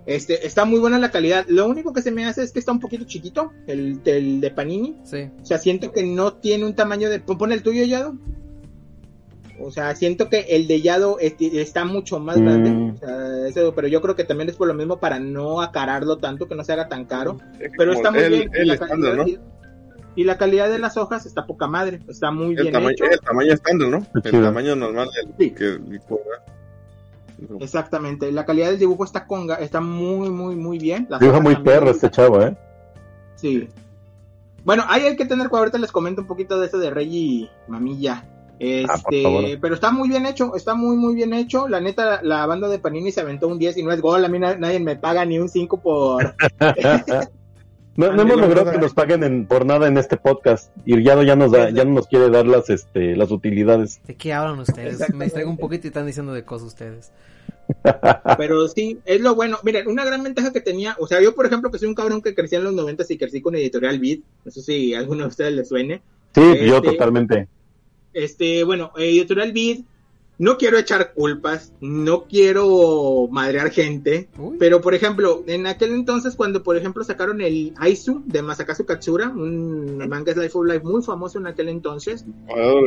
Este, 0.06 0.46
está 0.46 0.66
muy 0.66 0.80
buena 0.80 1.00
la 1.00 1.10
calidad. 1.10 1.46
Lo 1.48 1.68
único 1.68 1.94
que 1.94 2.02
se 2.02 2.12
me 2.12 2.26
hace 2.26 2.44
es 2.44 2.52
que 2.52 2.60
está 2.60 2.74
un 2.74 2.82
poquito 2.82 3.06
chiquito, 3.06 3.54
el, 3.66 4.02
el 4.04 4.42
de 4.42 4.52
Panini. 4.52 4.98
Sí. 5.06 5.30
O 5.42 5.46
sea, 5.46 5.60
siento 5.60 5.94
que 5.94 6.04
no 6.06 6.34
tiene 6.34 6.66
un 6.66 6.76
tamaño 6.76 7.10
de. 7.10 7.22
Pon 7.22 7.54
el 7.54 7.64
tuyo, 7.64 7.86
Yado. 7.86 8.16
O 9.60 9.72
sea, 9.72 9.96
siento 9.96 10.30
que 10.30 10.42
el 10.50 10.68
de 10.68 10.82
Yado 10.82 11.18
está 11.20 11.84
mucho 11.86 12.20
más 12.20 12.38
Mm. 12.38 12.44
grande. 12.44 12.94
O 12.94 12.98
sea, 12.98 13.48
eso, 13.48 13.74
pero 13.74 13.88
yo 13.88 14.02
creo 14.02 14.16
que 14.16 14.24
también 14.24 14.50
es 14.50 14.56
por 14.56 14.68
lo 14.68 14.74
mismo 14.74 14.98
para 15.00 15.20
no 15.20 15.62
acararlo 15.62 16.18
tanto, 16.18 16.48
que 16.48 16.56
no 16.56 16.64
se 16.64 16.74
haga 16.74 16.88
tan 16.88 17.06
caro. 17.06 17.38
Es 17.60 17.72
Pero 17.78 17.94
está 17.94 18.12
muy 18.12 18.20
el, 18.22 18.30
bien. 18.32 18.52
y 18.54 18.58
El 18.60 18.68
la 18.68 18.74
estándar, 18.76 19.16
calidad- 19.18 19.26
¿no? 19.26 19.28
y- 19.28 19.40
y 20.22 20.24
la 20.24 20.38
calidad 20.38 20.70
de 20.70 20.80
las 20.80 20.98
hojas 20.98 21.26
está 21.26 21.46
poca 21.46 21.68
madre. 21.68 22.00
Está 22.08 22.32
muy 22.32 22.56
El 22.56 22.62
bien 22.64 22.74
tamaño, 22.74 22.92
hecho. 22.92 23.06
el 23.06 23.20
tamaño 23.20 23.54
estándar, 23.54 23.90
¿no? 23.90 24.08
El 24.24 24.32
tamaño 24.44 24.76
normal 24.76 25.10
del 25.16 25.34
Sí. 25.38 25.52
que. 25.54 25.78
Exactamente. 27.60 28.32
La 28.32 28.46
calidad 28.46 28.70
del 28.70 28.80
dibujo 28.80 29.04
está 29.04 29.28
conga, 29.28 29.56
está 29.56 29.80
muy, 29.80 30.30
muy, 30.30 30.56
muy 30.56 30.80
bien. 30.80 31.06
Las 31.10 31.20
Dibuja 31.20 31.40
muy 31.40 31.56
perro 31.58 31.92
este 31.92 32.10
chavo, 32.10 32.42
¿eh? 32.42 32.56
Sí. 33.36 33.70
Bueno, 34.64 34.84
ahí 34.88 35.04
hay 35.04 35.16
que 35.16 35.26
tener 35.26 35.48
cuidado. 35.50 35.66
Ahorita 35.66 35.78
les 35.78 35.92
comento 35.92 36.22
un 36.22 36.28
poquito 36.28 36.60
de 36.60 36.68
eso 36.68 36.78
de 36.80 36.90
Rey 36.90 37.16
y 37.16 37.50
Mamilla. 37.68 38.24
Ah, 38.90 38.96
Este, 38.96 39.58
pero 39.62 39.76
está 39.76 39.92
muy 39.92 40.10
bien 40.10 40.26
hecho, 40.26 40.56
está 40.56 40.74
muy, 40.74 40.96
muy 40.98 41.14
bien 41.16 41.34
hecho. 41.34 41.68
La 41.68 41.80
neta, 41.80 42.22
la 42.24 42.46
banda 42.46 42.68
de 42.68 42.80
Panini 42.80 43.12
se 43.12 43.22
aventó 43.22 43.48
un 43.48 43.60
10 43.60 43.78
y 43.78 43.84
no 43.84 43.92
es 43.92 44.02
gol. 44.02 44.26
A 44.26 44.28
mí 44.30 44.40
na- 44.40 44.56
nadie 44.58 44.80
me 44.80 44.96
paga 44.96 45.26
ni 45.26 45.38
un 45.40 45.50
5 45.50 45.80
por. 45.82 46.36
No, 47.96 48.14
no 48.14 48.22
hemos 48.22 48.38
logrado 48.40 48.72
que 48.72 48.78
nos 48.78 48.94
paguen 48.94 49.24
en- 49.24 49.48
por 49.48 49.66
nada 49.66 49.88
en 49.88 49.98
este 49.98 50.18
podcast. 50.18 50.72
Y 50.86 51.02
ya 51.04 51.16
no, 51.16 51.24
ya 51.24 51.36
nos 51.36 51.52
da, 51.52 51.72
ya 51.72 51.84
no 51.84 51.94
nos 51.96 52.06
quiere 52.06 52.30
dar 52.30 52.46
las, 52.46 52.70
este, 52.70 53.16
las 53.16 53.32
utilidades. 53.32 54.00
¿De 54.06 54.14
qué 54.16 54.34
hablan 54.34 54.60
ustedes? 54.60 55.12
Me 55.16 55.26
distraigo 55.26 55.50
un 55.50 55.58
poquito 55.58 55.88
y 55.88 55.90
están 55.90 56.06
diciendo 56.06 56.32
de 56.32 56.44
cosas 56.44 56.68
ustedes. 56.68 57.12
Pero 58.38 58.68
sí, 58.68 59.00
es 59.04 59.20
lo 59.22 59.34
bueno. 59.34 59.58
Miren, 59.64 59.88
una 59.88 60.06
gran 60.06 60.22
ventaja 60.22 60.54
que 60.54 60.62
tenía, 60.62 60.96
o 61.00 61.08
sea, 61.08 61.22
yo 61.24 61.34
por 61.34 61.48
ejemplo 61.48 61.72
que 61.72 61.80
soy 61.80 61.88
un 61.90 61.96
cabrón 61.96 62.22
que 62.22 62.36
crecí 62.36 62.56
en 62.56 62.66
los 62.66 62.74
90 62.76 63.04
y 63.10 63.18
crecí 63.18 63.42
con 63.42 63.56
Editorial 63.56 63.98
Beat, 64.00 64.20
no 64.46 64.52
sé 64.52 64.62
si 64.62 64.94
a 64.94 65.00
alguno 65.00 65.24
de 65.24 65.30
ustedes 65.30 65.54
les 65.54 65.68
suene. 65.68 66.04
Sí, 66.36 66.42
yo 66.68 66.76
Este- 66.78 66.92
totalmente. 66.92 67.48
Este, 68.18 68.64
bueno, 68.64 68.92
Editorial 68.98 69.52
Beat, 69.52 69.82
no 70.40 70.58
quiero 70.58 70.80
echar 70.80 71.14
culpas, 71.14 71.72
no 71.82 72.24
quiero 72.24 73.28
madrear 73.30 73.70
gente, 73.70 74.28
Uy. 74.40 74.58
pero 74.58 74.82
por 74.82 74.96
ejemplo, 74.96 75.44
en 75.46 75.68
aquel 75.68 75.94
entonces 75.94 76.36
cuando 76.36 76.64
por 76.64 76.78
ejemplo 76.78 77.04
sacaron 77.04 77.42
el 77.42 77.76
Aizu 77.78 78.24
de 78.26 78.42
Masakazu 78.42 78.88
Katsura, 78.88 79.30
un 79.30 79.98
manga 80.10 80.34
Life 80.34 80.58
of 80.58 80.66
Life 80.66 80.84
muy 80.84 81.04
famoso 81.04 81.38
en 81.38 81.46
aquel 81.46 81.70
entonces, 81.70 82.26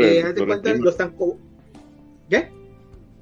eh, 0.01 0.25
haz 0.25 0.35
de 0.35 0.45
cuenta, 0.45 0.75
los 0.75 0.97
tan 0.97 1.15
¿Qué? 2.29 2.51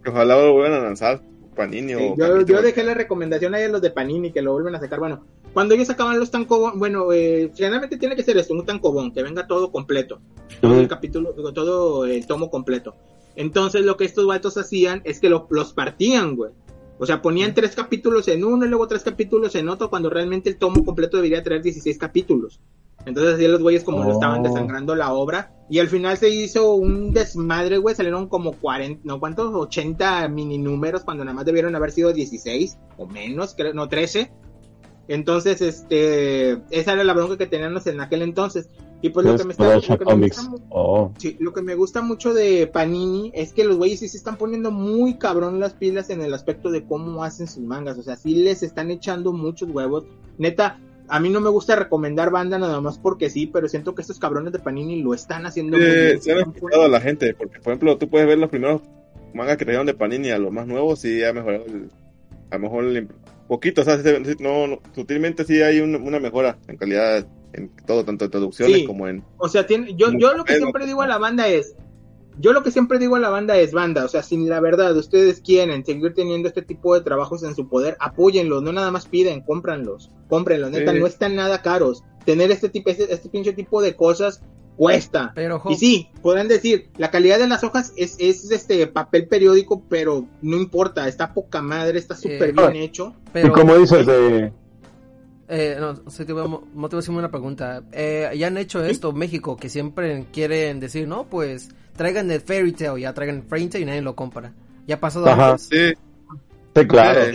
Ojalá 0.07 0.43
lo 0.43 0.55
vuelvan 0.55 0.81
a 0.81 0.85
lanzar 0.85 1.21
Panini 1.55 1.93
Sí, 1.93 1.99
o 1.99 2.17
yo, 2.17 2.41
yo 2.41 2.63
dejé 2.63 2.85
la 2.85 2.95
recomendación 2.95 3.55
ahí 3.55 3.65
a 3.65 3.69
los 3.69 3.83
de 3.83 3.91
Panini 3.91 4.33
que 4.33 4.41
lo 4.41 4.53
vuelven 4.53 4.75
a 4.77 4.81
sacar. 4.81 4.99
Bueno, 4.99 5.25
cuando 5.53 5.75
ellos 5.75 5.87
sacaban 5.89 6.19
los 6.19 6.31
tancobón, 6.31 6.79
bueno, 6.79 7.13
eh, 7.13 7.51
generalmente 7.55 7.97
tiene 7.97 8.15
que 8.17 8.23
ser 8.23 8.37
esto, 8.39 8.55
un 8.55 8.65
tancobón, 8.65 9.13
que 9.13 9.23
venga 9.23 9.47
todo 9.47 9.71
completo. 9.73 10.21
Todo 10.61 10.79
el 10.81 10.89
capítulo, 10.89 11.33
todo 11.53 12.05
el 12.05 12.27
tomo 12.27 12.51
completo. 12.51 12.95
Entonces 13.37 13.83
lo 13.85 13.97
que 13.97 14.05
estos 14.05 14.27
vatos 14.27 14.57
hacían 14.57 15.01
es 15.05 15.21
que 15.21 15.29
lo- 15.29 15.47
los 15.51 15.73
partían, 15.73 16.37
güey. 16.37 16.53
O 16.99 17.07
sea, 17.07 17.23
ponían 17.23 17.55
tres 17.55 17.77
capítulos 17.77 18.27
en 18.29 18.45
uno 18.45 18.67
y 18.67 18.69
luego 18.69 18.89
tres 18.89 19.03
capítulos 19.05 19.55
en 19.55 19.69
otro, 19.69 19.89
cuando 19.89 20.11
realmente 20.11 20.51
el 20.51 20.57
tomo 20.59 20.85
completo 20.85 21.17
debería 21.19 21.43
traer 21.45 21.63
16 21.63 21.97
capítulos. 21.99 22.61
Entonces 23.07 23.35
así 23.35 23.47
los 23.47 23.63
güeyes 23.63 23.85
como 23.85 24.03
lo 24.03 24.11
estaban 24.11 24.41
Oh. 24.41 24.43
desangrando 24.43 24.97
la 24.97 25.13
obra. 25.13 25.53
Y 25.71 25.79
al 25.79 25.87
final 25.89 26.17
se 26.19 26.29
hizo 26.31 26.75
un 26.75 27.13
desmadre, 27.13 27.79
güey. 27.79 27.95
Salieron 27.95 28.27
como 28.29 28.53
40, 28.53 29.03
no 29.05 29.21
cuántos, 29.21 29.55
80 29.55 30.27
mini 30.29 30.59
números 30.59 31.05
cuando 31.05 31.25
nada 31.25 31.37
más 31.37 31.45
debieron 31.45 31.77
haber 31.77 31.93
sido 31.93 32.13
16 32.13 32.77
o 32.97 33.07
menos, 33.07 33.55
creo, 33.57 33.73
no 33.73 33.89
13. 33.89 34.33
Entonces, 35.09 35.61
este, 35.63 36.53
esa 36.71 36.93
era 36.93 37.03
la 37.05 37.15
bronca 37.15 37.37
que 37.39 37.47
teníamos 37.47 37.87
en 37.87 38.01
aquel 38.01 38.23
entonces. 38.23 38.69
Y 39.01 39.11
pues 39.11 39.25
lo 39.25 39.37
que 39.37 39.45
me 39.45 39.53
está, 39.53 39.77
lo 39.77 39.81
que 39.99 40.05
me 40.17 40.27
gusta 40.27 40.51
Oh. 40.71 41.13
Sí, 41.19 41.37
lo 41.39 41.53
que 41.53 41.63
me 41.63 41.75
gusta 41.77 42.03
mucho 42.03 42.35
de 42.35 42.67
Panini 42.67 43.31
es 43.35 43.53
que 43.53 43.65
los 43.65 43.77
güeyes 43.77 44.01
sí 44.01 44.09
se 44.09 44.17
están 44.17 44.37
poniendo 44.37 44.71
muy 44.73 45.15
cabrón 45.19 45.61
las 45.61 45.73
pilas 45.73 46.11
en 46.11 46.21
el 46.21 46.35
aspecto 46.35 46.71
de 46.71 46.85
cómo 46.85 47.23
hacen 47.25 47.47
sus 47.47 47.63
mangas. 47.63 47.97
O 47.97 48.03
sea, 48.03 48.17
sí 48.17 48.35
les 48.35 48.63
están 48.63 48.91
echando 48.91 49.33
muchos 49.33 49.71
huevos. 49.71 50.05
Neta, 50.37 50.81
a 51.07 51.21
mí 51.21 51.31
no 51.31 51.41
me 51.41 51.49
gusta 51.49 51.77
recomendar 51.77 52.31
banda 52.31 52.59
nada 52.59 52.81
más 52.81 52.99
porque 52.99 53.31
sí, 53.31 53.47
pero 53.47 53.69
siento 53.69 53.95
que 53.95 54.03
estos 54.03 54.19
cabrones 54.19 54.53
de 54.53 54.59
Panini 54.59 55.01
lo 55.01 55.15
están 55.15 55.47
haciendo 55.47 55.77
muy 55.79 55.87
Eh, 55.87 56.07
bien. 56.07 56.21
se 56.23 56.33
han 56.33 56.39
escuchado 56.41 56.83
a 56.83 56.89
la 56.89 57.01
gente, 57.01 57.33
porque 57.35 57.61
por 57.61 57.69
ejemplo, 57.73 57.97
tú 57.99 58.09
puedes 58.11 58.27
ver 58.27 58.39
los 58.39 58.51
primeros 58.51 58.83
mangas 59.33 59.57
que 59.59 59.65
trajeron 59.65 59.87
de 59.87 59.95
Panini 59.95 60.31
a 60.31 60.39
los 60.39 60.53
más 60.53 60.67
nuevos 60.67 61.05
y 61.05 61.23
ha 61.23 61.33
mejorado 61.33 61.65
el- 61.67 61.89
a 62.51 62.57
lo 62.57 62.61
mejor 62.63 62.85
el- 62.85 63.09
poquito, 63.49 63.81
o 63.81 63.85
sea, 63.85 63.97
se- 64.01 64.25
se- 64.25 64.37
no, 64.43 64.67
no, 64.67 64.79
sutilmente 64.95 65.45
sí 65.45 65.61
hay 65.63 65.81
un- 65.81 65.97
una 65.97 66.21
mejora 66.21 66.59
en 66.69 66.77
calidad 66.77 67.27
en 67.55 67.71
todo, 67.87 68.05
tanto 68.05 68.27
en 68.27 68.31
traducciones 68.31 68.77
Sí. 68.77 68.85
como 68.85 69.09
en... 69.09 69.25
O 69.39 69.49
sea, 69.49 69.67
tiene, 69.67 69.95
yo, 69.97 70.09
yo 70.19 70.35
lo 70.37 70.45
que 70.45 70.57
siempre 70.57 70.87
digo 70.87 71.03
a 71.03 71.07
la 71.07 71.19
banda 71.19 71.49
es, 71.49 71.75
yo 72.39 72.53
lo 72.53 72.63
que 72.63 72.71
siempre 72.71 72.99
digo 72.99 73.17
a 73.17 73.19
la 73.21 73.31
banda 73.31 73.57
es, 73.57 73.73
banda, 73.73 74.05
o 74.05 74.09
sea, 74.09 74.23
si 74.23 74.37
la 74.37 74.61
verdad 74.61 74.97
ustedes 74.97 75.41
quieren 75.41 75.85
seguir 75.85 76.15
teniendo 76.15 76.47
este 76.47 76.63
tipo 76.63 76.95
de 76.95 77.01
trabajos 77.01 77.43
en 77.43 77.55
su 77.57 77.69
poder, 77.69 77.97
apóyenlos, 77.99 78.63
no 78.63 78.73
nada 78.73 78.91
más 78.93 79.07
piden, 79.07 79.41
cómpranlos, 79.41 80.11
cómprenlos, 80.29 80.71
neta, 80.71 80.93
Sí. 80.93 81.01
no 81.01 81.07
están 81.07 81.35
nada 81.35 81.63
caros. 81.63 82.05
Tener 82.25 82.51
este 82.53 82.69
tipo, 82.69 82.91
este, 82.91 83.13
este 83.13 83.29
pinche 83.31 83.55
tipo 83.55 83.81
de 83.83 83.97
cosas 83.97 84.43
cuesta. 84.79 85.33
Pero, 85.35 85.61
Y 85.69 85.75
sí, 85.75 86.09
podrán 86.23 86.49
decir, 86.49 86.89
la 86.97 87.11
calidad 87.11 87.39
de 87.39 87.49
las 87.49 87.63
hojas 87.65 87.93
es, 87.97 88.17
es 88.19 88.51
este 88.51 88.87
papel 88.87 89.27
periódico, 89.29 89.83
pero 89.91 90.25
no 90.41 90.57
importa, 90.57 91.07
está 91.09 91.35
poca 91.35 91.61
madre, 91.61 91.99
está 91.99 92.15
súper 92.17 92.51
Eh, 92.51 92.53
bien 92.53 92.77
hecho. 92.77 93.15
pero 93.33 93.49
y 93.49 93.51
como 93.51 93.77
dices, 93.77 94.07
de, 94.07 94.53
Eh, 95.51 95.77
no, 95.81 95.97
sí 96.11 96.25
te 96.25 96.33
voy 96.33 96.47
mo- 96.47 96.61
te 96.61 96.77
voy 96.95 96.97
a 96.97 96.99
hacer 96.99 97.15
una 97.15 97.31
pregunta. 97.31 97.83
Eh, 97.93 98.31
ya 98.37 98.47
han 98.49 98.59
hecho 98.59 98.85
esto, 98.85 99.13
México, 99.13 99.57
que 99.57 99.69
siempre 99.69 100.27
quieren 100.33 100.79
decir, 100.79 101.09
no, 101.09 101.25
pues 101.25 101.71
traigan 101.97 102.31
el 102.31 102.41
Fairy 102.43 102.73
Tail, 102.73 103.01
ya 103.01 103.15
traigan 103.15 103.37
el 103.37 103.43
Fairy 103.43 103.67
Tail 103.69 103.83
y 103.83 103.87
nadie 103.87 104.03
lo 104.03 104.15
compra. 104.15 104.53
¿Ya 104.87 104.97
ha 104.97 105.01
pasado 105.01 105.27
Ajá. 105.27 105.53
antes? 105.53 105.69
Sí, 105.71 105.95
sí, 106.77 106.87
claro. 106.87 107.21
Eh, 107.23 107.35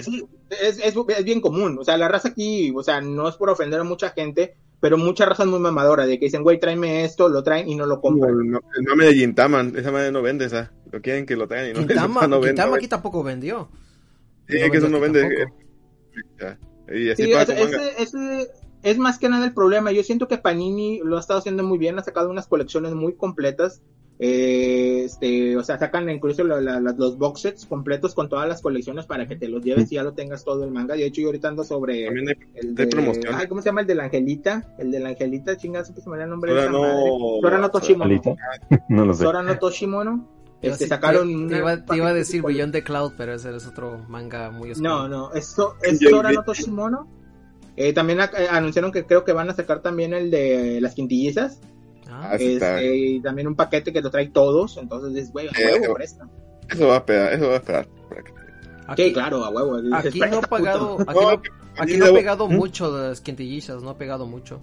es, 0.62 0.78
es, 0.80 0.96
es 0.96 1.24
bien 1.26 1.42
común. 1.42 1.78
O 1.80 1.84
sea, 1.84 1.98
la 1.98 2.08
raza 2.08 2.30
aquí, 2.30 2.72
o 2.76 2.84
sea, 2.84 3.02
no 3.02 3.28
es 3.28 3.36
por 3.36 3.50
ofender 3.50 3.80
a 3.80 3.84
mucha 3.84 4.12
gente, 4.12 4.56
pero 4.84 4.98
mucha 4.98 5.24
raza 5.26 5.44
es 5.44 5.50
muy 5.50 5.62
mamadora 5.62 6.06
de 6.06 6.20
que 6.20 6.26
dicen, 6.26 6.44
güey, 6.44 6.60
tráeme 6.60 7.06
esto, 7.06 7.30
lo 7.30 7.42
traen 7.42 7.70
y 7.70 7.76
no 7.76 7.86
lo 7.86 8.02
compran. 8.02 8.32
el, 8.32 8.52
no- 8.52 8.60
el 8.76 8.84
mame 8.84 9.06
de 9.06 9.14
Gintaman, 9.14 9.72
esa 9.78 9.94
madre 9.94 10.12
no 10.12 10.22
vende, 10.22 10.44
esa. 10.44 10.74
Lo 10.92 11.02
quieren 11.02 11.26
que 11.26 11.38
lo 11.38 11.48
traigan 11.48 11.70
y 11.70 11.74
no, 11.80 11.88
Quintama, 11.88 12.28
no 12.28 12.42
vende. 12.42 12.48
Quintama 12.50 12.70
no 12.72 12.76
aquí 12.76 12.82
vende. 12.82 12.90
tampoco 12.90 13.24
vendió. 13.24 13.70
Sí, 14.50 14.58
no 14.60 14.66
es 14.66 14.72
que 14.72 14.78
eso 14.80 14.90
no 14.90 15.00
vende. 15.00 15.46
Ya. 16.38 16.60
Y 16.94 17.10
así 17.12 17.24
Sí, 17.24 17.32
ese, 17.32 17.54
ese, 17.64 18.04
ese 18.04 18.52
es 18.82 18.98
más 18.98 19.20
que 19.20 19.30
nada 19.30 19.46
el 19.46 19.54
problema. 19.54 19.94
Yo 19.94 20.04
siento 20.04 20.28
que 20.28 20.38
Panini 20.38 21.00
lo 21.02 21.16
ha 21.16 21.22
estado 21.22 21.40
haciendo 21.40 21.64
muy 21.64 21.78
bien, 21.78 21.98
ha 21.98 22.04
sacado 22.04 22.30
unas 22.30 22.48
colecciones 22.48 22.94
muy 22.94 23.16
completas. 23.16 23.82
Eh, 24.26 25.04
este, 25.04 25.58
o 25.58 25.64
sea, 25.64 25.78
sacan 25.78 26.10
incluso 26.10 26.46
la- 26.46 26.62
la- 26.62 26.80
la- 26.80 26.94
los 26.98 27.18
box 27.18 27.42
sets 27.42 27.66
completos 27.66 28.16
con 28.16 28.30
todas 28.30 28.48
las 28.48 28.62
colecciones 28.62 29.06
para 29.06 29.28
que 29.28 29.36
te 29.36 29.50
los 29.50 29.62
lleves 29.62 29.92
y 29.92 29.96
ya 29.96 30.04
lo 30.04 30.14
tengas 30.14 30.46
todo 30.46 30.64
el 30.64 30.72
manga. 30.72 30.96
De 30.96 31.06
hecho, 31.06 31.20
yo 31.20 31.28
ahorita 31.28 31.50
ando 31.50 31.66
sobre 31.66 32.06
También 32.06 32.30
hay, 32.30 32.36
el 32.56 32.68
hay 32.70 32.74
de, 32.74 32.88
promoción. 32.88 33.36
ay, 33.36 33.48
¿cómo 33.48 33.62
se 33.62 33.66
llama? 33.66 33.82
El 33.82 33.88
de 33.88 33.96
la 33.96 34.04
Angelita. 34.06 34.74
El 34.78 34.92
de 34.92 35.00
la 35.02 35.10
Angelita, 35.10 35.58
chingazo, 35.58 35.94
que 35.94 36.00
se 36.00 36.10
me 36.10 36.16
da 36.18 36.24
el 36.24 36.30
nombre 36.30 36.54
de 36.54 36.62
Sora 36.62 36.70
esa 36.70 36.72
no- 36.72 36.82
madre. 36.82 37.42
Sora 37.42 37.58
no 37.58 37.70
Toshimono. 37.72 38.22
No 38.88 39.06
lo 39.06 39.14
sé. 39.14 39.24
Sora 39.24 39.44
no 39.44 39.60
Toshimono. 39.60 40.30
Este, 40.62 40.88
sacaron 40.88 41.50
te, 41.50 41.58
iba, 41.58 41.84
te 41.84 41.98
iba 41.98 42.08
a 42.08 42.14
decir 42.14 42.42
de 42.42 42.48
Beyond 42.48 42.72
the 42.72 42.84
Cloud, 42.84 43.12
pero 43.18 43.34
ese 43.34 43.54
es 43.54 43.68
otro 43.68 43.98
manga 44.08 44.50
muy 44.52 44.72
oscuro. 44.72 44.90
No, 44.90 45.08
no, 45.10 45.34
es, 45.34 45.54
es 45.84 46.00
Sora 46.00 46.32
no 46.32 46.44
Toshimono. 46.44 47.10
Eh, 47.76 47.92
también 47.92 48.22
eh, 48.22 48.30
anunciaron 48.50 48.94
que 48.94 49.04
creo 49.06 49.26
que 49.26 49.34
van 49.34 49.50
a 49.50 49.54
sacar 49.54 49.82
también 49.82 50.14
el 50.14 50.32
de 50.32 50.80
las 50.80 50.94
quintillizas. 50.94 51.60
Ah. 52.22 52.36
Este, 52.40 52.96
y 52.96 53.20
también 53.22 53.48
un 53.48 53.56
paquete 53.56 53.92
que 53.94 54.02
lo 54.02 54.10
trae 54.12 54.28
todos. 54.30 54.78
Entonces, 54.78 55.24
es, 55.24 55.32
güey, 55.32 55.48
a 55.48 55.52
Eh, 55.52 55.80
huevo, 55.80 55.86
eh, 55.86 55.96
presta. 55.96 56.28
Eso 56.70 56.88
va 56.88 56.96
a 56.96 56.98
esperar, 56.98 57.34
eso 57.34 57.48
va 57.48 57.54
a 57.54 57.58
esperar. 57.58 57.88
aquí, 58.88 59.04
Sí, 59.06 59.14
claro, 59.14 59.44
a 59.46 59.50
huevo. 59.50 59.82
dices, 59.82 60.06
aquí 60.06 60.20
no 60.20 60.26
ha 60.26 60.30
"Presta, 60.30 60.48
pagado, 60.50 60.98
puto". 60.98 61.30
aquí 61.78 61.98
no, 61.98 62.06
aquí 62.06 62.12
ha 62.12 62.14
pegado 62.14 62.48
¿Mm? 62.48 62.54
mucho 62.56 62.98
las 62.98 63.22
quintillizas, 63.22 63.82
no 63.84 63.90
ha 63.92 63.98
pegado 63.98 64.26
mucho. 64.28 64.60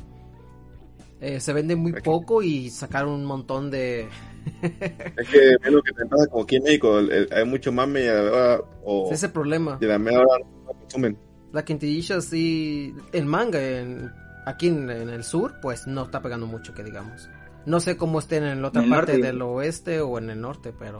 Eh, 1.20 1.38
se 1.40 1.52
vende 1.52 1.76
muy 1.76 1.92
Aquí. 1.92 2.00
poco 2.02 2.42
y 2.42 2.70
sacaron 2.70 3.10
un 3.10 3.24
montón 3.26 3.70
de... 3.70 4.08
Es 4.62 5.28
que 5.28 5.50
es 5.62 5.70
lo 5.70 5.82
que 5.82 5.92
te 5.92 6.06
pasa 6.06 6.26
como 6.28 6.44
aquí 6.44 6.56
en 6.56 6.62
México, 6.62 6.98
el- 6.98 7.12
el- 7.12 7.28
hay 7.32 7.44
mucho 7.44 7.70
mame 7.72 8.04
y 8.04 8.08
a 8.08 8.14
la 8.14 8.22
hora, 8.32 8.60
o, 8.84 9.04
Ese 9.06 9.14
es 9.16 9.22
el 9.24 9.30
problema. 9.32 9.76
y 9.80 9.84
a 9.84 9.88
la 9.88 9.98
media 9.98 10.20
hora 10.20 10.38
no 10.64 10.72
consumen. 10.72 11.18
La 11.52 11.62
quintillilla 11.64 12.20
sí, 12.22 12.94
el 13.12 13.26
manga 13.26 13.60
en, 13.60 14.10
aquí 14.46 14.68
en, 14.68 14.88
en 14.88 15.10
el 15.10 15.22
sur, 15.24 15.56
pues 15.60 15.86
no 15.86 16.04
está 16.04 16.22
pegando 16.22 16.46
mucho, 16.46 16.72
que 16.72 16.82
digamos. 16.84 17.28
No 17.66 17.80
sé 17.80 17.96
cómo 17.96 18.18
estén 18.18 18.44
en 18.44 18.62
la 18.62 18.68
otra 18.68 18.82
En 18.82 18.86
el 18.88 18.94
parte 18.94 19.12
norte. 19.12 19.26
del 19.26 19.42
oeste 19.42 20.00
o 20.00 20.18
en 20.18 20.30
el 20.30 20.40
norte, 20.40 20.72
pero 20.78 20.98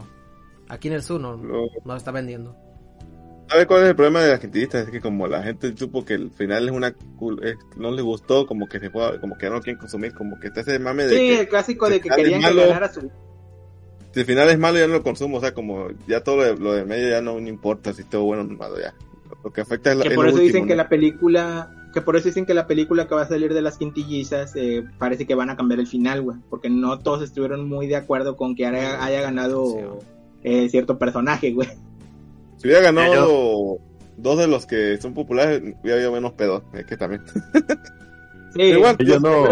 aquí 0.69 0.87
en 0.89 0.93
el 0.95 1.03
sur 1.03 1.19
no, 1.19 1.35
Lo- 1.37 1.67
no 1.85 1.95
está 1.95 2.11
vendiendo. 2.11 2.55
¿Sabes 3.49 3.65
cuál 3.65 3.83
es 3.83 3.89
el 3.89 3.95
problema 3.95 4.21
de 4.21 4.29
las 4.31 4.39
quintillistas? 4.39 4.85
Es 4.85 4.91
que 4.91 5.01
como 5.01 5.27
la 5.27 5.43
gente 5.43 5.75
supo 5.75 6.05
que 6.05 6.13
el 6.13 6.31
final 6.31 6.65
es 6.69 6.71
una 6.71 6.87
es- 7.43 7.57
no 7.75 7.91
les 7.91 8.03
gustó, 8.05 8.45
como 8.47 8.67
que 8.67 8.79
se 8.79 8.89
fue, 8.89 9.19
como 9.19 9.37
que 9.37 9.43
ya 9.45 9.49
no 9.49 9.55
lo 9.57 9.61
quieren 9.61 9.79
consumir, 9.79 10.13
como 10.13 10.39
que 10.39 10.47
está 10.47 10.61
ese 10.61 10.79
mame 10.79 11.03
de 11.03 11.09
Sí, 11.09 11.15
que 11.17 11.39
el 11.41 11.47
clásico 11.49 11.89
de 11.89 11.99
que 11.99 12.09
querían 12.09 12.39
que 12.39 12.47
malo. 12.47 12.61
ganara 12.67 12.93
su. 12.93 13.11
si 14.13 14.19
el 14.21 14.25
final 14.25 14.49
es 14.49 14.59
malo 14.59 14.77
ya 14.77 14.87
no 14.87 14.93
lo 14.93 15.03
consumo, 15.03 15.37
o 15.37 15.41
sea, 15.41 15.53
como 15.53 15.87
ya 16.07 16.21
todo 16.23 16.37
lo 16.37 16.43
de, 16.43 16.55
lo 16.57 16.73
de 16.73 16.85
medio 16.85 17.09
ya 17.09 17.21
no, 17.21 17.39
no 17.39 17.47
importa 17.49 17.91
si 17.93 18.03
todo 18.05 18.23
bueno 18.23 18.43
o 18.43 18.57
malo 18.57 18.79
ya. 18.79 18.93
Lo 19.43 19.51
que 19.51 19.61
afecta 19.61 19.91
es, 19.91 19.97
la- 19.97 20.03
Que 20.03 20.09
es 20.09 20.15
por 20.15 20.25
lo 20.25 20.29
eso 20.31 20.35
último, 20.39 20.47
dicen 20.53 20.67
que 20.67 20.73
¿no? 20.75 20.83
la 20.83 20.89
película. 20.89 21.80
Que 21.93 22.01
por 22.01 22.15
eso 22.15 22.27
dicen 22.29 22.45
que 22.45 22.53
la 22.53 22.67
película 22.67 23.07
que 23.07 23.15
va 23.15 23.23
a 23.23 23.27
salir 23.27 23.53
de 23.53 23.61
las 23.61 23.77
quintillizas 23.77 24.55
eh, 24.55 24.83
parece 24.97 25.25
que 25.25 25.35
van 25.35 25.49
a 25.49 25.57
cambiar 25.57 25.79
el 25.79 25.87
final, 25.87 26.21
güey. 26.21 26.37
Porque 26.49 26.69
no 26.69 26.99
todos 26.99 27.21
estuvieron 27.21 27.67
muy 27.67 27.87
de 27.87 27.97
acuerdo 27.97 28.37
con 28.37 28.55
que 28.55 28.65
haya, 28.65 29.03
haya 29.03 29.21
ganado 29.21 29.99
eh, 30.43 30.69
cierto 30.69 30.97
personaje, 30.97 31.51
güey. 31.51 31.67
Si 32.57 32.67
hubiera 32.67 32.81
ganado 32.83 33.77
dos 34.17 34.37
de 34.37 34.47
los 34.47 34.65
que 34.65 34.97
son 35.01 35.13
populares, 35.13 35.61
hubiera 35.81 35.97
habido 35.97 36.11
menos 36.11 36.33
pedo. 36.33 36.63
Es 36.73 36.85
que 36.85 36.95
también. 36.95 37.23
Sí, 37.27 37.33
Pero 38.55 38.77
igual, 38.77 38.97
yo 38.99 39.19
no- 39.19 39.47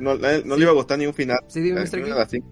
no, 0.00 0.14
le 0.56 0.62
iba 0.62 0.70
a 0.70 0.74
gustar 0.74 0.98
ni 0.98 1.06
un 1.06 1.14
final. 1.14 1.38
Sí, 1.48 1.60
dime, 1.60 1.82
Eh. 1.82 2.42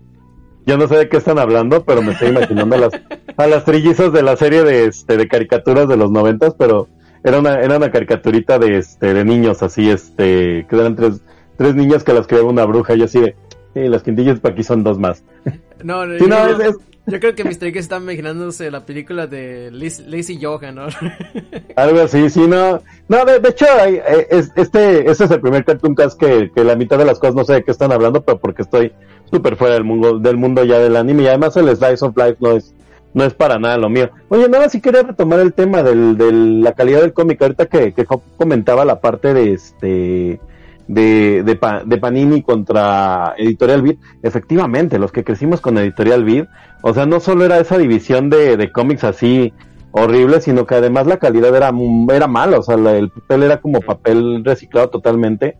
Yo 0.66 0.76
no 0.76 0.86
sé 0.86 0.96
de 0.96 1.08
qué 1.08 1.16
están 1.16 1.38
hablando, 1.38 1.84
pero 1.84 2.02
me 2.02 2.12
estoy 2.12 2.28
imaginando 2.28 2.76
a 2.76 2.78
las, 2.78 2.90
a 3.36 3.46
las 3.46 3.64
trillizas 3.64 4.12
de 4.12 4.22
la 4.22 4.36
serie 4.36 4.62
de, 4.62 4.84
este, 4.84 5.16
de 5.16 5.26
caricaturas 5.26 5.88
de 5.88 5.96
los 5.96 6.10
noventas, 6.10 6.54
pero 6.58 6.86
era 7.24 7.38
una, 7.38 7.60
era 7.60 7.76
una 7.76 7.90
caricaturita 7.90 8.58
de, 8.58 8.78
este, 8.78 9.12
de 9.14 9.24
niños, 9.24 9.62
así, 9.62 9.90
este, 9.90 10.66
que 10.68 10.76
eran 10.76 10.96
tres, 10.96 11.20
tres 11.56 11.74
niñas 11.74 12.02
que 12.04 12.12
las 12.12 12.26
creaba 12.26 12.48
una 12.48 12.64
bruja, 12.64 12.94
y 12.94 13.02
así 13.02 13.20
de, 13.20 13.36
sí, 13.74 13.80
las 13.88 14.02
quintillas 14.02 14.40
para 14.40 14.54
aquí 14.54 14.62
son 14.64 14.82
dos 14.84 14.98
más. 14.98 15.22
No, 15.82 16.04
no, 16.04 16.18
Sí, 16.18 16.20
yo, 16.20 16.28
no, 16.28 16.36
creo, 16.44 16.60
es- 16.60 16.68
es- 16.76 16.76
yo 17.06 17.18
creo 17.20 17.34
que 17.34 17.42
Mr. 17.42 17.58
King 17.72 17.78
está 17.78 17.96
imaginándose 17.96 18.70
la 18.70 18.84
película 18.84 19.26
de 19.26 19.70
Liz- 19.72 20.04
Lazy 20.06 20.38
Johan, 20.40 20.74
¿no? 20.74 20.88
Algo 21.76 22.00
así, 22.02 22.28
sí, 22.28 22.46
no. 22.46 22.82
No, 23.08 23.24
de, 23.24 23.40
de 23.40 23.48
hecho, 23.48 23.64
hay- 23.80 23.94
eh, 23.96 24.26
es, 24.30 24.52
este, 24.56 25.10
este 25.10 25.24
es 25.24 25.30
el 25.30 25.40
primer 25.40 25.64
Cartoon 25.64 25.94
Cast 25.94 26.20
que, 26.20 26.50
que 26.54 26.64
la 26.64 26.76
mitad 26.76 26.98
de 26.98 27.06
las 27.06 27.18
cosas 27.18 27.34
no 27.34 27.44
sé 27.44 27.54
de 27.54 27.64
qué 27.64 27.70
están 27.70 27.92
hablando, 27.92 28.22
pero 28.22 28.38
porque 28.38 28.60
estoy 28.60 28.92
súper 29.30 29.56
fuera 29.56 29.72
del 29.74 29.84
mundo, 29.84 30.18
del 30.18 30.36
mundo 30.36 30.64
ya 30.64 30.78
del 30.78 30.94
anime 30.96 31.22
y 31.22 31.26
además 31.28 31.56
el 31.56 31.74
Slice 31.74 32.04
of 32.04 32.14
Life 32.16 32.36
no 32.40 32.52
es, 32.52 32.74
no 33.14 33.24
es 33.24 33.34
para 33.34 33.58
nada 33.58 33.76
lo 33.76 33.88
mío. 33.88 34.10
Oye, 34.28 34.48
nada, 34.48 34.68
sí 34.68 34.80
quería 34.80 35.02
retomar 35.02 35.40
el 35.40 35.52
tema 35.52 35.82
de 35.82 35.94
la 36.32 36.72
calidad 36.72 37.00
del 37.00 37.12
cómic, 37.12 37.40
ahorita 37.42 37.66
que, 37.66 37.92
que 37.92 38.06
comentaba 38.36 38.84
la 38.84 39.00
parte 39.00 39.34
de 39.34 39.52
este, 39.52 40.40
de, 40.86 41.42
de, 41.44 41.56
Pa- 41.56 41.82
de 41.84 41.98
Panini 41.98 42.42
contra 42.42 43.34
Editorial 43.36 43.82
Beat, 43.82 43.96
efectivamente, 44.22 44.98
los 44.98 45.12
que 45.12 45.24
crecimos 45.24 45.60
con 45.60 45.78
Editorial 45.78 46.24
Beat, 46.24 46.48
o 46.82 46.94
sea, 46.94 47.06
no 47.06 47.20
solo 47.20 47.44
era 47.44 47.58
esa 47.58 47.78
división 47.78 48.30
de, 48.30 48.56
de 48.56 48.72
cómics 48.72 49.04
así 49.04 49.52
horrible, 49.92 50.40
sino 50.40 50.66
que 50.66 50.76
además 50.76 51.06
la 51.06 51.16
calidad 51.18 51.54
era, 51.54 51.72
era 52.12 52.26
mala, 52.28 52.58
o 52.58 52.62
sea, 52.62 52.76
la- 52.76 52.96
el 52.96 53.10
papel 53.10 53.42
era 53.42 53.60
como 53.60 53.80
papel 53.80 54.44
reciclado 54.44 54.88
totalmente, 54.88 55.56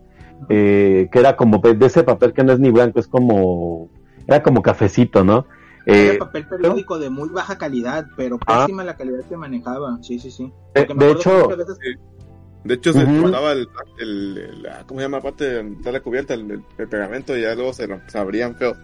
eh, 0.49 1.09
que 1.11 1.19
era 1.19 1.35
como 1.35 1.59
de 1.59 1.85
ese 1.85 2.03
papel 2.03 2.33
que 2.33 2.43
no 2.43 2.53
es 2.53 2.59
ni 2.59 2.71
blanco, 2.71 2.99
es 2.99 3.07
como, 3.07 3.89
era 4.27 4.41
como 4.41 4.61
cafecito, 4.61 5.23
¿no? 5.23 5.45
Era 5.85 6.13
Eh, 6.13 6.17
papel 6.17 6.47
periódico 6.47 6.99
de 6.99 7.09
muy 7.09 7.29
baja 7.29 7.57
calidad, 7.57 8.05
pero 8.15 8.37
Ah. 8.45 8.61
pésima 8.65 8.83
la 8.83 8.95
calidad 8.95 9.21
que 9.27 9.35
manejaba. 9.37 9.97
Sí, 10.01 10.19
sí, 10.19 10.29
sí. 10.31 10.51
Eh, 10.75 10.87
de 10.95 11.11
hecho- 11.11 11.47
veces- 11.47 11.77
De 12.63 12.75
hecho, 12.75 12.93
se 12.93 13.03
Ujú. 13.03 13.23
cortaba 13.23 13.53
el, 13.53 13.67
el, 13.99 14.37
el- 14.37 14.61
la- 14.61 14.83
¿cómo 14.85 14.99
se 14.99 15.05
llama? 15.05 15.17
Aparte 15.17 15.45
de 15.63 15.73
está 15.73 15.91
la 15.91 15.99
cubierta, 16.01 16.35
el, 16.35 16.41
el- 16.51 16.63
el 16.77 16.87
pegamento, 16.87 17.35
y 17.35 17.41
ya 17.41 17.55
luego 17.55 17.73
se, 17.73 17.87
lo, 17.87 17.99
se 18.05 18.19
abrían 18.19 18.55
feo. 18.55 18.75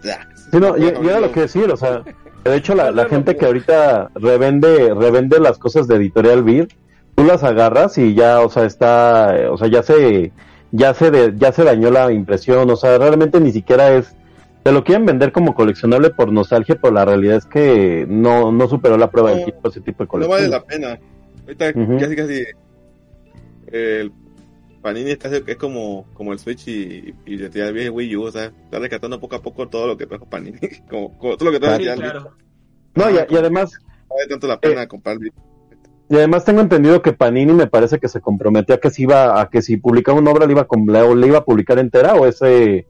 Sí, 0.50 0.58
no, 0.58 0.76
y, 0.76 0.82
y 0.82 1.06
era 1.08 1.20
lo 1.20 1.30
que 1.30 1.42
decir, 1.42 1.70
o 1.70 1.76
sea, 1.76 2.02
de 2.42 2.56
hecho 2.56 2.74
la, 2.74 2.90
la 2.90 3.04
gente 3.04 3.36
que 3.36 3.46
ahorita 3.46 4.10
revende, 4.16 4.92
revende 4.94 5.38
las 5.38 5.58
cosas 5.58 5.86
de 5.86 5.94
Editorial 5.94 6.42
Beer, 6.42 6.66
tú 7.14 7.22
las 7.22 7.44
agarras 7.44 7.96
y 7.98 8.14
ya, 8.16 8.40
o 8.40 8.50
sea, 8.50 8.64
está, 8.64 9.38
eh, 9.38 9.46
o 9.46 9.56
sea, 9.56 9.68
ya 9.68 9.84
se, 9.84 10.32
ya 10.72 10.92
se, 10.92 11.12
de- 11.12 11.34
ya 11.36 11.52
se 11.52 11.62
dañó 11.62 11.92
la 11.92 12.10
impresión, 12.10 12.68
o 12.68 12.74
sea, 12.74 12.98
realmente 12.98 13.38
ni 13.40 13.52
siquiera 13.52 13.92
es, 13.92 14.12
te 14.62 14.72
lo 14.72 14.84
quieren 14.84 15.06
vender 15.06 15.32
como 15.32 15.54
coleccionable 15.54 16.10
por 16.10 16.32
nostalgia, 16.32 16.76
pero 16.80 16.92
la 16.92 17.04
realidad 17.04 17.36
es 17.36 17.46
que 17.46 18.06
no, 18.08 18.52
no 18.52 18.68
superó 18.68 18.96
la 18.96 19.10
prueba 19.10 19.30
del 19.30 19.40
No, 19.40 19.44
tiempo 19.46 19.68
ese 19.68 19.80
tipo 19.80 20.02
de 20.02 20.06
No 20.06 20.08
colección. 20.10 20.38
vale 20.38 20.48
la 20.48 20.64
pena. 20.64 20.98
Ahorita 21.42 21.72
casi 21.72 22.16
casi 22.16 22.44
el 23.72 24.12
Panini 24.82 25.10
está, 25.12 25.28
es 25.34 25.56
como, 25.56 26.06
como 26.14 26.32
el 26.32 26.38
Switch 26.38 26.68
y, 26.68 27.14
y 27.26 27.36
de 27.36 27.50
tirar 27.50 27.72
bien 27.72 27.92
Wii 27.92 28.16
U, 28.16 28.22
o 28.24 28.30
sea, 28.30 28.46
está 28.64 28.78
rescatando 28.78 29.18
poco 29.20 29.36
a 29.36 29.42
poco 29.42 29.68
todo 29.68 29.86
lo 29.86 29.96
que 29.96 30.06
trajo 30.06 30.26
Panini, 30.26 30.58
como, 30.90 31.16
como 31.18 31.36
todo 31.36 31.50
lo 31.50 31.52
que 31.52 31.60
trajo 31.60 31.78
Sí, 31.78 31.84
claro. 31.84 32.32
No, 32.94 33.10
y, 33.10 33.14
y 33.14 33.36
además, 33.36 33.72
No 34.08 34.16
vale 34.16 34.28
tanto 34.28 34.46
la 34.46 34.60
pena 34.60 34.86
comprar 34.86 35.16
el 35.20 35.32
Y 36.08 36.16
además 36.16 36.44
tengo 36.44 36.60
entendido 36.60 37.02
que 37.02 37.12
Panini 37.12 37.52
me 37.52 37.66
parece 37.66 37.98
que 37.98 38.08
se 38.08 38.20
comprometió 38.20 38.74
a 38.74 38.78
que 38.78 38.90
si 38.90 39.02
iba 39.02 39.40
a 39.40 39.48
que 39.50 39.62
si 39.62 39.76
publicaba 39.76 40.18
una 40.18 40.30
obra 40.30 40.46
le 40.46 40.52
iba 40.52 40.66
a, 40.68 41.14
le 41.14 41.26
iba 41.26 41.38
a 41.38 41.44
publicar 41.44 41.78
entera 41.78 42.14
o 42.14 42.26
ese 42.26 42.86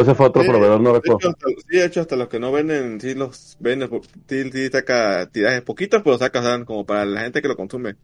ese 0.00 0.14
fue 0.14 0.26
otro 0.26 0.44
Sí, 0.44 0.46
proveedor, 0.46 0.80
no 0.80 0.92
recuerdo. 0.92 1.22
hecho, 1.22 1.28
hasta, 1.28 1.46
sí, 1.68 1.76
de 1.78 1.84
hecho, 1.84 2.00
hasta 2.00 2.16
los 2.16 2.28
que 2.28 2.38
no 2.40 2.52
venden, 2.52 3.00
sí 3.00 3.14
los 3.14 3.56
venden, 3.60 3.90
sí, 4.28 4.50
sí 4.52 4.68
saca 4.70 5.30
tirajes 5.30 5.62
poquitos, 5.62 6.02
pero 6.02 6.18
saca, 6.18 6.40
o 6.40 6.42
sea, 6.42 6.64
como 6.64 6.86
para 6.86 7.04
la 7.04 7.22
gente 7.22 7.42
que 7.42 7.48
lo 7.48 7.56
consume. 7.56 7.96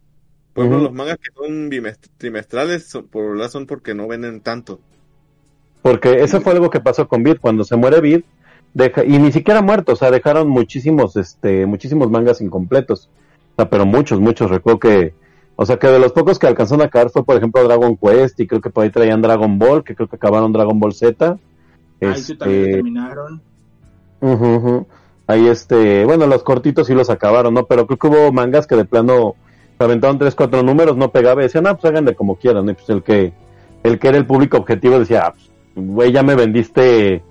Por 0.53 0.65
ejemplo, 0.65 0.79
los 0.83 0.93
mangas 0.93 1.17
que 1.19 1.31
son 1.35 1.69
trimestrales, 2.17 2.87
son- 2.89 3.09
por 3.09 3.31
verdad 3.33 3.49
son 3.51 3.67
porque 3.67 3.95
no 3.95 4.07
venden 4.07 4.41
tanto. 4.43 4.85
Porque 5.81 6.21
eso 6.23 6.41
fue 6.41 6.53
algo 6.53 6.69
que 6.69 6.79
pasó 6.79 7.07
con 7.07 7.23
Beat. 7.23 7.39
Cuando 7.39 7.63
se 7.63 7.75
muere 7.75 8.01
Beat, 8.01 8.23
deja, 8.73 9.03
y 9.05 9.17
ni 9.19 9.31
siquiera 9.31 9.61
muerto, 9.61 9.93
o 9.93 9.95
sea, 9.95 10.11
dejaron 10.11 10.49
muchísimos, 10.49 11.15
este, 11.15 11.65
muchísimos 11.65 12.09
mangas 12.09 12.41
incompletos. 12.41 13.09
O 13.55 13.61
sea, 13.61 13.69
pero 13.69 13.85
muchos, 13.85 14.19
muchos. 14.19 14.49
Recuerdo 14.51 14.79
que, 14.79 15.13
o 15.55 15.65
sea, 15.65 15.77
que 15.77 15.87
de 15.87 15.99
los 15.99 16.13
pocos 16.13 16.39
que 16.39 16.47
alcanzaron 16.47 16.81
a 16.81 16.85
acabar 16.85 17.09
fue, 17.09 17.23
por 17.25 17.37
ejemplo, 17.37 17.63
Dragon 17.63 17.97
Quest, 17.97 18.39
y 18.39 18.47
creo 18.47 18.61
que 18.61 18.69
por 18.69 18.83
ahí 18.83 18.91
traían 18.91 19.21
Dragon 19.21 19.57
Ball, 19.59 19.83
que 19.83 19.95
creo 19.95 20.07
que 20.07 20.15
acabaron 20.17 20.51
Dragon 20.53 20.79
Ball 20.79 20.93
Z. 20.93 21.39
Ahí 22.01 22.21
sí 22.21 22.35
también 22.35 22.59
lo 22.61 22.65
Este, 22.67 22.75
terminaron. 22.75 23.41
Ahí 25.29 25.47
este, 25.47 26.05
bueno, 26.05 26.25
los 26.27 26.43
cortitos 26.43 26.87
sí 26.87 26.93
los 26.93 27.09
acabaron, 27.09 27.53
¿no? 27.53 27.65
Pero 27.65 27.85
creo 27.85 27.97
que 27.97 28.07
hubo 28.07 28.31
mangas 28.31 28.65
que 28.65 28.75
de 28.75 28.85
plano 28.85 29.35
se 29.77 29.83
aventaron 29.83 30.17
tres, 30.17 30.35
cuatro 30.35 30.63
números, 30.63 30.95
no 30.95 31.11
pegaba 31.11 31.41
y 31.41 31.45
decían, 31.45 31.67
ah, 31.67 31.73
pues 31.75 31.85
háganle 31.85 32.15
como 32.15 32.35
quieran, 32.37 32.65
¿no? 32.65 32.71
Y 32.71 32.75
pues 32.75 32.89
el 32.89 33.03
que, 33.03 33.33
el 33.83 33.99
que 33.99 34.07
era 34.07 34.17
el 34.17 34.25
público 34.25 34.57
objetivo 34.57 34.99
decía, 34.99 35.25
ah, 35.27 35.33
pues, 35.33 35.85
güey, 35.87 36.11
ya 36.13 36.23
me 36.23 36.35
vendiste 36.35 37.21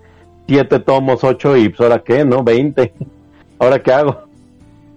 siete 0.47 0.79
tomos, 0.81 1.25
ocho 1.25 1.57
y 1.57 1.71
pues 1.71 1.81
ahora 1.81 2.03
qué, 2.05 2.25
¿no? 2.25 2.45
Veinte. 2.45 2.93
¿Ahora 3.59 3.83
qué 3.83 3.93
hago? 3.93 4.25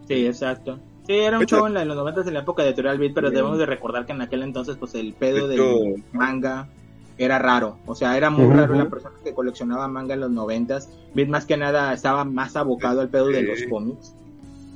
Sí, 0.07 0.25
exacto. 0.27 0.77
Sí, 1.07 1.13
era 1.13 1.39
un 1.39 1.45
show 1.45 1.65
en, 1.65 1.73
la- 1.73 1.81
en 1.83 1.87
los 1.87 1.97
90 1.97 2.21
en 2.21 2.33
la 2.33 2.41
época 2.41 2.61
de 2.63 2.69
Editorial 2.69 2.99
Beat, 2.99 3.13
pero 3.15 3.29
Sí. 3.29 3.35
debemos 3.35 3.57
de 3.57 3.65
recordar 3.65 4.05
que 4.05 4.11
en 4.11 4.21
aquel 4.21 4.43
entonces, 4.43 4.75
pues 4.77 4.93
el 4.95 5.13
pedo 5.13 5.47
De 5.47 5.57
del 5.57 6.03
manga 6.11 6.67
era 7.19 7.37
raro. 7.39 7.77
O 7.85 7.95
sea, 7.95 8.15
era 8.17 8.29
muy 8.29 8.51
raro 8.55 8.73
la 8.75 8.89
persona 8.89 9.15
que 9.23 9.33
coleccionaba 9.33 9.87
manga 9.87 10.13
en 10.15 10.21
los 10.21 10.31
90 10.31 10.79
Beat 11.13 11.27
más 11.27 11.45
que 11.45 11.57
nada 11.57 11.93
estaba 11.93 12.23
más 12.23 12.55
abocado 12.55 13.01
al 13.01 13.09
pedo 13.09 13.27
de 13.27 13.43
los 13.43 13.59
cómics. 13.69 14.13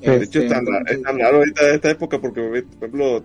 De 0.02 0.16
hecho, 0.16 0.24
Este, 0.24 0.46
es 0.46 0.50
tan, 0.52 0.66
ra- 0.66 0.78
entonces- 0.80 0.98
es 0.98 1.04
tan 1.04 1.20
raro 1.20 1.38
ahorita 1.38 1.70
esta 1.74 1.90
época 1.92 2.20
porque, 2.20 2.42
por 2.42 2.58
ejemplo, 2.90 3.24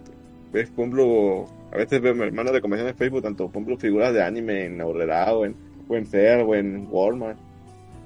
ves, 0.52 0.68
por 0.70 0.84
ejemplo, 0.84 1.46
a 1.72 1.76
veces 1.76 2.00
veo 2.00 2.14
hermanos 2.22 2.52
de 2.52 2.60
convención 2.60 2.88
en 2.88 2.96
Facebook, 2.96 3.22
tanto, 3.22 3.44
por 3.48 3.52
ejemplo, 3.62 3.76
figuras 3.78 4.14
de 4.14 4.22
anime 4.22 4.66
en 4.66 4.80
Aurrera 4.80 5.32
o 5.34 5.44
en, 5.44 5.54
o 5.88 5.96
en 5.96 6.06
o 6.46 6.54
en 6.54 6.86
Walmart. 6.90 7.38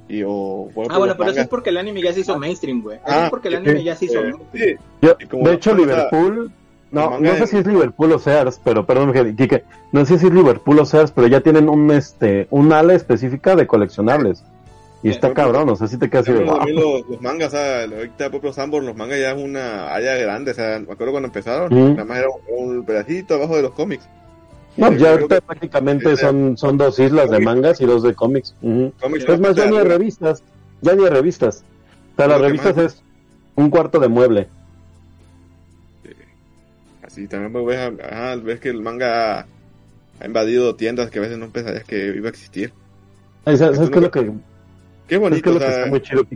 Y, 0.08 0.22
o, 0.26 0.68
Ah, 0.88 0.98
bueno, 0.98 1.14
pero 1.16 1.30
eso 1.30 1.40
es 1.40 1.48
porque 1.48 1.70
el 1.70 1.76
anime 1.78 2.02
ya 2.02 2.12
se 2.12 2.20
hizo 2.20 2.38
mainstream, 2.38 2.82
güey. 2.82 2.96
Eso 2.96 3.04
Ah, 3.06 3.24
es 3.24 3.30
porque 3.30 3.48
el 3.48 3.56
anime 3.56 3.82
ya 3.84 3.94
se 3.94 4.06
hizo 4.06 4.20
eh, 4.20 4.32
mainstream. 4.32 4.78
sí. 4.78 4.84
Yo, 5.02 5.16
de 5.44 5.52
hecho, 5.54 5.74
Liverpool, 5.74 6.50
no, 6.92 7.18
no 7.18 7.34
sé 7.36 7.46
si 7.46 7.56
es 7.56 7.66
Liverpool 7.66 8.12
o 8.12 8.18
Sears, 8.18 8.60
pero 8.62 8.86
perdón, 8.86 9.12
Kike, 9.34 9.64
no 9.92 10.04
sé 10.04 10.18
si 10.18 10.26
es 10.26 10.32
Liverpool 10.32 10.78
o 10.78 10.84
Sears, 10.84 11.10
pero 11.10 11.26
ya 11.26 11.40
tienen 11.40 11.68
un, 11.68 11.90
este, 11.90 12.46
un 12.50 12.72
ala 12.72 12.94
específica 12.94 13.56
de 13.56 13.66
coleccionables. 13.66 14.44
Y 15.02 15.08
está 15.08 15.34
cabrón, 15.34 15.68
o 15.68 15.74
sea, 15.74 15.88
sí 15.88 15.96
te 15.96 16.08
quedas 16.08 16.28
así 16.28 16.38
de, 16.38 16.44
wow. 16.44 16.64
los, 16.68 17.08
los 17.08 17.20
mangas, 17.20 17.48
o 17.48 17.50
sea, 17.50 17.84
ahorita 17.84 18.30
Sambor, 18.52 18.84
los 18.84 18.94
mangas 18.94 19.18
ya 19.18 19.32
es 19.32 19.42
una 19.42 19.88
área 19.88 20.14
grande, 20.16 20.52
o 20.52 20.54
sea, 20.54 20.78
me 20.78 20.92
acuerdo 20.92 21.10
cuando 21.12 21.26
empezaron, 21.26 21.72
Ujú. 21.72 21.88
nada 21.94 22.04
más 22.04 22.18
era 22.18 22.28
un, 22.56 22.84
pedacito 22.84 23.34
abajo 23.34 23.56
de 23.56 23.62
los 23.62 23.72
cómics. 23.72 24.06
No, 24.76 24.92
ya 24.92 25.10
ahorita 25.10 25.36
que- 25.36 25.42
prácticamente 25.42 26.16
son, 26.16 26.56
son 26.56 26.78
dos 26.78 26.98
islas 27.00 27.30
de 27.30 27.40
mangas 27.40 27.80
y 27.80 27.84
dos 27.84 28.04
de 28.04 28.14
cómics. 28.14 28.54
Ujú. 28.62 28.92
cómics 29.00 29.28
Es 29.28 29.40
más, 29.40 29.56
ya 29.56 29.66
ni 29.66 29.76
hay 29.76 29.84
revistas, 29.84 30.42
ya 30.82 30.94
ni 30.94 31.04
hay 31.04 31.10
revistas. 31.10 31.64
O 32.12 32.16
sea, 32.16 32.28
las 32.28 32.40
revistas 32.40 32.78
es 32.78 33.02
un 33.56 33.70
cuarto 33.70 33.98
de 33.98 34.08
mueble. 34.08 34.48
Así 37.12 37.28
también 37.28 37.52
pues, 37.52 37.66
ves, 37.66 38.00
ajá, 38.10 38.36
ves 38.36 38.58
que 38.58 38.70
el 38.70 38.80
manga 38.80 39.40
ha 40.18 40.26
invadido 40.26 40.76
tiendas 40.76 41.10
que 41.10 41.18
a 41.18 41.22
veces 41.22 41.36
no 41.36 41.50
pensarías 41.50 41.84
que 41.84 42.06
iba 42.06 42.28
a 42.28 42.30
existir. 42.30 42.72
Ay, 43.44 43.58
¿Sabes, 43.58 43.78
qué 43.90 43.96
es 43.96 44.02
lo 44.02 44.10
que, 44.10 44.20
Qué 44.20 44.26
sabes 44.26 44.40
qué 45.08 45.18
bonito, 45.18 45.50
es 45.50 45.56
o 45.56 45.58
lo 45.58 45.60
que 45.60 45.72
está 45.72 45.86
muy 45.88 46.00
chido? 46.00 46.26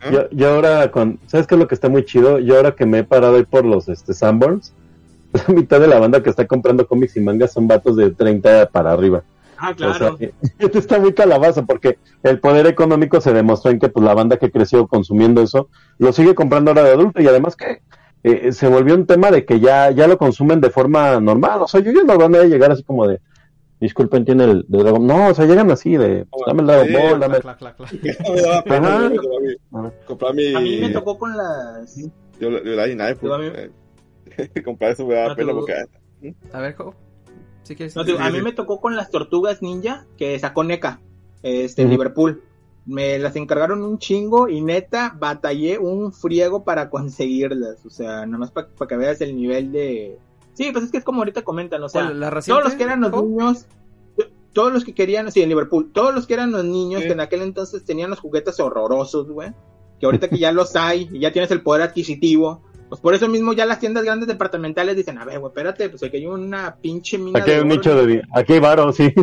¿ah? 0.00 0.10
Yo, 0.12 0.30
yo 0.30 0.50
ahora 0.54 0.88
con, 0.92 1.18
¿sabes 1.26 1.48
qué 1.48 1.56
es 1.56 1.58
lo 1.58 1.66
que 1.66 1.74
está 1.74 1.88
muy 1.88 2.04
chido? 2.04 2.38
Yo 2.38 2.56
ahora 2.56 2.76
que 2.76 2.86
me 2.86 3.00
he 3.00 3.04
parado 3.04 3.38
ahí 3.38 3.44
por 3.44 3.64
los 3.64 3.88
este 3.88 4.14
Sanborns, 4.14 4.72
la 5.32 5.52
mitad 5.52 5.80
de 5.80 5.88
la 5.88 5.98
banda 5.98 6.22
que 6.22 6.30
está 6.30 6.46
comprando 6.46 6.86
cómics 6.86 7.16
y 7.16 7.20
mangas 7.20 7.52
son 7.52 7.66
vatos 7.66 7.96
de 7.96 8.12
30 8.12 8.68
para 8.68 8.92
arriba. 8.92 9.24
Ah, 9.56 9.70
O 9.70 9.74
claro. 9.74 10.16
sea, 10.16 10.28
esto 10.60 10.78
está 10.78 11.00
muy 11.00 11.12
calabazo 11.12 11.66
porque 11.66 11.98
el 12.22 12.38
poder 12.38 12.68
económico 12.68 13.20
se 13.20 13.32
demostró 13.32 13.72
en 13.72 13.80
que 13.80 13.88
pues 13.88 14.04
la 14.04 14.14
banda 14.14 14.36
que 14.36 14.52
creció 14.52 14.86
consumiendo 14.86 15.42
eso 15.42 15.68
lo 15.98 16.12
sigue 16.12 16.36
comprando 16.36 16.70
ahora 16.70 16.84
de 16.84 16.92
adulto 16.92 17.20
y 17.20 17.26
además 17.26 17.56
que 17.56 17.82
eh, 18.22 18.52
se 18.52 18.68
volvió 18.68 18.94
un 18.94 19.06
tema 19.06 19.30
de 19.30 19.44
que 19.44 19.60
ya 19.60 19.90
ya 19.90 20.06
lo 20.06 20.18
consumen 20.18 20.60
de 20.60 20.70
forma 20.70 21.20
normal. 21.20 21.62
O 21.62 21.68
sea, 21.68 21.80
yo 21.80 21.92
ya 21.92 22.02
no 22.04 22.16
van 22.18 22.34
a 22.34 22.44
llegar 22.44 22.70
así 22.72 22.82
como 22.82 23.06
de 23.06 23.20
disculpen, 23.80 24.24
tiene 24.24 24.44
el 24.44 24.64
de 24.68 24.78
Dragon 24.78 25.06
No, 25.06 25.28
o 25.28 25.34
sea, 25.34 25.46
llegan 25.46 25.70
así 25.70 25.96
de 25.96 26.26
pues, 26.30 26.42
dame 26.46 26.62
el 26.62 26.66
Dragon 26.66 26.92
Ball, 26.92 27.20
dame 27.20 27.40
Clac, 27.40 27.58
clac, 27.58 27.76
clac. 27.76 27.90
Ajá. 28.70 29.12
comprar 30.06 30.34
mi-. 30.34 30.54
A 30.54 30.60
mí 30.60 30.78
me 30.80 30.90
tocó 30.90 31.18
con 31.18 31.36
las... 31.36 31.96
Yo, 32.40 32.50
yo 32.50 32.58
la 32.74 33.14
pues, 33.14 33.38
mí- 33.40 33.70
eh, 34.36 34.62
comprar 34.64 34.92
eso 34.92 35.06
me 35.06 35.14
daba 35.14 35.28
No, 35.28 35.36
pena 35.36 35.52
porque... 35.52 35.74
A 36.52 36.60
ver, 36.60 36.74
¿cómo? 36.74 36.94
¿Sí 37.62 37.76
quieres 37.76 37.94
No, 37.96 38.04
sí, 38.04 38.14
a 38.18 38.30
mí 38.30 38.40
me 38.42 38.52
tocó 38.52 38.80
con 38.80 38.96
las 38.96 39.10
tortugas 39.10 39.62
ninja 39.62 40.06
que 40.16 40.38
sacó 40.38 40.64
NECA, 40.64 41.00
este, 41.42 41.82
en 41.82 41.88
Ujú. 41.88 41.92
Liverpool. 41.96 42.42
Me 42.88 43.18
las 43.18 43.36
encargaron 43.36 43.82
un 43.82 43.98
chingo 43.98 44.48
y 44.48 44.62
neta 44.62 45.14
batallé 45.18 45.78
un 45.78 46.12
friego 46.12 46.64
para 46.64 46.88
conseguirlas. 46.90 47.84
O 47.84 47.90
sea, 47.90 48.24
nada 48.26 48.38
más 48.38 48.50
para 48.50 48.66
que 48.88 48.96
veas 48.96 49.20
el 49.20 49.36
nivel 49.36 49.70
de... 49.70 50.18
Sí, 50.54 50.70
pues 50.72 50.86
es 50.86 50.90
que 50.90 50.96
es 50.96 51.04
como 51.04 51.20
ahorita 51.20 51.42
comentan, 51.42 51.82
o 51.84 51.88
sea, 51.88 52.10
todos 52.44 52.64
los 52.64 52.74
que 52.74 52.82
eran 52.82 53.02
los 53.02 53.12
niños, 53.12 53.66
todos 54.52 54.72
los 54.72 54.84
que 54.84 54.92
querían, 54.92 55.30
sí, 55.30 55.40
en 55.40 55.50
Liverpool, 55.50 55.90
todos 55.92 56.12
los 56.12 56.26
que 56.26 56.34
eran 56.34 56.50
los 56.50 56.64
niños 56.64 57.02
Sí. 57.02 57.06
que 57.06 57.12
en 57.12 57.20
aquel 57.20 57.42
entonces 57.42 57.84
tenían 57.84 58.10
los 58.10 58.18
juguetes 58.18 58.58
horrorosos, 58.58 59.28
güey, 59.30 59.52
que 60.00 60.06
ahorita 60.06 60.28
que 60.28 60.38
ya 60.38 60.50
los 60.50 60.74
hay 60.74 61.08
y 61.12 61.20
ya 61.20 61.30
tienes 61.32 61.52
el 61.52 61.62
poder 61.62 61.82
adquisitivo, 61.82 62.62
pues 62.88 63.00
por 63.00 63.14
eso 63.14 63.28
mismo 63.28 63.52
ya 63.52 63.66
las 63.66 63.78
tiendas 63.78 64.02
grandes 64.02 64.26
departamentales 64.26 64.96
dicen, 64.96 65.18
a 65.18 65.24
ver, 65.24 65.38
güey, 65.38 65.50
espérate, 65.50 65.90
pues 65.90 66.02
aquí 66.02 66.16
hay 66.16 66.26
una 66.26 66.74
pinche 66.74 67.18
mina 67.18 67.38
Aquí 67.38 67.50
hay 67.50 67.56
de 67.58 67.62
un 67.62 67.68
nicho 67.68 67.94
de 67.94 68.22
aquí 68.34 68.54
hay 68.54 68.60
varo, 68.60 68.90
sí. 68.92 69.14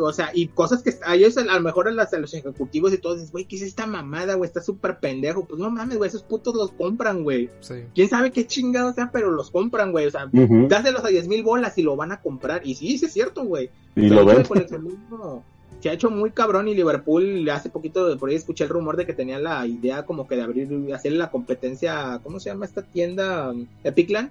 O 0.00 0.12
sea, 0.12 0.30
y 0.34 0.48
cosas 0.48 0.82
que 0.82 0.94
a 1.04 1.14
ellos 1.14 1.36
a 1.36 1.44
lo 1.44 1.60
mejor 1.60 1.88
a, 1.88 1.90
las- 1.90 2.12
a 2.14 2.18
los 2.18 2.32
ejecutivos 2.34 2.92
y 2.92 2.98
todos 2.98 3.16
dicen, 3.16 3.32
güey, 3.32 3.44
¿qué 3.46 3.56
es 3.56 3.62
esta 3.62 3.86
mamada, 3.86 4.34
güey? 4.34 4.46
Está 4.48 4.60
súper 4.60 4.98
pendejo. 4.98 5.44
Pues 5.44 5.60
no 5.60 5.70
mames, 5.70 5.98
güey, 5.98 6.08
esos 6.08 6.22
putos 6.22 6.54
los 6.54 6.72
compran, 6.72 7.22
güey. 7.24 7.50
Sí. 7.60 7.74
Quién 7.94 8.08
sabe 8.08 8.32
qué 8.32 8.46
chingado 8.46 8.92
sea, 8.92 9.10
pero 9.12 9.30
los 9.30 9.50
compran, 9.50 9.92
güey. 9.92 10.06
O 10.06 10.10
sea, 10.10 10.26
Ujú. 10.32 10.68
dáselos 10.68 11.04
a 11.04 11.08
10 11.08 11.28
mil 11.28 11.42
bolas 11.42 11.76
y 11.78 11.82
lo 11.82 11.96
van 11.96 12.12
a 12.12 12.20
comprar. 12.20 12.62
Y 12.66 12.74
sí, 12.74 12.98
sí 12.98 13.06
es 13.06 13.12
cierto, 13.12 13.44
güey. 13.44 13.70
Y 13.96 14.08
lo 14.08 14.24
ven. 14.24 14.44
se 15.80 15.90
ha 15.90 15.92
hecho 15.92 16.10
muy 16.10 16.30
cabrón 16.30 16.66
y 16.68 16.74
Liverpool 16.74 17.46
hace 17.50 17.68
poquito 17.68 18.16
por 18.18 18.30
ahí 18.30 18.36
escuché 18.36 18.64
el 18.64 18.70
rumor 18.70 18.96
de 18.96 19.04
que 19.04 19.12
tenía 19.12 19.38
la 19.38 19.66
idea 19.66 20.06
como 20.06 20.26
que 20.26 20.34
de 20.36 20.42
abrir, 20.42 20.94
hacerle 20.94 21.18
la 21.18 21.30
competencia, 21.30 22.20
¿cómo 22.22 22.40
se 22.40 22.48
llama 22.48 22.64
esta 22.64 22.80
tienda? 22.82 23.52
Epicland. 23.82 24.30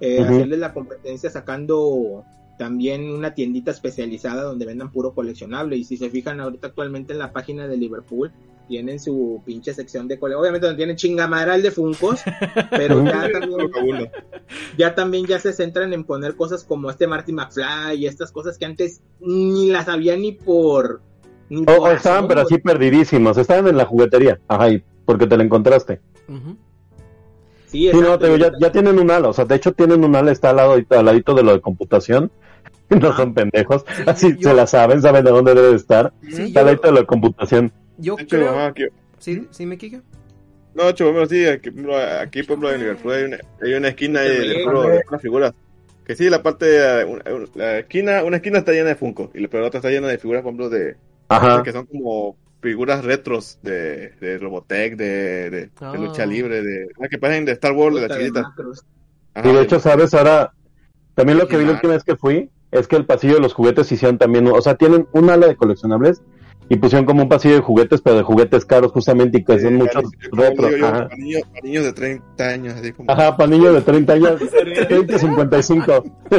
Eh. 0.00 0.20
Hacerle 0.20 0.56
la 0.56 0.72
competencia 0.72 1.30
sacando 1.30 2.24
también 2.58 3.10
una 3.10 3.34
tiendita 3.34 3.70
especializada 3.70 4.42
donde 4.42 4.66
vendan 4.66 4.92
puro 4.92 5.14
coleccionable. 5.14 5.76
Y 5.76 5.84
si 5.84 5.96
se 5.96 6.10
fijan 6.10 6.40
ahorita 6.40 6.68
actualmente 6.68 7.12
en 7.12 7.18
la 7.18 7.32
página 7.32 7.66
de 7.66 7.76
Liverpool, 7.76 8.32
tienen 8.68 8.98
su 8.98 9.42
pinche 9.44 9.74
sección 9.74 10.08
de 10.08 10.18
cole. 10.18 10.34
Obviamente 10.34 10.68
no 10.68 10.76
tienen 10.76 10.96
chingamadral 10.96 11.62
de 11.62 11.70
Funcos, 11.70 12.20
pero 12.70 13.04
ya 13.04 13.30
también 13.30 14.10
ya 14.78 14.94
también 14.94 15.26
ya 15.26 15.38
se 15.38 15.52
centran 15.52 15.92
en 15.92 16.04
poner 16.04 16.36
cosas 16.36 16.64
como 16.64 16.90
este 16.90 17.06
Marty 17.06 17.32
McFly 17.32 17.96
y 17.98 18.06
estas 18.06 18.32
cosas 18.32 18.58
que 18.58 18.64
antes 18.64 19.02
ni 19.20 19.70
las 19.70 19.88
había 19.88 20.16
ni 20.16 20.32
por 20.32 21.02
ni 21.50 21.62
O, 21.62 21.64
por 21.64 21.78
o 21.80 21.90
estaban, 21.90 22.26
pero 22.26 22.40
así 22.40 22.58
perdidísimos. 22.58 23.36
Estaban 23.36 23.66
en 23.66 23.76
la 23.76 23.84
juguetería. 23.84 24.40
Ajá, 24.48 24.70
y 24.70 24.82
porque 25.04 25.26
te 25.26 25.36
la 25.36 25.44
encontraste. 25.44 26.00
Sí, 27.66 27.90
Sí, 27.90 27.90
no, 27.92 28.00
exacto, 28.00 28.18
te 28.18 28.26
digo, 28.26 28.36
ya, 28.38 28.52
ya 28.60 28.72
tienen 28.72 28.98
un 28.98 29.10
ala. 29.10 29.28
O 29.28 29.32
sea, 29.32 29.44
de 29.44 29.56
hecho, 29.56 29.72
tienen 29.72 30.04
un 30.04 30.14
ala, 30.14 30.30
está 30.30 30.50
al, 30.50 30.56
lado, 30.56 30.76
al 30.88 31.04
ladito 31.04 31.34
de 31.34 31.42
lo 31.42 31.52
de 31.52 31.60
computación. 31.60 32.30
No 33.00 33.16
son 33.16 33.34
pendejos. 33.34 33.84
Sí, 33.96 34.02
Así 34.06 34.36
yo- 34.38 34.50
se 34.50 34.54
la 34.54 34.66
saben, 34.66 35.00
saben 35.02 35.24
de 35.24 35.30
dónde 35.30 35.54
debe 35.54 35.74
estar. 35.74 36.12
Sí, 36.22 36.42
Está 36.44 36.60
yo, 36.62 36.76
de 36.92 37.00
de 37.00 37.06
computación. 37.06 37.72
yo 37.98 38.16
hecho, 38.18 38.36
creo... 38.36 38.50
ajá, 38.50 38.72
que- 38.74 38.88
¿Sí, 39.18 39.46
¿Sí 39.50 39.64
me 39.66 39.78
quique? 39.78 40.00
No, 40.74 40.92
bueno, 41.12 41.26
sí, 41.26 41.46
aquí, 41.46 41.70
por 41.70 41.80
ejemplo, 41.80 41.96
aquí, 42.20 42.42
por 42.42 42.52
ejemplo, 42.52 42.72
en 42.72 42.80
Liverpool 42.80 43.12
hay 43.12 43.24
una, 43.24 43.38
hay 43.62 43.74
una 43.74 43.88
esquina 43.88 44.20
de, 44.22 44.28
de, 44.40 44.46
de. 44.48 45.52
Que 46.04 46.16
sí, 46.16 46.28
la 46.28 46.42
parte, 46.42 47.04
una- 47.04 47.22
la 47.54 47.78
esquina, 47.78 48.22
una 48.24 48.36
esquina 48.36 48.58
está 48.58 48.72
llena 48.72 48.88
de 48.88 48.96
Funko, 48.96 49.30
y 49.34 49.40
la 49.40 49.48
pero 49.48 49.62
la 49.62 49.68
otra 49.68 49.78
está 49.78 49.90
llena 49.90 50.08
de 50.08 50.18
figuras, 50.18 50.42
por 50.42 50.50
ejemplo, 50.50 50.68
de, 50.68 50.96
Ajá. 51.28 51.62
que 51.62 51.72
son 51.72 51.86
como 51.86 52.36
figuras 52.60 53.04
retros 53.04 53.58
de, 53.62 54.10
de 54.20 54.36
Robotech, 54.38 54.96
de, 54.96 55.50
de, 55.50 55.70
Ah. 55.80 55.92
de 55.92 55.98
lucha 55.98 56.26
libre, 56.26 56.62
de, 56.62 56.88
ah, 57.02 57.08
que 57.08 57.18
parecen 57.18 57.44
de 57.46 57.52
Star 57.52 57.72
Wars, 57.72 57.94
de 57.96 58.30
macros. 58.32 58.84
Ajá, 59.32 59.48
Y 59.48 59.52
de 59.54 59.62
hecho, 59.62 59.80
¿sabes? 59.80 60.12
Ahora, 60.12 60.52
también 61.14 61.38
lo 61.38 61.46
que 61.48 61.56
vi 61.56 61.64
la 61.64 61.72
última 61.72 61.94
vez 61.94 62.04
que 62.04 62.16
fui 62.16 62.50
es 62.74 62.86
que 62.88 62.96
el 62.96 63.06
pasillo 63.06 63.34
de 63.34 63.40
los 63.40 63.54
juguetes 63.54 63.90
hicieron 63.90 64.18
también, 64.18 64.46
o 64.48 64.60
sea, 64.60 64.74
tienen 64.74 65.06
un 65.12 65.30
ala 65.30 65.46
de 65.46 65.56
coleccionables 65.56 66.22
y 66.70 66.76
pusieron 66.76 67.04
como 67.04 67.22
un 67.22 67.28
pasillo 67.28 67.56
de 67.56 67.60
juguetes, 67.60 68.00
pero 68.00 68.16
de 68.16 68.22
juguetes 68.22 68.64
caros 68.64 68.90
justamente 68.90 69.36
y 69.38 69.44
que 69.44 69.58
son 69.60 69.74
muchos 69.74 70.02
retro. 70.32 70.68
digo 70.68 70.78
yo, 70.78 70.86
Ajá. 70.86 71.08
para, 71.08 71.16
niños, 71.62 71.84
de 71.84 71.92
30 71.92 72.44
años, 72.48 72.74
así 72.74 72.92
como. 72.92 73.10
Ajá, 73.10 73.36
para 73.36 73.50
niños 73.50 73.74
de 73.74 73.80
30 73.82 74.12
años, 74.14 74.40
30, 74.88 75.18
55. 75.18 76.04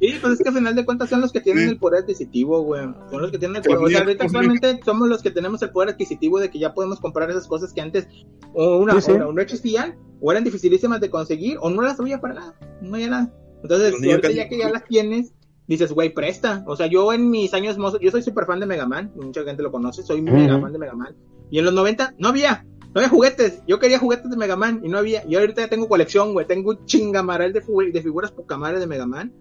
Sí, 0.00 0.18
pues 0.20 0.34
es 0.34 0.38
que 0.40 0.48
al 0.50 0.54
final 0.54 0.74
de 0.74 0.84
cuentas 0.84 1.08
son 1.08 1.20
los 1.22 1.32
que 1.32 1.40
tienen 1.40 1.64
Sí. 1.64 1.70
el 1.70 1.78
poder 1.78 2.02
adquisitivo, 2.02 2.62
güey. 2.62 2.82
Son 3.10 3.22
los 3.22 3.30
que 3.30 3.38
tienen 3.38 3.56
el 3.56 3.62
poder. 3.62 3.78
O 3.82 3.88
sea, 3.88 4.00
ahorita 4.00 4.24
niños- 4.24 4.34
actualmente 4.36 4.80
somos 4.84 5.08
los 5.08 5.22
que 5.22 5.30
tenemos 5.30 5.62
el 5.62 5.70
poder 5.70 5.90
adquisitivo 5.90 6.38
de 6.38 6.50
que 6.50 6.58
ya 6.58 6.74
podemos 6.74 7.00
comprar 7.00 7.30
esas 7.30 7.46
cosas 7.48 7.72
que 7.72 7.80
antes 7.80 8.06
o 8.52 8.76
una, 8.76 8.94
Sí, 8.94 9.00
sí. 9.06 9.12
o 9.12 9.18
no- 9.18 9.32
no 9.32 9.40
existían, 9.40 9.96
o 10.20 10.30
eran 10.32 10.44
dificilísimas 10.44 11.00
de 11.00 11.08
conseguir, 11.10 11.56
o 11.60 11.70
no 11.70 11.80
las 11.82 11.98
había 11.98 12.20
para 12.20 12.34
nada. 12.34 12.54
No 12.82 12.94
había 12.96 13.08
nada. 13.08 13.32
Entonces, 13.64 13.94
ahorita 13.94 14.30
ya 14.30 14.48
que 14.48 14.58
ya 14.58 14.70
las 14.70 14.84
tienes, 14.84 15.32
dices, 15.66 15.90
güey, 15.92 16.12
presta. 16.14 16.62
O 16.66 16.76
sea, 16.76 16.86
yo 16.86 17.12
en 17.12 17.30
mis 17.30 17.52
años 17.54 17.78
mozos, 17.78 18.00
yo 18.00 18.10
soy 18.10 18.22
súper 18.22 18.44
fan 18.46 18.60
de 18.60 18.66
Mega 18.66 18.86
Man, 18.86 19.10
mucha 19.16 19.42
gente 19.42 19.62
lo 19.62 19.72
conoce, 19.72 20.02
soy 20.02 20.20
Ujú. 20.20 20.32
mega 20.34 20.60
fan 20.60 20.72
de 20.72 20.78
Mega 20.78 20.94
Man. 20.94 21.16
Y 21.50 21.58
en 21.58 21.64
los 21.64 21.74
90 21.74 22.14
no 22.18 22.28
había. 22.28 22.64
No 22.94 23.00
había 23.00 23.08
juguetes. 23.08 23.60
Yo 23.66 23.80
quería 23.80 23.98
juguetes 23.98 24.30
de 24.30 24.36
Mega 24.36 24.54
Man 24.56 24.80
y 24.84 24.88
no 24.88 24.98
había. 24.98 25.24
Y 25.26 25.34
ahorita 25.34 25.62
ya 25.62 25.68
tengo 25.68 25.88
colección, 25.88 26.32
güey. 26.32 26.46
Tengo 26.46 26.70
un 26.70 26.84
chingamaral 26.86 27.52
de, 27.52 27.60
de 27.92 28.02
figuras 28.02 28.30
pocamares 28.30 28.78
de 28.80 28.86
Mega 28.86 29.06
Man. 29.06 29.32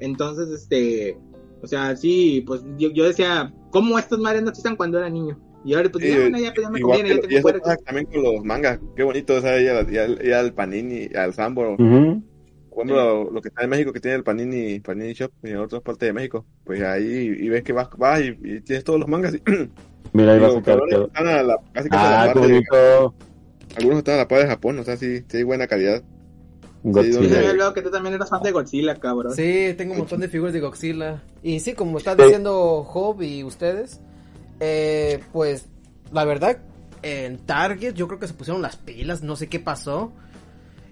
Entonces, 0.00 0.48
este. 0.50 1.16
O 1.62 1.66
sea, 1.66 1.96
sí, 1.96 2.42
pues 2.46 2.62
yo, 2.78 2.90
yo 2.92 3.04
decía, 3.04 3.52
¿cómo 3.70 3.98
estas 3.98 4.18
madres 4.18 4.42
no 4.42 4.50
existan 4.50 4.76
cuando 4.76 4.98
era 4.98 5.08
niño? 5.08 5.38
Y 5.64 5.74
ahora, 5.74 5.90
pues 5.90 6.04
Sí, 6.04 6.10
ya, 6.10 6.20
bueno, 6.20 6.38
ya, 6.38 6.52
pues, 6.54 6.64
ya 6.66 6.70
me 6.70 6.78
Igual 6.78 6.98
conviene, 6.98 7.20
ya 7.20 7.26
y 7.38 7.42
tengo 7.42 7.58
pasa 7.60 7.76
también 7.84 8.06
con 8.06 8.22
los 8.22 8.44
mangas. 8.44 8.78
Qué 8.94 9.02
bonito, 9.02 9.34
o 9.34 9.40
sea, 9.40 9.60
ir, 9.60 9.70
al- 9.70 9.90
ir 9.92 9.98
al- 10.00 10.24
ir 10.24 10.34
al 10.34 10.52
Panini, 10.54 11.08
al 11.14 11.32
Sambo. 11.34 11.76
Por 12.76 12.84
ejemplo, 12.84 13.24
lo, 13.24 13.30
lo 13.30 13.40
que 13.40 13.48
está 13.48 13.64
en 13.64 13.70
México, 13.70 13.90
que 13.90 14.00
tiene 14.00 14.18
el 14.18 14.22
Panini, 14.22 14.80
Panini 14.80 15.14
Shop 15.14 15.30
y 15.42 15.48
en 15.48 15.56
otras 15.56 15.80
partes 15.80 16.06
de 16.08 16.12
México. 16.12 16.44
Pues 16.62 16.82
ahí 16.82 17.34
y 17.40 17.48
ves 17.48 17.62
que 17.64 17.72
vas, 17.72 17.88
vas 17.96 18.20
y, 18.20 18.36
y 18.44 18.60
tienes 18.60 18.84
todos 18.84 19.00
los 19.00 19.08
mangas. 19.08 19.32
y- 19.34 19.42
Mira, 20.12 20.34
ahí 20.34 20.38
va 20.38 20.46
a 20.48 20.50
los 20.50 20.54
sacar. 20.64 20.78
están 21.06 21.26
a 21.26 21.42
la, 21.42 21.56
casi 21.72 21.88
casi 21.88 22.04
a 22.06 22.10
la 22.10 22.22
Ah, 22.22 22.34
par 22.34 22.46
de- 22.46 22.62
algunos 23.76 23.98
están 23.98 24.14
a 24.14 24.18
la 24.18 24.28
par 24.28 24.38
de 24.40 24.46
Japón, 24.46 24.78
o 24.78 24.84
sea, 24.84 24.96
sí, 24.98 25.22
sí 25.26 25.36
hay 25.38 25.42
buena 25.42 25.66
calidad. 25.66 26.02
Yo 26.82 26.92
Godzilla. 26.92 27.34
sabía 27.34 27.52
luego 27.54 27.72
que 27.72 27.80
tú 27.82 27.90
también 27.90 28.14
eras 28.14 28.28
fan 28.28 28.42
de 28.42 28.52
Godzilla, 28.52 28.94
cabrón. 28.96 29.32
Sí, 29.34 29.74
tengo 29.76 29.92
un 29.94 29.98
montón 30.00 30.20
de 30.20 30.28
figuras 30.28 30.52
de 30.52 30.60
Godzilla. 30.60 31.22
Y 31.42 31.60
sí, 31.60 31.72
como 31.72 31.96
está 31.98 32.14
Sí. 32.14 32.22
diciendo 32.24 32.84
Job 32.84 33.22
y 33.22 33.42
ustedes, 33.42 34.00
eh, 34.60 35.20
pues 35.32 35.66
la 36.12 36.24
verdad, 36.26 36.58
en 37.02 37.38
Target 37.38 37.94
yo 37.94 38.06
creo 38.06 38.20
que 38.20 38.28
se 38.28 38.34
pusieron 38.34 38.60
las 38.62 38.76
pilas, 38.76 39.22
no 39.22 39.34
sé 39.34 39.48
qué 39.48 39.60
pasó. 39.60 40.12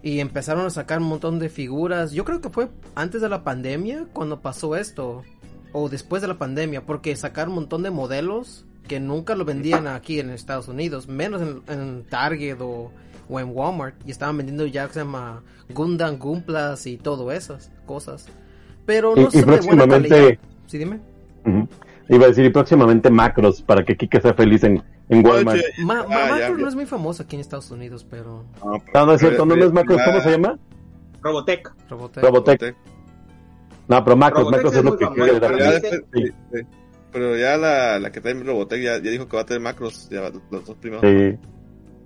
Y 0.04 0.20
empezaron 0.20 0.66
a 0.66 0.70
sacar 0.70 0.98
un 1.00 1.06
montón 1.08 1.38
de 1.38 1.48
figuras. 1.48 2.12
Yo 2.12 2.24
creo 2.24 2.40
que 2.42 2.50
fue 2.50 2.68
antes 2.94 3.22
de 3.22 3.28
la 3.30 3.42
pandemia 3.42 4.06
cuando 4.12 4.40
pasó 4.42 4.76
esto. 4.76 5.22
O 5.72 5.88
después 5.88 6.20
de 6.22 6.28
la 6.28 6.38
pandemia, 6.38 6.84
porque 6.86 7.16
sacaron 7.16 7.50
un 7.54 7.60
montón 7.60 7.82
de 7.82 7.90
modelos 7.90 8.64
que 8.86 9.00
nunca 9.00 9.34
lo 9.34 9.44
vendían 9.46 9.86
aquí 9.88 10.20
en 10.20 10.28
Estados 10.30 10.68
Unidos, 10.68 11.08
menos 11.08 11.40
en, 11.42 11.62
en 11.68 12.04
Target 12.04 12.58
o, 12.60 12.92
o 13.30 13.40
en 13.40 13.48
Walmart. 13.56 13.96
Y 14.06 14.10
estaban 14.10 14.36
vendiendo 14.36 14.66
ya 14.66 14.86
que 14.86 14.92
se 14.92 15.00
llama 15.00 15.42
Gundam, 15.70 16.18
Gumplas 16.18 16.86
y 16.86 16.98
todo 16.98 17.32
esas 17.32 17.72
cosas. 17.86 18.26
Pero 18.86 19.14
Y- 19.16 19.20
no 19.22 19.28
y 19.32 19.40
son 19.40 19.50
de 19.50 19.60
buena 19.62 19.88
calidad. 19.88 20.38
Sí, 20.66 20.76
dime. 20.78 21.00
Ujú. 21.46 21.66
Iba 22.08 22.24
a 22.26 22.28
decir, 22.28 22.44
y 22.44 22.50
próximamente 22.50 23.08
macros, 23.10 23.62
para 23.62 23.82
que 23.84 23.96
Kike 23.96 24.20
sea 24.20 24.34
feliz 24.34 24.62
en, 24.64 24.82
en 25.08 25.26
Walmart. 25.26 25.58
Oye, 25.58 25.84
Ma- 25.84 26.00
ah, 26.00 26.06
Ma- 26.08 26.14
ya, 26.14 26.30
Macro 26.32 26.56
ya. 26.56 26.62
no 26.62 26.68
es 26.68 26.74
muy 26.74 26.86
famoso 26.86 27.22
aquí 27.22 27.36
en 27.36 27.40
Estados 27.40 27.70
Unidos, 27.70 28.06
pero 28.08 28.44
No, 28.64 28.82
No, 28.92 29.06
no 29.06 29.12
es 29.14 29.20
cierto, 29.20 29.46
no, 29.46 29.56
no 29.56 29.64
es 29.64 29.72
macros, 29.72 30.00
¿cómo 30.04 30.20
se 30.20 30.30
llama? 30.30 30.58
Robotech. 31.22 31.72
Robotech. 31.88 32.22
Robotech. 32.24 32.76
No, 33.88 34.04
pero 34.04 34.16
macros, 34.16 34.44
Robotech 34.44 34.62
macros 34.64 34.72
es 34.74 34.78
es 34.78 34.84
lo 34.84 34.98
que 34.98 35.04
famoso, 35.04 35.22
quiere 35.24 35.40
Pero 35.40 35.58
dar. 35.58 35.82
ya, 35.82 35.90
Sí. 35.90 35.96
Sí. 36.14 36.32
sí. 36.52 36.60
Pero 37.12 37.36
ya 37.38 37.56
la, 37.56 37.98
la 38.00 38.10
que 38.12 38.20
trae 38.20 38.34
Robotech 38.34 38.82
ya, 38.82 38.92
ya 38.98 39.10
dijo 39.10 39.28
que 39.28 39.36
va 39.36 39.42
a 39.42 39.46
tener 39.46 39.62
macros, 39.62 40.08
ya 40.10 40.30
los 40.50 40.66
dos 40.66 40.76
primeros. 40.76 41.02
Sí. 41.08 41.38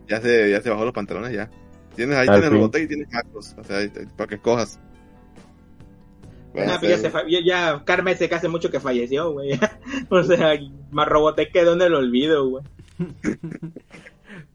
Ya 0.09 0.21
se, 0.21 0.51
ya 0.51 0.61
se 0.61 0.71
bajó 0.71 0.85
los 0.85 0.95
pantalones 0.95 1.33
ya. 1.33 1.51
Tienes 1.97 2.17
ahí 2.17 2.29
Ah, 2.31 2.35
tienes. 2.35 2.51
Robotech 2.51 2.83
y 2.85 2.87
tienes 2.89 3.09
macros, 3.13 3.55
o 3.59 3.65
sea, 3.65 3.79
ahí 3.79 3.91
para 4.17 4.29
que 4.29 4.35
escojas. 4.37 4.79
Ah, 6.57 6.79
pero 6.81 6.95
ya, 6.95 6.99
se 6.99 7.11
fa- 7.11 7.25
ya, 7.29 7.83
Carmen 7.85 8.17
se 8.17 8.25
hace 8.27 8.49
mucho 8.49 8.71
que 8.71 8.81
falleció, 8.81 9.33
güey. 9.33 9.59
o 10.09 10.23
sea, 10.23 10.59
más 10.91 11.09
Robotech 11.09 11.53
quedó 11.53 11.75
en 11.75 11.83
el 11.83 11.95
olvido, 11.95 12.49
güey. 12.49 12.65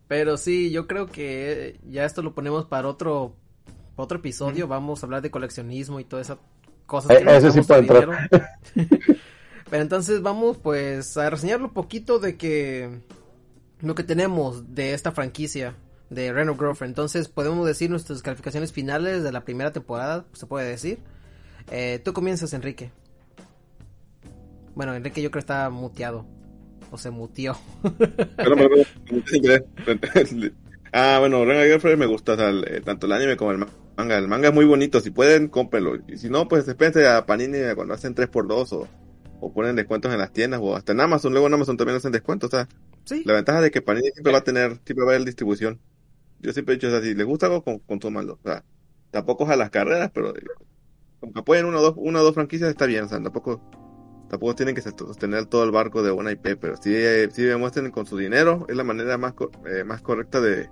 Pero 0.07 0.37
sí, 0.37 0.69
yo 0.71 0.85
creo 0.85 1.07
que 1.07 1.79
ya 1.89 2.05
esto 2.05 2.21
lo 2.21 2.33
ponemos 2.35 2.65
para 2.65 2.87
otro 2.87 3.35
otro 3.95 4.17
episodio. 4.19 4.67
Vamos 4.67 5.01
a 5.01 5.05
hablar 5.05 5.21
de 5.21 5.31
coleccionismo 5.31 5.99
y 5.99 6.03
todas 6.03 6.27
esas 6.27 6.37
cosas. 6.85 7.11
Eh, 7.11 7.23
que 7.23 7.37
ese 7.37 7.51
sí 7.51 7.61
puede 7.61 7.79
el 7.81 7.87
dinero. 7.87 8.11
Pero 9.69 9.81
entonces 9.81 10.21
vamos 10.21 10.57
pues 10.57 11.17
a 11.17 11.29
reseñarlo 11.29 11.67
un 11.67 11.73
poquito 11.73 12.19
de 12.19 12.37
que 12.37 12.99
lo 13.81 13.95
que 13.95 14.03
tenemos 14.03 14.75
de 14.75 14.93
esta 14.93 15.11
franquicia 15.11 15.75
de 16.09 16.31
Reno 16.31 16.55
Girlfriend. 16.55 16.91
Entonces 16.91 17.27
podemos 17.27 17.65
decir 17.65 17.89
nuestras 17.89 18.21
calificaciones 18.21 18.71
finales 18.71 19.23
de 19.23 19.31
la 19.31 19.45
primera 19.45 19.71
temporada, 19.71 20.25
se 20.33 20.45
puede 20.45 20.67
decir. 20.69 20.99
Eh, 21.71 21.99
tú 22.03 22.13
comienzas, 22.13 22.53
Enrique. 22.53 22.91
Bueno, 24.75 24.93
Enrique 24.95 25.21
yo 25.21 25.29
creo 25.31 25.39
que 25.41 25.45
está 25.45 25.69
muteado. 25.69 26.25
O 26.91 26.97
se 26.97 27.09
perdón, 28.37 28.57
perdón, 28.59 28.85
sin 29.27 29.41
querer. 29.41 29.65
Ah, 30.91 31.17
bueno, 31.19 31.43
Renga 31.43 31.63
Girlfriend 31.65 31.97
me 31.99 32.05
gusta, 32.05 32.33
o 32.33 32.35
sea, 32.37 32.49
el- 32.49 32.81
tanto 32.85 33.07
el 33.07 33.13
anime 33.13 33.35
como 33.35 33.51
el 33.51 33.57
manga. 33.97 34.17
El 34.17 34.27
manga 34.27 34.49
es 34.49 34.53
muy 34.53 34.65
bonito, 34.65 34.99
si 34.99 35.09
pueden, 35.09 35.47
cómprenlo. 35.47 35.95
Y 36.07 36.17
si 36.17 36.29
no, 36.29 36.47
pues 36.47 36.67
espérense 36.67 37.07
a 37.07 37.25
Panini 37.25 37.57
cuando 37.75 37.95
hacen 37.95 38.13
3x2 38.13 38.73
o, 38.73 38.87
o 39.39 39.53
ponen 39.53 39.75
descuentos 39.75 40.11
en 40.13 40.19
las 40.19 40.31
tiendas 40.31 40.59
o 40.61 40.75
hasta 40.75 40.91
en 40.91 41.01
Amazon. 41.01 41.31
Luego 41.31 41.47
en 41.47 41.55
Amazon 41.55 41.77
también 41.77 41.97
hacen 41.97 42.11
descuentos, 42.11 42.53
o 42.53 42.57
sea, 42.57 42.67
Sí. 43.05 43.23
la 43.25 43.33
ventaja 43.33 43.59
de 43.61 43.71
que 43.71 43.81
Panini 43.81 44.09
siempre 44.11 44.31
va 44.31 44.39
a 44.39 44.43
tener, 44.43 44.79
siempre 44.85 45.03
va 45.03 45.11
a 45.11 45.15
haber 45.15 45.25
distribución. 45.25 45.79
Yo 46.41 46.53
siempre 46.53 46.73
he 46.73 46.77
dicho, 46.77 46.87
o 46.89 46.91
sea, 46.91 47.01
si 47.01 47.15
les 47.15 47.25
gusta 47.25 47.47
algo, 47.47 47.63
con- 47.63 47.79
consúmanlo. 47.79 48.33
O 48.43 48.47
sea, 48.47 48.63
tampoco 49.09 49.45
es 49.45 49.49
a 49.49 49.55
las 49.55 49.71
carreras, 49.71 50.11
pero 50.13 50.31
como 51.23 51.31
que 51.33 51.39
apoyen 51.39 51.65
una 51.65 51.79
o 51.79 51.81
dos, 51.81 51.93
una 51.95 52.19
o 52.19 52.23
dos 52.23 52.33
franquicias 52.33 52.69
está 52.69 52.85
bien, 52.85 53.05
o 53.05 53.07
sea, 53.07 53.21
tampoco, 53.23 53.61
tampoco 54.29 54.55
tienen 54.55 54.75
que 54.75 54.81
sostener 54.81 55.45
todo 55.45 55.63
el 55.63 55.71
barco 55.71 56.03
de 56.03 56.11
una 56.11 56.31
IP, 56.33 56.57
pero 56.59 56.75
sí, 56.75 56.91
eh, 56.93 57.29
sí 57.31 57.43
demuestren 57.43 57.91
con 57.91 58.05
su 58.05 58.17
dinero, 58.17 58.65
es 58.67 58.75
la 58.75 58.83
manera 58.83 59.17
más, 59.17 59.31
co- 59.33 59.49
eh, 59.65 59.85
más 59.85 60.01
correcta 60.01 60.41
de, 60.41 60.69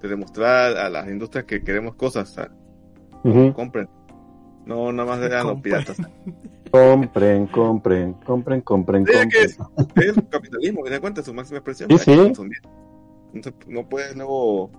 de 0.00 0.08
demostrar 0.08 0.76
a 0.76 0.88
las 0.88 1.08
industrias 1.08 1.46
que 1.46 1.64
queremos 1.64 1.96
cosas, 1.96 2.30
o 2.30 2.34
sea, 2.34 2.50
compren. 3.54 3.88
No, 4.66 4.92
nada 4.92 5.08
más 5.16 5.28
sean 5.28 5.46
los 5.48 5.60
piratas. 5.62 5.96
Compren, 6.70 7.46
compren, 7.48 8.12
compren, 8.24 8.60
compren, 8.60 9.04
Sí, 9.06 9.12
compren. 9.12 9.30
que 9.30 9.42
es, 9.42 9.58
es 9.96 10.16
el 10.16 10.28
capitalismo, 10.28 10.84
que 10.84 10.90
se 10.90 11.00
cuenta 11.00 11.22
su 11.22 11.34
máxima 11.34 11.58
expresión. 11.58 11.88
Sí, 11.90 11.98
sí. 11.98 12.16
consumir. 12.16 12.58
Entonces, 13.32 13.66
no 13.66 13.88
puedes 13.88 14.14
luego. 14.14 14.70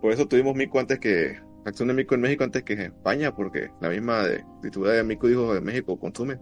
Por 0.00 0.12
eso 0.12 0.28
tuvimos 0.28 0.54
Mico 0.54 0.78
antes 0.78 0.98
que. 1.00 1.40
Acción 1.64 1.88
de 1.88 1.94
Mico 1.94 2.14
en 2.14 2.20
México 2.22 2.44
antes 2.44 2.62
que 2.64 2.72
en 2.72 2.80
España, 2.80 3.34
porque 3.34 3.70
la 3.80 3.88
misma 3.88 4.22
de, 4.24 4.44
distribuidora 4.62 4.96
de 4.98 5.04
Mico 5.04 5.28
dijo 5.28 5.54
de 5.54 5.60
México 5.60 5.98
consume. 5.98 6.38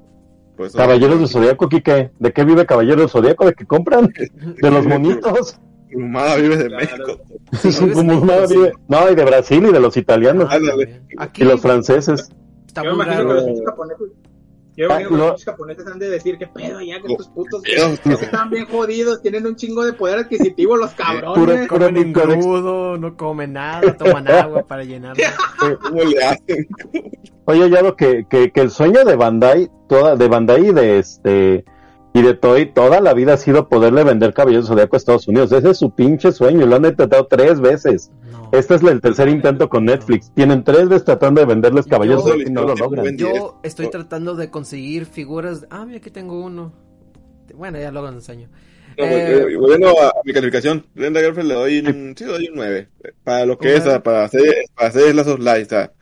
Eso, 0.59 0.77
Caballeros 0.77 1.19
del 1.19 1.29
Zodíaco, 1.29 1.69
Kike. 1.71 2.11
¿De 2.19 2.33
qué 2.35 2.45
vive 2.45 2.67
Caballeros 2.67 2.99
del 3.01 3.09
Zodíaco? 3.09 3.47
¿De 3.47 3.55
qué 3.55 3.65
compran? 3.67 4.13
De 4.63 4.71
los 4.71 4.87
monitos. 4.87 5.59
Humada 5.95 6.37
vive 6.37 6.57
de 6.57 6.67
Claro. 6.69 6.85
México. 6.87 7.95
Como 7.95 8.47
vive- 8.47 8.73
No, 8.89 9.11
y 9.11 9.15
de 9.15 9.25
Brasil 9.25 9.65
y 9.69 9.73
de 9.73 9.81
los 9.81 9.97
italianos. 9.97 10.49
Ah, 10.51 11.29
Y 11.35 11.45
los 11.45 11.61
franceses. 11.61 12.31
está 12.67 12.85
Yo 12.85 12.95
muy 12.95 13.05
imagino 13.05 13.27
que 13.27 13.35
raro. 13.35 13.47
los 13.49 13.61
japoneses. 13.65 14.07
Yo 14.77 14.87
Ah, 14.91 15.01
los 15.01 15.11
lo- 15.13 15.27
pinches 15.31 15.45
japoneses 15.45 15.87
han 15.87 15.99
de 15.99 16.09
decir 16.11 16.39
que 16.39 16.47
pedo 16.47 16.81
ya 16.81 17.01
que 17.03 17.09
estos 17.13 17.29
putos 17.29 17.61
que 17.63 17.75
están 17.75 18.51
bien 18.51 18.67
jodidos, 18.67 19.21
tienen 19.21 19.47
un 19.47 19.57
chingo 19.57 19.85
de 19.85 19.93
poder 19.93 20.19
adquisitivo 20.21 20.77
los 20.77 20.93
Puro- 20.93 21.07
cabrones. 21.07 21.69
puro 21.69 21.87
Comen 21.87 22.07
Nicorex. 22.07 22.35
engrudo, 22.45 22.97
no 22.99 23.17
comen 23.17 23.53
nada, 23.55 23.97
toman 23.97 24.29
agua 24.31 24.63
para 24.67 24.85
llenarlo. 24.85 25.23
¿Cómo 25.83 26.05
le 26.05 26.25
hacen? 26.25 26.69
Oye, 27.47 27.69
ya 27.71 27.83
lo 27.83 27.97
que, 27.97 28.27
que, 28.31 28.53
que 28.53 28.61
el 28.61 28.71
sueño 28.71 29.05
de 29.05 29.17
Bandai, 29.17 29.69
toda, 29.89 30.15
de 30.17 30.29
Bandai 30.29 30.69
y 30.69 30.73
de 30.73 30.99
este, 30.99 31.65
y 32.13 32.23
de 32.23 32.35
Toy, 32.35 32.67
toda 32.67 33.01
la 33.01 33.15
vida 33.15 33.35
ha 33.35 33.37
sido 33.37 33.69
poderle 33.69 34.03
vender 34.03 34.35
Caballeros 34.35 34.67
Zodíaco 34.67 34.97
a 34.97 34.99
Estados 34.99 35.29
Unidos. 35.29 35.53
Ese 35.53 35.71
es 35.71 35.79
su 35.79 35.95
pinche 35.95 36.33
sueño, 36.33 36.67
lo 36.67 36.77
han 36.77 36.85
intentado 36.85 37.27
tres 37.27 37.61
veces. 37.61 38.11
No. 38.31 38.51
Este 38.53 38.75
es 38.75 38.83
el 38.83 39.01
tercer 39.01 39.29
intento 39.29 39.69
con 39.69 39.85
Netflix. 39.85 40.33
Tienen 40.35 40.65
tres 40.65 40.89
veces 40.89 41.05
tratando 41.05 41.41
de 41.41 41.47
venderles 41.47 41.87
Caballeros 41.87 42.25
Zodíaco 42.25 42.51
y 42.51 42.53
no 42.53 42.63
lo 42.63 42.75
logran. 42.75 43.17
Yo 43.17 43.61
estoy 43.63 43.91
tratando 43.91 44.35
de 44.35 44.51
conseguir 44.51 45.07
figuras. 45.07 45.67
Ah, 45.71 45.85
mira, 45.87 45.99
aquí 45.99 46.11
tengo 46.11 46.41
uno. 46.41 46.73
Bueno, 47.55 47.79
ya 47.79 47.91
luego 47.91 48.09
lo 48.09 48.15
enseño. 48.15 48.49
No, 48.99 49.05
Eh, 49.05 49.47
eh, 49.53 49.57
Volviendo 49.57 49.89
a 50.01 50.13
mi 50.25 50.33
calificación, 50.33 50.85
Brenda 50.95 51.21
Girlfriend 51.21 51.49
le 51.49 51.55
doy 51.55 51.79
un, 51.79 52.15
sí, 52.17 52.25
le 52.25 52.33
doy 52.33 52.49
un 52.49 52.57
9. 52.57 52.89
Para 53.23 53.47
lo 53.47 53.57
que 53.57 53.77
es, 53.77 53.85
para 54.01 54.25
hacer, 54.25 54.53
para 54.75 54.89
hacer 54.89 55.15
lazos 55.15 55.39
o 55.39 55.65
sea, 55.69 55.93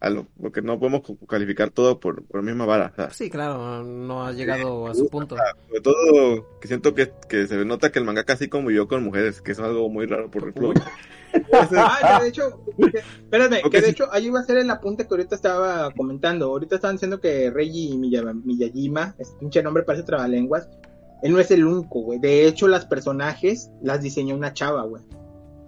a 0.00 0.10
lo, 0.10 0.26
porque 0.40 0.60
no 0.62 0.78
podemos 0.78 1.02
calificar 1.28 1.70
todo 1.70 1.98
por, 2.00 2.24
por 2.26 2.36
la 2.42 2.46
misma 2.50 2.66
vara. 2.66 2.90
o 2.92 2.96
sea, 2.96 3.10
Sí, 3.10 3.30
claro, 3.30 3.82
no 3.82 4.24
ha 4.26 4.32
llegado 4.32 4.86
a 4.88 4.94
su 4.94 5.08
punto. 5.08 5.36
sobre 5.68 5.80
todo 5.80 6.58
que 6.60 6.68
siento 6.68 6.94
que, 6.94 7.12
que 7.28 7.46
se 7.46 7.64
nota 7.64 7.90
que 7.90 7.98
el 7.98 8.04
manga 8.04 8.24
casi 8.24 8.48
convivió 8.48 8.88
con 8.88 9.02
mujeres, 9.02 9.40
que 9.40 9.52
es 9.52 9.58
algo 9.58 9.88
muy 9.88 10.06
raro, 10.06 10.30
por 10.30 10.42
ejemplo. 10.48 10.72
Ah, 11.76 12.20
de 12.22 12.28
hecho, 12.28 12.62
que- 12.78 12.98
espérame, 12.98 13.60
Ok, 13.64 13.70
que 13.70 13.80
de 13.80 13.86
sí. 13.86 13.90
hecho 13.90 14.06
ahí 14.10 14.26
iba 14.26 14.40
a 14.40 14.44
ser 14.44 14.56
el 14.56 14.70
apunte 14.70 15.06
que 15.06 15.12
ahorita 15.12 15.34
estaba 15.34 15.90
comentando. 15.92 16.46
Ahorita 16.46 16.76
estaban 16.76 16.96
diciendo 16.96 17.20
que 17.20 17.50
Reiji 17.50 17.98
Miya- 17.98 18.22
Miyajima, 18.32 19.14
es 19.18 19.32
pinche 19.38 19.62
nombre 19.62 19.82
parece 19.82 20.04
trabalenguas, 20.04 20.66
él 21.22 21.32
no 21.32 21.38
es 21.40 21.50
el 21.50 21.66
único, 21.66 22.00
güey. 22.00 22.18
De 22.20 22.46
hecho, 22.46 22.68
las 22.68 22.86
personajes 22.86 23.70
las 23.82 24.00
diseñó 24.00 24.34
una 24.34 24.54
chava, 24.54 24.82
güey. 24.84 25.02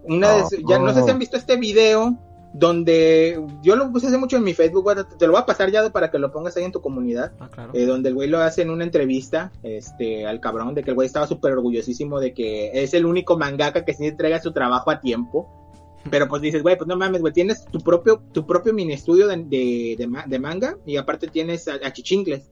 Una 0.04 0.36
de, 0.36 0.42
Oh. 0.42 0.48
ya 0.66 0.78
no 0.78 0.94
sé 0.94 1.02
si 1.02 1.10
han 1.10 1.18
visto 1.18 1.36
este 1.36 1.56
video 1.56 2.18
donde 2.54 3.40
yo 3.62 3.76
lo 3.76 3.90
puse 3.92 4.06
hace 4.08 4.18
mucho 4.18 4.36
en 4.36 4.44
mi 4.44 4.54
Facebook, 4.54 4.86
te 5.18 5.26
lo 5.26 5.32
voy 5.32 5.42
a 5.42 5.46
pasar 5.46 5.70
ya 5.70 5.88
para 5.90 6.10
que 6.10 6.18
lo 6.18 6.32
pongas 6.32 6.56
ahí 6.56 6.64
en 6.64 6.72
tu 6.72 6.80
comunidad. 6.80 7.32
Ah, 7.40 7.48
claro. 7.48 7.70
Eh, 7.74 7.84
donde 7.84 8.08
el 8.08 8.14
güey 8.14 8.28
lo 8.28 8.38
hace 8.38 8.62
en 8.62 8.70
una 8.70 8.84
entrevista 8.84 9.52
este, 9.62 10.26
al 10.26 10.40
cabrón, 10.40 10.74
de 10.74 10.82
que 10.82 10.90
el 10.90 10.94
güey 10.96 11.06
estaba 11.06 11.26
súper 11.26 11.52
orgullosísimo 11.52 12.20
de 12.20 12.34
que 12.34 12.70
es 12.82 12.94
el 12.94 13.06
único 13.06 13.38
mangaka 13.38 13.84
que 13.84 13.94
sí 13.94 14.06
entrega 14.06 14.40
su 14.40 14.52
trabajo 14.52 14.90
a 14.90 15.00
tiempo. 15.00 15.48
Pero 16.10 16.26
pues 16.28 16.40
dices, 16.40 16.62
güey, 16.62 16.76
pues 16.78 16.86
no 16.88 16.96
mames, 16.96 17.20
güey, 17.20 17.32
tienes 17.32 17.64
tu 17.66 17.80
propio, 17.80 18.22
tu 18.32 18.46
propio 18.46 18.72
mini 18.72 18.94
estudio 18.94 19.26
de, 19.26 19.36
de, 19.44 19.96
de 19.98 20.06
ma- 20.06 20.24
de 20.26 20.38
manga 20.38 20.76
y 20.86 20.96
aparte 20.96 21.26
tienes 21.28 21.68
a, 21.68 21.74
a 21.74 21.92
Chichincles. 21.92 22.50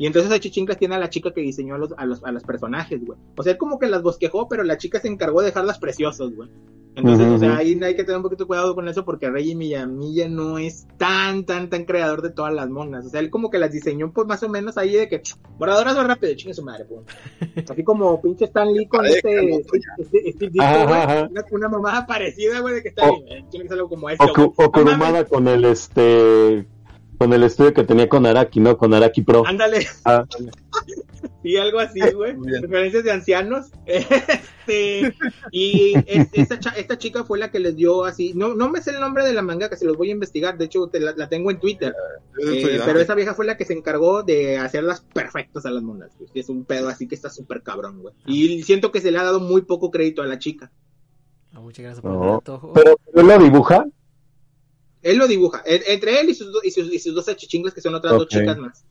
Y 0.00 0.06
entonces 0.06 0.32
a 0.32 0.40
Chichincles 0.40 0.78
tiene 0.78 0.94
a 0.94 0.98
la 0.98 1.10
chica 1.10 1.30
que 1.30 1.42
diseñó 1.42 1.74
a 1.74 1.78
los, 1.78 1.92
a 1.94 2.06
los, 2.06 2.24
a 2.24 2.32
los 2.32 2.42
personajes, 2.42 3.04
güey. 3.04 3.18
O 3.36 3.42
sea, 3.42 3.52
él 3.52 3.58
como 3.58 3.78
que 3.78 3.86
las 3.86 4.00
bosquejó, 4.02 4.48
pero 4.48 4.64
la 4.64 4.78
chica 4.78 4.98
se 4.98 5.08
encargó 5.08 5.40
de 5.42 5.48
dejarlas 5.48 5.78
preciosos, 5.78 6.34
güey. 6.34 6.48
Entonces, 6.96 7.26
o 7.28 7.38
sea, 7.38 7.56
ahí 7.58 7.78
hay 7.82 7.94
que 7.94 8.02
tener 8.04 8.16
un 8.16 8.22
poquito 8.22 8.44
de 8.44 8.48
cuidado 8.48 8.74
con 8.74 8.88
eso 8.88 9.04
porque 9.04 9.30
Reggie 9.30 9.54
Millamilla 9.54 10.26
no 10.28 10.58
es 10.58 10.86
tan, 10.96 11.44
tan, 11.44 11.68
tan 11.68 11.84
creador 11.84 12.22
de 12.22 12.30
todas 12.30 12.52
las 12.54 12.68
monas. 12.70 13.04
O 13.06 13.10
sea, 13.10 13.20
él 13.20 13.28
como 13.30 13.50
que 13.50 13.58
las 13.58 13.72
diseñó 13.72 14.10
pues 14.10 14.26
más 14.26 14.42
o 14.42 14.48
menos 14.48 14.78
ahí 14.78 14.92
de 14.94 15.08
que 15.08 15.20
borradoras 15.58 15.94
más 15.94 16.06
rápido, 16.06 16.34
chingue 16.34 16.54
su 16.54 16.64
madre, 16.64 16.86
pues. 16.86 17.04
Así 17.70 17.84
como 17.84 18.20
pinche 18.22 18.46
Stan 18.46 18.72
Lee 18.72 18.86
con 18.86 19.04
este, 19.06 19.34
Carlos, 19.34 19.60
este, 19.98 20.28
este 20.30 20.46
disco, 20.48 20.64
Ajá, 20.64 20.84
güey. 20.86 21.00
ajá. 21.00 21.28
Una, 21.30 21.44
una 21.52 21.68
mamada 21.68 22.06
parecida, 22.06 22.58
güey, 22.60 22.74
de 22.76 22.82
que 22.82 22.88
está 22.88 23.06
O- 23.08 23.22
bien, 23.22 23.38
eh, 23.38 23.46
tiene 23.50 23.64
que 23.64 23.68
ser 23.68 23.76
algo 23.78 23.88
como 23.90 24.08
esto. 24.08 24.24
O, 24.24 24.34
güey. 24.34 24.50
o 24.56 24.72
Kurumada 24.72 25.24
con 25.26 25.46
el 25.46 25.64
este 25.66 26.66
con 27.20 27.34
el 27.34 27.42
estudio 27.42 27.74
que 27.74 27.84
tenía 27.84 28.08
con 28.08 28.24
Araki, 28.24 28.60
¿no? 28.60 28.78
Con 28.78 28.94
Araki 28.94 29.20
Pro. 29.20 29.46
Ándale. 29.46 29.86
Ah. 30.06 30.24
Sí, 31.42 31.56
algo 31.56 31.78
así, 31.78 32.00
güey. 32.14 32.34
Referencias 32.60 33.02
de 33.04 33.10
ancianos. 33.12 33.70
Este, 34.66 35.14
y 35.50 35.94
es- 36.06 36.28
esta, 36.32 36.58
cha- 36.60 36.74
esta 36.76 36.96
chica 36.98 37.24
fue 37.24 37.38
la 37.38 37.50
que 37.50 37.58
les 37.58 37.74
dio 37.76 38.04
así. 38.04 38.32
No, 38.34 38.54
no 38.54 38.68
me 38.70 38.80
sé 38.82 38.90
el 38.92 39.00
nombre 39.00 39.24
de 39.24 39.32
la 39.34 39.42
manga, 39.42 39.68
que 39.68 39.76
se 39.76 39.84
los 39.86 39.96
voy 39.96 40.08
a 40.10 40.12
investigar. 40.12 40.56
De 40.58 40.66
hecho, 40.66 40.86
te 40.88 41.00
la, 41.00 41.12
la 41.16 41.28
tengo 41.28 41.50
en 41.50 41.58
Twitter. 41.58 41.94
Yo 42.42 42.50
Eh, 42.52 42.80
pero 42.84 43.00
esa 43.00 43.14
vieja 43.14 43.34
fue 43.34 43.46
la 43.46 43.56
que 43.56 43.64
se 43.64 43.72
encargó 43.72 44.22
de 44.22 44.58
hacerlas 44.58 45.00
perfectas 45.12 45.66
a 45.66 45.70
las 45.70 45.82
monas. 45.82 46.10
güey. 46.18 46.30
Es 46.34 46.48
un 46.50 46.64
pedo 46.64 46.88
así 46.88 47.06
que 47.08 47.14
está 47.16 47.28
súper 47.30 47.62
cabrón, 47.62 48.00
güey. 48.00 48.14
Y 48.26 48.62
siento 48.62 48.92
que 48.92 49.00
se 49.00 49.10
le 49.10 49.18
ha 49.18 49.24
dado 49.24 49.40
muy 49.40 49.62
poco 49.62 49.90
crédito 49.90 50.22
a 50.22 50.26
la 50.26 50.38
chica. 50.38 50.70
Ah, 51.52 51.60
muchas 51.60 51.82
gracias 51.84 52.00
por 52.02 52.12
el 52.12 52.18
No. 52.18 52.32
dato. 52.34 52.72
Pero 52.74 52.96
él 53.14 53.26
lo 53.26 53.38
dibuja. 53.38 53.84
Él 55.02 55.16
lo 55.18 55.26
dibuja. 55.28 55.62
En- 55.64 55.82
entre 55.86 56.20
él 56.20 56.28
y 56.30 56.34
sus, 56.34 56.52
do- 56.52 56.60
y 56.62 56.70
sus, 56.70 56.92
y 56.92 56.98
sus 56.98 57.14
dos 57.14 57.28
achichingles, 57.28 57.74
que 57.74 57.80
son 57.80 57.94
otras 57.94 58.12
dos 58.12 58.22
Ok. 58.24 58.28
chicas 58.30 58.58
más. 58.58 58.84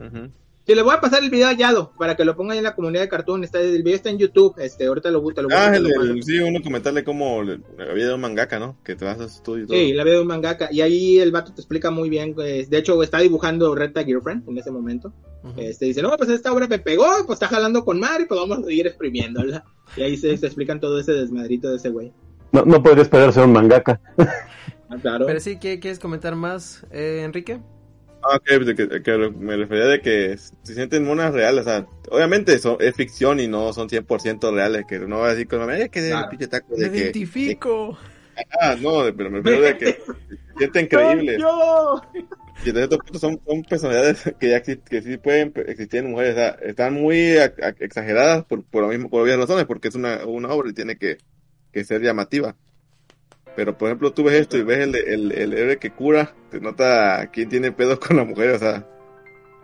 Ujú. 0.00 0.30
Sí, 0.66 0.74
le 0.74 0.82
voy 0.82 0.94
a 0.96 1.00
pasar 1.00 1.22
el 1.22 1.30
video 1.30 1.46
a 1.46 1.52
Yado 1.52 1.92
para 1.96 2.16
que 2.16 2.24
lo 2.24 2.34
pongan 2.36 2.56
en 2.58 2.64
la 2.64 2.74
comunidad 2.74 3.02
de 3.02 3.08
Cartoon. 3.08 3.44
Está, 3.44 3.60
el 3.60 3.84
video 3.84 3.94
está 3.94 4.10
en 4.10 4.18
YouTube. 4.18 4.52
Este, 4.58 4.86
ahorita 4.86 5.12
lo, 5.12 5.24
te 5.32 5.40
lo 5.42 5.48
Ah, 5.52 5.70
te 5.70 5.76
el, 5.76 5.86
el- 5.86 6.22
sí, 6.24 6.40
uno 6.40 6.60
comentarle 6.60 7.04
cómo 7.04 7.40
le- 7.44 7.60
había 7.88 8.12
un 8.12 8.20
mangaka, 8.20 8.58
¿no? 8.58 8.76
Que 8.84 8.96
te 8.96 9.04
vas 9.04 9.20
a 9.20 9.26
estudio 9.26 9.62
y 9.62 9.66
todo. 9.68 9.76
Sí, 9.78 9.92
la 9.92 10.02
video 10.02 10.16
de 10.16 10.22
un 10.22 10.26
mangaka. 10.28 10.68
Y 10.72 10.80
ahí 10.80 11.20
el 11.20 11.30
vato 11.30 11.54
te 11.54 11.60
explica 11.60 11.92
muy 11.92 12.10
bien. 12.10 12.34
pues, 12.34 12.68
de 12.68 12.78
hecho, 12.78 13.00
está 13.04 13.20
dibujando 13.20 13.76
Red 13.76 13.92
Tag 13.92 14.06
Girlfriend 14.06 14.48
en 14.48 14.58
ese 14.58 14.72
momento. 14.72 15.12
Ujú. 15.44 15.54
Este 15.60 15.84
dice, 15.86 16.02
no, 16.02 16.10
pues 16.16 16.30
esta 16.30 16.52
obra 16.52 16.66
me 16.66 16.80
pegó, 16.80 17.06
pues 17.26 17.36
está 17.36 17.46
jalando 17.46 17.84
con 17.84 18.00
Mari, 18.00 18.24
pues 18.24 18.40
vamos 18.40 18.58
a 18.58 18.62
seguir 18.64 18.88
exprimiéndola. 18.88 19.64
Y 19.96 20.02
ahí 20.02 20.16
se, 20.16 20.36
se 20.36 20.46
explican 20.46 20.80
todo 20.80 20.98
ese 20.98 21.12
desmadrito 21.12 21.70
de 21.70 21.76
ese 21.76 21.90
güey. 21.90 22.12
No, 22.56 22.64
no 22.64 22.82
podría 22.82 23.02
esperar 23.02 23.32
ser 23.32 23.44
un 23.44 23.52
mangaka. 23.52 24.00
Ah, 24.88 24.96
claro. 25.02 25.26
Pero 25.26 25.40
sí, 25.40 25.58
¿qué, 25.58 25.80
¿quieres 25.80 25.98
comentar 25.98 26.36
más, 26.36 26.86
eh, 26.92 27.22
Enrique? 27.24 27.60
Ah, 28.22 28.36
ok, 28.36 28.64
de 28.64 28.74
que, 28.74 29.02
que 29.02 29.18
me 29.38 29.56
refería 29.56 29.86
de 29.86 30.00
que 30.00 30.36
se 30.38 30.74
sienten 30.74 31.04
monas 31.04 31.32
reales, 31.32 31.60
o 31.66 31.68
sea, 31.68 31.86
obviamente 32.10 32.54
eso 32.54 32.78
es 32.80 32.94
ficción 32.94 33.38
y 33.40 33.46
no 33.48 33.72
son 33.72 33.88
100% 33.88 34.52
reales, 34.52 34.84
que 34.88 34.98
no 35.00 35.18
va 35.20 35.26
a 35.28 35.30
decir 35.34 35.48
como, 35.48 35.64
ay, 35.68 35.88
que 35.88 36.00
de 36.02 36.10
Claro. 36.10 36.28
pinche 36.30 36.46
taco 36.48 36.76
Me 36.76 36.84
de 36.84 36.90
que, 36.92 36.98
identifico. 36.98 37.98
ah, 38.60 38.76
no, 38.80 39.02
pero 39.16 39.30
me 39.30 39.38
refiero 39.38 39.60
de 39.62 39.76
que 39.78 39.86
se 39.86 40.58
sienten 40.58 40.86
creíbles. 40.88 41.38
¡Yo! 41.38 42.00
Y 42.64 42.66
de 42.72 42.72
cierto 42.72 42.98
punto 42.98 43.18
son, 43.18 43.40
son 43.46 43.62
personalidades 43.64 44.22
que 44.40 44.48
ya 44.50 44.56
exist- 44.62 44.82
que 44.84 45.02
sí 45.02 45.18
pueden 45.18 45.52
existir 45.66 46.00
en 46.00 46.10
mujeres, 46.10 46.32
o 46.34 46.36
sea, 46.36 46.48
están 46.62 46.94
muy 46.94 47.36
a- 47.38 47.44
a- 47.62 47.74
exageradas 47.80 48.44
por, 48.46 48.64
por 48.64 48.82
lo 48.82 48.88
mismo, 48.88 49.10
por 49.10 49.22
obvias 49.22 49.38
razones, 49.38 49.66
porque 49.66 49.88
es 49.88 49.94
una, 49.94 50.24
una 50.26 50.48
obra 50.50 50.70
y 50.70 50.74
tiene 50.74 50.96
que, 50.96 51.18
que 51.76 51.84
ser 51.84 52.02
llamativa. 52.02 52.56
Pero 53.54 53.76
por 53.78 53.88
ejemplo, 53.88 54.12
tú 54.12 54.24
ves 54.24 54.34
esto 54.34 54.56
y 54.58 54.62
ves 54.62 54.78
el, 54.80 54.94
el, 54.96 55.32
el 55.32 55.52
héroe 55.54 55.78
que 55.78 55.90
cura, 55.92 56.34
te 56.50 56.60
nota 56.60 57.30
quién 57.32 57.48
tiene 57.48 57.72
pedos 57.72 57.98
con 58.04 58.16
la 58.16 58.24
mujer, 58.24 58.50
o 58.54 58.58
sea, 58.58 58.86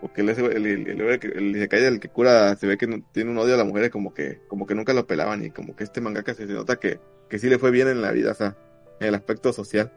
porque 0.00 0.22
el, 0.22 0.30
el, 0.30 0.66
el, 0.66 0.88
el 0.88 1.00
héroe 1.00 1.20
que 1.20 1.28
el 1.28 1.56
Isekai 1.56 1.80
del 1.82 2.00
que 2.00 2.08
cura 2.08 2.56
se 2.56 2.66
ve 2.66 2.78
que 2.78 2.86
no- 2.86 3.02
tiene 3.12 3.30
un 3.30 3.38
odio 3.38 3.54
a 3.54 3.58
las 3.58 3.66
mujeres 3.66 3.90
como 3.90 4.14
que, 4.14 4.40
como 4.48 4.66
que 4.66 4.74
nunca 4.74 4.94
lo 4.94 5.06
pelaban 5.06 5.44
y 5.44 5.50
como 5.50 5.76
que 5.76 5.84
este 5.84 6.00
mangaka 6.00 6.34
se, 6.34 6.46
se 6.46 6.54
nota 6.54 6.76
que, 6.76 7.00
que 7.28 7.38
sí 7.38 7.48
le 7.48 7.58
fue 7.58 7.70
bien 7.70 7.88
en 7.88 8.02
la 8.02 8.12
vida, 8.12 8.32
o 8.32 8.34
sea, 8.34 8.56
en 9.00 9.08
el 9.08 9.14
aspecto 9.14 9.52
social. 9.52 9.92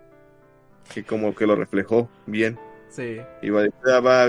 Y 0.96 1.04
como 1.04 1.36
que 1.36 1.48
lo 1.48 1.56
reflejó 1.56 2.10
bien. 2.26 2.60
Sí. 2.90 3.22
Y, 3.42 3.50
va, 3.50 3.66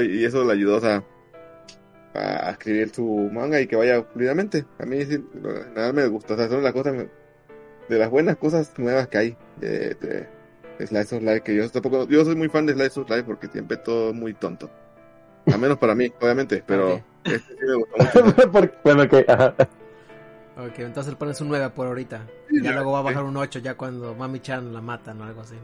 y 0.02 0.24
eso 0.24 0.44
le 0.44 0.52
ayudó 0.52 0.76
o 0.76 0.80
sea, 0.80 1.04
a 2.14 2.50
escribir 2.50 2.90
su 2.94 3.04
manga 3.32 3.60
y 3.60 3.66
que 3.66 3.76
vaya 3.76 4.02
fluidamente. 4.04 4.64
A 4.78 4.86
mí 4.86 5.04
sí, 5.04 5.22
nada 5.74 5.92
me 5.92 6.06
gusta. 6.06 6.34
O 6.34 6.36
sea, 6.36 6.48
son 6.48 6.62
las 6.62 6.72
cosas, 6.72 7.06
de 7.88 7.98
las 7.98 8.10
buenas 8.10 8.36
cosas 8.36 8.72
nuevas 8.78 9.08
que 9.08 9.18
hay 9.18 9.36
de, 9.56 9.94
de, 9.94 10.28
de 10.78 10.86
Slice 10.86 11.16
of 11.16 11.22
Life. 11.22 11.40
Que 11.42 11.54
yo 11.56 11.68
tampoco, 11.70 12.06
yo 12.08 12.24
soy 12.24 12.36
muy 12.36 12.48
fan 12.48 12.66
de 12.66 12.72
Slice 12.74 13.00
of 13.00 13.08
Life 13.10 13.24
porque 13.24 13.48
siempre 13.48 13.76
todo 13.76 14.10
es 14.10 14.14
muy 14.14 14.34
tonto. 14.34 14.70
Al 15.46 15.58
menos 15.58 15.78
para 15.78 15.94
mí, 15.94 16.12
obviamente, 16.20 16.62
pero 16.66 17.00
este 17.24 17.38
sí 17.38 17.54
me 17.66 17.74
gustó 17.76 18.24
mucho. 18.24 18.50
Porque- 18.52 18.74
bueno, 18.84 19.08
que 19.08 19.24
ajá. 19.28 19.54
Ok, 20.58 20.78
entonces 20.78 21.12
le 21.12 21.18
pones 21.18 21.38
un 21.42 21.48
9 21.48 21.70
por 21.70 21.86
ahorita. 21.86 22.26
Sí, 22.48 22.56
Ya 22.62 22.70
ya, 22.70 22.72
luego 22.76 22.92
va 22.92 22.98
a 23.00 23.02
sí. 23.02 23.06
bajar 23.08 23.24
un 23.24 23.36
8 23.36 23.58
ya 23.58 23.74
cuando 23.74 24.14
Mami 24.14 24.40
Chan 24.40 24.72
la 24.72 24.80
matan 24.80 25.20
o 25.20 25.24
algo 25.24 25.42
así. 25.42 25.54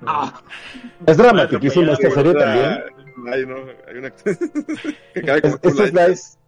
¿no? 0.00 0.06
Ah, 0.06 0.40
es 1.06 1.16
dramatiquísima 1.16 1.92
esta 1.92 2.10
serie 2.10 2.34
también. 2.34 2.82
Hay, 3.32 3.44
no, 3.46 3.56
hay 3.88 3.96
una 3.98 4.10
que 5.14 5.22
cabe 5.22 5.42
como 5.42 5.56
Es- 6.06 6.38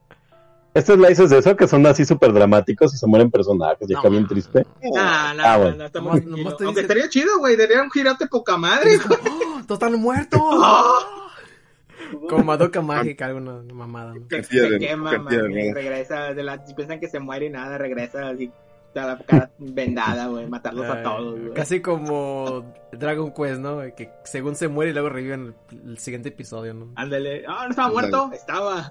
estos 0.74 0.96
slices 0.96 1.30
de 1.30 1.38
eso 1.38 1.56
que 1.56 1.66
son 1.68 1.84
así 1.86 2.04
súper 2.04 2.32
dramáticos 2.32 2.94
y 2.94 2.96
se 2.98 3.06
mueren 3.06 3.30
personajes 3.30 3.88
y 3.90 3.94
acá 3.94 4.08
bien 4.08 4.26
triste. 4.26 4.64
no, 4.82 4.90
no, 4.94 5.00
Ah, 5.00 5.34
no, 5.36 5.58
bueno. 5.62 5.76
no, 5.76 5.84
está 5.84 5.98
Aunque 6.00 6.66
dice- 6.66 6.80
estaría 6.80 7.08
chido, 7.08 7.38
güey. 7.38 7.56
Daría 7.56 7.82
un 7.82 7.90
girote 7.90 8.26
poca 8.26 8.56
madre. 8.56 8.96
¡Oh! 9.10 9.60
¡Todos 9.66 9.82
están 9.82 10.00
muertos! 10.00 10.40
Como 12.28 12.44
Madoka 12.44 12.82
Mágica, 12.82 13.26
alguna 13.26 13.62
mamada. 13.72 14.14
¿no? 14.14 14.26
Se 14.42 14.60
de- 14.60 14.78
quema, 14.78 15.12
regresa, 15.28 16.34
de 16.34 16.42
la, 16.42 16.64
si 16.66 16.74
piensan 16.74 17.00
que 17.00 17.08
se 17.08 17.20
muere 17.20 17.46
y 17.46 17.50
nada, 17.50 17.78
regresa 17.78 18.28
así, 18.28 18.50
la 18.94 19.18
cara 19.26 19.50
vendada, 19.58 20.26
güey, 20.26 20.46
matarlos 20.46 20.84
a 20.90 21.02
todos, 21.02 21.40
güey. 21.40 21.54
Casi 21.54 21.80
como 21.80 22.74
Dragon 22.92 23.32
Quest, 23.32 23.60
¿no? 23.60 23.80
Que 23.96 24.10
según 24.24 24.56
se 24.56 24.68
muere 24.68 24.90
y 24.90 24.94
luego 24.94 25.08
revive 25.08 25.34
en 25.34 25.54
el, 25.70 25.90
el 25.92 25.98
siguiente 25.98 26.28
episodio, 26.28 26.74
¿no? 26.74 26.88
Ándale, 26.96 27.44
ah, 27.48 27.62
no 27.64 27.70
estaba 27.70 27.90
muerto, 27.90 28.30
estaba. 28.34 28.90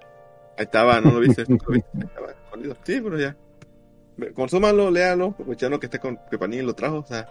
Ahí 0.57 0.63
estaba, 0.65 0.99
no 1.01 1.11
lo 1.11 1.19
viste, 1.19 1.43
no 1.47 1.57
lo 1.65 1.73
viste, 1.73 1.89
ahí 1.95 2.03
estaba 2.03 2.31
escondido. 2.31 2.75
Sí, 2.83 3.01
pero 3.01 3.19
ya. 3.19 3.35
Consúmanlo, 4.35 4.91
léanlo, 4.91 5.27
aprovechando 5.27 5.79
que 5.79 5.87
esté 5.87 5.99
con 5.99 6.19
que 6.29 6.37
Panini 6.37 6.61
lo 6.63 6.75
trajo, 6.75 6.97
o 6.99 7.05
sea, 7.05 7.27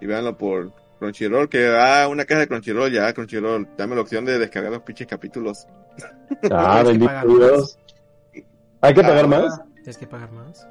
y 0.00 0.06
véanlo 0.06 0.36
por 0.38 0.72
Crunchyroll, 1.00 1.48
que 1.48 1.66
ah, 1.76 2.06
una 2.08 2.24
caja 2.24 2.40
de 2.40 2.46
Crunchyroll, 2.48 2.92
ya, 2.92 3.12
Crunchyroll, 3.12 3.66
dame 3.76 3.96
la 3.96 4.02
opción 4.02 4.24
de 4.24 4.38
descargar 4.38 4.70
los 4.72 4.82
pinches 4.82 5.06
capítulos. 5.06 5.66
Ah, 6.52 6.82
bendito 6.86 7.12
Dios. 7.26 7.78
¿Hay 8.80 8.94
que 8.94 9.02
pagar 9.02 9.24
Ah, 9.24 9.28
más? 9.28 9.60
Tienes 9.74 9.98
que 9.98 10.06
pagar 10.06 10.30
más. 10.30 10.66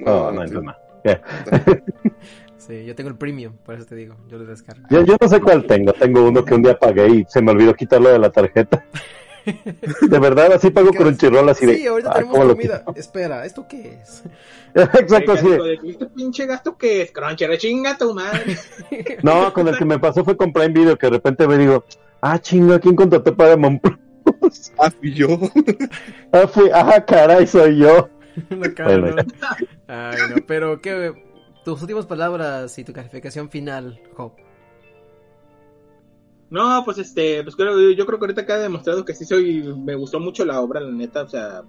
No, 0.00 0.32
no, 0.32 0.42
entonces 0.42 0.62
no. 0.62 0.74
Sí, 2.58 2.84
yo 2.84 2.94
tengo 2.96 3.10
el 3.10 3.16
premium, 3.16 3.56
por 3.64 3.76
eso 3.76 3.84
te 3.84 3.94
digo, 3.94 4.16
yo 4.28 4.38
lo 4.38 4.44
descargo. 4.44 4.82
Yo, 4.90 5.04
yo 5.04 5.16
no 5.20 5.28
sé 5.28 5.40
cuál 5.40 5.64
tengo. 5.66 5.92
Tengo 5.92 6.26
uno 6.26 6.44
que 6.44 6.54
un 6.54 6.62
día 6.62 6.76
pagué 6.76 7.06
y 7.08 7.24
se 7.28 7.40
me 7.40 7.52
olvidó 7.52 7.72
quitarlo 7.74 8.08
de 8.08 8.18
la 8.18 8.30
tarjeta. 8.30 8.84
De 10.08 10.18
verdad, 10.18 10.52
así 10.52 10.70
pago 10.70 10.90
¿Qué? 10.90 10.98
Crunchyroll 10.98 11.48
así 11.48 11.66
de. 11.66 11.76
Sí, 11.76 11.86
ahorita 11.86 12.10
ah, 12.10 12.14
tenemos 12.14 12.32
¿cómo 12.34 12.44
lo 12.44 12.56
comida. 12.56 12.84
Espera, 12.96 13.44
¿esto 13.46 13.66
qué 13.68 14.00
es? 14.02 14.24
Exacto, 14.74 15.32
así 15.32 15.48
de. 15.48 15.78
¿Este 15.84 16.06
pinche 16.06 16.46
gasto 16.46 16.76
que 16.76 17.02
es? 17.02 17.12
Crunchyroll, 17.12 17.58
chinga 17.58 17.96
tu 17.96 18.14
madre. 18.14 18.56
No, 19.22 19.52
con 19.52 19.68
el 19.68 19.76
que 19.76 19.84
me 19.84 19.98
pasó 19.98 20.24
fue 20.24 20.36
con 20.36 20.52
Prime 20.52 20.68
Video, 20.72 20.96
que 20.96 21.06
de 21.06 21.12
repente 21.12 21.46
me 21.46 21.58
digo, 21.58 21.84
ah, 22.20 22.38
chinga, 22.38 22.78
¿quién 22.78 22.96
contrató 22.96 23.34
Paramount 23.34 23.82
Plus? 23.82 24.72
Ah, 24.78 24.90
fui 24.90 25.12
yo. 25.14 25.28
Ah, 26.32 26.46
fui, 26.46 26.70
ah, 26.72 27.04
caray, 27.04 27.46
soy 27.46 27.78
yo. 27.78 28.08
No, 28.50 28.74
cabrón. 28.74 29.00
Bueno. 29.00 29.22
Ay, 29.86 30.18
no, 30.30 30.36
pero 30.46 30.80
¿qué? 30.80 31.12
Tus 31.64 31.80
últimas 31.80 32.06
palabras 32.06 32.78
y 32.78 32.84
tu 32.84 32.92
calificación 32.92 33.50
final, 33.50 34.00
Job. 34.14 34.32
No, 36.50 36.82
pues 36.84 36.98
este, 36.98 37.42
pues 37.42 37.56
creo, 37.56 37.90
yo 37.90 38.06
creo 38.06 38.18
que 38.18 38.24
ahorita 38.24 38.46
queda 38.46 38.58
demostrado 38.58 39.04
que 39.04 39.14
sí 39.14 39.24
soy, 39.24 39.62
me 39.62 39.96
gustó 39.96 40.20
mucho 40.20 40.44
la 40.44 40.60
obra, 40.60 40.80
la 40.80 40.92
neta, 40.92 41.22
o 41.22 41.28
sea, 41.28 41.64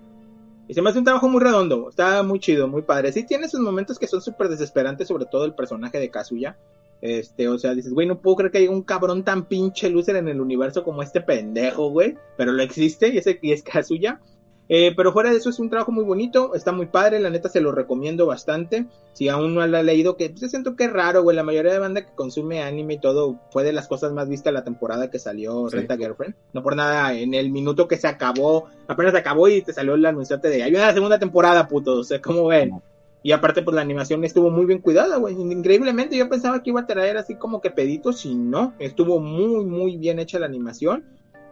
y 0.67 0.73
se 0.73 0.81
me 0.81 0.89
hace 0.89 0.99
un 0.99 1.05
trabajo 1.05 1.29
muy 1.29 1.41
redondo, 1.41 1.89
está 1.89 2.21
muy 2.23 2.39
chido, 2.39 2.67
muy 2.67 2.81
padre. 2.81 3.11
Sí 3.13 3.23
tiene 3.23 3.47
sus 3.47 3.61
momentos 3.61 3.97
que 3.97 4.07
son 4.07 4.21
súper 4.21 4.49
desesperantes, 4.49 5.07
sobre 5.07 5.25
todo 5.25 5.45
el 5.45 5.55
personaje 5.55 5.97
de 5.97 6.09
Kazuya. 6.09 6.57
Este, 6.99 7.47
o 7.47 7.57
sea, 7.57 7.73
dices, 7.73 7.93
güey, 7.93 8.07
no 8.07 8.19
puedo 8.19 8.37
creer 8.37 8.51
que 8.51 8.57
haya 8.57 8.71
un 8.71 8.81
cabrón 8.81 9.23
tan 9.23 9.45
pinche 9.45 9.89
loser 9.89 10.17
en 10.17 10.27
el 10.27 10.41
universo 10.41 10.83
como 10.83 11.03
este 11.03 11.21
pendejo, 11.21 11.89
güey, 11.89 12.17
pero 12.37 12.51
lo 12.51 12.61
existe 12.63 13.07
y, 13.09 13.17
ese, 13.17 13.39
y 13.41 13.51
es 13.53 13.63
Kazuya. 13.63 14.19
Eh, 14.69 14.93
pero 14.95 15.13
fuera 15.13 15.31
de 15.31 15.37
eso 15.37 15.49
es 15.49 15.59
un 15.59 15.69
trabajo 15.69 15.91
muy 15.91 16.03
bonito, 16.03 16.53
está 16.53 16.71
muy 16.71 16.87
padre, 16.87 17.19
la 17.19 17.29
neta 17.29 17.49
se 17.49 17.61
lo 17.61 17.71
recomiendo 17.71 18.25
bastante. 18.25 18.85
Si 19.13 19.29
aún 19.29 19.55
no 19.55 19.65
lo 19.65 19.77
ha 19.77 19.83
leído, 19.83 20.17
que 20.17 20.29
pues, 20.29 20.51
siento 20.51 20.75
que 20.75 20.85
es 20.85 20.93
raro, 20.93 21.23
güey, 21.23 21.35
la 21.35 21.43
mayoría 21.43 21.73
de 21.73 21.79
banda 21.79 22.05
que 22.05 22.13
consume 22.13 22.61
anime 22.61 22.95
y 22.95 22.99
todo 22.99 23.39
fue 23.51 23.63
de 23.63 23.73
las 23.73 23.87
cosas 23.87 24.11
más 24.11 24.27
vistas 24.27 24.53
la 24.53 24.63
temporada 24.63 25.09
que 25.09 25.19
salió 25.19 25.69
Sí. 25.69 25.77
Renta 25.77 25.97
Girlfriend. 25.97 26.35
No 26.53 26.63
por 26.63 26.75
nada, 26.75 27.13
en 27.13 27.33
el 27.33 27.49
minuto 27.49 27.87
que 27.87 27.97
se 27.97 28.07
acabó, 28.07 28.65
apenas 28.87 29.13
se 29.13 29.19
acabó 29.19 29.47
y 29.47 29.61
te 29.61 29.73
salió 29.73 29.95
el 29.95 30.05
anunciante 30.05 30.49
de, 30.49 30.63
hay 30.63 30.73
una 30.73 30.93
segunda 30.93 31.17
temporada, 31.19 31.67
puto, 31.67 31.99
o 31.99 32.03
sea, 32.03 32.21
¿cómo 32.21 32.47
ven? 32.47 32.81
Y 33.23 33.31
aparte, 33.31 33.61
pues 33.61 33.75
la 33.75 33.81
animación 33.81 34.23
estuvo 34.23 34.49
muy 34.49 34.65
bien 34.65 34.79
cuidada, 34.79 35.17
güey. 35.17 35.35
Increíblemente, 35.35 36.15
yo 36.15 36.29
pensaba 36.29 36.61
que 36.61 36.69
iba 36.69 36.81
a 36.81 36.87
traer 36.87 37.17
así 37.17 37.35
como 37.35 37.59
que 37.61 37.71
peditos 37.71 38.25
y 38.25 38.35
no. 38.35 38.73
Estuvo 38.79 39.19
muy, 39.19 39.65
muy 39.65 39.97
bien 39.97 40.19
hecha 40.19 40.39
la 40.39 40.45
animación. 40.45 41.03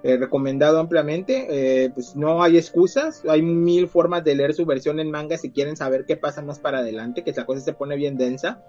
Eh, 0.04 0.18
recomendado 0.18 0.80
ampliamente. 0.80 1.48
Eh, 1.50 1.90
pues 1.90 2.16
no 2.16 2.44
hay 2.44 2.58
excusas. 2.58 3.24
Hay 3.28 3.42
mil 3.42 3.88
formas 3.88 4.24
de 4.24 4.36
leer 4.36 4.54
su 4.54 4.66
versión 4.66 5.00
en 5.00 5.10
manga 5.10 5.38
si 5.38 5.52
quieren 5.52 5.76
saber 5.76 6.06
qué 6.06 6.16
pasa 6.16 6.42
más 6.42 6.60
para 6.60 6.80
adelante, 6.80 7.24
que 7.24 7.32
esa 7.32 7.46
cosa 7.46 7.62
se 7.62 7.74
pone 7.74 7.96
bien 7.96 8.18
densa. 8.18 8.64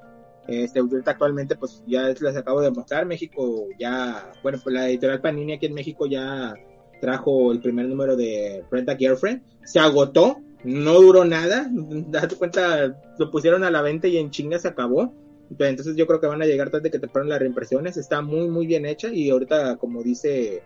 Este, 0.48 0.80
actualmente, 1.04 1.56
pues 1.56 1.82
ya 1.86 2.08
les 2.08 2.36
acabo 2.36 2.60
de 2.60 2.70
mostrar. 2.70 3.04
México 3.04 3.66
ya, 3.78 4.32
bueno, 4.42 4.58
pues 4.62 4.74
la 4.74 4.88
editorial 4.88 5.20
Panini 5.20 5.54
aquí 5.54 5.66
en 5.66 5.74
México 5.74 6.06
ya 6.06 6.54
trajo 7.00 7.52
el 7.52 7.60
primer 7.60 7.86
número 7.86 8.16
de 8.16 8.64
Rent 8.70 8.88
a 8.88 8.96
Girlfriend. 8.96 9.42
Se 9.64 9.78
agotó, 9.78 10.38
no 10.64 11.00
duró 11.00 11.24
nada. 11.24 11.68
Date 11.72 12.36
cuenta, 12.36 12.96
lo 13.18 13.30
pusieron 13.30 13.64
a 13.64 13.70
la 13.70 13.82
venta 13.82 14.08
y 14.08 14.16
en 14.18 14.30
chinga 14.30 14.58
se 14.58 14.68
acabó. 14.68 15.12
Entonces 15.50 15.96
yo 15.96 16.06
creo 16.06 16.20
que 16.20 16.26
van 16.26 16.42
a 16.42 16.46
llegar 16.46 16.70
tarde 16.70 16.90
que 16.90 16.98
te 16.98 17.08
ponen 17.08 17.28
las 17.28 17.40
reimpresiones. 17.40 17.96
Está 17.96 18.22
muy, 18.22 18.48
muy 18.48 18.66
bien 18.66 18.86
hecha 18.86 19.12
y 19.12 19.30
ahorita, 19.30 19.76
como 19.76 20.02
dice 20.02 20.62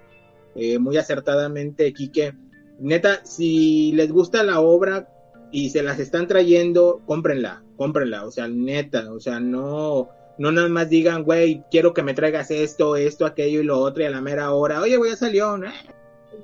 eh, 0.54 0.78
muy 0.78 0.96
acertadamente 0.96 1.92
Quique, 1.92 2.34
neta, 2.78 3.24
si 3.24 3.92
les 3.92 4.10
gusta 4.10 4.42
la 4.42 4.60
obra 4.60 5.08
y 5.52 5.70
se 5.70 5.82
las 5.82 5.98
están 5.98 6.26
trayendo, 6.26 7.02
cómprenla, 7.06 7.62
cómprenla. 7.76 8.24
O 8.24 8.30
sea, 8.30 8.48
neta, 8.48 9.12
o 9.12 9.20
sea, 9.20 9.40
no, 9.40 10.08
no 10.38 10.52
nada 10.52 10.68
más 10.68 10.88
digan, 10.88 11.24
güey, 11.24 11.64
quiero 11.70 11.92
que 11.94 12.02
me 12.02 12.14
traigas 12.14 12.50
esto, 12.50 12.96
esto, 12.96 13.26
aquello 13.26 13.60
y 13.60 13.64
lo 13.64 13.78
otro 13.78 14.02
y 14.02 14.06
a 14.06 14.10
la 14.10 14.20
mera 14.20 14.52
hora, 14.52 14.80
oye, 14.80 14.96
güey, 14.96 15.10
ya 15.10 15.16
salió, 15.16 15.56
¿no? 15.56 15.70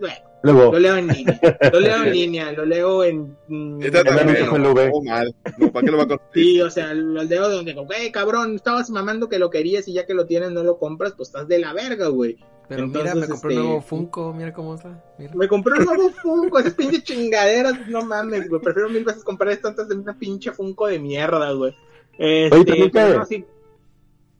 Bueno, 0.01 0.17
Luego, 0.43 0.73
lo 0.73 0.79
leo 0.79 0.97
en 0.97 1.09
línea, 1.09 1.41
lo 1.73 1.81
leo 1.81 2.03
en 2.05 2.13
línea, 2.13 2.53
lo 2.53 2.65
leo 2.65 3.05
en... 3.05 3.37
Esta 3.81 4.05
también 4.05 4.49
V. 4.49 4.59
no, 4.59 5.03
mal. 5.03 5.35
No, 5.59 5.73
¿Para 5.73 5.85
qué 5.85 5.91
lo 5.91 5.99
va 5.99 6.05
a 6.05 6.09
conseguir? 6.09 6.45
Sí, 6.45 6.61
o 6.61 6.71
sea, 6.71 6.95
lo 6.95 7.23
leo 7.23 7.49
donde, 7.49 7.73
güey, 7.73 8.13
cabrón, 8.13 8.55
estabas 8.55 8.91
mamando 8.91 9.29
que 9.29 9.39
lo 9.39 9.51
querías 9.51 9.89
y 9.89 9.95
ya 9.95 10.07
que 10.07 10.15
lo 10.15 10.27
tienes 10.27 10.53
no 10.53 10.63
lo 10.63 10.79
compras, 10.79 11.15
pues 11.17 11.31
estás 11.31 11.49
de 11.49 11.59
la 11.59 11.73
verga, 11.73 12.09
güey. 12.09 12.37
Pero 12.69 12.85
Entonces, 12.85 13.15
mira, 13.15 13.27
me 13.27 13.31
compré 13.33 13.51
este, 13.53 13.61
un 13.61 13.67
nuevo 13.67 13.81
Funko, 13.83 14.35
mira 14.35 14.53
cómo 14.53 14.75
está. 14.75 15.05
Mira. 15.19 15.35
Me 15.37 15.47
compré 15.47 15.79
un 15.79 15.85
nuevo 15.85 16.11
Funko, 16.11 16.59
esas 16.59 16.75
pinches 16.75 17.05
chingaderas, 17.05 17.87
no 17.89 18.05
mames, 18.05 18.49
güey. 18.49 18.61
Prefiero 18.61 18.89
mil 18.89 19.05
veces 19.05 19.23
comprar 19.23 19.53
esto 19.53 19.69
antes 19.69 19.89
de 19.89 19.95
una 19.95 20.19
pinche 20.19 20.51
Funko 20.53 20.89
de 20.89 20.99
mierda, 20.99 21.53
güey. 21.53 21.77
Este, 22.19 22.57
Oye, 22.57 22.65
también 22.65 22.91
pero 22.93 23.09
que- 23.13 23.19
no, 23.19 23.25
sí. 23.25 23.45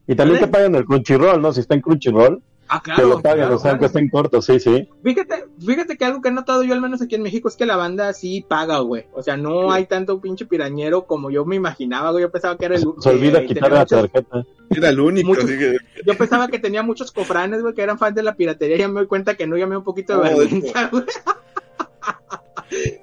y 0.09 0.15
también 0.17 0.41
¿Vale? 0.41 0.47
te 0.47 0.53
pagan 0.53 0.75
el 0.75 0.85
Crunchyroll, 0.85 1.41
¿no? 1.41 1.53
Si 1.53 1.61
está 1.61 1.75
en 1.75 1.83
Crunchyroll, 1.83 2.43
Ah, 2.69 2.83
claro. 2.83 3.07
lo 3.09 3.23
pagan, 3.23 3.39
claro, 3.39 3.57
o 3.57 3.59
sea, 3.59 3.71
claro. 3.73 3.79
que 3.81 3.87
estén 3.87 4.09
cortos, 4.09 4.45
sí, 4.47 4.59
sí. 4.59 4.89
Fíjate, 5.05 5.45
fíjate 5.65 5.97
que 5.97 6.05
algo 6.05 6.21
que 6.21 6.29
he 6.29 6.33
notado 6.33 6.63
yo, 6.65 6.75
al 6.75 6.81
menos 6.81 7.01
aquí 7.01 7.15
en 7.15 7.23
México, 7.23 7.49
es 7.49 7.57
que 7.57 7.65
la 7.67 7.77
banda 7.77 8.13
sí 8.13 8.45
paga, 8.47 8.79
güey. 8.81 9.05
O 9.13 9.23
sea, 9.23 9.37
no 9.37 9.71
hay 9.73 9.87
tanto 9.87 10.21
pinche 10.21 10.47
pirañero 10.47 11.07
como 11.07 11.31
yo 11.31 11.45
me 11.45 11.57
imaginaba, 11.57 12.11
güey. 12.11 12.23
Yo 12.23 12.31
pensaba 12.33 12.57
que 12.59 12.65
era 12.65 12.75
el. 12.77 12.85
Se 12.99 13.09
olvida 13.09 13.41
que 13.41 13.47
quitar 13.49 13.71
la 13.73 13.81
muchos- 13.81 14.11
tarjeta. 14.11 14.45
Era 14.71 14.89
el 14.89 14.99
único, 15.01 15.29
Muchos- 15.29 15.45
que. 15.45 15.77
Yo 16.05 16.17
pensaba 16.17 16.49
que 16.49 16.59
tenía 16.59 16.83
muchos 16.83 17.13
cofranes, 17.13 17.63
güey, 17.63 17.73
que 17.75 17.83
eran 17.83 17.99
fans 17.99 18.17
de 18.17 18.23
la 18.25 18.35
piratería. 18.35 18.77
Ya 18.79 18.89
me 18.89 18.95
doy 19.01 19.07
cuenta 19.07 19.35
que 19.37 19.47
no, 19.47 19.57
ya 19.57 19.67
me 19.67 19.77
un 19.77 19.85
poquito 19.85 20.15
de 20.21 20.35
Oh, 20.35 20.39
vergüenza, 20.39 20.89
güey. 20.91 21.05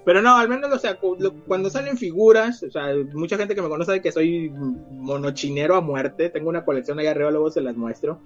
Pero 0.05 0.21
no, 0.21 0.35
al 0.35 0.49
menos, 0.49 0.71
o 0.73 0.77
sea, 0.77 0.95
cu- 0.99 1.15
lo- 1.17 1.33
cuando 1.47 1.69
salen 1.69 1.97
figuras, 1.97 2.61
o 2.63 2.69
sea, 2.69 2.87
mucha 3.13 3.37
gente 3.37 3.55
que 3.55 3.61
me 3.61 3.69
conoce 3.69 3.85
sabe 3.87 4.01
que 4.01 4.11
soy 4.11 4.49
monochinero 4.91 5.75
a 5.75 5.81
muerte. 5.81 6.29
Tengo 6.29 6.49
una 6.49 6.65
colección 6.65 6.99
ahí 6.99 7.07
arriba, 7.07 7.31
luego 7.31 7.49
se 7.49 7.61
las 7.61 7.75
muestro. 7.77 8.19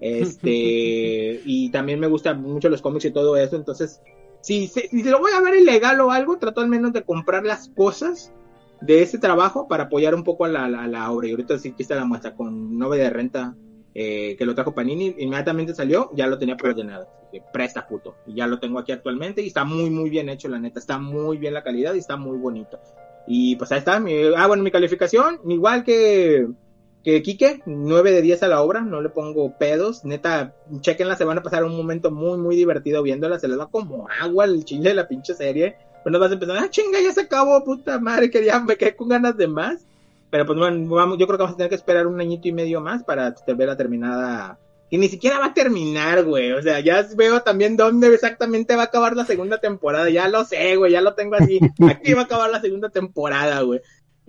Este, 0.00 1.40
y 1.44 1.70
también 1.70 2.00
me 2.00 2.06
gustan 2.06 2.42
mucho 2.42 2.68
los 2.68 2.82
cómics 2.82 3.04
y 3.04 3.10
todo 3.10 3.36
eso. 3.36 3.56
Entonces, 3.56 4.00
si, 4.40 4.66
si, 4.66 4.88
si 4.88 5.02
lo 5.04 5.20
voy 5.20 5.32
a 5.32 5.40
ver 5.40 5.56
ilegal 5.56 6.00
o 6.00 6.10
algo, 6.10 6.38
trato 6.38 6.60
al 6.60 6.68
menos 6.68 6.92
de 6.92 7.02
comprar 7.02 7.44
las 7.44 7.68
cosas 7.68 8.32
de 8.80 9.02
ese 9.02 9.18
trabajo 9.18 9.68
para 9.68 9.84
apoyar 9.84 10.14
un 10.14 10.24
poco 10.24 10.44
a 10.44 10.48
la, 10.48 10.68
la, 10.68 10.86
la 10.86 11.10
obra. 11.10 11.28
Y 11.28 11.32
ahorita 11.32 11.58
sí 11.58 11.72
que 11.72 11.82
está 11.82 11.94
la 11.94 12.04
muestra 12.04 12.34
con 12.34 12.78
9 12.78 12.98
de 12.98 13.10
renta 13.10 13.54
eh, 13.94 14.36
que 14.38 14.46
lo 14.46 14.54
trajo 14.54 14.72
Panini, 14.72 15.16
inmediatamente 15.18 15.74
salió, 15.74 16.10
ya 16.14 16.26
lo 16.26 16.38
tenía 16.38 16.56
preordenado. 16.56 17.08
Presta 17.52 17.86
puto. 17.86 18.16
Y 18.26 18.34
ya 18.34 18.46
lo 18.46 18.58
tengo 18.58 18.78
aquí 18.78 18.92
actualmente 18.92 19.42
y 19.42 19.48
está 19.48 19.64
muy, 19.64 19.90
muy 19.90 20.10
bien 20.10 20.28
hecho, 20.28 20.48
la 20.48 20.58
neta. 20.58 20.78
Está 20.78 20.98
muy 20.98 21.38
bien 21.38 21.54
la 21.54 21.62
calidad 21.62 21.94
y 21.94 21.98
está 21.98 22.16
muy 22.16 22.38
bonito. 22.38 22.78
Y 23.26 23.56
pues 23.56 23.70
ahí 23.72 23.78
está. 23.78 24.00
Mi, 24.00 24.14
ah, 24.36 24.46
bueno, 24.46 24.62
mi 24.62 24.70
calificación, 24.70 25.40
igual 25.48 25.84
que, 25.84 26.46
que 27.02 27.22
Quique, 27.22 27.62
9 27.64 28.12
de 28.12 28.22
10 28.22 28.42
a 28.42 28.48
la 28.48 28.62
obra, 28.62 28.82
no 28.82 29.00
le 29.00 29.08
pongo 29.08 29.56
pedos. 29.56 30.04
Neta, 30.04 30.54
chequenla, 30.80 31.16
se 31.16 31.24
van 31.24 31.38
a 31.38 31.42
pasar 31.42 31.64
un 31.64 31.76
momento 31.76 32.10
muy, 32.10 32.38
muy 32.38 32.56
divertido 32.56 33.02
viéndola. 33.02 33.38
Se 33.38 33.48
les 33.48 33.58
va 33.58 33.70
como 33.70 34.08
agua 34.20 34.44
el 34.44 34.64
chile 34.64 34.90
de 34.90 34.94
la 34.94 35.08
pinche 35.08 35.34
serie. 35.34 35.76
Pero 36.04 36.12
no 36.12 36.18
vas 36.18 36.30
a 36.30 36.34
empezar, 36.34 36.56
ah, 36.58 36.70
chinga, 36.70 37.00
ya 37.00 37.12
se 37.12 37.22
acabó, 37.22 37.62
puta 37.64 37.98
madre, 38.00 38.30
que 38.30 38.44
ya 38.44 38.60
me 38.60 38.76
quedé 38.76 38.96
con 38.96 39.08
ganas 39.08 39.36
de 39.36 39.48
más. 39.48 39.86
Pero 40.30 40.46
pues 40.46 40.58
bueno, 40.58 40.94
vamos, 40.94 41.18
yo 41.18 41.26
creo 41.26 41.38
que 41.38 41.42
vamos 41.42 41.54
a 41.54 41.56
tener 41.56 41.70
que 41.70 41.76
esperar 41.76 42.06
un 42.06 42.20
añito 42.20 42.48
y 42.48 42.52
medio 42.52 42.80
más 42.80 43.02
para 43.02 43.34
verla 43.46 43.76
terminada. 43.76 44.58
Y 44.92 44.98
ni 44.98 45.08
siquiera 45.08 45.38
va 45.38 45.46
a 45.46 45.54
terminar, 45.54 46.24
güey. 46.24 46.52
O 46.52 46.62
sea, 46.62 46.80
ya 46.80 47.06
veo 47.16 47.42
también 47.42 47.76
dónde 47.76 48.12
exactamente 48.12 48.74
va 48.74 48.82
a 48.82 48.86
acabar 48.86 49.16
la 49.16 49.24
segunda 49.24 49.58
temporada. 49.58 50.10
Ya 50.10 50.28
lo 50.28 50.44
sé, 50.44 50.76
güey, 50.76 50.92
ya 50.92 51.00
lo 51.00 51.14
tengo 51.14 51.36
así. 51.36 51.60
Aquí 51.88 52.12
va 52.12 52.22
a 52.22 52.24
acabar 52.24 52.50
la 52.50 52.60
segunda 52.60 52.88
temporada, 52.88 53.60
güey. 53.62 53.80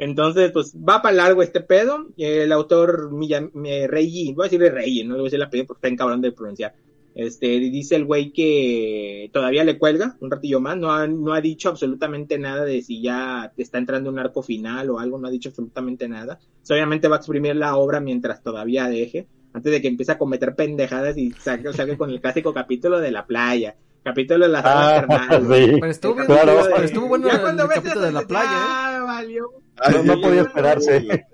Entonces, 0.01 0.51
pues 0.51 0.73
va 0.75 0.99
para 1.03 1.15
largo 1.15 1.43
este 1.43 1.61
pedo. 1.61 2.07
El 2.17 2.51
autor 2.51 3.11
Miyam, 3.11 3.51
eh, 3.65 3.85
Reiji, 3.87 4.33
voy 4.33 4.45
a 4.45 4.47
decirle 4.47 4.71
Reiji, 4.71 5.03
no 5.03 5.13
le 5.13 5.19
voy 5.19 5.25
a 5.25 5.29
decir 5.29 5.37
la 5.39 5.45
apellido 5.45 5.67
porque 5.67 5.77
está 5.77 5.87
en 5.89 5.95
cabrón 5.95 6.21
de 6.21 6.31
pronunciar. 6.31 6.73
Este, 7.13 7.45
dice 7.59 7.97
el 7.97 8.05
güey 8.05 8.31
que 8.31 9.29
todavía 9.31 9.63
le 9.63 9.77
cuelga 9.77 10.15
un 10.21 10.31
ratillo 10.31 10.59
más, 10.59 10.75
no 10.77 10.91
ha, 10.91 11.05
no 11.05 11.33
ha 11.33 11.41
dicho 11.41 11.69
absolutamente 11.69 12.39
nada 12.39 12.65
de 12.65 12.81
si 12.81 12.99
ya 13.01 13.51
está 13.57 13.77
entrando 13.77 14.09
un 14.09 14.17
arco 14.17 14.41
final 14.41 14.89
o 14.89 14.97
algo, 14.97 15.19
no 15.19 15.27
ha 15.27 15.31
dicho 15.31 15.49
absolutamente 15.49 16.07
nada. 16.09 16.39
So, 16.63 16.73
obviamente 16.73 17.07
va 17.07 17.17
a 17.17 17.19
exprimir 17.19 17.55
la 17.55 17.75
obra 17.75 17.99
mientras 17.99 18.41
todavía 18.41 18.87
deje, 18.87 19.27
antes 19.53 19.71
de 19.71 19.81
que 19.83 19.87
empiece 19.89 20.13
a 20.13 20.17
cometer 20.17 20.55
pendejadas 20.55 21.15
y 21.17 21.31
salga, 21.31 21.73
salga 21.73 21.95
con 21.95 22.09
el 22.09 22.21
clásico 22.21 22.53
capítulo 22.53 22.99
de 22.99 23.11
la 23.11 23.27
playa, 23.27 23.75
capítulo 24.03 24.45
de 24.45 24.51
las 24.51 24.63
Ah, 24.65 25.05
sí. 25.41 25.47
Pero 25.79 25.85
estuvo 25.87 26.13
bien, 26.15 26.25
Claro. 26.25 26.59
pero 26.73 26.83
estuvo 26.85 27.07
bueno 27.07 27.27
Ya 27.27 27.35
el, 27.35 27.41
cuando 27.41 27.67
ves 27.67 27.75
capítulo 27.81 28.05
de 28.05 28.11
la 28.13 28.21
playa, 28.21 28.51
¿eh? 28.51 28.80
Valió. 29.21 29.51
No, 29.91 30.03
no 30.03 30.21
podía 30.21 30.41
esperarse. 30.41 31.25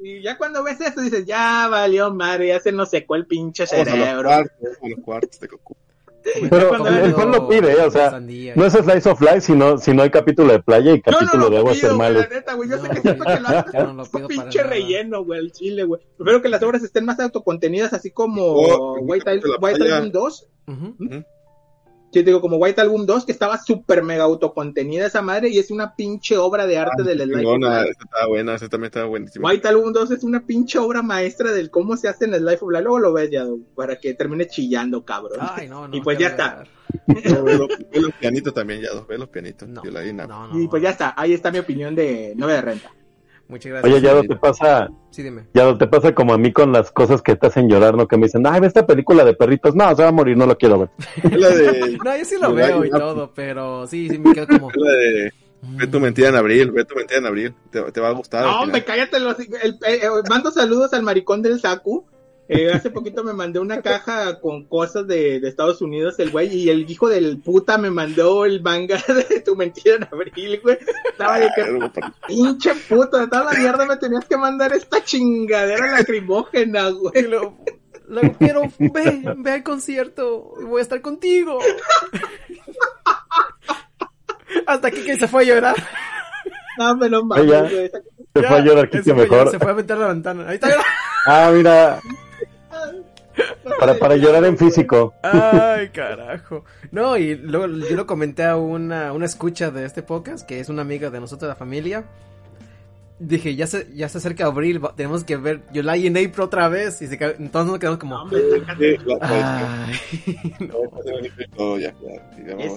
Y 0.00 0.22
ya 0.22 0.36
cuando 0.36 0.62
ves 0.62 0.80
eso 0.80 1.00
dices, 1.00 1.24
ya 1.26 1.66
valió 1.68 2.12
madre, 2.12 2.48
ya 2.48 2.60
se 2.60 2.72
nos 2.72 2.90
secó 2.90 3.14
el 3.14 3.26
pinche 3.26 3.64
Vamos 3.64 3.72
a 3.88 3.90
los 3.90 3.98
cerebro. 4.04 4.28
cuartos, 4.28 4.78
a 4.82 4.88
los 4.88 4.98
cuartos 5.00 5.40
de 5.40 5.46
Goku. 5.46 5.76
Pero 6.50 6.74
el 6.88 7.14
fan 7.14 7.30
lo 7.30 7.46
pide, 7.48 7.72
¿eh? 7.72 7.82
o 7.82 7.90
sea, 7.90 8.10
sandía. 8.12 8.54
no 8.56 8.64
es 8.64 8.72
Slice 8.72 9.10
of 9.10 9.20
Life, 9.20 9.42
sino, 9.42 9.76
sino 9.76 10.02
hay 10.02 10.10
capítulo 10.10 10.52
de 10.52 10.62
playa 10.62 10.92
y 10.94 11.02
capítulo 11.02 11.44
lo 11.44 11.50
de 11.50 11.58
aguas 11.58 11.80
termales. 11.80 12.28
Yo 12.68 12.78
sé 12.78 12.88
que 12.88 13.00
siento 13.02 13.24
que 13.26 13.40
lo 13.40 13.92
no 13.92 14.04
lo 14.04 14.28
pinche 14.28 14.58
nada. 14.58 14.70
relleno, 14.70 15.22
güey, 15.24 15.40
el 15.40 15.52
chile, 15.52 15.84
güey. 15.84 16.00
Prefiero 16.16 16.40
que 16.42 16.48
las 16.48 16.62
obras 16.62 16.82
estén 16.82 17.04
más 17.04 17.20
autocontenidas, 17.20 17.92
así 17.92 18.10
como 18.10 18.42
Oh, 18.42 18.98
White. 19.00 19.28
Album 19.30 20.10
2. 20.12 20.46
Ujú. 20.66 20.96
Sí, 20.98 21.24
te 22.20 22.30
digo, 22.30 22.40
como 22.40 22.56
White 22.56 22.80
Album 22.80 23.06
2, 23.06 23.24
que 23.24 23.32
estaba 23.32 23.58
súper 23.58 24.02
mega 24.02 24.24
autocontenida 24.24 25.06
esa 25.06 25.22
madre 25.22 25.48
y 25.48 25.58
es 25.58 25.70
una 25.70 25.94
pinche 25.96 26.36
obra 26.36 26.66
de 26.66 26.78
arte 26.78 27.02
del 27.02 27.18
Slice 27.22 27.34
of 27.34 27.40
Chingona, 27.40 27.80
Life. 27.80 27.90
esa 27.90 28.04
estaba 28.04 28.26
buena, 28.28 28.54
esa 28.54 28.68
también 28.68 28.86
estaba 28.88 29.06
buenísima. 29.06 29.48
White 29.48 29.68
Album 29.68 29.92
2 29.92 30.10
es 30.12 30.24
una 30.24 30.46
pinche 30.46 30.78
obra 30.78 31.02
maestra 31.02 31.52
del 31.52 31.70
cómo 31.70 31.96
se 31.96 32.08
hace 32.08 32.26
en 32.26 32.34
el 32.34 32.44
Life 32.44 32.64
of 32.64 32.70
Life. 32.70 32.82
Luego 32.84 32.98
lo 32.98 33.12
ves 33.12 33.30
ya, 33.30 33.44
para 33.74 33.96
que 33.96 34.14
termine 34.14 34.46
chillando, 34.46 35.04
cabrón. 35.04 35.38
Ay, 35.40 35.68
no, 35.68 35.88
no. 35.88 35.96
Y 35.96 36.00
pues 36.00 36.18
ya 36.18 36.28
está. 36.28 36.64
No, 37.06 37.42
ve, 37.42 37.58
los, 37.58 37.68
ve 37.68 38.00
los 38.00 38.12
pianitos 38.12 38.54
también, 38.54 38.80
ya, 38.80 38.88
ve 39.08 39.18
los 39.18 39.28
pianitos. 39.28 39.68
No, 39.68 39.82
Yo 39.82 39.90
la 39.90 40.04
no. 40.04 40.26
no, 40.26 40.48
no. 40.48 40.60
Y 40.60 40.68
pues 40.68 40.82
ya 40.82 40.90
está, 40.90 41.14
ahí 41.16 41.32
está 41.32 41.50
mi 41.50 41.58
opinión 41.58 41.94
de 41.94 42.34
9 42.36 42.52
de 42.52 42.60
renta. 42.60 42.92
Muchas 43.48 43.72
gracias. 43.72 43.92
Oye, 43.92 44.02
ya 44.02 44.14
no 44.14 44.22
te 44.22 44.36
pasa, 44.36 44.88
Sí, 45.10 45.22
dime. 45.22 45.44
ya 45.52 45.64
no 45.64 45.76
te 45.76 45.86
pasa 45.86 46.14
como 46.14 46.32
a 46.32 46.38
mí 46.38 46.52
con 46.52 46.72
las 46.72 46.90
cosas 46.90 47.20
que 47.22 47.36
te 47.36 47.46
hacen 47.46 47.68
llorar, 47.68 47.94
¿no? 47.96 48.08
Que 48.08 48.16
me 48.16 48.26
dicen, 48.26 48.46
ay, 48.46 48.60
ve 48.60 48.66
esta 48.66 48.86
película 48.86 49.24
de 49.24 49.34
perritos. 49.34 49.74
No, 49.74 49.94
se 49.94 50.02
va 50.02 50.08
a 50.08 50.12
morir, 50.12 50.36
no 50.36 50.46
lo 50.46 50.56
quiero 50.56 50.78
ver. 50.78 50.88
Es 51.22 51.32
la 51.38 51.48
de. 51.50 51.98
No, 52.04 52.16
yo 52.16 52.24
sí 52.24 52.36
lo 52.40 52.54
veo 52.54 52.84
y 52.84 52.90
todo, 52.90 53.32
pero 53.34 53.86
sí, 53.86 54.08
sí 54.08 54.18
me 54.18 54.32
quedo 54.32 54.46
como. 54.46 54.70
La 54.76 54.92
de. 54.92 55.32
Ve 55.66 55.86
tu 55.86 55.98
mentira 55.98 56.28
en 56.28 56.34
abril, 56.36 56.72
ve 56.72 56.84
tu 56.84 56.94
mentira 56.94 57.20
en 57.20 57.26
abril. 57.26 57.54
Te, 57.70 57.80
te 57.90 58.00
va 58.00 58.08
a 58.08 58.12
gustar. 58.12 58.44
No, 58.44 58.60
hombre, 58.62 58.84
cállate. 58.84 59.18
Los, 59.18 59.38
el, 59.38 59.46
eh, 59.86 60.00
eh, 60.02 60.08
mando 60.28 60.50
saludos 60.50 60.92
al 60.92 61.02
maricón 61.02 61.40
del 61.40 61.58
Saku. 61.58 62.04
Eh, 62.46 62.70
hace 62.72 62.90
poquito 62.90 63.24
me 63.24 63.32
mandó 63.32 63.62
una 63.62 63.80
caja 63.80 64.38
con 64.38 64.64
cosas 64.64 65.06
de, 65.06 65.40
de 65.40 65.48
Estados 65.48 65.80
Unidos, 65.80 66.18
el 66.18 66.30
güey, 66.30 66.54
y 66.54 66.68
el 66.68 66.88
hijo 66.90 67.08
del 67.08 67.38
puta 67.40 67.78
me 67.78 67.90
mandó 67.90 68.44
el 68.44 68.62
manga 68.62 68.98
de 69.28 69.40
tu 69.40 69.56
mentira 69.56 69.96
en 69.96 70.04
abril, 70.04 70.60
güey. 70.62 70.78
Estaba 71.10 71.38
de 71.38 71.48
que, 71.54 72.02
pinche 72.26 72.74
puta, 72.88 73.20
de 73.20 73.28
toda 73.28 73.44
la 73.44 73.58
mierda 73.58 73.86
me 73.86 73.96
tenías 73.96 74.26
que 74.26 74.36
mandar 74.36 74.74
esta 74.74 75.02
chingadera 75.02 75.92
lacrimógena, 75.92 76.90
güey. 76.90 77.22
luego, 77.22 77.56
luego 78.08 78.36
quiero, 78.38 78.62
ve, 78.78 79.22
ve 79.38 79.50
al 79.52 79.62
concierto 79.62 80.52
y 80.60 80.64
voy 80.64 80.80
a 80.80 80.82
estar 80.82 81.00
contigo. 81.00 81.58
Hasta 84.66 84.88
aquí 84.88 85.02
que 85.02 85.16
se 85.16 85.28
fue 85.28 85.42
a 85.42 85.46
llorar. 85.46 85.76
No, 86.78 86.96
me 86.96 87.08
lo 87.08 87.24
mames, 87.24 87.44
Ella. 87.46 87.60
güey. 87.62 87.90
Se 88.34 88.42
fue 88.42 88.56
a 88.56 88.60
llorar, 88.60 88.90
Kike, 88.90 89.14
mejor. 89.14 89.50
Se 89.50 89.58
fue 89.58 89.70
a 89.70 89.74
meter 89.74 89.96
la 89.96 90.08
ventana. 90.08 90.48
Ahí 90.48 90.56
está. 90.56 90.68
Ah, 91.26 91.50
mira. 91.54 92.00
Para, 93.80 93.94
para 93.94 94.16
llorar 94.16 94.44
en 94.44 94.56
físico. 94.58 95.14
Ay, 95.22 95.88
carajo. 95.92 96.64
No, 96.92 97.16
y 97.16 97.34
luego 97.36 97.66
yo 97.66 97.96
lo 97.96 98.06
comenté 98.06 98.44
a 98.44 98.56
una, 98.56 99.12
una 99.12 99.26
escucha 99.26 99.70
de 99.70 99.84
este 99.84 100.02
podcast, 100.02 100.46
que 100.46 100.60
es 100.60 100.68
una 100.68 100.82
amiga 100.82 101.10
de 101.10 101.20
nosotros 101.20 101.42
de 101.42 101.48
la 101.48 101.56
familia. 101.56 102.04
Dije, 103.18 103.54
ya 103.54 103.66
se, 103.66 103.88
ya 103.94 104.08
se 104.08 104.18
acerca 104.18 104.46
abril, 104.46 104.84
va- 104.84 104.94
tenemos 104.94 105.22
que 105.24 105.36
ver 105.36 105.62
July 105.72 106.06
en 106.08 106.16
April 106.16 106.40
otra 106.42 106.68
vez. 106.68 107.00
Y 107.00 107.06
se, 107.06 107.14
entonces 107.14 107.70
nos 107.70 107.78
quedamos 107.78 107.98
como... 107.98 108.28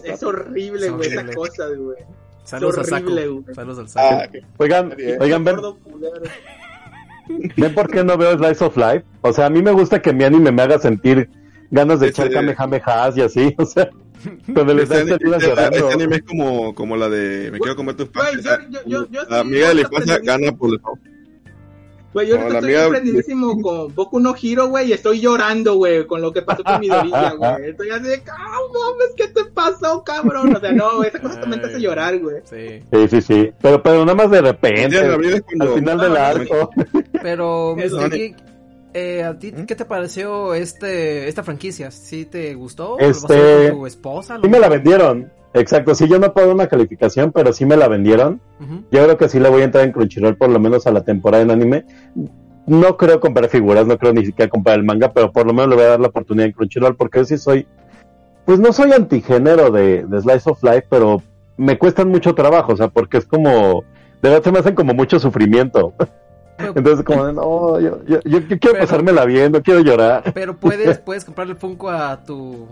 Es, 0.04 0.24
horrible, 0.24 0.90
güey, 0.90 1.10
esa 1.10 1.26
cosa, 1.34 1.68
güey. 1.68 1.98
Saludos 2.44 2.78
al 2.78 2.86
saco. 2.86 3.10
Saludos 3.54 3.80
al 3.80 3.90
saco. 3.90 4.24
Ah, 4.34 4.40
Oigan, 4.58 4.96
oigan, 5.20 5.44
ven. 5.44 5.58
¿Ven 7.56 7.74
por 7.74 7.90
qué 7.90 8.04
no 8.04 8.18
veo 8.18 8.38
Slice 8.38 8.64
of 8.66 8.78
Life? 8.78 9.04
O 9.22 9.34
sea, 9.34 9.46
a 9.48 9.50
mí 9.50 9.62
me 9.62 9.72
gusta 9.72 10.02
que 10.02 10.14
mi 10.14 10.24
anime 10.24 10.52
me 10.52 10.62
haga 10.62 10.80
sentir 10.80 11.30
ganas 11.72 12.00
de 12.00 12.08
echar 12.08 12.30
kamehamehas 12.32 13.18
y 13.18 13.22
así, 13.22 13.56
o 13.58 13.66
sea, 13.66 13.90
cuando 14.54 14.74
les 14.74 14.90
Este, 14.90 15.14
este- 15.14 15.26
llorando. 15.48 15.78
este 15.78 15.94
anime 15.94 16.16
es 16.18 16.24
como, 16.24 16.74
como 16.76 16.96
la 16.98 17.10
de 17.10 17.50
Me 17.52 17.60
quiero 17.60 17.76
comer 17.76 17.96
tus 17.96 18.10
padres. 18.10 18.44
yo- 18.44 18.52
yo- 18.70 18.82
yo- 18.86 19.08
yo 19.12 19.22
la 19.30 19.40
amiga 19.42 19.70
de 19.70 19.76
la 19.76 19.82
infancia 19.82 20.20
gana 20.24 20.52
por 20.54 20.72
el 20.74 20.80
Güey, 22.18 22.30
yo 22.30 22.40
No, 22.40 22.48
estoy 22.48 22.74
emprendidísimo 22.74 23.62
con 23.62 23.94
Boku 23.94 24.20
no 24.20 24.34
Hiro, 24.42 24.70
güey, 24.70 24.90
y 24.90 24.94
estoy 24.94 25.20
llorando, 25.22 25.76
güey, 25.76 26.08
con 26.08 26.20
lo 26.20 26.34
que 26.34 26.42
pasó 26.42 26.64
con 26.64 26.80
mi 26.80 26.88
Dorilla, 26.88 27.34
güey. 27.38 27.70
Estoy 27.70 27.92
así 27.92 28.06
de, 28.06 28.24
¡ah, 28.32 28.58
mames, 28.74 29.14
qué 29.16 29.28
te 29.28 29.46
pasó, 29.46 30.04
cabrón! 30.04 30.56
O 30.56 30.60
sea, 30.60 30.72
no, 30.72 31.04
esa 31.04 31.20
cosa 31.20 31.40
también 31.42 31.62
te 31.62 31.68
hace 31.68 31.80
llorar, 31.80 32.18
güey. 32.18 32.38
Sí. 32.46 32.82
Sí, 32.92 33.08
sí, 33.08 33.22
sí, 33.22 33.52
pero, 33.62 33.84
pero 33.84 34.00
nada 34.04 34.16
más 34.16 34.32
de 34.32 34.42
repente, 34.42 34.98
al 34.98 35.74
final 35.76 36.00
del 36.00 36.18
Ah, 36.18 36.30
arco. 36.30 36.72
Pero. 37.22 37.76
Mr. 37.78 38.36
Eh, 38.94 39.22
¿a 39.22 39.38
ti 39.38 39.54
qué 39.68 39.76
te 39.76 39.86
pareció 39.86 40.56
este 40.56 41.28
esta 41.28 41.44
franquicia? 41.44 41.92
¿Sí 41.92 42.26
te 42.26 42.56
gustó? 42.56 42.98
Este- 42.98 43.36
¿Lo 43.36 43.44
vas 43.44 43.46
a 43.46 43.58
ver 43.60 43.70
con 43.70 43.80
tu 43.80 43.86
esposa? 43.86 44.40
Sí 44.42 44.50
me 44.50 44.60
la 44.60 44.70
vendieron, 44.70 45.32
exacto, 45.54 45.96
sí 45.96 46.08
yo 46.08 46.20
no 46.20 46.34
puedo 46.34 46.48
dar 46.48 46.56
una 46.56 46.68
calificación, 46.68 47.32
pero 47.32 47.52
sí 47.54 47.66
me 47.66 47.78
la 47.78 47.88
vendieron. 47.88 48.42
Yo 48.92 49.04
creo 49.04 49.18
que 49.18 49.30
sí 49.30 49.40
le 49.40 49.50
voy 49.50 49.62
a 49.62 49.66
entrar 49.66 49.84
en 49.86 49.92
Crunchyroll 49.92 50.36
por 50.38 50.50
lo 50.50 50.60
menos 50.60 50.88
a 50.88 50.92
la 50.92 51.02
temporada 51.04 51.44
en 51.44 51.52
anime. 51.52 51.86
No 52.66 52.98
creo 52.98 53.20
comprar 53.20 53.48
figuras, 53.50 53.88
no 53.88 53.98
creo 53.98 54.12
ni 54.14 54.26
siquiera 54.26 54.50
comprar 54.50 54.78
el 54.78 54.84
manga, 54.86 55.12
pero 55.14 55.32
por 55.32 55.46
lo 55.48 55.54
menos 55.54 55.70
le 55.70 55.76
voy 55.76 55.86
a 55.86 55.90
dar 55.90 56.00
la 56.00 56.08
oportunidad 56.08 56.48
en 56.48 56.52
Crunchyroll 56.54 56.96
porque 56.98 57.20
yo 57.20 57.26
sí 57.26 57.38
soy, 57.38 57.66
pues 58.46 58.60
no 58.60 58.74
soy 58.74 58.92
antigénero 58.92 59.72
de, 59.72 60.04
de 60.06 60.22
Slice 60.22 60.50
of 60.50 60.62
Life, 60.64 60.86
pero 60.90 61.22
me 61.56 61.78
cuestan 61.78 62.10
mucho 62.10 62.36
trabajo, 62.36 62.74
o 62.74 62.78
sea, 62.78 62.90
porque 62.90 63.18
es 63.18 63.26
como, 63.26 63.84
de 64.22 64.30
verdad 64.30 64.44
se 64.44 64.52
me 64.52 64.60
hacen 64.60 64.76
como 64.76 64.94
mucho 64.94 65.20
sufrimiento. 65.20 65.94
Pero, 66.58 66.74
Entonces 66.76 67.06
como, 67.06 67.24
de, 67.26 67.34
no, 67.34 67.80
yo, 67.80 68.00
yo, 68.08 68.20
yo- 68.26 68.40
yo 68.40 68.60
quiero 68.60 68.74
Pero- 68.74 68.80
pasármela 68.80 69.26
bien, 69.26 69.52
no 69.52 69.62
quiero 69.62 69.80
llorar. 69.82 70.24
pero 70.34 70.58
puedes, 70.58 70.98
puedes 70.98 71.24
comprarle 71.24 71.54
el 71.54 71.60
Funko 71.60 71.90
a 71.90 72.24
tu, 72.24 72.68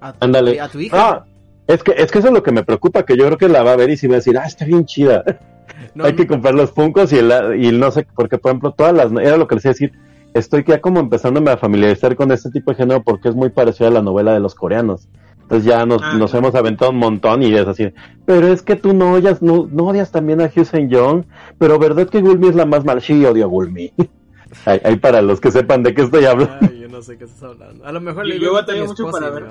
a 0.00 0.12
tu, 0.14 0.26
a 0.60 0.68
tu 0.68 0.80
hija. 0.80 0.96
Ah, 0.98 1.24
es 1.66 1.82
que, 1.82 1.92
es 1.96 2.10
que 2.10 2.18
eso 2.18 2.28
es 2.28 2.34
lo 2.34 2.42
que 2.42 2.52
me 2.52 2.64
preocupa, 2.64 3.04
que 3.04 3.16
yo 3.16 3.26
creo 3.26 3.38
que 3.38 3.48
la 3.48 3.62
va 3.62 3.72
a 3.72 3.76
ver 3.76 3.90
y 3.90 3.96
sí 3.96 4.06
va 4.06 4.14
a 4.14 4.16
decir, 4.16 4.38
ah, 4.38 4.44
está 4.46 4.64
bien 4.64 4.84
chida. 4.84 5.24
No, 5.94 6.04
hay 6.04 6.14
que 6.14 6.26
comprar 6.26 6.54
los 6.54 6.70
Funkos 6.70 7.12
y, 7.12 7.18
el, 7.18 7.32
y 7.62 7.72
no 7.72 7.90
sé, 7.90 8.06
porque 8.14 8.38
por 8.38 8.50
ejemplo, 8.50 8.72
todas 8.72 8.94
las, 8.94 9.10
era 9.12 9.36
lo 9.36 9.46
que 9.46 9.56
les 9.56 9.64
iba 9.64 9.70
a 9.70 9.74
decir, 9.74 9.92
estoy 10.32 10.64
ya 10.66 10.80
como 10.80 11.00
empezándome 11.00 11.50
a 11.50 11.56
familiarizar 11.56 12.14
con 12.16 12.30
este 12.32 12.50
tipo 12.50 12.70
de 12.70 12.76
género 12.76 13.02
porque 13.02 13.28
es 13.28 13.34
muy 13.34 13.50
parecido 13.50 13.88
a 13.88 13.92
la 13.92 14.02
novela 14.02 14.32
de 14.32 14.40
los 14.40 14.54
coreanos. 14.54 15.08
Entonces 15.42 15.64
ya 15.64 15.84
nos, 15.84 16.02
Ah. 16.02 16.14
nos 16.16 16.32
hemos 16.34 16.54
aventado 16.54 16.90
un 16.92 16.98
montón 16.98 17.42
y 17.42 17.54
es 17.54 17.66
así, 17.66 17.92
pero 18.24 18.46
es 18.48 18.62
que 18.62 18.76
tú 18.76 18.94
no 18.94 19.14
odias, 19.14 19.42
no, 19.42 19.68
no 19.70 19.84
odias 19.84 20.10
también 20.12 20.40
a 20.40 20.48
Hyun 20.48 20.88
Young, 20.88 21.24
pero 21.58 21.78
verdad 21.78 22.08
que 22.08 22.20
Gulmi 22.20 22.48
es 22.48 22.54
la 22.54 22.66
más 22.66 22.84
mal, 22.84 23.02
sí 23.02 23.24
odio 23.24 23.44
a 23.44 23.48
Gulmi. 23.48 23.92
ahí, 24.66 24.80
ahí 24.84 24.96
para 24.96 25.20
los 25.22 25.40
que 25.40 25.50
sepan 25.50 25.82
de 25.82 25.94
qué 25.94 26.02
estoy 26.02 26.24
hablando. 26.26 26.56
Ay, 26.60 26.80
yo 26.80 26.88
no 26.88 27.02
sé 27.02 27.18
qué 27.18 27.24
estás 27.24 27.42
hablando. 27.42 27.84
A 27.84 27.92
lo 27.92 28.00
mejor 28.00 28.26
Y 28.26 28.30
le 28.30 28.38
digo 28.38 28.52
mucho 28.52 29.06
esposa 29.08 29.12
para 29.12 29.30
ver. 29.30 29.44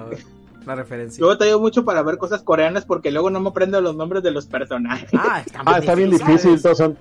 La 0.66 0.76
referencia. 0.76 1.20
Yo 1.22 1.28
batallo 1.28 1.60
mucho 1.60 1.84
para 1.86 2.02
ver 2.04 2.18
cosas 2.18 2.42
coreanas 2.44 2.86
porque 2.86 3.12
luego 3.12 3.30
no 3.30 3.40
me 3.40 3.50
aprendo 3.50 3.80
los 3.82 3.96
nombres 3.96 4.24
de 4.24 4.32
los 4.32 4.46
personajes. 4.48 5.10
Ah, 5.14 5.42
está, 5.46 5.62
Ah, 5.66 5.78
está 5.80 5.96
bien 5.96 6.10
difícil. 6.12 6.62
todos 6.62 6.78
son 6.80 6.98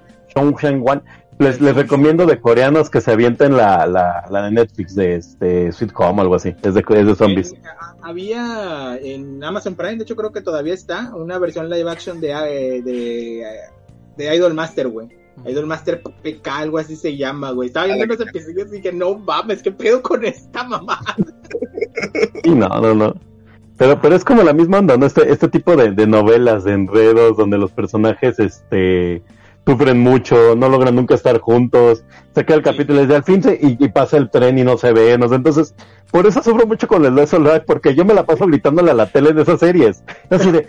Wan. 0.81 1.03
Les, 1.39 1.61
les 1.61 1.75
recomiendo 1.75 2.27
de 2.27 2.41
coreanos 2.41 2.89
que 2.91 3.01
se 3.01 3.11
avienten 3.11 3.57
la, 3.57 3.87
la, 3.89 4.25
la 4.31 4.43
de 4.43 4.51
Netflix 4.53 4.95
de 4.95 5.17
este 5.17 5.73
Sweet 5.73 5.93
Home 5.97 6.19
o 6.21 6.23
algo 6.23 6.35
así. 6.37 6.55
Es 6.63 6.75
de, 6.75 6.85
es 6.89 7.07
de 7.07 7.15
zombies. 7.17 7.53
Eh, 7.53 7.61
a- 7.67 8.09
había 8.09 8.97
en 9.03 9.43
Amazon 9.43 9.75
Prime, 9.75 9.97
de 9.97 10.03
hecho 10.05 10.15
creo 10.15 10.31
que 10.31 10.43
todavía 10.43 10.75
está, 10.75 11.13
una 11.15 11.39
versión 11.39 11.69
live 11.69 11.91
action 11.91 12.21
de, 12.21 12.31
eh, 12.31 12.83
de, 12.83 13.45
de 14.17 14.37
Idol 14.37 14.55
Master, 14.55 14.87
güey. 14.89 15.09
Idol 15.45 15.67
Master 15.67 16.01
PK, 16.01 16.47
algo 16.57 16.79
así 16.79 16.95
se 16.95 17.17
llama, 17.17 17.51
güey. 17.51 17.67
Estaba 17.67 17.87
viendo 17.87 18.07
los 18.07 18.21
episodios 18.21 18.69
y 18.69 18.77
dije, 18.77 18.93
no 18.93 19.19
mames, 19.19 19.61
¿qué 19.65 19.73
pedo 19.73 20.01
con 20.03 20.25
esta 20.25 20.63
mamá? 20.63 21.01
Y 22.45 22.51
no, 22.51 22.69
no, 22.69 22.95
no. 22.95 23.15
Pero, 23.77 24.01
pero 24.01 24.15
es 24.15 24.25
como 24.25 24.43
la 24.43 24.53
misma 24.53 24.79
onda, 24.79 24.97
¿no? 24.97 25.07
Este, 25.07 25.33
este 25.33 25.49
tipo 25.49 25.77
de, 25.77 25.93
de 25.93 26.07
novelas, 26.07 26.65
de 26.65 26.73
enredos, 26.73 27.37
donde 27.37 27.59
los 27.59 27.73
personajes, 27.73 28.39
este, 28.39 29.23
sufren 29.67 29.99
mucho, 29.99 30.55
no 30.55 30.69
logran 30.69 30.95
nunca 30.95 31.15
estar 31.15 31.39
juntos, 31.39 32.05
se 32.35 32.45
queda 32.45 32.59
el 32.59 32.63
capítulo 32.63 33.01
y 33.01 33.03
dice, 33.03 33.17
al 33.17 33.25
fin 33.25 33.43
se, 33.43 33.59
y, 33.61 33.77
y 33.83 33.89
pasa 33.89 34.17
el 34.17 34.31
tren 34.31 34.59
y 34.59 34.65
no 34.65 34.77
se 34.77 34.93
ve, 34.93 35.17
¿no? 35.19 35.33
Entonces, 35.35 35.75
por 36.11 36.27
eso 36.27 36.43
sufro 36.43 36.67
mucho 36.67 36.87
con 36.87 37.05
el 37.05 37.15
Less 37.15 37.33
Life, 37.33 37.65
porque 37.67 37.95
yo 37.95 38.05
me 38.05 38.15
la 38.15 38.25
paso 38.25 38.47
gritándole 38.47 38.91
a 38.91 38.95
la 38.95 39.07
tele 39.07 39.33
de 39.33 39.43
esas 39.43 39.61
series. 39.61 40.05
Así 40.31 40.53
de, 40.53 40.69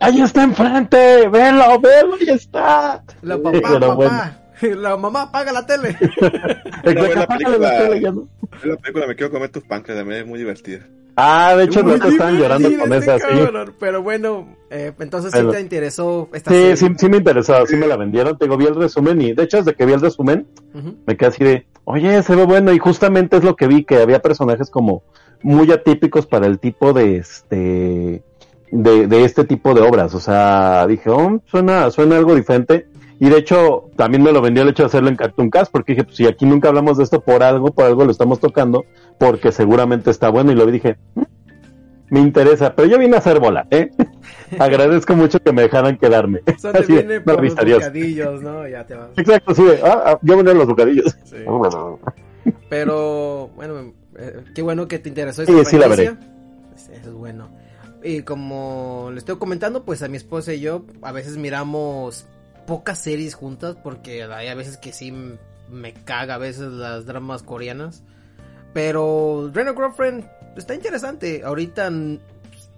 ahí 0.00 0.20
está 0.20 0.44
enfrente, 0.44 1.28
velo, 1.28 1.80
velo, 1.80 2.14
ahí 2.20 2.30
está. 2.30 3.02
La 3.22 3.36
papá, 3.36 3.58
pero 3.62 3.80
papá. 3.80 3.94
bueno. 3.94 4.46
La 4.80 4.96
mamá 4.96 5.24
apaga 5.24 5.52
la 5.52 5.66
tele. 5.66 5.90
Exacto, 6.00 7.20
apágale 7.20 7.58
la 7.58 7.68
película. 7.68 7.78
tele, 7.78 8.00
ya 8.00 8.10
no. 8.10 8.26
La 8.64 8.76
película 8.76 9.06
Me 9.06 9.14
quiero 9.14 9.30
comer 9.30 9.50
tus 9.50 9.64
páncreas, 9.64 9.98
también 9.98 10.22
es 10.22 10.26
muy 10.26 10.38
divertida. 10.38 10.86
Ah, 11.16 11.54
de 11.56 11.64
hecho, 11.64 11.82
los 11.82 12.04
estaban 12.04 12.36
llorando 12.38 12.68
con 12.78 12.92
esa, 12.92 13.18
sí. 13.18 13.24
Pero 13.80 14.02
bueno, 14.02 14.46
eh, 14.70 14.92
entonces 14.98 15.32
sí 15.32 15.38
Pero- 15.38 15.50
te 15.50 15.60
interesó 15.60 16.28
esta 16.34 16.50
Sí, 16.50 16.56
serie. 16.56 16.76
sí, 16.76 16.86
sí 16.98 17.08
me 17.08 17.16
interesaba, 17.16 17.64
sí 17.66 17.76
me 17.76 17.86
la 17.86 17.96
vendieron, 17.96 18.36
tengo 18.36 18.56
vi 18.58 18.66
el 18.66 18.74
resumen 18.74 19.20
y 19.22 19.32
de 19.32 19.42
hecho 19.44 19.56
desde 19.58 19.74
que 19.74 19.86
vi 19.86 19.94
el 19.94 20.00
resumen 20.02 20.46
me 21.06 21.16
quedé 21.16 21.28
así 21.28 21.42
de, 21.44 21.66
oye, 21.84 22.22
se 22.22 22.36
ve 22.36 22.44
bueno 22.44 22.70
y 22.72 22.78
justamente 22.78 23.38
es 23.38 23.44
lo 23.44 23.56
que 23.56 23.66
vi, 23.66 23.84
que 23.84 23.96
había 24.02 24.20
personajes 24.20 24.68
como 24.70 25.02
muy 25.42 25.70
atípicos 25.72 26.26
para 26.26 26.46
el 26.46 26.58
tipo 26.58 26.92
de 26.92 27.16
este, 27.16 28.22
de, 28.70 29.06
de 29.06 29.24
este 29.24 29.44
tipo 29.44 29.72
de 29.74 29.80
obras, 29.80 30.14
o 30.14 30.20
sea, 30.20 30.86
dije, 30.86 31.08
oh, 31.08 31.40
suena, 31.46 31.90
suena 31.90 32.16
algo 32.18 32.34
diferente 32.34 32.88
y 33.18 33.28
de 33.28 33.38
hecho 33.38 33.90
también 33.96 34.22
me 34.22 34.32
lo 34.32 34.40
vendió 34.42 34.62
el 34.62 34.68
hecho 34.70 34.82
de 34.84 34.88
hacerlo 34.88 35.08
en 35.08 35.16
Cartoon 35.16 35.50
Cast 35.50 35.72
porque 35.72 35.92
dije, 35.92 36.04
pues 36.04 36.16
si 36.16 36.26
aquí 36.26 36.44
nunca 36.44 36.68
hablamos 36.68 36.98
de 36.98 37.04
esto 37.04 37.20
por 37.20 37.42
algo, 37.42 37.70
por 37.72 37.86
algo 37.86 38.04
lo 38.04 38.10
estamos 38.10 38.40
tocando, 38.40 38.84
porque 39.18 39.52
seguramente 39.52 40.10
está 40.10 40.28
bueno 40.28 40.52
y 40.52 40.54
lo 40.54 40.66
dije, 40.66 40.96
"Mm, 41.14 41.22
me 42.10 42.20
interesa, 42.20 42.74
pero 42.74 42.88
yo 42.88 42.98
vine 42.98 43.16
a 43.16 43.18
hacer 43.18 43.40
bola, 43.40 43.66
¿eh? 43.70 43.90
Agradezco 44.58 45.14
mucho 45.16 45.40
que 45.40 45.52
me 45.52 45.62
dejaran 45.62 45.96
quedarme. 45.98 46.40
Eso 46.46 46.70
te 46.72 46.78
Así 46.78 46.92
de, 46.94 47.02
viene 47.02 47.18
no, 47.18 47.24
por 47.24 47.42
los 47.44 47.54
bocadillos, 47.54 48.42
¿no? 48.42 48.68
Ya 48.68 48.86
te 48.86 48.94
vas. 48.94 49.08
Exacto, 49.16 49.54
sí, 49.54 49.64
ah, 49.82 50.02
ah, 50.06 50.18
yo 50.22 50.36
venía 50.36 50.52
a 50.52 50.56
los 50.56 50.66
bocadillos. 50.68 51.16
Sí. 51.24 51.36
Pero, 52.68 53.50
bueno, 53.56 53.92
eh, 54.16 54.44
qué 54.54 54.62
bueno 54.62 54.86
que 54.86 54.98
te 54.98 55.08
interesó 55.08 55.44
Sí, 55.44 55.52
esta 55.52 55.70
sí 55.70 55.78
la 55.78 55.86
franquicia. 55.86 56.18
Pues, 56.70 56.88
Eso 56.90 57.08
es 57.10 57.14
bueno. 57.14 57.48
Y 58.02 58.22
como 58.22 59.08
le 59.12 59.18
estoy 59.18 59.36
comentando, 59.36 59.84
pues 59.84 60.02
a 60.02 60.08
mi 60.08 60.16
esposa 60.16 60.52
y 60.54 60.60
yo 60.60 60.84
a 61.02 61.10
veces 61.12 61.36
miramos 61.36 62.28
pocas 62.66 62.98
series 62.98 63.34
juntas 63.34 63.76
porque 63.82 64.24
hay 64.24 64.48
a 64.48 64.54
veces 64.54 64.76
que 64.76 64.92
sí 64.92 65.12
me 65.70 65.94
caga 65.94 66.34
a 66.34 66.38
veces 66.38 66.68
las 66.72 67.06
dramas 67.06 67.42
coreanas. 67.42 68.02
Pero 68.74 69.50
Reno 69.54 69.74
Girlfriend 69.74 70.28
está 70.56 70.74
interesante. 70.74 71.42
Ahorita, 71.44 71.90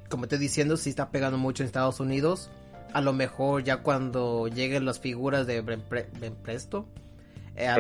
como 0.09 0.28
te 0.28 0.36
estoy 0.36 0.39
diciendo, 0.39 0.77
sí 0.77 0.90
está 0.90 1.10
pegando 1.10 1.39
mucho 1.39 1.62
en 1.62 1.66
Estados 1.66 1.98
Unidos. 2.01 2.51
A 2.93 3.01
lo 3.01 3.12
mejor 3.12 3.65
ya 3.65 3.78
cuando 3.78 4.48
lleguen 4.48 4.85
las 4.85 5.01
figuras 5.01 5.47
de 5.47 5.60
Ben, 5.60 5.81
Pre- 5.82 6.09
Ben 6.20 6.35
Presto. 6.36 6.86
eh. 7.56 7.74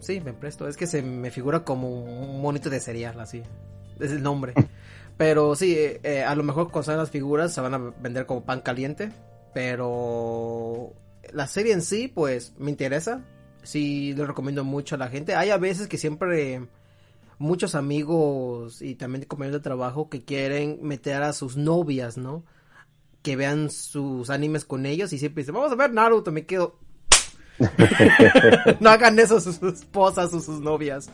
Sí, 0.00 0.18
Ben 0.20 0.34
Presto. 0.36 0.66
Es 0.66 0.76
que 0.78 0.86
se 0.86 1.02
me 1.02 1.30
figura 1.30 1.62
como 1.64 1.90
un 2.02 2.40
monito 2.40 2.70
de 2.70 2.80
cereal, 2.80 3.20
así. 3.20 3.42
Es 4.00 4.10
el 4.10 4.22
nombre. 4.22 4.54
Pero 5.18 5.54
sí, 5.54 5.74
eh, 5.76 6.00
eh, 6.02 6.24
a 6.24 6.34
lo 6.34 6.42
mejor 6.42 6.70
cuando 6.70 6.84
salgan 6.86 7.00
las 7.02 7.10
figuras 7.10 7.52
se 7.52 7.60
van 7.60 7.74
a 7.74 7.78
vender 8.00 8.24
como 8.24 8.42
pan 8.42 8.62
caliente. 8.62 9.12
Pero 9.52 10.94
la 11.32 11.46
serie 11.46 11.72
en 11.72 11.82
sí, 11.82 12.08
pues 12.08 12.54
me 12.58 12.70
interesa. 12.70 13.24
Sí, 13.62 14.14
lo 14.14 14.26
recomiendo 14.26 14.64
mucho 14.64 14.94
a 14.94 14.98
la 14.98 15.08
gente. 15.08 15.34
Hay 15.34 15.50
a 15.50 15.58
veces 15.58 15.86
que 15.86 15.98
siempre 15.98 16.62
muchos 17.38 17.74
amigos 17.74 18.82
y 18.82 18.94
también 18.94 19.24
compañeros 19.24 19.60
de 19.60 19.64
trabajo 19.64 20.08
que 20.08 20.24
quieren 20.24 20.78
meter 20.82 21.22
a 21.22 21.32
sus 21.32 21.56
novias, 21.56 22.16
¿no? 22.16 22.44
Que 23.22 23.34
vean 23.36 23.70
sus 23.70 24.30
animes 24.30 24.64
con 24.64 24.86
ellos 24.86 25.12
y 25.12 25.18
siempre 25.18 25.42
dicen, 25.42 25.54
vamos 25.54 25.72
a 25.72 25.76
ver 25.76 25.92
Naruto, 25.92 26.32
me 26.32 26.46
quedo. 26.46 26.78
no 28.80 28.90
hagan 28.90 29.18
eso 29.18 29.40
sus 29.40 29.62
esposas 29.62 30.32
o 30.32 30.40
sus 30.40 30.60
novias. 30.60 31.10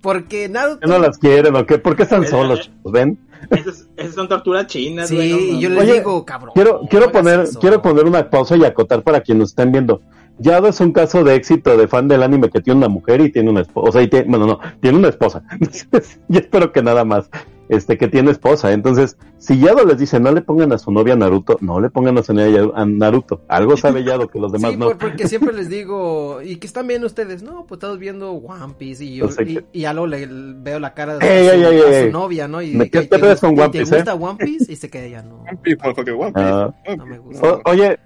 Porque 0.00 0.48
Naruto... 0.48 0.80
¿Qué 0.80 0.86
no 0.86 0.98
las 0.98 1.18
quieren 1.18 1.54
o 1.56 1.66
qué? 1.66 1.78
¿Por 1.78 1.94
qué 1.96 2.04
están 2.04 2.26
solos, 2.26 2.60
chicos? 2.62 2.92
¿Ven? 2.92 3.18
Esas, 3.50 3.88
esas 3.96 4.14
son 4.14 4.28
torturas 4.28 4.66
chinas, 4.66 5.08
Sí, 5.08 5.16
güey. 5.16 5.30
no 5.32 5.38
y 5.38 5.60
yo 5.60 5.68
mames. 5.70 5.84
les 5.84 5.90
Oye, 5.90 5.98
digo, 6.00 6.24
cabrón. 6.24 6.52
Quiero, 6.54 6.80
no 6.82 6.88
quiero 6.88 7.12
poner, 7.12 7.40
eso. 7.40 7.58
quiero 7.60 7.82
poner 7.82 8.04
una 8.06 8.28
pausa 8.30 8.56
y 8.56 8.64
acotar 8.64 9.02
para 9.02 9.20
quienes 9.20 9.40
nos 9.40 9.48
estén 9.50 9.72
viendo. 9.72 10.00
Yado 10.38 10.68
es 10.68 10.80
un 10.80 10.92
caso 10.92 11.22
de 11.22 11.34
éxito 11.34 11.76
de 11.76 11.86
fan 11.86 12.08
del 12.08 12.22
anime 12.22 12.48
que 12.48 12.60
tiene 12.60 12.78
una 12.78 12.88
mujer 12.88 13.20
y 13.20 13.30
tiene 13.30 13.50
una 13.50 13.60
esposa. 13.60 13.88
O 13.88 13.92
sea, 13.92 14.02
y 14.02 14.08
tiene- 14.08 14.26
bueno, 14.28 14.46
no, 14.46 14.58
tiene 14.80 14.96
una 14.98 15.08
esposa. 15.08 15.42
y 16.28 16.36
espero 16.38 16.72
que 16.72 16.82
nada 16.82 17.04
más. 17.04 17.28
Este, 17.70 17.96
que 17.96 18.08
tiene 18.08 18.32
esposa. 18.32 18.72
Entonces, 18.72 19.16
si 19.38 19.58
Yado 19.60 19.84
les 19.86 19.96
dice 19.96 20.18
no 20.18 20.32
le 20.32 20.42
pongan 20.42 20.72
a 20.72 20.78
su 20.78 20.90
novia 20.90 21.14
Naruto, 21.14 21.56
no 21.60 21.80
le 21.80 21.88
pongan 21.88 22.18
a 22.18 22.22
su 22.24 22.34
novia 22.34 22.64
a 22.74 22.84
Naruto. 22.84 23.42
Algo 23.46 23.76
sabe 23.76 24.02
Yado 24.02 24.26
que 24.28 24.40
los 24.40 24.50
demás 24.50 24.72
Sí, 24.72 24.76
no. 24.76 24.86
por- 24.86 24.98
porque 24.98 25.28
siempre 25.28 25.52
les 25.54 25.68
digo, 25.70 26.42
¿y 26.42 26.56
qué 26.56 26.66
están 26.66 26.88
viendo 26.88 27.06
ustedes? 27.06 27.44
No, 27.44 27.66
pues 27.66 27.78
estamos 27.78 28.00
viendo 28.00 28.32
One 28.32 28.74
Piece 28.76 29.04
y 29.04 29.14
yo 29.16 29.26
O 29.26 29.30
sea 29.30 29.44
y, 29.46 29.54
que- 29.54 29.64
y 29.72 29.80
ya 29.82 29.92
luego 29.92 30.08
le, 30.08 30.26
le 30.26 30.54
veo 30.58 30.80
la 30.80 30.94
cara 30.94 31.16
de 31.18 31.24
Ey, 31.26 31.46
su, 31.48 31.54
ey, 31.54 31.62
ey, 31.62 31.78
a 31.80 31.82
su 31.84 32.06
ey. 32.06 32.12
novia, 32.12 32.48
¿no? 32.48 32.60
Y, 32.60 32.74
Me- 32.74 32.90
¿qué 32.90 33.02
y 33.02 33.06
te 33.06 33.16
ves 33.18 33.38
con 33.40 33.56
y 33.56 33.60
One 33.60 33.68
te 33.70 33.78
Piece, 33.78 33.94
eh? 33.94 33.98
gusta 33.98 34.14
One 34.14 34.36
Piece? 34.44 34.72
Y 34.72 34.74
se 34.76 34.90
queda 34.90 35.06
ya, 35.06 35.22
no. 35.22 35.36
One 35.42 35.58
Piece, 35.62 35.76
motherfucker, 35.76 36.14
One 36.14 36.32
Piece. 36.32 36.46
Ah. 36.48 36.74
No 36.98 37.06
me 37.06 37.18
gusta. 37.18 37.52
O- 37.52 37.60
oye, 37.66 37.98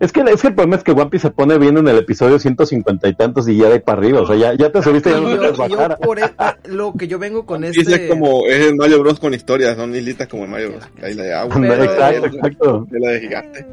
es 0.00 0.12
que, 0.12 0.20
es 0.20 0.40
que 0.42 0.48
el 0.48 0.54
problema 0.54 0.76
es 0.76 0.84
que 0.84 0.92
One 0.92 1.06
Piece 1.06 1.28
se 1.28 1.30
pone 1.32 1.58
bien 1.58 1.76
en 1.78 1.88
el 1.88 1.98
episodio 1.98 2.38
150 2.38 3.08
y 3.08 3.14
tantos 3.14 3.48
y 3.48 3.56
ya 3.56 3.66
de 3.68 3.74
ahí 3.74 3.78
para 3.80 3.98
arriba. 3.98 4.20
O 4.22 4.26
sea, 4.26 4.36
ya, 4.36 4.54
ya 4.54 4.70
te 4.70 4.82
subiste 4.82 5.10
y 5.10 5.12
ya 5.12 5.20
no 5.20 5.26
te 5.28 5.32
yo, 5.34 5.38
puedes 5.54 5.68
y 5.68 5.72
yo 5.72 5.78
bajar. 5.78 5.98
por 5.98 6.18
e- 6.18 6.34
ah, 6.38 6.56
lo 6.66 6.92
que 6.94 7.08
yo 7.08 7.18
vengo 7.18 7.44
con 7.46 7.58
One 7.64 7.72
Piece 7.72 7.90
este 7.92 8.04
es 8.04 8.10
como, 8.10 8.46
es 8.46 8.66
el 8.66 8.76
Mario 8.76 9.00
Bros 9.00 9.18
con 9.20 9.34
historias, 9.34 9.76
son 9.76 9.94
islitas 9.94 10.28
como 10.28 10.44
el 10.44 10.50
Mario 10.50 10.70
Bros. 10.72 10.84
La 11.00 11.10
isla 11.10 11.22
de 11.24 11.34
agua. 11.34 11.56
Pero- 11.60 11.84
Exacto, 11.84 12.26
exacto. 12.26 12.86
La 12.92 13.10
de 13.12 13.20
gigante. 13.20 13.66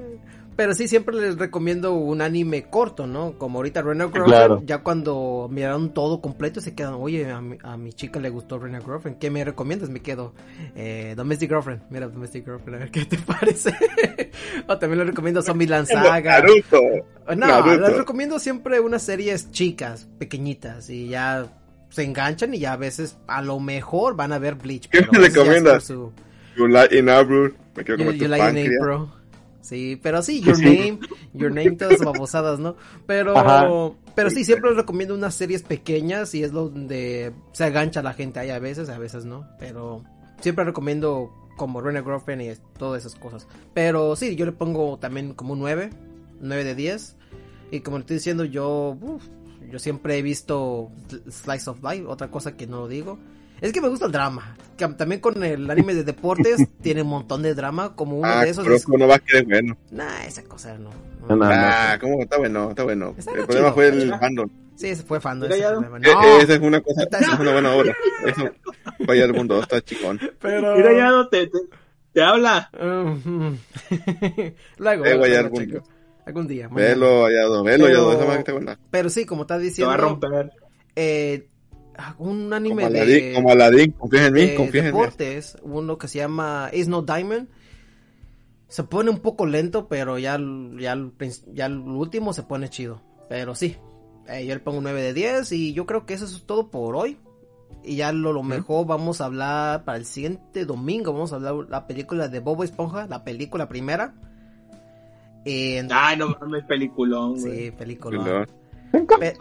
Pero 0.56 0.73
sí, 0.73 0.88
siempre 0.88 1.14
les 1.15 1.38
recomiendo 1.38 1.94
un 1.94 2.22
anime 2.22 2.64
corto, 2.69 3.07
¿no? 3.07 3.38
Como 3.38 3.60
ahorita 3.60 3.82
Rena 3.82 4.06
Girlfriend, 4.06 4.27
Claro. 4.30 4.64
ya 4.65 4.77
cuando 4.84 5.49
miraron 5.52 5.94
todo 5.94 6.22
completo 6.22 6.61
se 6.61 6.73
quedan, 6.73 6.94
oye, 6.94 7.30
a 7.30 7.41
mi, 7.41 7.57
a 7.61 7.76
mi 7.76 7.91
chica 7.91 8.19
le 8.22 8.30
gustó 8.30 8.57
Rena 8.57 8.80
Girlfriend, 8.80 9.19
¿qué 9.19 9.30
me 9.30 9.44
recomiendas? 9.44 9.90
Me 9.90 10.02
quedo, 10.02 10.34
eh, 10.76 11.14
Domestic 11.18 11.49
Girlfriend, 11.49 11.82
mira 11.90 12.07
Domestic 12.07 12.45
Girlfriend, 12.45 12.76
a 12.76 12.80
ver 12.80 12.91
qué 12.91 13.03
te 13.06 13.18
parece. 13.26 13.76
o 14.68 14.77
también 14.77 14.99
le 14.99 15.06
recomiendo 15.06 15.41
Zombieland 15.41 15.88
Saga. 15.88 16.40
Naruto. 16.40 16.80
No, 17.30 17.36
Naruto. 17.36 17.88
les 17.90 17.98
recomiendo 17.98 18.40
siempre 18.40 18.80
unas 18.80 19.03
series 19.03 19.52
chicas, 19.52 20.07
pequeñitas, 20.19 20.90
y 20.90 21.10
ya 21.10 21.48
se 21.90 22.03
enganchan 22.03 22.53
y 22.53 22.60
ya 22.60 22.73
a 22.73 22.77
veces 22.77 23.18
a 23.27 23.41
lo 23.41 23.60
mejor 23.60 24.15
van 24.15 24.32
a 24.32 24.40
ver 24.40 24.56
Bleach. 24.56 24.88
¿Qué 24.90 25.06
me 25.11 25.19
recomiendas? 25.19 25.84
su- 25.84 26.11
You 26.57 26.68
like 26.68 26.98
in 26.98 27.10
Abru. 27.10 27.53
Me 27.76 27.84
quiero 27.84 27.98
You, 27.99 28.06
comer 28.06 28.14
you 28.15 28.23
tu 28.23 28.30
like 28.30 28.41
your 28.44 28.53
name, 28.53 28.61
páncreas. 28.69 28.82
bro. 28.82 29.10
Sí, 29.65 29.99
pero 30.01 30.21
sí, 30.21 30.41
Your. 30.41 30.59
Name, 30.59 30.99
Your 31.33 31.49
Name, 31.51 31.71
todas 31.71 31.99
babosadas, 31.99 32.59
¿no? 32.59 32.75
Pero, 33.07 33.35
Ajá. 33.35 33.67
pero 34.13 34.29
sí, 34.29 34.45
siempre 34.45 34.69
les 34.69 34.77
recomiendo 34.77 35.15
unas 35.15 35.33
series 35.33 35.63
pequeñas 35.63 36.35
y 36.35 36.43
es 36.43 36.51
donde 36.51 37.33
se 37.51 37.63
agancha 37.63 38.03
la 38.03 38.13
gente 38.13 38.39
ahí 38.39 38.51
a 38.51 38.59
veces, 38.59 38.89
a 38.89 38.99
veces 38.99 39.25
no. 39.25 39.47
Pero 39.57 40.03
siempre 40.39 40.65
recomiendo 40.65 41.31
como 41.57 41.81
Rena 41.81 42.03
Girlfriend 42.03 42.43
y 42.43 42.53
todas 42.77 43.03
esas 43.03 43.19
cosas. 43.19 43.47
Pero 43.73 44.15
sí, 44.15 44.35
yo 44.35 44.45
le 44.45 44.51
pongo 44.51 44.99
también 44.99 45.33
como 45.33 45.53
un 45.53 45.59
9, 45.59 45.89
9 46.41 46.63
de 46.63 46.75
10. 46.75 47.17
Y 47.71 47.79
como 47.79 47.97
le 47.97 48.01
estoy 48.01 48.17
diciendo, 48.17 48.45
yo, 48.45 48.95
uf, 49.01 49.23
yo 49.71 49.79
siempre 49.79 50.19
he 50.19 50.21
visto 50.21 50.91
Slice 51.27 51.71
of 51.71 51.83
Life, 51.83 52.05
otra 52.05 52.29
cosa 52.29 52.55
que 52.55 52.67
no 52.67 52.87
digo. 52.87 53.17
Es 53.61 53.72
que 53.72 53.82
me 53.82 53.88
gusta 53.90 54.06
el 54.07 54.11
drama. 54.11 54.56
Que 54.77 54.88
también 54.90 55.22
con 55.22 55.41
el 55.44 55.69
anime 55.72 55.94
de 55.95 56.03
deportes 56.03 56.57
tiene 56.82 57.02
un 57.03 57.07
montón 57.10 57.41
de 57.41 57.53
drama, 57.56 57.95
como 57.95 58.18
uno 58.19 58.27
Ah, 58.27 58.44
de 58.44 58.49
esos. 58.49 58.64
pero 58.64 58.76
es- 58.76 58.84
como 58.86 58.98
no 58.98 59.07
va 59.07 59.15
a 59.15 59.19
querer 59.19 59.45
bueno. 59.45 59.77
Nah, 59.91 60.23
esa 60.26 60.44
cosa 60.44 60.77
no. 60.77 60.90
no. 61.27 61.36
No. 61.36 61.45
Ah, 61.49 61.98
¿cómo? 61.99 62.22
Está 62.22 62.38
bueno, 62.38 62.69
está 62.72 62.84
bueno. 62.84 63.15
Está 63.18 63.32
el 63.32 63.38
problema 63.45 63.68
chido. 63.69 63.73
fue 63.73 63.88
el 63.88 64.10
fandom. 64.19 64.49
Sí, 64.76 64.88
ese 64.90 65.03
fue 65.03 65.22
fan. 65.22 65.40
Mira, 65.40 65.56
ese. 65.56 65.64
Eh, 65.64 65.73
No, 65.80 65.98
eh, 65.99 66.41
esa 66.41 66.53
es 66.56 66.60
una 66.60 66.82
cosa, 66.82 67.03
es 67.03 67.40
una 67.40 67.52
buena 67.53 67.73
obra. 67.73 67.95
Eso, 68.26 68.49
vaya 69.07 69.23
al 69.23 69.34
mundo, 69.34 69.61
está 69.61 69.80
chicón. 69.82 70.19
pero... 70.41 70.76
Mira, 70.76 70.91
ya 70.94 71.10
no 71.11 71.30
te, 71.30 71.48
te, 71.48 71.57
te 72.11 72.22
habla. 72.22 72.69
Luego, 74.77 75.06
Eh, 75.06 75.15
luego, 75.15 75.23
algún- 75.40 75.65
chico. 75.65 75.84
algún 76.26 76.48
día. 76.48 76.68
mañana. 76.69 76.90
Velo, 76.94 77.26
allá, 77.26 77.48
velo, 77.64 77.86
Pero- 77.86 78.11
esa 78.34 78.44
que 78.44 78.52
buena. 78.52 78.80
Pero 78.91 79.10
sí, 79.10 79.26
como 79.26 79.44
estás 79.44 79.57
Te 79.60 79.61
va 79.61 79.64
a 79.64 79.69
diciendo, 79.69 79.98
romper. 79.98 80.52
eh, 80.95 81.48
un 82.17 82.51
anime 82.53 82.84
Como 82.84 82.93
de, 82.93 83.01
Aladín, 83.01 83.34
como 83.35 83.49
Aladín, 83.51 83.91
confías 83.91 84.27
en 84.27 84.34
mí, 84.34 84.41
de 84.41 84.55
confías 84.55 84.85
en 84.85 84.91
mí. 84.93 84.99
deportes, 84.99 85.57
uno 85.63 85.97
que 85.97 86.07
se 86.07 86.19
llama 86.19 86.69
Is 86.73 86.88
No 86.88 87.01
Diamond. 87.01 87.47
Se 88.67 88.84
pone 88.84 89.09
un 89.09 89.19
poco 89.19 89.45
lento, 89.45 89.88
pero 89.88 90.17
ya, 90.17 90.39
ya, 90.80 90.97
ya 91.53 91.65
el 91.67 91.77
último 91.80 92.34
se 92.34 92.43
pone 92.43 92.69
chido. 92.69 93.01
Pero 93.30 93.55
sí, 93.55 93.77
eh, 94.27 94.45
yo 94.45 94.53
le 94.53 94.59
pongo 94.59 94.80
un 94.80 94.84
9 94.85 95.01
de 95.01 95.13
10 95.13 95.51
y 95.53 95.73
yo 95.73 95.85
creo 95.85 96.05
que 96.05 96.15
eso 96.15 96.26
es 96.26 96.43
todo 96.45 96.69
por 96.69 96.95
hoy. 96.95 97.17
Y 97.84 97.97
ya 97.97 98.11
lo, 98.11 98.34
lo 98.34 98.41
mejor 98.41 98.88
vamos 98.88 99.22
a 99.22 99.26
hablar 99.26 99.85
para 99.85 99.97
el 99.99 100.05
siguiente 100.05 100.65
domingo. 100.65 101.13
Vamos 101.13 101.31
a 101.31 101.35
hablar 101.35 101.53
la 101.69 101.85
película 101.85 102.27
de 102.27 102.39
Bobo 102.39 102.63
Esponja, 102.63 103.05
la 103.07 103.23
película 103.23 103.69
primera. 103.69 104.15
En- 105.45 105.89
Ay, 105.91 106.17
no 106.17 106.30
mames, 106.41 106.63
peliculón, 106.65 107.39
güey. 107.39 107.65
sí, 107.65 107.72
película. 107.72 108.23
Perdón. 108.23 108.47
Pe- 109.19 109.34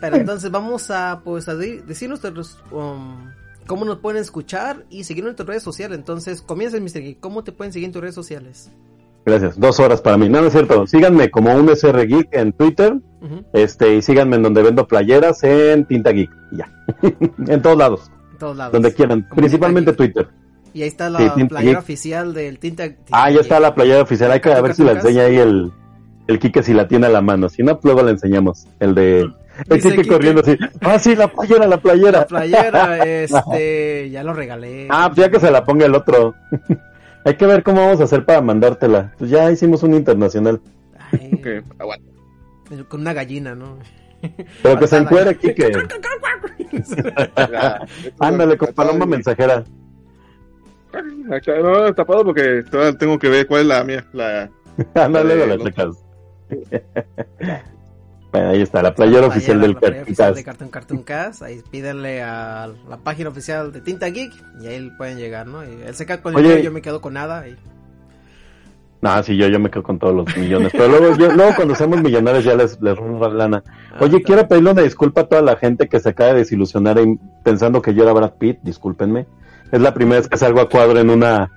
Pero 0.00 0.16
entonces 0.16 0.50
vamos 0.50 0.90
a 0.90 1.20
pues 1.24 1.48
a 1.48 1.56
di- 1.56 1.78
decir 1.86 2.08
nuestros 2.08 2.58
um, 2.70 3.26
cómo 3.66 3.84
nos 3.84 3.98
pueden 3.98 4.20
escuchar 4.20 4.84
y 4.90 5.04
seguir 5.04 5.22
en 5.22 5.26
nuestras 5.26 5.48
redes 5.48 5.62
sociales. 5.62 5.98
Entonces, 5.98 6.40
comienza 6.42 6.78
Mr. 6.78 7.02
Geek, 7.02 7.20
¿cómo 7.20 7.44
te 7.44 7.52
pueden 7.52 7.72
seguir 7.72 7.86
en 7.86 7.92
tus 7.92 8.00
redes 8.02 8.14
sociales? 8.14 8.70
Gracias. 9.26 9.58
Dos 9.60 9.78
horas 9.80 10.00
para 10.00 10.16
mí. 10.16 10.28
No, 10.28 10.40
no 10.40 10.46
es 10.46 10.52
cierto. 10.52 10.86
Síganme 10.86 11.30
como 11.30 11.54
un 11.54 11.68
SR 11.68 12.06
Geek 12.06 12.28
en 12.32 12.52
Twitter. 12.52 12.94
Este, 13.52 13.96
y 13.96 14.02
síganme 14.02 14.36
en 14.36 14.42
donde 14.42 14.62
vendo 14.62 14.86
playeras 14.86 15.42
en 15.44 15.84
Tinta 15.84 16.10
Geek. 16.12 16.30
y 16.52 16.56
Ya. 16.56 16.72
en 17.52 17.60
todos 17.60 17.76
lados. 17.76 18.10
En 18.32 18.38
todos 18.38 18.56
lados. 18.56 18.72
Donde 18.72 18.94
quieran. 18.94 19.22
Como 19.22 19.36
Principalmente. 19.36 19.92
Twitter. 19.92 20.28
Y 20.72 20.82
ahí 20.82 20.88
está 20.88 21.10
la 21.10 21.34
Sí, 21.34 21.44
playera 21.44 21.72
Geek. 21.72 21.78
oficial 21.82 22.32
del 22.32 22.58
Tinta, 22.58 22.84
Tinta 22.88 23.04
Ah, 23.10 23.30
ya 23.30 23.40
está 23.40 23.58
la 23.60 23.74
playera 23.74 24.00
oficial. 24.02 24.30
Hay 24.32 24.40
que 24.40 24.50
a 24.52 24.60
ver 24.62 24.74
si 24.74 24.84
la 24.84 24.92
enseña 24.92 25.22
ahí 25.24 25.36
el, 25.36 25.72
el 26.28 26.38
Kike 26.38 26.62
si 26.62 26.72
la 26.74 26.86
tiene 26.86 27.06
a 27.06 27.10
la 27.10 27.20
mano. 27.20 27.48
Si 27.48 27.62
no, 27.62 27.78
luego 27.82 28.02
la 28.02 28.10
enseñamos. 28.12 28.66
El 28.78 28.94
de, 28.94 29.20
el 29.22 29.82
Kike 29.82 29.96
Kike. 29.96 30.08
corriendo 30.08 30.42
así. 30.42 30.56
Ah, 30.80 30.98
sí, 30.98 31.16
la 31.16 31.26
playera, 31.28 31.66
la 31.66 31.78
playera. 31.78 32.20
La 32.20 32.26
playera, 32.26 32.98
este, 33.04 34.10
ya 34.10 34.22
lo 34.22 34.32
regalé. 34.34 34.86
Ah, 34.90 35.10
pues 35.12 35.26
ya 35.26 35.30
que 35.30 35.40
se 35.40 35.50
la 35.50 35.64
ponga 35.64 35.86
el 35.86 35.94
otro. 35.94 36.34
Hay 37.24 37.34
que 37.34 37.46
ver 37.46 37.62
cómo 37.64 37.80
vamos 37.80 38.00
a 38.00 38.04
hacer 38.04 38.24
para 38.24 38.40
mandártela. 38.40 39.12
Pues 39.18 39.28
ya 39.30 39.50
hicimos 39.50 39.82
un 39.82 39.94
internacional. 39.94 40.60
Ay. 41.12 41.40
Con 42.88 43.00
una 43.00 43.12
gallina, 43.12 43.54
¿no? 43.54 43.78
Pero 44.62 44.78
que 44.78 44.86
se 44.86 44.96
encuere, 44.98 45.36
Kike. 45.36 45.72
Ándale, 48.20 48.56
con 48.56 48.72
paloma 48.74 49.06
mensajera. 49.06 49.64
No, 51.62 51.94
tapado 51.94 52.24
porque 52.24 52.64
tengo 52.98 53.18
que 53.18 53.28
ver 53.28 53.46
cuál 53.46 53.62
es 53.62 53.66
la 53.68 53.84
mía. 53.84 54.04
La... 54.12 54.50
Ándale, 54.94 55.36
de 55.36 55.46
la 55.46 55.54
los- 55.56 55.64
checas. 55.64 55.96
Bueno, 58.30 58.50
ahí 58.50 58.60
está, 58.60 58.82
la 58.82 58.94
playera 58.94 59.26
oficial 59.26 59.58
del 59.58 59.72
la 59.72 59.78
oficial 60.02 60.34
de 60.34 60.44
Cartucas. 60.44 60.44
Cartoon 60.44 60.70
Cartoon 60.70 61.02
Cast. 61.02 61.42
Ahí 61.42 61.62
pídenle 61.70 62.22
a 62.22 62.68
la 62.88 62.98
página 62.98 63.30
oficial 63.30 63.72
de 63.72 63.80
Tinta 63.80 64.06
Geek 64.08 64.32
y 64.60 64.66
ahí 64.66 64.90
pueden 64.98 65.16
llegar, 65.16 65.46
¿no? 65.46 65.64
Y 65.64 65.68
él 65.86 65.94
se 65.94 66.04
queda 66.04 66.20
con 66.20 66.32
el 66.34 66.40
Oye. 66.40 66.48
dinero, 66.48 66.64
yo 66.64 66.70
me 66.70 66.82
quedo 66.82 67.00
con 67.00 67.14
nada. 67.14 67.48
Y... 67.48 67.56
No, 69.00 69.22
sí, 69.22 69.34
yo, 69.34 69.48
yo 69.48 69.58
me 69.58 69.70
quedo 69.70 69.82
con 69.82 69.98
todos 69.98 70.14
los 70.14 70.36
millones. 70.36 70.72
Pero 70.72 70.88
luego, 70.88 71.16
yo- 71.16 71.32
luego 71.32 71.52
cuando 71.56 71.74
seamos 71.74 72.02
millonarios 72.02 72.44
ya 72.44 72.54
les, 72.54 72.78
les 72.82 72.98
la 72.98 73.28
lana. 73.28 73.62
Ah, 73.92 73.96
Oye, 74.00 74.16
está 74.18 74.26
quiero 74.26 74.46
pedirle 74.46 74.72
una 74.72 74.82
disculpa 74.82 75.22
a 75.22 75.24
toda 75.26 75.40
la 75.40 75.56
gente 75.56 75.88
que 75.88 75.98
se 75.98 76.10
acaba 76.10 76.32
de 76.34 76.40
desilusionar 76.40 76.98
en- 76.98 77.18
pensando 77.44 77.80
que 77.80 77.94
yo 77.94 78.02
era 78.02 78.12
Brad 78.12 78.32
Pitt, 78.34 78.58
discúlpenme. 78.62 79.26
Es 79.72 79.80
la 79.80 79.94
primera 79.94 80.18
vez 80.20 80.28
que 80.28 80.36
salgo 80.36 80.60
a 80.60 80.68
cuadro 80.68 80.98
en 81.00 81.08
una 81.08 81.50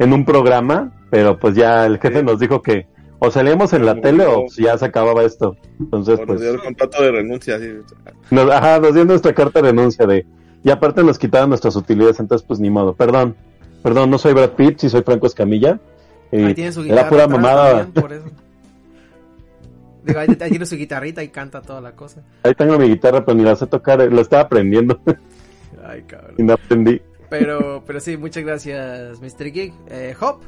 en 0.00 0.12
un 0.12 0.24
programa, 0.24 0.90
pero 1.08 1.38
pues 1.38 1.54
ya 1.54 1.86
el 1.86 1.98
jefe 2.00 2.18
Sí. 2.18 2.24
nos 2.24 2.40
dijo 2.40 2.60
que 2.62 2.88
o 3.18 3.30
salíamos 3.30 3.72
en 3.72 3.86
la 3.86 3.92
Como 3.92 4.02
tele 4.02 4.26
o 4.26 4.46
ya 4.58 4.76
se 4.78 4.84
acababa 4.84 5.22
esto. 5.24 5.56
Entonces, 5.80 6.18
Por 6.18 6.26
pues, 6.28 6.42
el 6.42 6.60
contrato 6.60 7.02
de 7.02 7.12
renuncia. 7.12 7.58
nos, 8.30 8.50
ajá, 8.50 8.78
nos 8.80 8.94
dio 8.94 9.04
nuestra 9.04 9.34
carta 9.34 9.60
de 9.62 9.68
renuncia 9.70 10.06
de 10.06 10.26
y 10.64 10.70
aparte 10.70 11.02
nos 11.04 11.18
quitaron 11.18 11.48
nuestras 11.50 11.76
utilidades, 11.76 12.18
entonces 12.18 12.44
pues 12.46 12.58
ni 12.58 12.70
modo. 12.70 12.94
Perdón, 12.94 13.36
perdón, 13.82 14.10
no 14.10 14.18
soy 14.18 14.32
Brad 14.34 14.50
Pitt, 14.50 14.78
sí 14.80 14.88
soy 14.90 15.02
Franco 15.02 15.26
Escamilla. 15.26 15.78
Y 16.32 16.42
Ahí 16.42 16.54
tiene 16.54 16.72
su 16.72 16.82
guitarra. 16.82 17.00
era 17.02 17.08
pura 17.08 17.24
atrás 17.24 17.38
mamada. 17.40 17.70
también, 17.84 17.92
por 18.02 18.12
eso. 18.12 18.24
Digo, 20.04 20.18
ahí, 20.20 20.28
ahí 20.40 20.50
tiene 20.50 20.66
su 20.66 20.76
guitarrita 20.76 21.22
y 21.22 21.28
canta 21.28 21.62
toda 21.62 21.80
la 21.80 21.92
cosa. 21.92 22.22
Ahí 22.42 22.54
tengo 22.54 22.78
mi 22.78 22.88
guitarra, 22.88 23.24
pero 23.24 23.36
ni 23.36 23.44
la 23.44 23.56
sé 23.56 23.66
tocar, 23.66 24.00
eh, 24.00 24.10
la 24.10 24.20
estaba 24.20 24.42
aprendiendo 24.42 25.00
Ay, 25.84 26.02
cabrón. 26.02 26.34
y 26.38 26.42
no 26.42 26.54
aprendí. 26.54 27.00
Pero, 27.28 27.82
pero 27.86 27.98
sí, 28.00 28.16
muchas 28.16 28.44
gracias, 28.44 29.20
Mr. 29.20 29.50
Geek. 29.52 29.72
Eh, 29.88 30.14
Hop, 30.20 30.40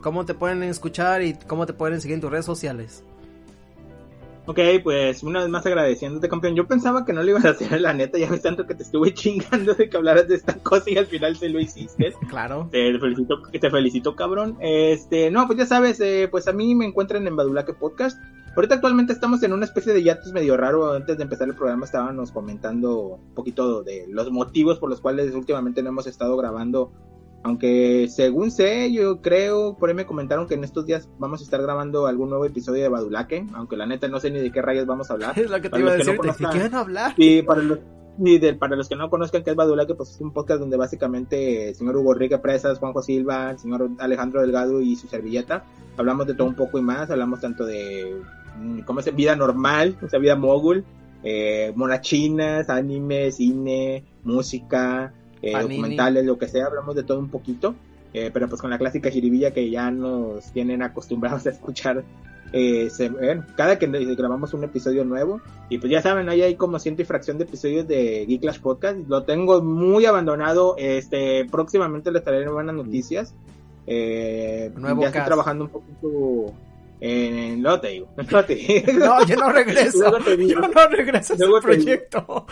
¿cómo 0.00 0.24
te 0.24 0.34
pueden 0.34 0.62
escuchar 0.62 1.22
y 1.22 1.34
cómo 1.34 1.66
te 1.66 1.72
pueden 1.72 2.00
seguir 2.00 2.14
en 2.14 2.20
tus 2.20 2.30
redes 2.30 2.46
sociales? 2.46 3.04
Ok, 4.46 4.58
pues 4.82 5.22
una 5.22 5.40
vez 5.40 5.48
más 5.48 5.64
agradeciéndote, 5.64 6.28
campeón. 6.28 6.56
Yo 6.56 6.66
pensaba 6.66 7.04
que 7.04 7.12
no 7.12 7.22
lo 7.22 7.30
ibas 7.30 7.44
a 7.44 7.50
hacer, 7.50 7.80
la 7.80 7.92
neta. 7.92 8.18
Ya 8.18 8.28
ves 8.28 8.42
tanto 8.42 8.66
que 8.66 8.74
te 8.74 8.82
estuve 8.82 9.14
chingando 9.14 9.74
de 9.74 9.88
que 9.88 9.96
hablaras 9.96 10.26
de 10.26 10.34
esta 10.34 10.54
cosa 10.54 10.90
y 10.90 10.96
al 10.96 11.06
final 11.06 11.36
se 11.36 11.48
lo 11.48 11.60
hiciste. 11.60 12.12
Claro. 12.28 12.68
Te 12.70 12.98
felicito, 12.98 13.42
te 13.42 13.70
felicito, 13.70 14.16
cabrón. 14.16 14.56
Este, 14.60 15.30
no, 15.30 15.46
pues 15.46 15.58
ya 15.58 15.66
sabes, 15.66 16.00
eh, 16.00 16.28
pues 16.30 16.48
a 16.48 16.52
mí 16.52 16.74
me 16.74 16.84
encuentran 16.86 17.26
en 17.26 17.36
Badulaque 17.36 17.74
Podcast. 17.74 18.18
Ahorita 18.56 18.76
actualmente 18.76 19.12
estamos 19.12 19.42
en 19.42 19.52
una 19.52 19.64
especie 19.64 19.92
de 19.92 20.02
hiatus 20.02 20.32
medio 20.32 20.56
raro. 20.56 20.92
Antes 20.92 21.16
de 21.16 21.24
empezar 21.24 21.48
el 21.48 21.54
programa 21.54 21.84
estábamos 21.84 22.32
comentando 22.32 22.98
un 22.98 23.34
poquito 23.34 23.82
de 23.82 24.06
los 24.08 24.30
motivos 24.30 24.78
por 24.78 24.90
los 24.90 25.00
cuales 25.00 25.34
últimamente 25.34 25.82
no 25.82 25.90
hemos 25.90 26.06
estado 26.06 26.36
grabando. 26.36 26.92
Aunque 27.42 28.06
según 28.10 28.50
sé, 28.50 28.92
yo 28.92 29.22
creo, 29.22 29.76
por 29.78 29.88
ahí 29.88 29.94
me 29.94 30.04
comentaron 30.04 30.46
que 30.46 30.54
en 30.54 30.62
estos 30.64 30.84
días 30.84 31.08
vamos 31.18 31.40
a 31.40 31.44
estar 31.44 31.62
grabando 31.62 32.06
algún 32.06 32.28
nuevo 32.28 32.44
episodio 32.44 32.82
de 32.82 32.88
Badulaque, 32.90 33.46
aunque 33.54 33.76
la 33.78 33.86
neta 33.86 34.08
no 34.08 34.20
sé 34.20 34.30
ni 34.30 34.40
de 34.40 34.52
qué 34.52 34.60
rayos 34.60 34.84
vamos 34.86 35.10
a 35.10 35.14
hablar. 35.14 35.32
Es 35.38 35.48
lo 35.50 35.56
que 35.56 35.62
te 35.62 35.70
Para 35.70 35.82
iba 35.82 35.92
a 35.92 35.96
decir, 35.96 36.16
no 36.16 36.22
¿de 36.22 36.28
qué 36.28 36.44
conozcan- 36.44 36.74
hablar? 36.74 37.14
y 37.16 37.40
para 37.42 37.62
los, 37.62 37.78
y 38.22 38.38
de- 38.38 38.52
para 38.54 38.76
los 38.76 38.90
que 38.90 38.96
no 38.96 39.08
conozcan 39.08 39.42
qué 39.42 39.50
es 39.50 39.56
Badulaque, 39.56 39.94
pues 39.94 40.10
es 40.10 40.20
un 40.20 40.32
podcast 40.34 40.60
donde 40.60 40.76
básicamente 40.76 41.70
el 41.70 41.74
señor 41.74 41.96
Hugo 41.96 42.12
Rique 42.12 42.36
Presas, 42.36 42.78
Juanjo 42.78 43.00
Silva, 43.00 43.52
el 43.52 43.58
señor 43.58 43.88
Alejandro 43.98 44.42
Delgado 44.42 44.82
y 44.82 44.96
su 44.96 45.08
servilleta 45.08 45.64
hablamos 45.96 46.26
de 46.26 46.34
todo 46.34 46.46
un 46.46 46.54
poco 46.54 46.78
y 46.78 46.82
más, 46.82 47.10
hablamos 47.10 47.40
tanto 47.40 47.64
de 47.64 48.20
mm, 48.58 48.80
cómo 48.80 49.00
es 49.00 49.14
vida 49.16 49.34
normal, 49.34 49.96
o 50.02 50.08
sea, 50.08 50.18
vida 50.18 50.36
mogul, 50.36 50.84
eh, 51.22 51.72
monachinas, 51.74 52.68
anime, 52.68 53.30
cine, 53.32 54.04
música, 54.24 55.14
eh, 55.42 55.52
documentales, 55.60 56.24
lo 56.24 56.38
que 56.38 56.48
sea, 56.48 56.66
hablamos 56.66 56.94
de 56.96 57.02
todo 57.02 57.18
un 57.18 57.28
poquito, 57.30 57.74
eh, 58.12 58.30
pero 58.32 58.48
pues 58.48 58.60
con 58.60 58.70
la 58.70 58.78
clásica 58.78 59.10
jiribilla 59.10 59.52
que 59.52 59.70
ya 59.70 59.90
nos 59.90 60.52
tienen 60.52 60.82
acostumbrados 60.82 61.46
a 61.46 61.50
escuchar 61.50 62.04
eh, 62.52 62.90
se- 62.90 63.10
bueno, 63.10 63.44
cada 63.56 63.78
que 63.78 63.86
grabamos 63.86 64.52
un 64.54 64.64
episodio 64.64 65.04
nuevo 65.04 65.40
y 65.68 65.78
pues 65.78 65.92
ya 65.92 66.02
saben, 66.02 66.28
ahí 66.28 66.42
hay 66.42 66.56
como 66.56 66.80
ciento 66.80 67.00
y 67.00 67.04
fracción 67.04 67.38
de 67.38 67.44
episodios 67.44 67.86
de 67.86 68.26
Geek 68.26 68.40
Clash 68.40 68.58
Podcast. 68.58 68.98
Lo 69.08 69.22
tengo 69.22 69.62
muy 69.62 70.04
abandonado. 70.04 70.74
Este, 70.76 71.44
próximamente 71.44 72.10
les 72.10 72.24
traeré 72.24 72.48
buenas 72.50 72.74
noticias. 72.74 73.34
Eh, 73.86 74.72
Nuevo 74.76 75.02
ya 75.02 75.06
estoy 75.08 75.18
cast. 75.20 75.28
trabajando 75.28 75.64
un 75.66 75.70
poquito 75.70 76.52
en 77.00 77.62
lo 77.62 77.80
te 77.80 77.88
digo. 77.88 78.12
No, 78.30 78.44
te 78.44 78.54
digo. 78.54 78.92
No, 78.92 79.26
yo 79.26 79.36
no 79.36 79.50
regreso. 79.52 79.98
Luego 79.98 80.18
te 80.18 80.36
digo. 80.36 80.60
Yo 80.60 80.68
no 80.68 80.88
regreso 80.88 81.32
a 81.32 81.36
ese 81.36 81.44
Luego 81.46 81.60
digo. 81.60 81.72
proyecto. 81.72 82.46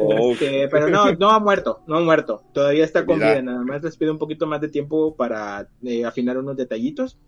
Oh, 0.00 0.32
Este, 0.32 0.68
pero 0.68 0.88
no, 0.88 1.12
no 1.12 1.30
ha 1.30 1.38
muerto, 1.40 1.82
no 1.86 1.96
ha 1.98 2.00
muerto. 2.00 2.42
Todavía 2.52 2.84
está 2.84 3.04
con 3.04 3.18
vida. 3.18 3.42
Nada 3.42 3.62
más 3.62 3.82
les 3.82 3.96
pido 3.96 4.12
un 4.12 4.18
poquito 4.18 4.46
más 4.46 4.60
de 4.60 4.68
tiempo 4.68 5.14
para 5.14 5.68
eh, 5.82 6.04
afinar 6.04 6.38
unos 6.38 6.56
detallitos. 6.56 7.18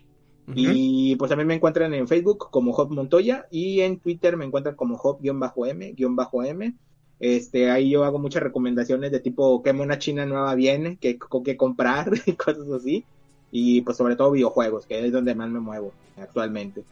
Y 0.55 1.17
pues 1.17 1.29
también 1.29 1.47
me 1.47 1.55
encuentran 1.55 1.95
en 1.95 2.09
Facebook 2.09 2.51
como 2.51 2.73
Job 2.73 2.91
Montoya 2.91 3.47
y 3.51 3.81
en 3.81 4.01
Twitter 4.01 4.37
me 4.37 4.45
encuentran 4.45 4.75
como 4.75 4.97
Job-M-M. 4.97 6.75
Este, 7.21 7.71
ahí 7.71 7.91
yo 7.91 8.05
hago 8.05 8.19
muchas 8.19 8.43
recomendaciones 8.43 9.13
de 9.13 9.21
tipo 9.21 9.63
qué 9.63 9.73
mona 9.73 9.99
china 10.01 10.27
nueva 10.27 10.55
viene, 10.57 10.99
qué, 11.01 11.17
qué 11.45 11.57
comprar 11.57 12.11
y 12.27 12.33
cosas 12.33 12.69
así. 12.71 13.05
Y 13.53 13.83
pues 13.83 13.97
sobre 13.97 14.17
todo 14.17 14.33
videojuegos, 14.33 14.87
que 14.87 15.05
es 15.05 15.13
donde 15.13 15.35
más 15.35 15.51
me 15.51 15.61
muevo 15.61 15.93
actualmente. 16.17 16.83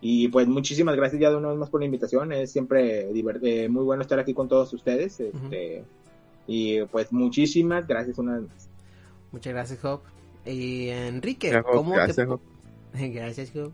Y 0.00 0.28
pues 0.28 0.46
muchísimas 0.46 0.96
gracias 0.96 1.20
ya 1.20 1.30
de 1.30 1.36
una 1.36 1.48
vez 1.48 1.58
más 1.58 1.70
por 1.70 1.80
la 1.80 1.86
invitación. 1.86 2.32
Es 2.32 2.52
siempre 2.52 3.08
eh, 3.10 3.68
muy 3.68 3.84
bueno 3.84 4.02
estar 4.02 4.18
aquí 4.18 4.34
con 4.34 4.48
todos 4.48 4.72
ustedes. 4.72 5.18
Este, 5.20 5.84
Y 6.46 6.82
pues 6.86 7.12
muchísimas 7.12 7.86
gracias 7.86 8.18
una 8.18 8.38
vez 8.38 8.48
más. 8.48 8.68
Muchas 9.30 9.52
gracias, 9.52 9.80
Job. 9.80 10.00
Y 10.44 10.88
Enrique, 10.88 11.62
¿cómo 11.62 11.94
gracias, 11.94 12.16
te... 12.16 12.26
Job. 12.26 12.40
Gracias, 12.92 13.50
Job. 13.52 13.72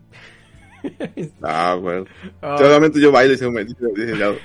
Ah, 1.41 1.77
bueno. 1.79 2.05
Oh. 2.41 2.57
Solamente 2.57 3.01
yo 3.01 3.11
bailo 3.11 3.33
y 3.33 3.37
se 3.37 3.49
me 3.49 3.65
dice. 3.65 3.75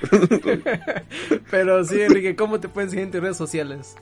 Pero 1.51 1.83
sí, 1.85 2.01
Enrique, 2.01 2.35
¿cómo 2.35 2.59
te 2.59 2.67
pueden 2.67 2.89
seguir 2.89 3.05
en 3.05 3.11
tus 3.11 3.21
redes 3.21 3.37
sociales? 3.37 3.95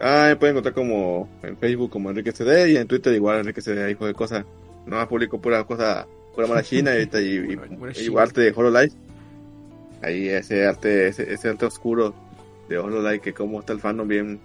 Ah, 0.00 0.26
me 0.28 0.36
pueden 0.36 0.54
encontrar 0.54 0.74
como 0.74 1.28
en 1.42 1.56
Facebook 1.56 1.90
como 1.90 2.10
Enrique 2.10 2.32
CD 2.32 2.72
y 2.72 2.76
en 2.76 2.86
Twitter 2.86 3.12
igual 3.14 3.40
Enrique 3.40 3.62
CD, 3.62 3.90
hijo 3.90 4.06
de 4.06 4.14
cosas. 4.14 4.44
No 4.86 4.96
más 4.96 5.06
publico 5.08 5.40
pura 5.40 5.64
cosa, 5.64 6.06
pura 6.34 6.46
mala 6.46 6.62
china 6.62 6.92
y, 6.98 7.02
y, 7.18 7.58
y- 8.00 8.06
y 8.12 8.16
arte 8.18 8.40
de 8.42 8.52
Hololive. 8.54 8.92
Ahí 10.02 10.28
ese 10.28 10.66
arte, 10.66 11.08
ese, 11.08 11.32
ese 11.32 11.48
arte 11.48 11.66
oscuro 11.66 12.14
de 12.68 12.78
Hololive 12.78 13.20
que 13.20 13.32
como 13.32 13.60
está 13.60 13.72
el 13.72 13.80
fandom 13.80 14.06
bien, 14.06 14.38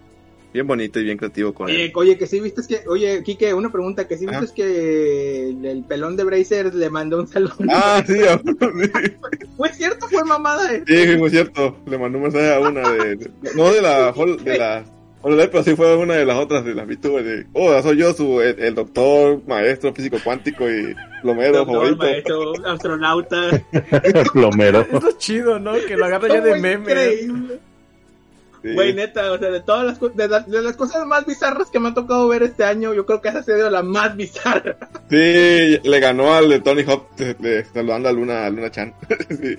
bien 0.53 0.65
bonito 0.65 0.99
y 0.99 1.03
bien 1.03 1.17
creativo 1.17 1.53
con 1.53 1.67
Oye, 1.67 1.85
él. 1.85 1.91
oye, 1.95 2.17
que 2.17 2.27
sí 2.27 2.39
viste 2.39 2.61
es 2.61 2.67
que, 2.67 2.81
oye, 2.87 3.21
Kike, 3.21 3.53
una 3.53 3.69
pregunta, 3.71 4.07
que 4.07 4.17
sí 4.17 4.25
viste 4.25 4.45
es 4.45 4.51
que 4.53 5.49
el, 5.49 5.65
el 5.65 5.83
pelón 5.83 6.15
de 6.15 6.23
Bracer 6.23 6.73
le 6.73 6.89
mandó 6.89 7.19
un 7.19 7.27
saludo. 7.27 7.53
Ah, 7.69 8.01
sí, 8.07 8.13
sí, 8.19 9.13
¿Fue 9.57 9.69
cierto? 9.73 10.07
¿Fue 10.07 10.23
mamada? 10.23 10.73
eh? 10.73 10.83
sí, 10.87 11.17
muy 11.17 11.29
cierto. 11.29 11.75
Le 11.85 11.97
mandó 11.97 12.17
un 12.17 12.23
mensaje 12.23 12.53
a 12.53 12.59
una 12.61 12.89
de, 12.89 13.29
no 13.55 13.71
de 13.73 13.81
la, 13.81 14.13
de 14.43 14.57
la 14.57 14.85
Hololive, 15.23 15.47
pero 15.49 15.63
sí 15.63 15.75
fue 15.75 15.95
una 15.97 16.15
de 16.15 16.25
las 16.25 16.37
otras 16.37 16.65
de 16.65 16.73
las 16.73 16.87
VTubers 16.87 17.25
de, 17.25 17.45
oh, 17.53 17.79
soy 17.81 17.97
yo, 17.97 18.13
su, 18.13 18.41
el, 18.41 18.59
el 18.59 18.73
doctor, 18.75 19.41
maestro 19.47 19.93
físico 19.93 20.17
cuántico 20.23 20.69
y 20.69 20.95
plomero 21.21 21.57
Doctor, 21.59 21.75
favorito. 21.95 22.03
maestro, 22.51 22.67
astronauta. 22.71 23.63
Plomero. 24.33 24.81
Es 24.91 25.03
lo 25.03 25.11
chido, 25.17 25.59
¿no? 25.59 25.73
Que 25.87 25.95
lo 25.95 26.05
agarra 26.05 26.27
ya 26.27 26.41
de 26.41 26.55
meme. 26.59 26.81
increíble. 26.91 27.59
Sí. 28.63 28.73
Güey, 28.75 28.93
neta, 28.93 29.31
o 29.31 29.39
sea, 29.39 29.49
de 29.49 29.59
todas 29.61 29.85
las, 29.99 30.15
de, 30.15 30.27
la- 30.27 30.39
de 30.41 30.61
las 30.61 30.75
cosas 30.77 31.03
más 31.07 31.25
bizarras 31.25 31.71
que 31.71 31.79
me 31.79 31.89
ha 31.89 31.93
tocado 31.95 32.27
ver 32.27 32.43
este 32.43 32.63
año, 32.63 32.93
yo 32.93 33.07
creo 33.07 33.19
que 33.19 33.29
esa 33.29 33.39
ha 33.39 33.43
sido 33.43 33.69
la 33.71 33.81
más 33.81 34.15
bizarra. 34.15 34.77
Sí, 35.09 35.79
le 35.83 35.99
ganó 35.99 36.31
al 36.35 36.47
de 36.47 36.59
Tony 36.59 36.83
Hawk 36.83 37.15
de- 37.15 37.33
de- 37.33 37.65
saludando 37.65 38.09
a 38.09 38.11
Luna, 38.11 38.45
a 38.45 38.49
Luna 38.51 38.69
Chan. 38.69 38.93
sí, 39.29 39.57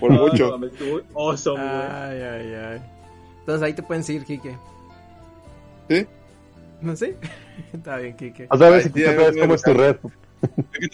por 0.00 0.10
No, 0.12 0.22
mucho. 0.28 0.58
no 0.58 0.70
awesome. 1.14 1.60
Ay, 1.62 2.22
ay, 2.22 2.54
ay. 2.54 2.80
Entonces 3.40 3.62
ahí 3.66 3.74
te 3.74 3.82
pueden 3.82 4.02
seguir, 4.02 4.24
Kike. 4.24 4.56
¿Sí? 5.88 6.06
¿No 6.80 6.96
sé? 6.96 7.16
Está 7.72 7.96
bien, 7.98 8.16
Kike. 8.16 8.46
A 8.50 8.56
ver 8.56 8.82
si 8.82 8.90
cómo 9.40 9.54
es 9.54 9.62
tu 9.62 9.74
red. 9.74 9.96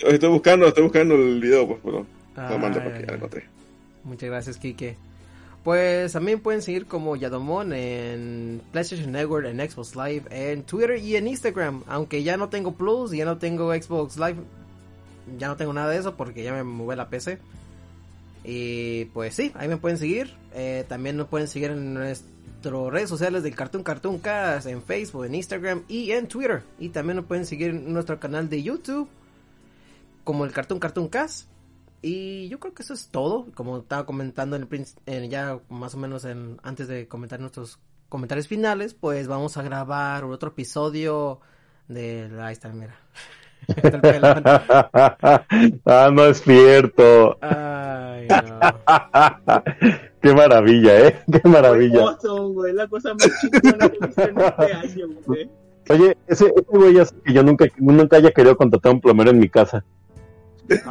Estoy 0.06 0.30
buscando, 0.30 0.66
estoy 0.66 0.84
buscando 0.84 1.14
el 1.14 1.40
video, 1.40 1.66
pues, 1.66 1.80
pero 1.84 2.06
lo 2.48 2.58
mando 2.58 2.80
Ay, 2.80 2.84
porque 2.84 3.00
ya 3.00 3.06
lo 3.06 3.12
ay. 3.12 3.16
encontré. 3.16 3.44
Muchas 4.04 4.28
gracias, 4.28 4.56
Kike. 4.58 4.96
Pues 5.62 6.12
también 6.12 6.40
pueden 6.40 6.60
seguir 6.60 6.86
como 6.86 7.16
Yadomon 7.16 7.72
en 7.72 8.60
PlayStation 8.70 9.10
Network, 9.12 9.46
en 9.46 9.58
Xbox 9.58 9.96
Live, 9.96 10.24
en 10.30 10.62
Twitter 10.62 10.98
y 10.98 11.16
en 11.16 11.26
Instagram. 11.26 11.82
Aunque 11.86 12.22
ya 12.22 12.36
no 12.36 12.50
tengo 12.50 12.72
Plus, 12.72 13.12
ya 13.12 13.24
no 13.24 13.38
tengo 13.38 13.72
Xbox 13.74 14.18
Live, 14.18 14.36
ya 15.38 15.48
no 15.48 15.56
tengo 15.56 15.72
nada 15.72 15.90
de 15.90 15.98
eso 15.98 16.16
porque 16.16 16.42
ya 16.42 16.52
me 16.52 16.62
moví 16.64 16.94
la 16.96 17.08
PC. 17.08 17.38
Y 18.44 19.06
pues 19.06 19.34
sí, 19.34 19.52
ahí 19.54 19.68
me 19.68 19.78
pueden 19.78 19.96
seguir. 19.96 20.34
Eh, 20.52 20.84
también 20.86 21.16
nos 21.16 21.28
pueden 21.28 21.48
seguir 21.48 21.70
en 21.70 21.96
nuestras 22.64 22.92
redes 22.92 23.08
sociales 23.08 23.42
del 23.42 23.54
Cartoon 23.54 23.82
Cartoon 23.82 24.18
Cast, 24.18 24.66
en 24.66 24.82
Facebook, 24.82 25.24
en 25.24 25.34
Instagram 25.34 25.82
y 25.88 26.12
en 26.12 26.28
Twitter. 26.28 26.62
Y 26.78 26.88
también 26.88 27.16
nos 27.16 27.26
pueden 27.26 27.46
seguir 27.46 27.70
en 27.70 27.92
nuestro 27.92 28.18
canal 28.18 28.48
de 28.48 28.62
YouTube 28.62 29.08
como 30.24 30.44
el 30.44 30.52
Cartoon 30.52 30.80
Cartoon 30.80 31.08
Cast. 31.08 31.48
Y 32.02 32.48
yo 32.48 32.60
creo 32.60 32.74
que 32.74 32.82
eso 32.82 32.94
es 32.94 33.08
todo. 33.08 33.46
Como 33.54 33.78
estaba 33.78 34.06
comentando 34.06 34.56
en 34.56 34.68
el 34.70 34.86
en 35.06 35.30
ya 35.30 35.60
más 35.68 35.94
o 35.94 35.98
menos 35.98 36.24
en, 36.24 36.58
antes 36.62 36.88
de 36.88 37.08
comentar 37.08 37.40
nuestros 37.40 37.78
comentarios 38.08 38.48
finales, 38.48 38.94
pues 38.94 39.26
vamos 39.26 39.56
a 39.56 39.62
grabar 39.62 40.24
otro 40.24 40.50
episodio 40.50 41.40
de... 41.88 42.30
Ahí 42.40 42.52
está, 42.52 42.70
mira. 42.70 42.96
Ah, 45.86 46.10
no 46.12 46.26
es 46.26 46.42
cierto. 46.42 47.38
Ay, 47.40 48.28
no. 48.28 50.04
Qué 50.24 50.32
maravilla, 50.34 51.06
¿eh? 51.08 51.20
Qué 51.32 51.46
maravilla. 51.48 52.00
Awesome, 52.02 52.54
güey, 52.54 52.72
la 52.72 52.88
cosa 52.88 53.12
más 53.12 53.30
chingona 53.40 53.88
que 53.90 53.96
he 54.00 54.06
visto 54.06 54.22
en 54.22 54.40
este 54.40 54.72
año, 54.72 55.08
güey. 55.26 55.50
Oye, 55.90 56.16
ese, 56.26 56.46
ese 56.46 56.62
güey 56.68 56.94
ya 56.94 57.04
sé 57.04 57.14
que 57.22 57.32
yo 57.34 57.42
nunca, 57.42 57.66
nunca 57.76 58.16
haya 58.16 58.30
querido 58.30 58.56
contratar 58.56 58.90
a 58.90 58.94
un 58.94 59.00
plomero 59.02 59.30
en 59.30 59.38
mi 59.38 59.50
casa. 59.50 59.84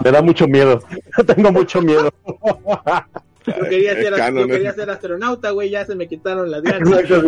Me 0.03 0.11
da 0.11 0.21
mucho 0.21 0.47
miedo. 0.47 0.83
Tengo 1.35 1.51
mucho 1.51 1.81
miedo. 1.81 2.11
Yo 3.47 3.53
quería, 3.69 3.93
Es 3.93 4.03
ser, 4.05 4.13
canon, 4.15 4.41
yo 4.47 4.53
quería 4.53 4.69
es- 4.69 4.75
ser 4.75 4.89
astronauta, 4.91 5.49
güey, 5.49 5.71
ya 5.71 5.83
se 5.83 5.95
me 5.95 6.07
quitaron 6.07 6.51
las 6.51 6.61
ganas. 6.61 6.87
Exacto. 6.99 7.27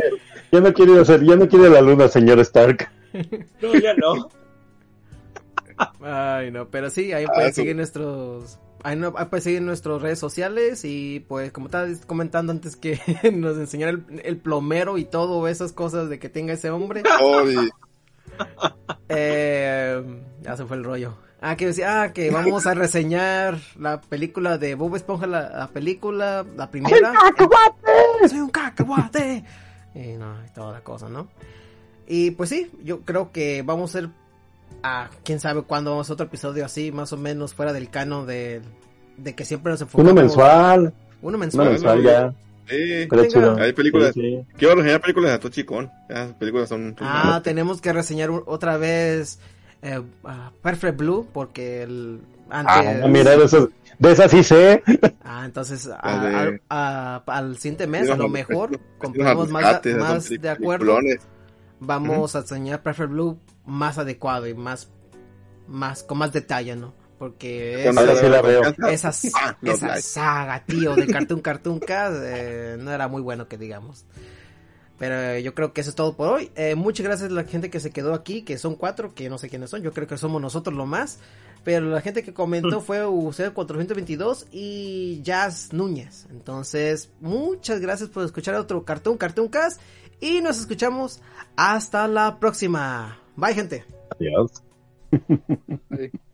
Ya 0.52 0.62
no 0.62 0.74
quiero 0.74 1.04
ser, 1.04 1.24
ya 1.24 1.36
no 1.36 1.48
quiero 1.50 1.70
la 1.70 1.82
luna, 1.82 2.08
señor 2.08 2.40
Stark. 2.42 2.88
No, 3.62 3.74
ya 3.74 3.96
no. 3.96 4.30
Ay, 6.02 6.52
no, 6.52 6.70
pero 6.70 6.90
sí, 6.92 7.12
ahí 7.14 7.26
Ah, 7.28 7.32
pueden 7.34 7.54
seguir 7.54 7.76
nuestros... 7.76 8.60
Ahí, 8.86 8.96
no, 8.96 9.16
ahí 9.18 9.26
pueden 9.26 9.42
seguir 9.42 9.62
nuestras 9.64 10.00
redes 10.00 10.20
sociales 10.20 10.86
y 10.86 11.26
pues 11.28 11.52
como 11.52 11.66
estaba 11.66 11.88
comentando 12.06 12.52
antes 12.52 12.76
que 12.76 13.00
nos 13.34 13.58
enseñara 13.58 13.92
el, 13.92 14.06
el 14.24 14.38
plomero 14.38 15.00
y 15.00 15.06
todo 15.06 15.48
esas 15.48 15.72
cosas 15.72 16.08
de 16.08 16.20
que 16.20 16.30
tenga 16.30 16.54
ese 16.54 16.70
hombre. 16.70 17.02
Eh, 19.08 20.04
ya 20.42 20.58
se 20.58 20.66
fue 20.66 20.76
el 20.76 20.84
rollo. 20.84 21.16
Ah, 21.40 21.56
que 21.56 21.68
decía, 21.68 22.02
ah, 22.02 22.14
que 22.14 22.32
vamos 22.32 22.66
a 22.66 22.74
reseñar 22.74 23.60
la 23.80 24.02
película 24.02 24.58
de 24.58 24.76
Bob 24.76 24.96
Esponja, 24.96 25.26
la, 25.26 25.50
la 25.50 25.68
película, 25.68 26.46
la 26.56 26.70
primera. 26.70 27.14
¡Soy 28.28 28.40
un 28.40 28.50
cacahuate! 28.50 29.44
Y 29.96 30.18
no, 30.18 30.46
y 30.46 30.50
toda 30.50 30.74
la 30.74 30.82
cosa, 30.82 31.08
¿no? 31.08 31.30
Y 32.06 32.32
pues 32.32 32.50
sí, 32.50 32.70
yo 32.84 33.02
creo 33.02 33.32
que 33.32 33.62
vamos 33.62 33.96
a 33.96 34.00
hacer, 34.00 34.10
ah, 34.84 35.10
quién 35.24 35.40
sabe 35.40 35.62
cuándo 35.64 35.92
vamos 35.92 36.10
a 36.10 36.14
otro 36.14 36.26
episodio 36.26 36.66
así, 36.66 36.92
más 36.92 37.12
o 37.14 37.18
menos 37.18 37.54
fuera 37.54 37.74
del 37.74 37.90
cano 37.90 38.26
de, 38.26 38.62
de 39.18 39.36
que 39.36 39.46
siempre 39.46 39.72
nos 39.72 39.82
enfocamos. 39.82 40.12
Uno 40.12 40.22
mensual. 40.22 40.80
Uno 40.82 40.94
Uno 41.22 41.38
mensual. 41.38 41.70
mensual 41.72 42.04
ya. 42.04 42.34
sí. 42.70 42.76
Hay 43.60 43.74
películas. 43.74 44.14
Sí, 44.14 44.22
sí. 44.22 44.46
Quiero 44.58 44.76
reseñar 44.76 45.02
películas 45.02 45.32
de 45.32 45.40
Tochi. 45.40 45.66
Las 46.10 46.34
películas 46.34 46.70
son. 46.70 46.96
son 46.98 47.08
Ah, 47.08 47.42
tenemos 47.44 47.82
que 47.82 47.94
reseñar 47.94 48.30
otra 48.46 48.78
vez 48.78 49.40
eh, 49.82 50.02
ah, 50.24 50.52
Perfect 50.62 50.98
Blue, 50.98 51.28
porque 51.34 51.84
el, 51.84 52.22
Ah, 52.50 52.60
antes... 52.80 53.10
mira, 53.10 53.36
de 53.36 53.44
esas, 53.46 53.68
de 53.98 54.12
esas 54.12 54.30
sí 54.32 54.44
sé. 54.44 54.84
Ah, 55.24 55.44
entonces 55.46 55.88
a- 55.88 55.96
al- 56.00 56.62
a- 56.70 57.24
al 57.26 57.58
siguiente 57.58 57.88
mes, 57.88 58.08
a 58.10 58.16
lo 58.16 58.30
mejor, 58.30 58.80
compramos 59.00 59.50
más, 59.50 59.82
más 59.98 60.30
de 60.30 60.50
acuerdo, 60.50 60.86
tripulones. 60.86 61.20
Vamos 61.80 62.36
a 62.36 62.40
enseñar 62.40 62.84
Perfect 62.84 63.10
Blue 63.12 63.40
más 63.66 63.98
adecuado 63.98 64.48
y 64.48 64.54
más, 64.54 64.90
más 65.68 66.04
con 66.04 66.18
más 66.18 66.32
detalle, 66.34 66.76
¿no? 66.76 66.94
Porque 67.18 67.88
esa, 67.88 68.16
sí 68.16 68.28
la 68.28 68.42
veo. 68.42 68.62
esa, 68.90 69.12
Ah, 69.36 69.58
no, 69.62 69.72
esa 69.72 69.88
like. 69.88 70.02
saga, 70.02 70.64
tío, 70.66 70.96
de 70.96 71.08
Cartoon 71.08 71.40
Cartoon 71.40 71.80
Cast 71.80 72.18
eh, 72.22 72.76
no 72.78 72.92
era 72.92 73.08
muy 73.08 73.22
bueno 73.22 73.48
que 73.48 73.58
digamos. 73.58 74.06
Pero 74.98 75.16
eh, 75.22 75.44
yo 75.44 75.54
creo 75.54 75.74
que 75.74 75.82
eso 75.82 75.90
es 75.90 75.96
todo 75.96 76.16
por 76.16 76.30
hoy. 76.30 76.52
Eh, 76.56 76.76
muchas 76.76 77.06
gracias 77.06 77.30
a 77.30 77.34
la 77.34 77.44
gente 77.44 77.70
que 77.70 77.80
se 77.80 77.92
quedó 77.92 78.14
aquí, 78.14 78.44
que 78.44 78.58
son 78.58 78.76
cuatro, 78.76 79.14
que 79.14 79.30
no 79.30 79.38
sé 79.38 79.50
quiénes 79.50 79.70
son. 79.70 79.82
Yo 79.82 79.92
creo 79.92 80.08
que 80.08 80.18
somos 80.18 80.42
nosotros 80.42 80.76
lo 80.76 80.86
más. 80.86 81.20
Pero 81.66 81.88
la 81.90 82.00
gente 82.02 82.22
que 82.22 82.32
comentó 82.34 82.80
fue 82.80 83.04
UC422 83.06 84.46
y 84.52 85.22
Jazz 85.24 85.74
Núñez. 85.74 86.28
Entonces, 86.30 87.10
muchas 87.20 87.80
gracias 87.80 88.10
por 88.10 88.24
escuchar 88.24 88.56
otro 88.56 88.86
Cartoon 88.86 89.18
Cartoon 89.18 89.48
Cast. 89.48 89.82
Y 90.20 90.42
nos 90.42 90.60
escuchamos 90.60 91.22
hasta 91.56 92.08
la 92.08 92.40
próxima. 92.40 93.20
Bye, 93.36 93.54
gente. 93.54 93.86
Adiós. 94.12 94.64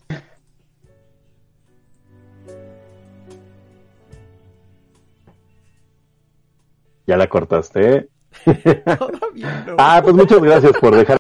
Ya 7.08 7.18
la 7.18 7.28
cortaste. 7.28 8.08
Todavía 8.46 9.66
no. 9.68 9.76
Ah, 9.78 10.00
pues 10.02 10.16
muchas 10.16 10.42
gracias 10.42 10.72
por 10.80 10.96
dejar 10.96 11.10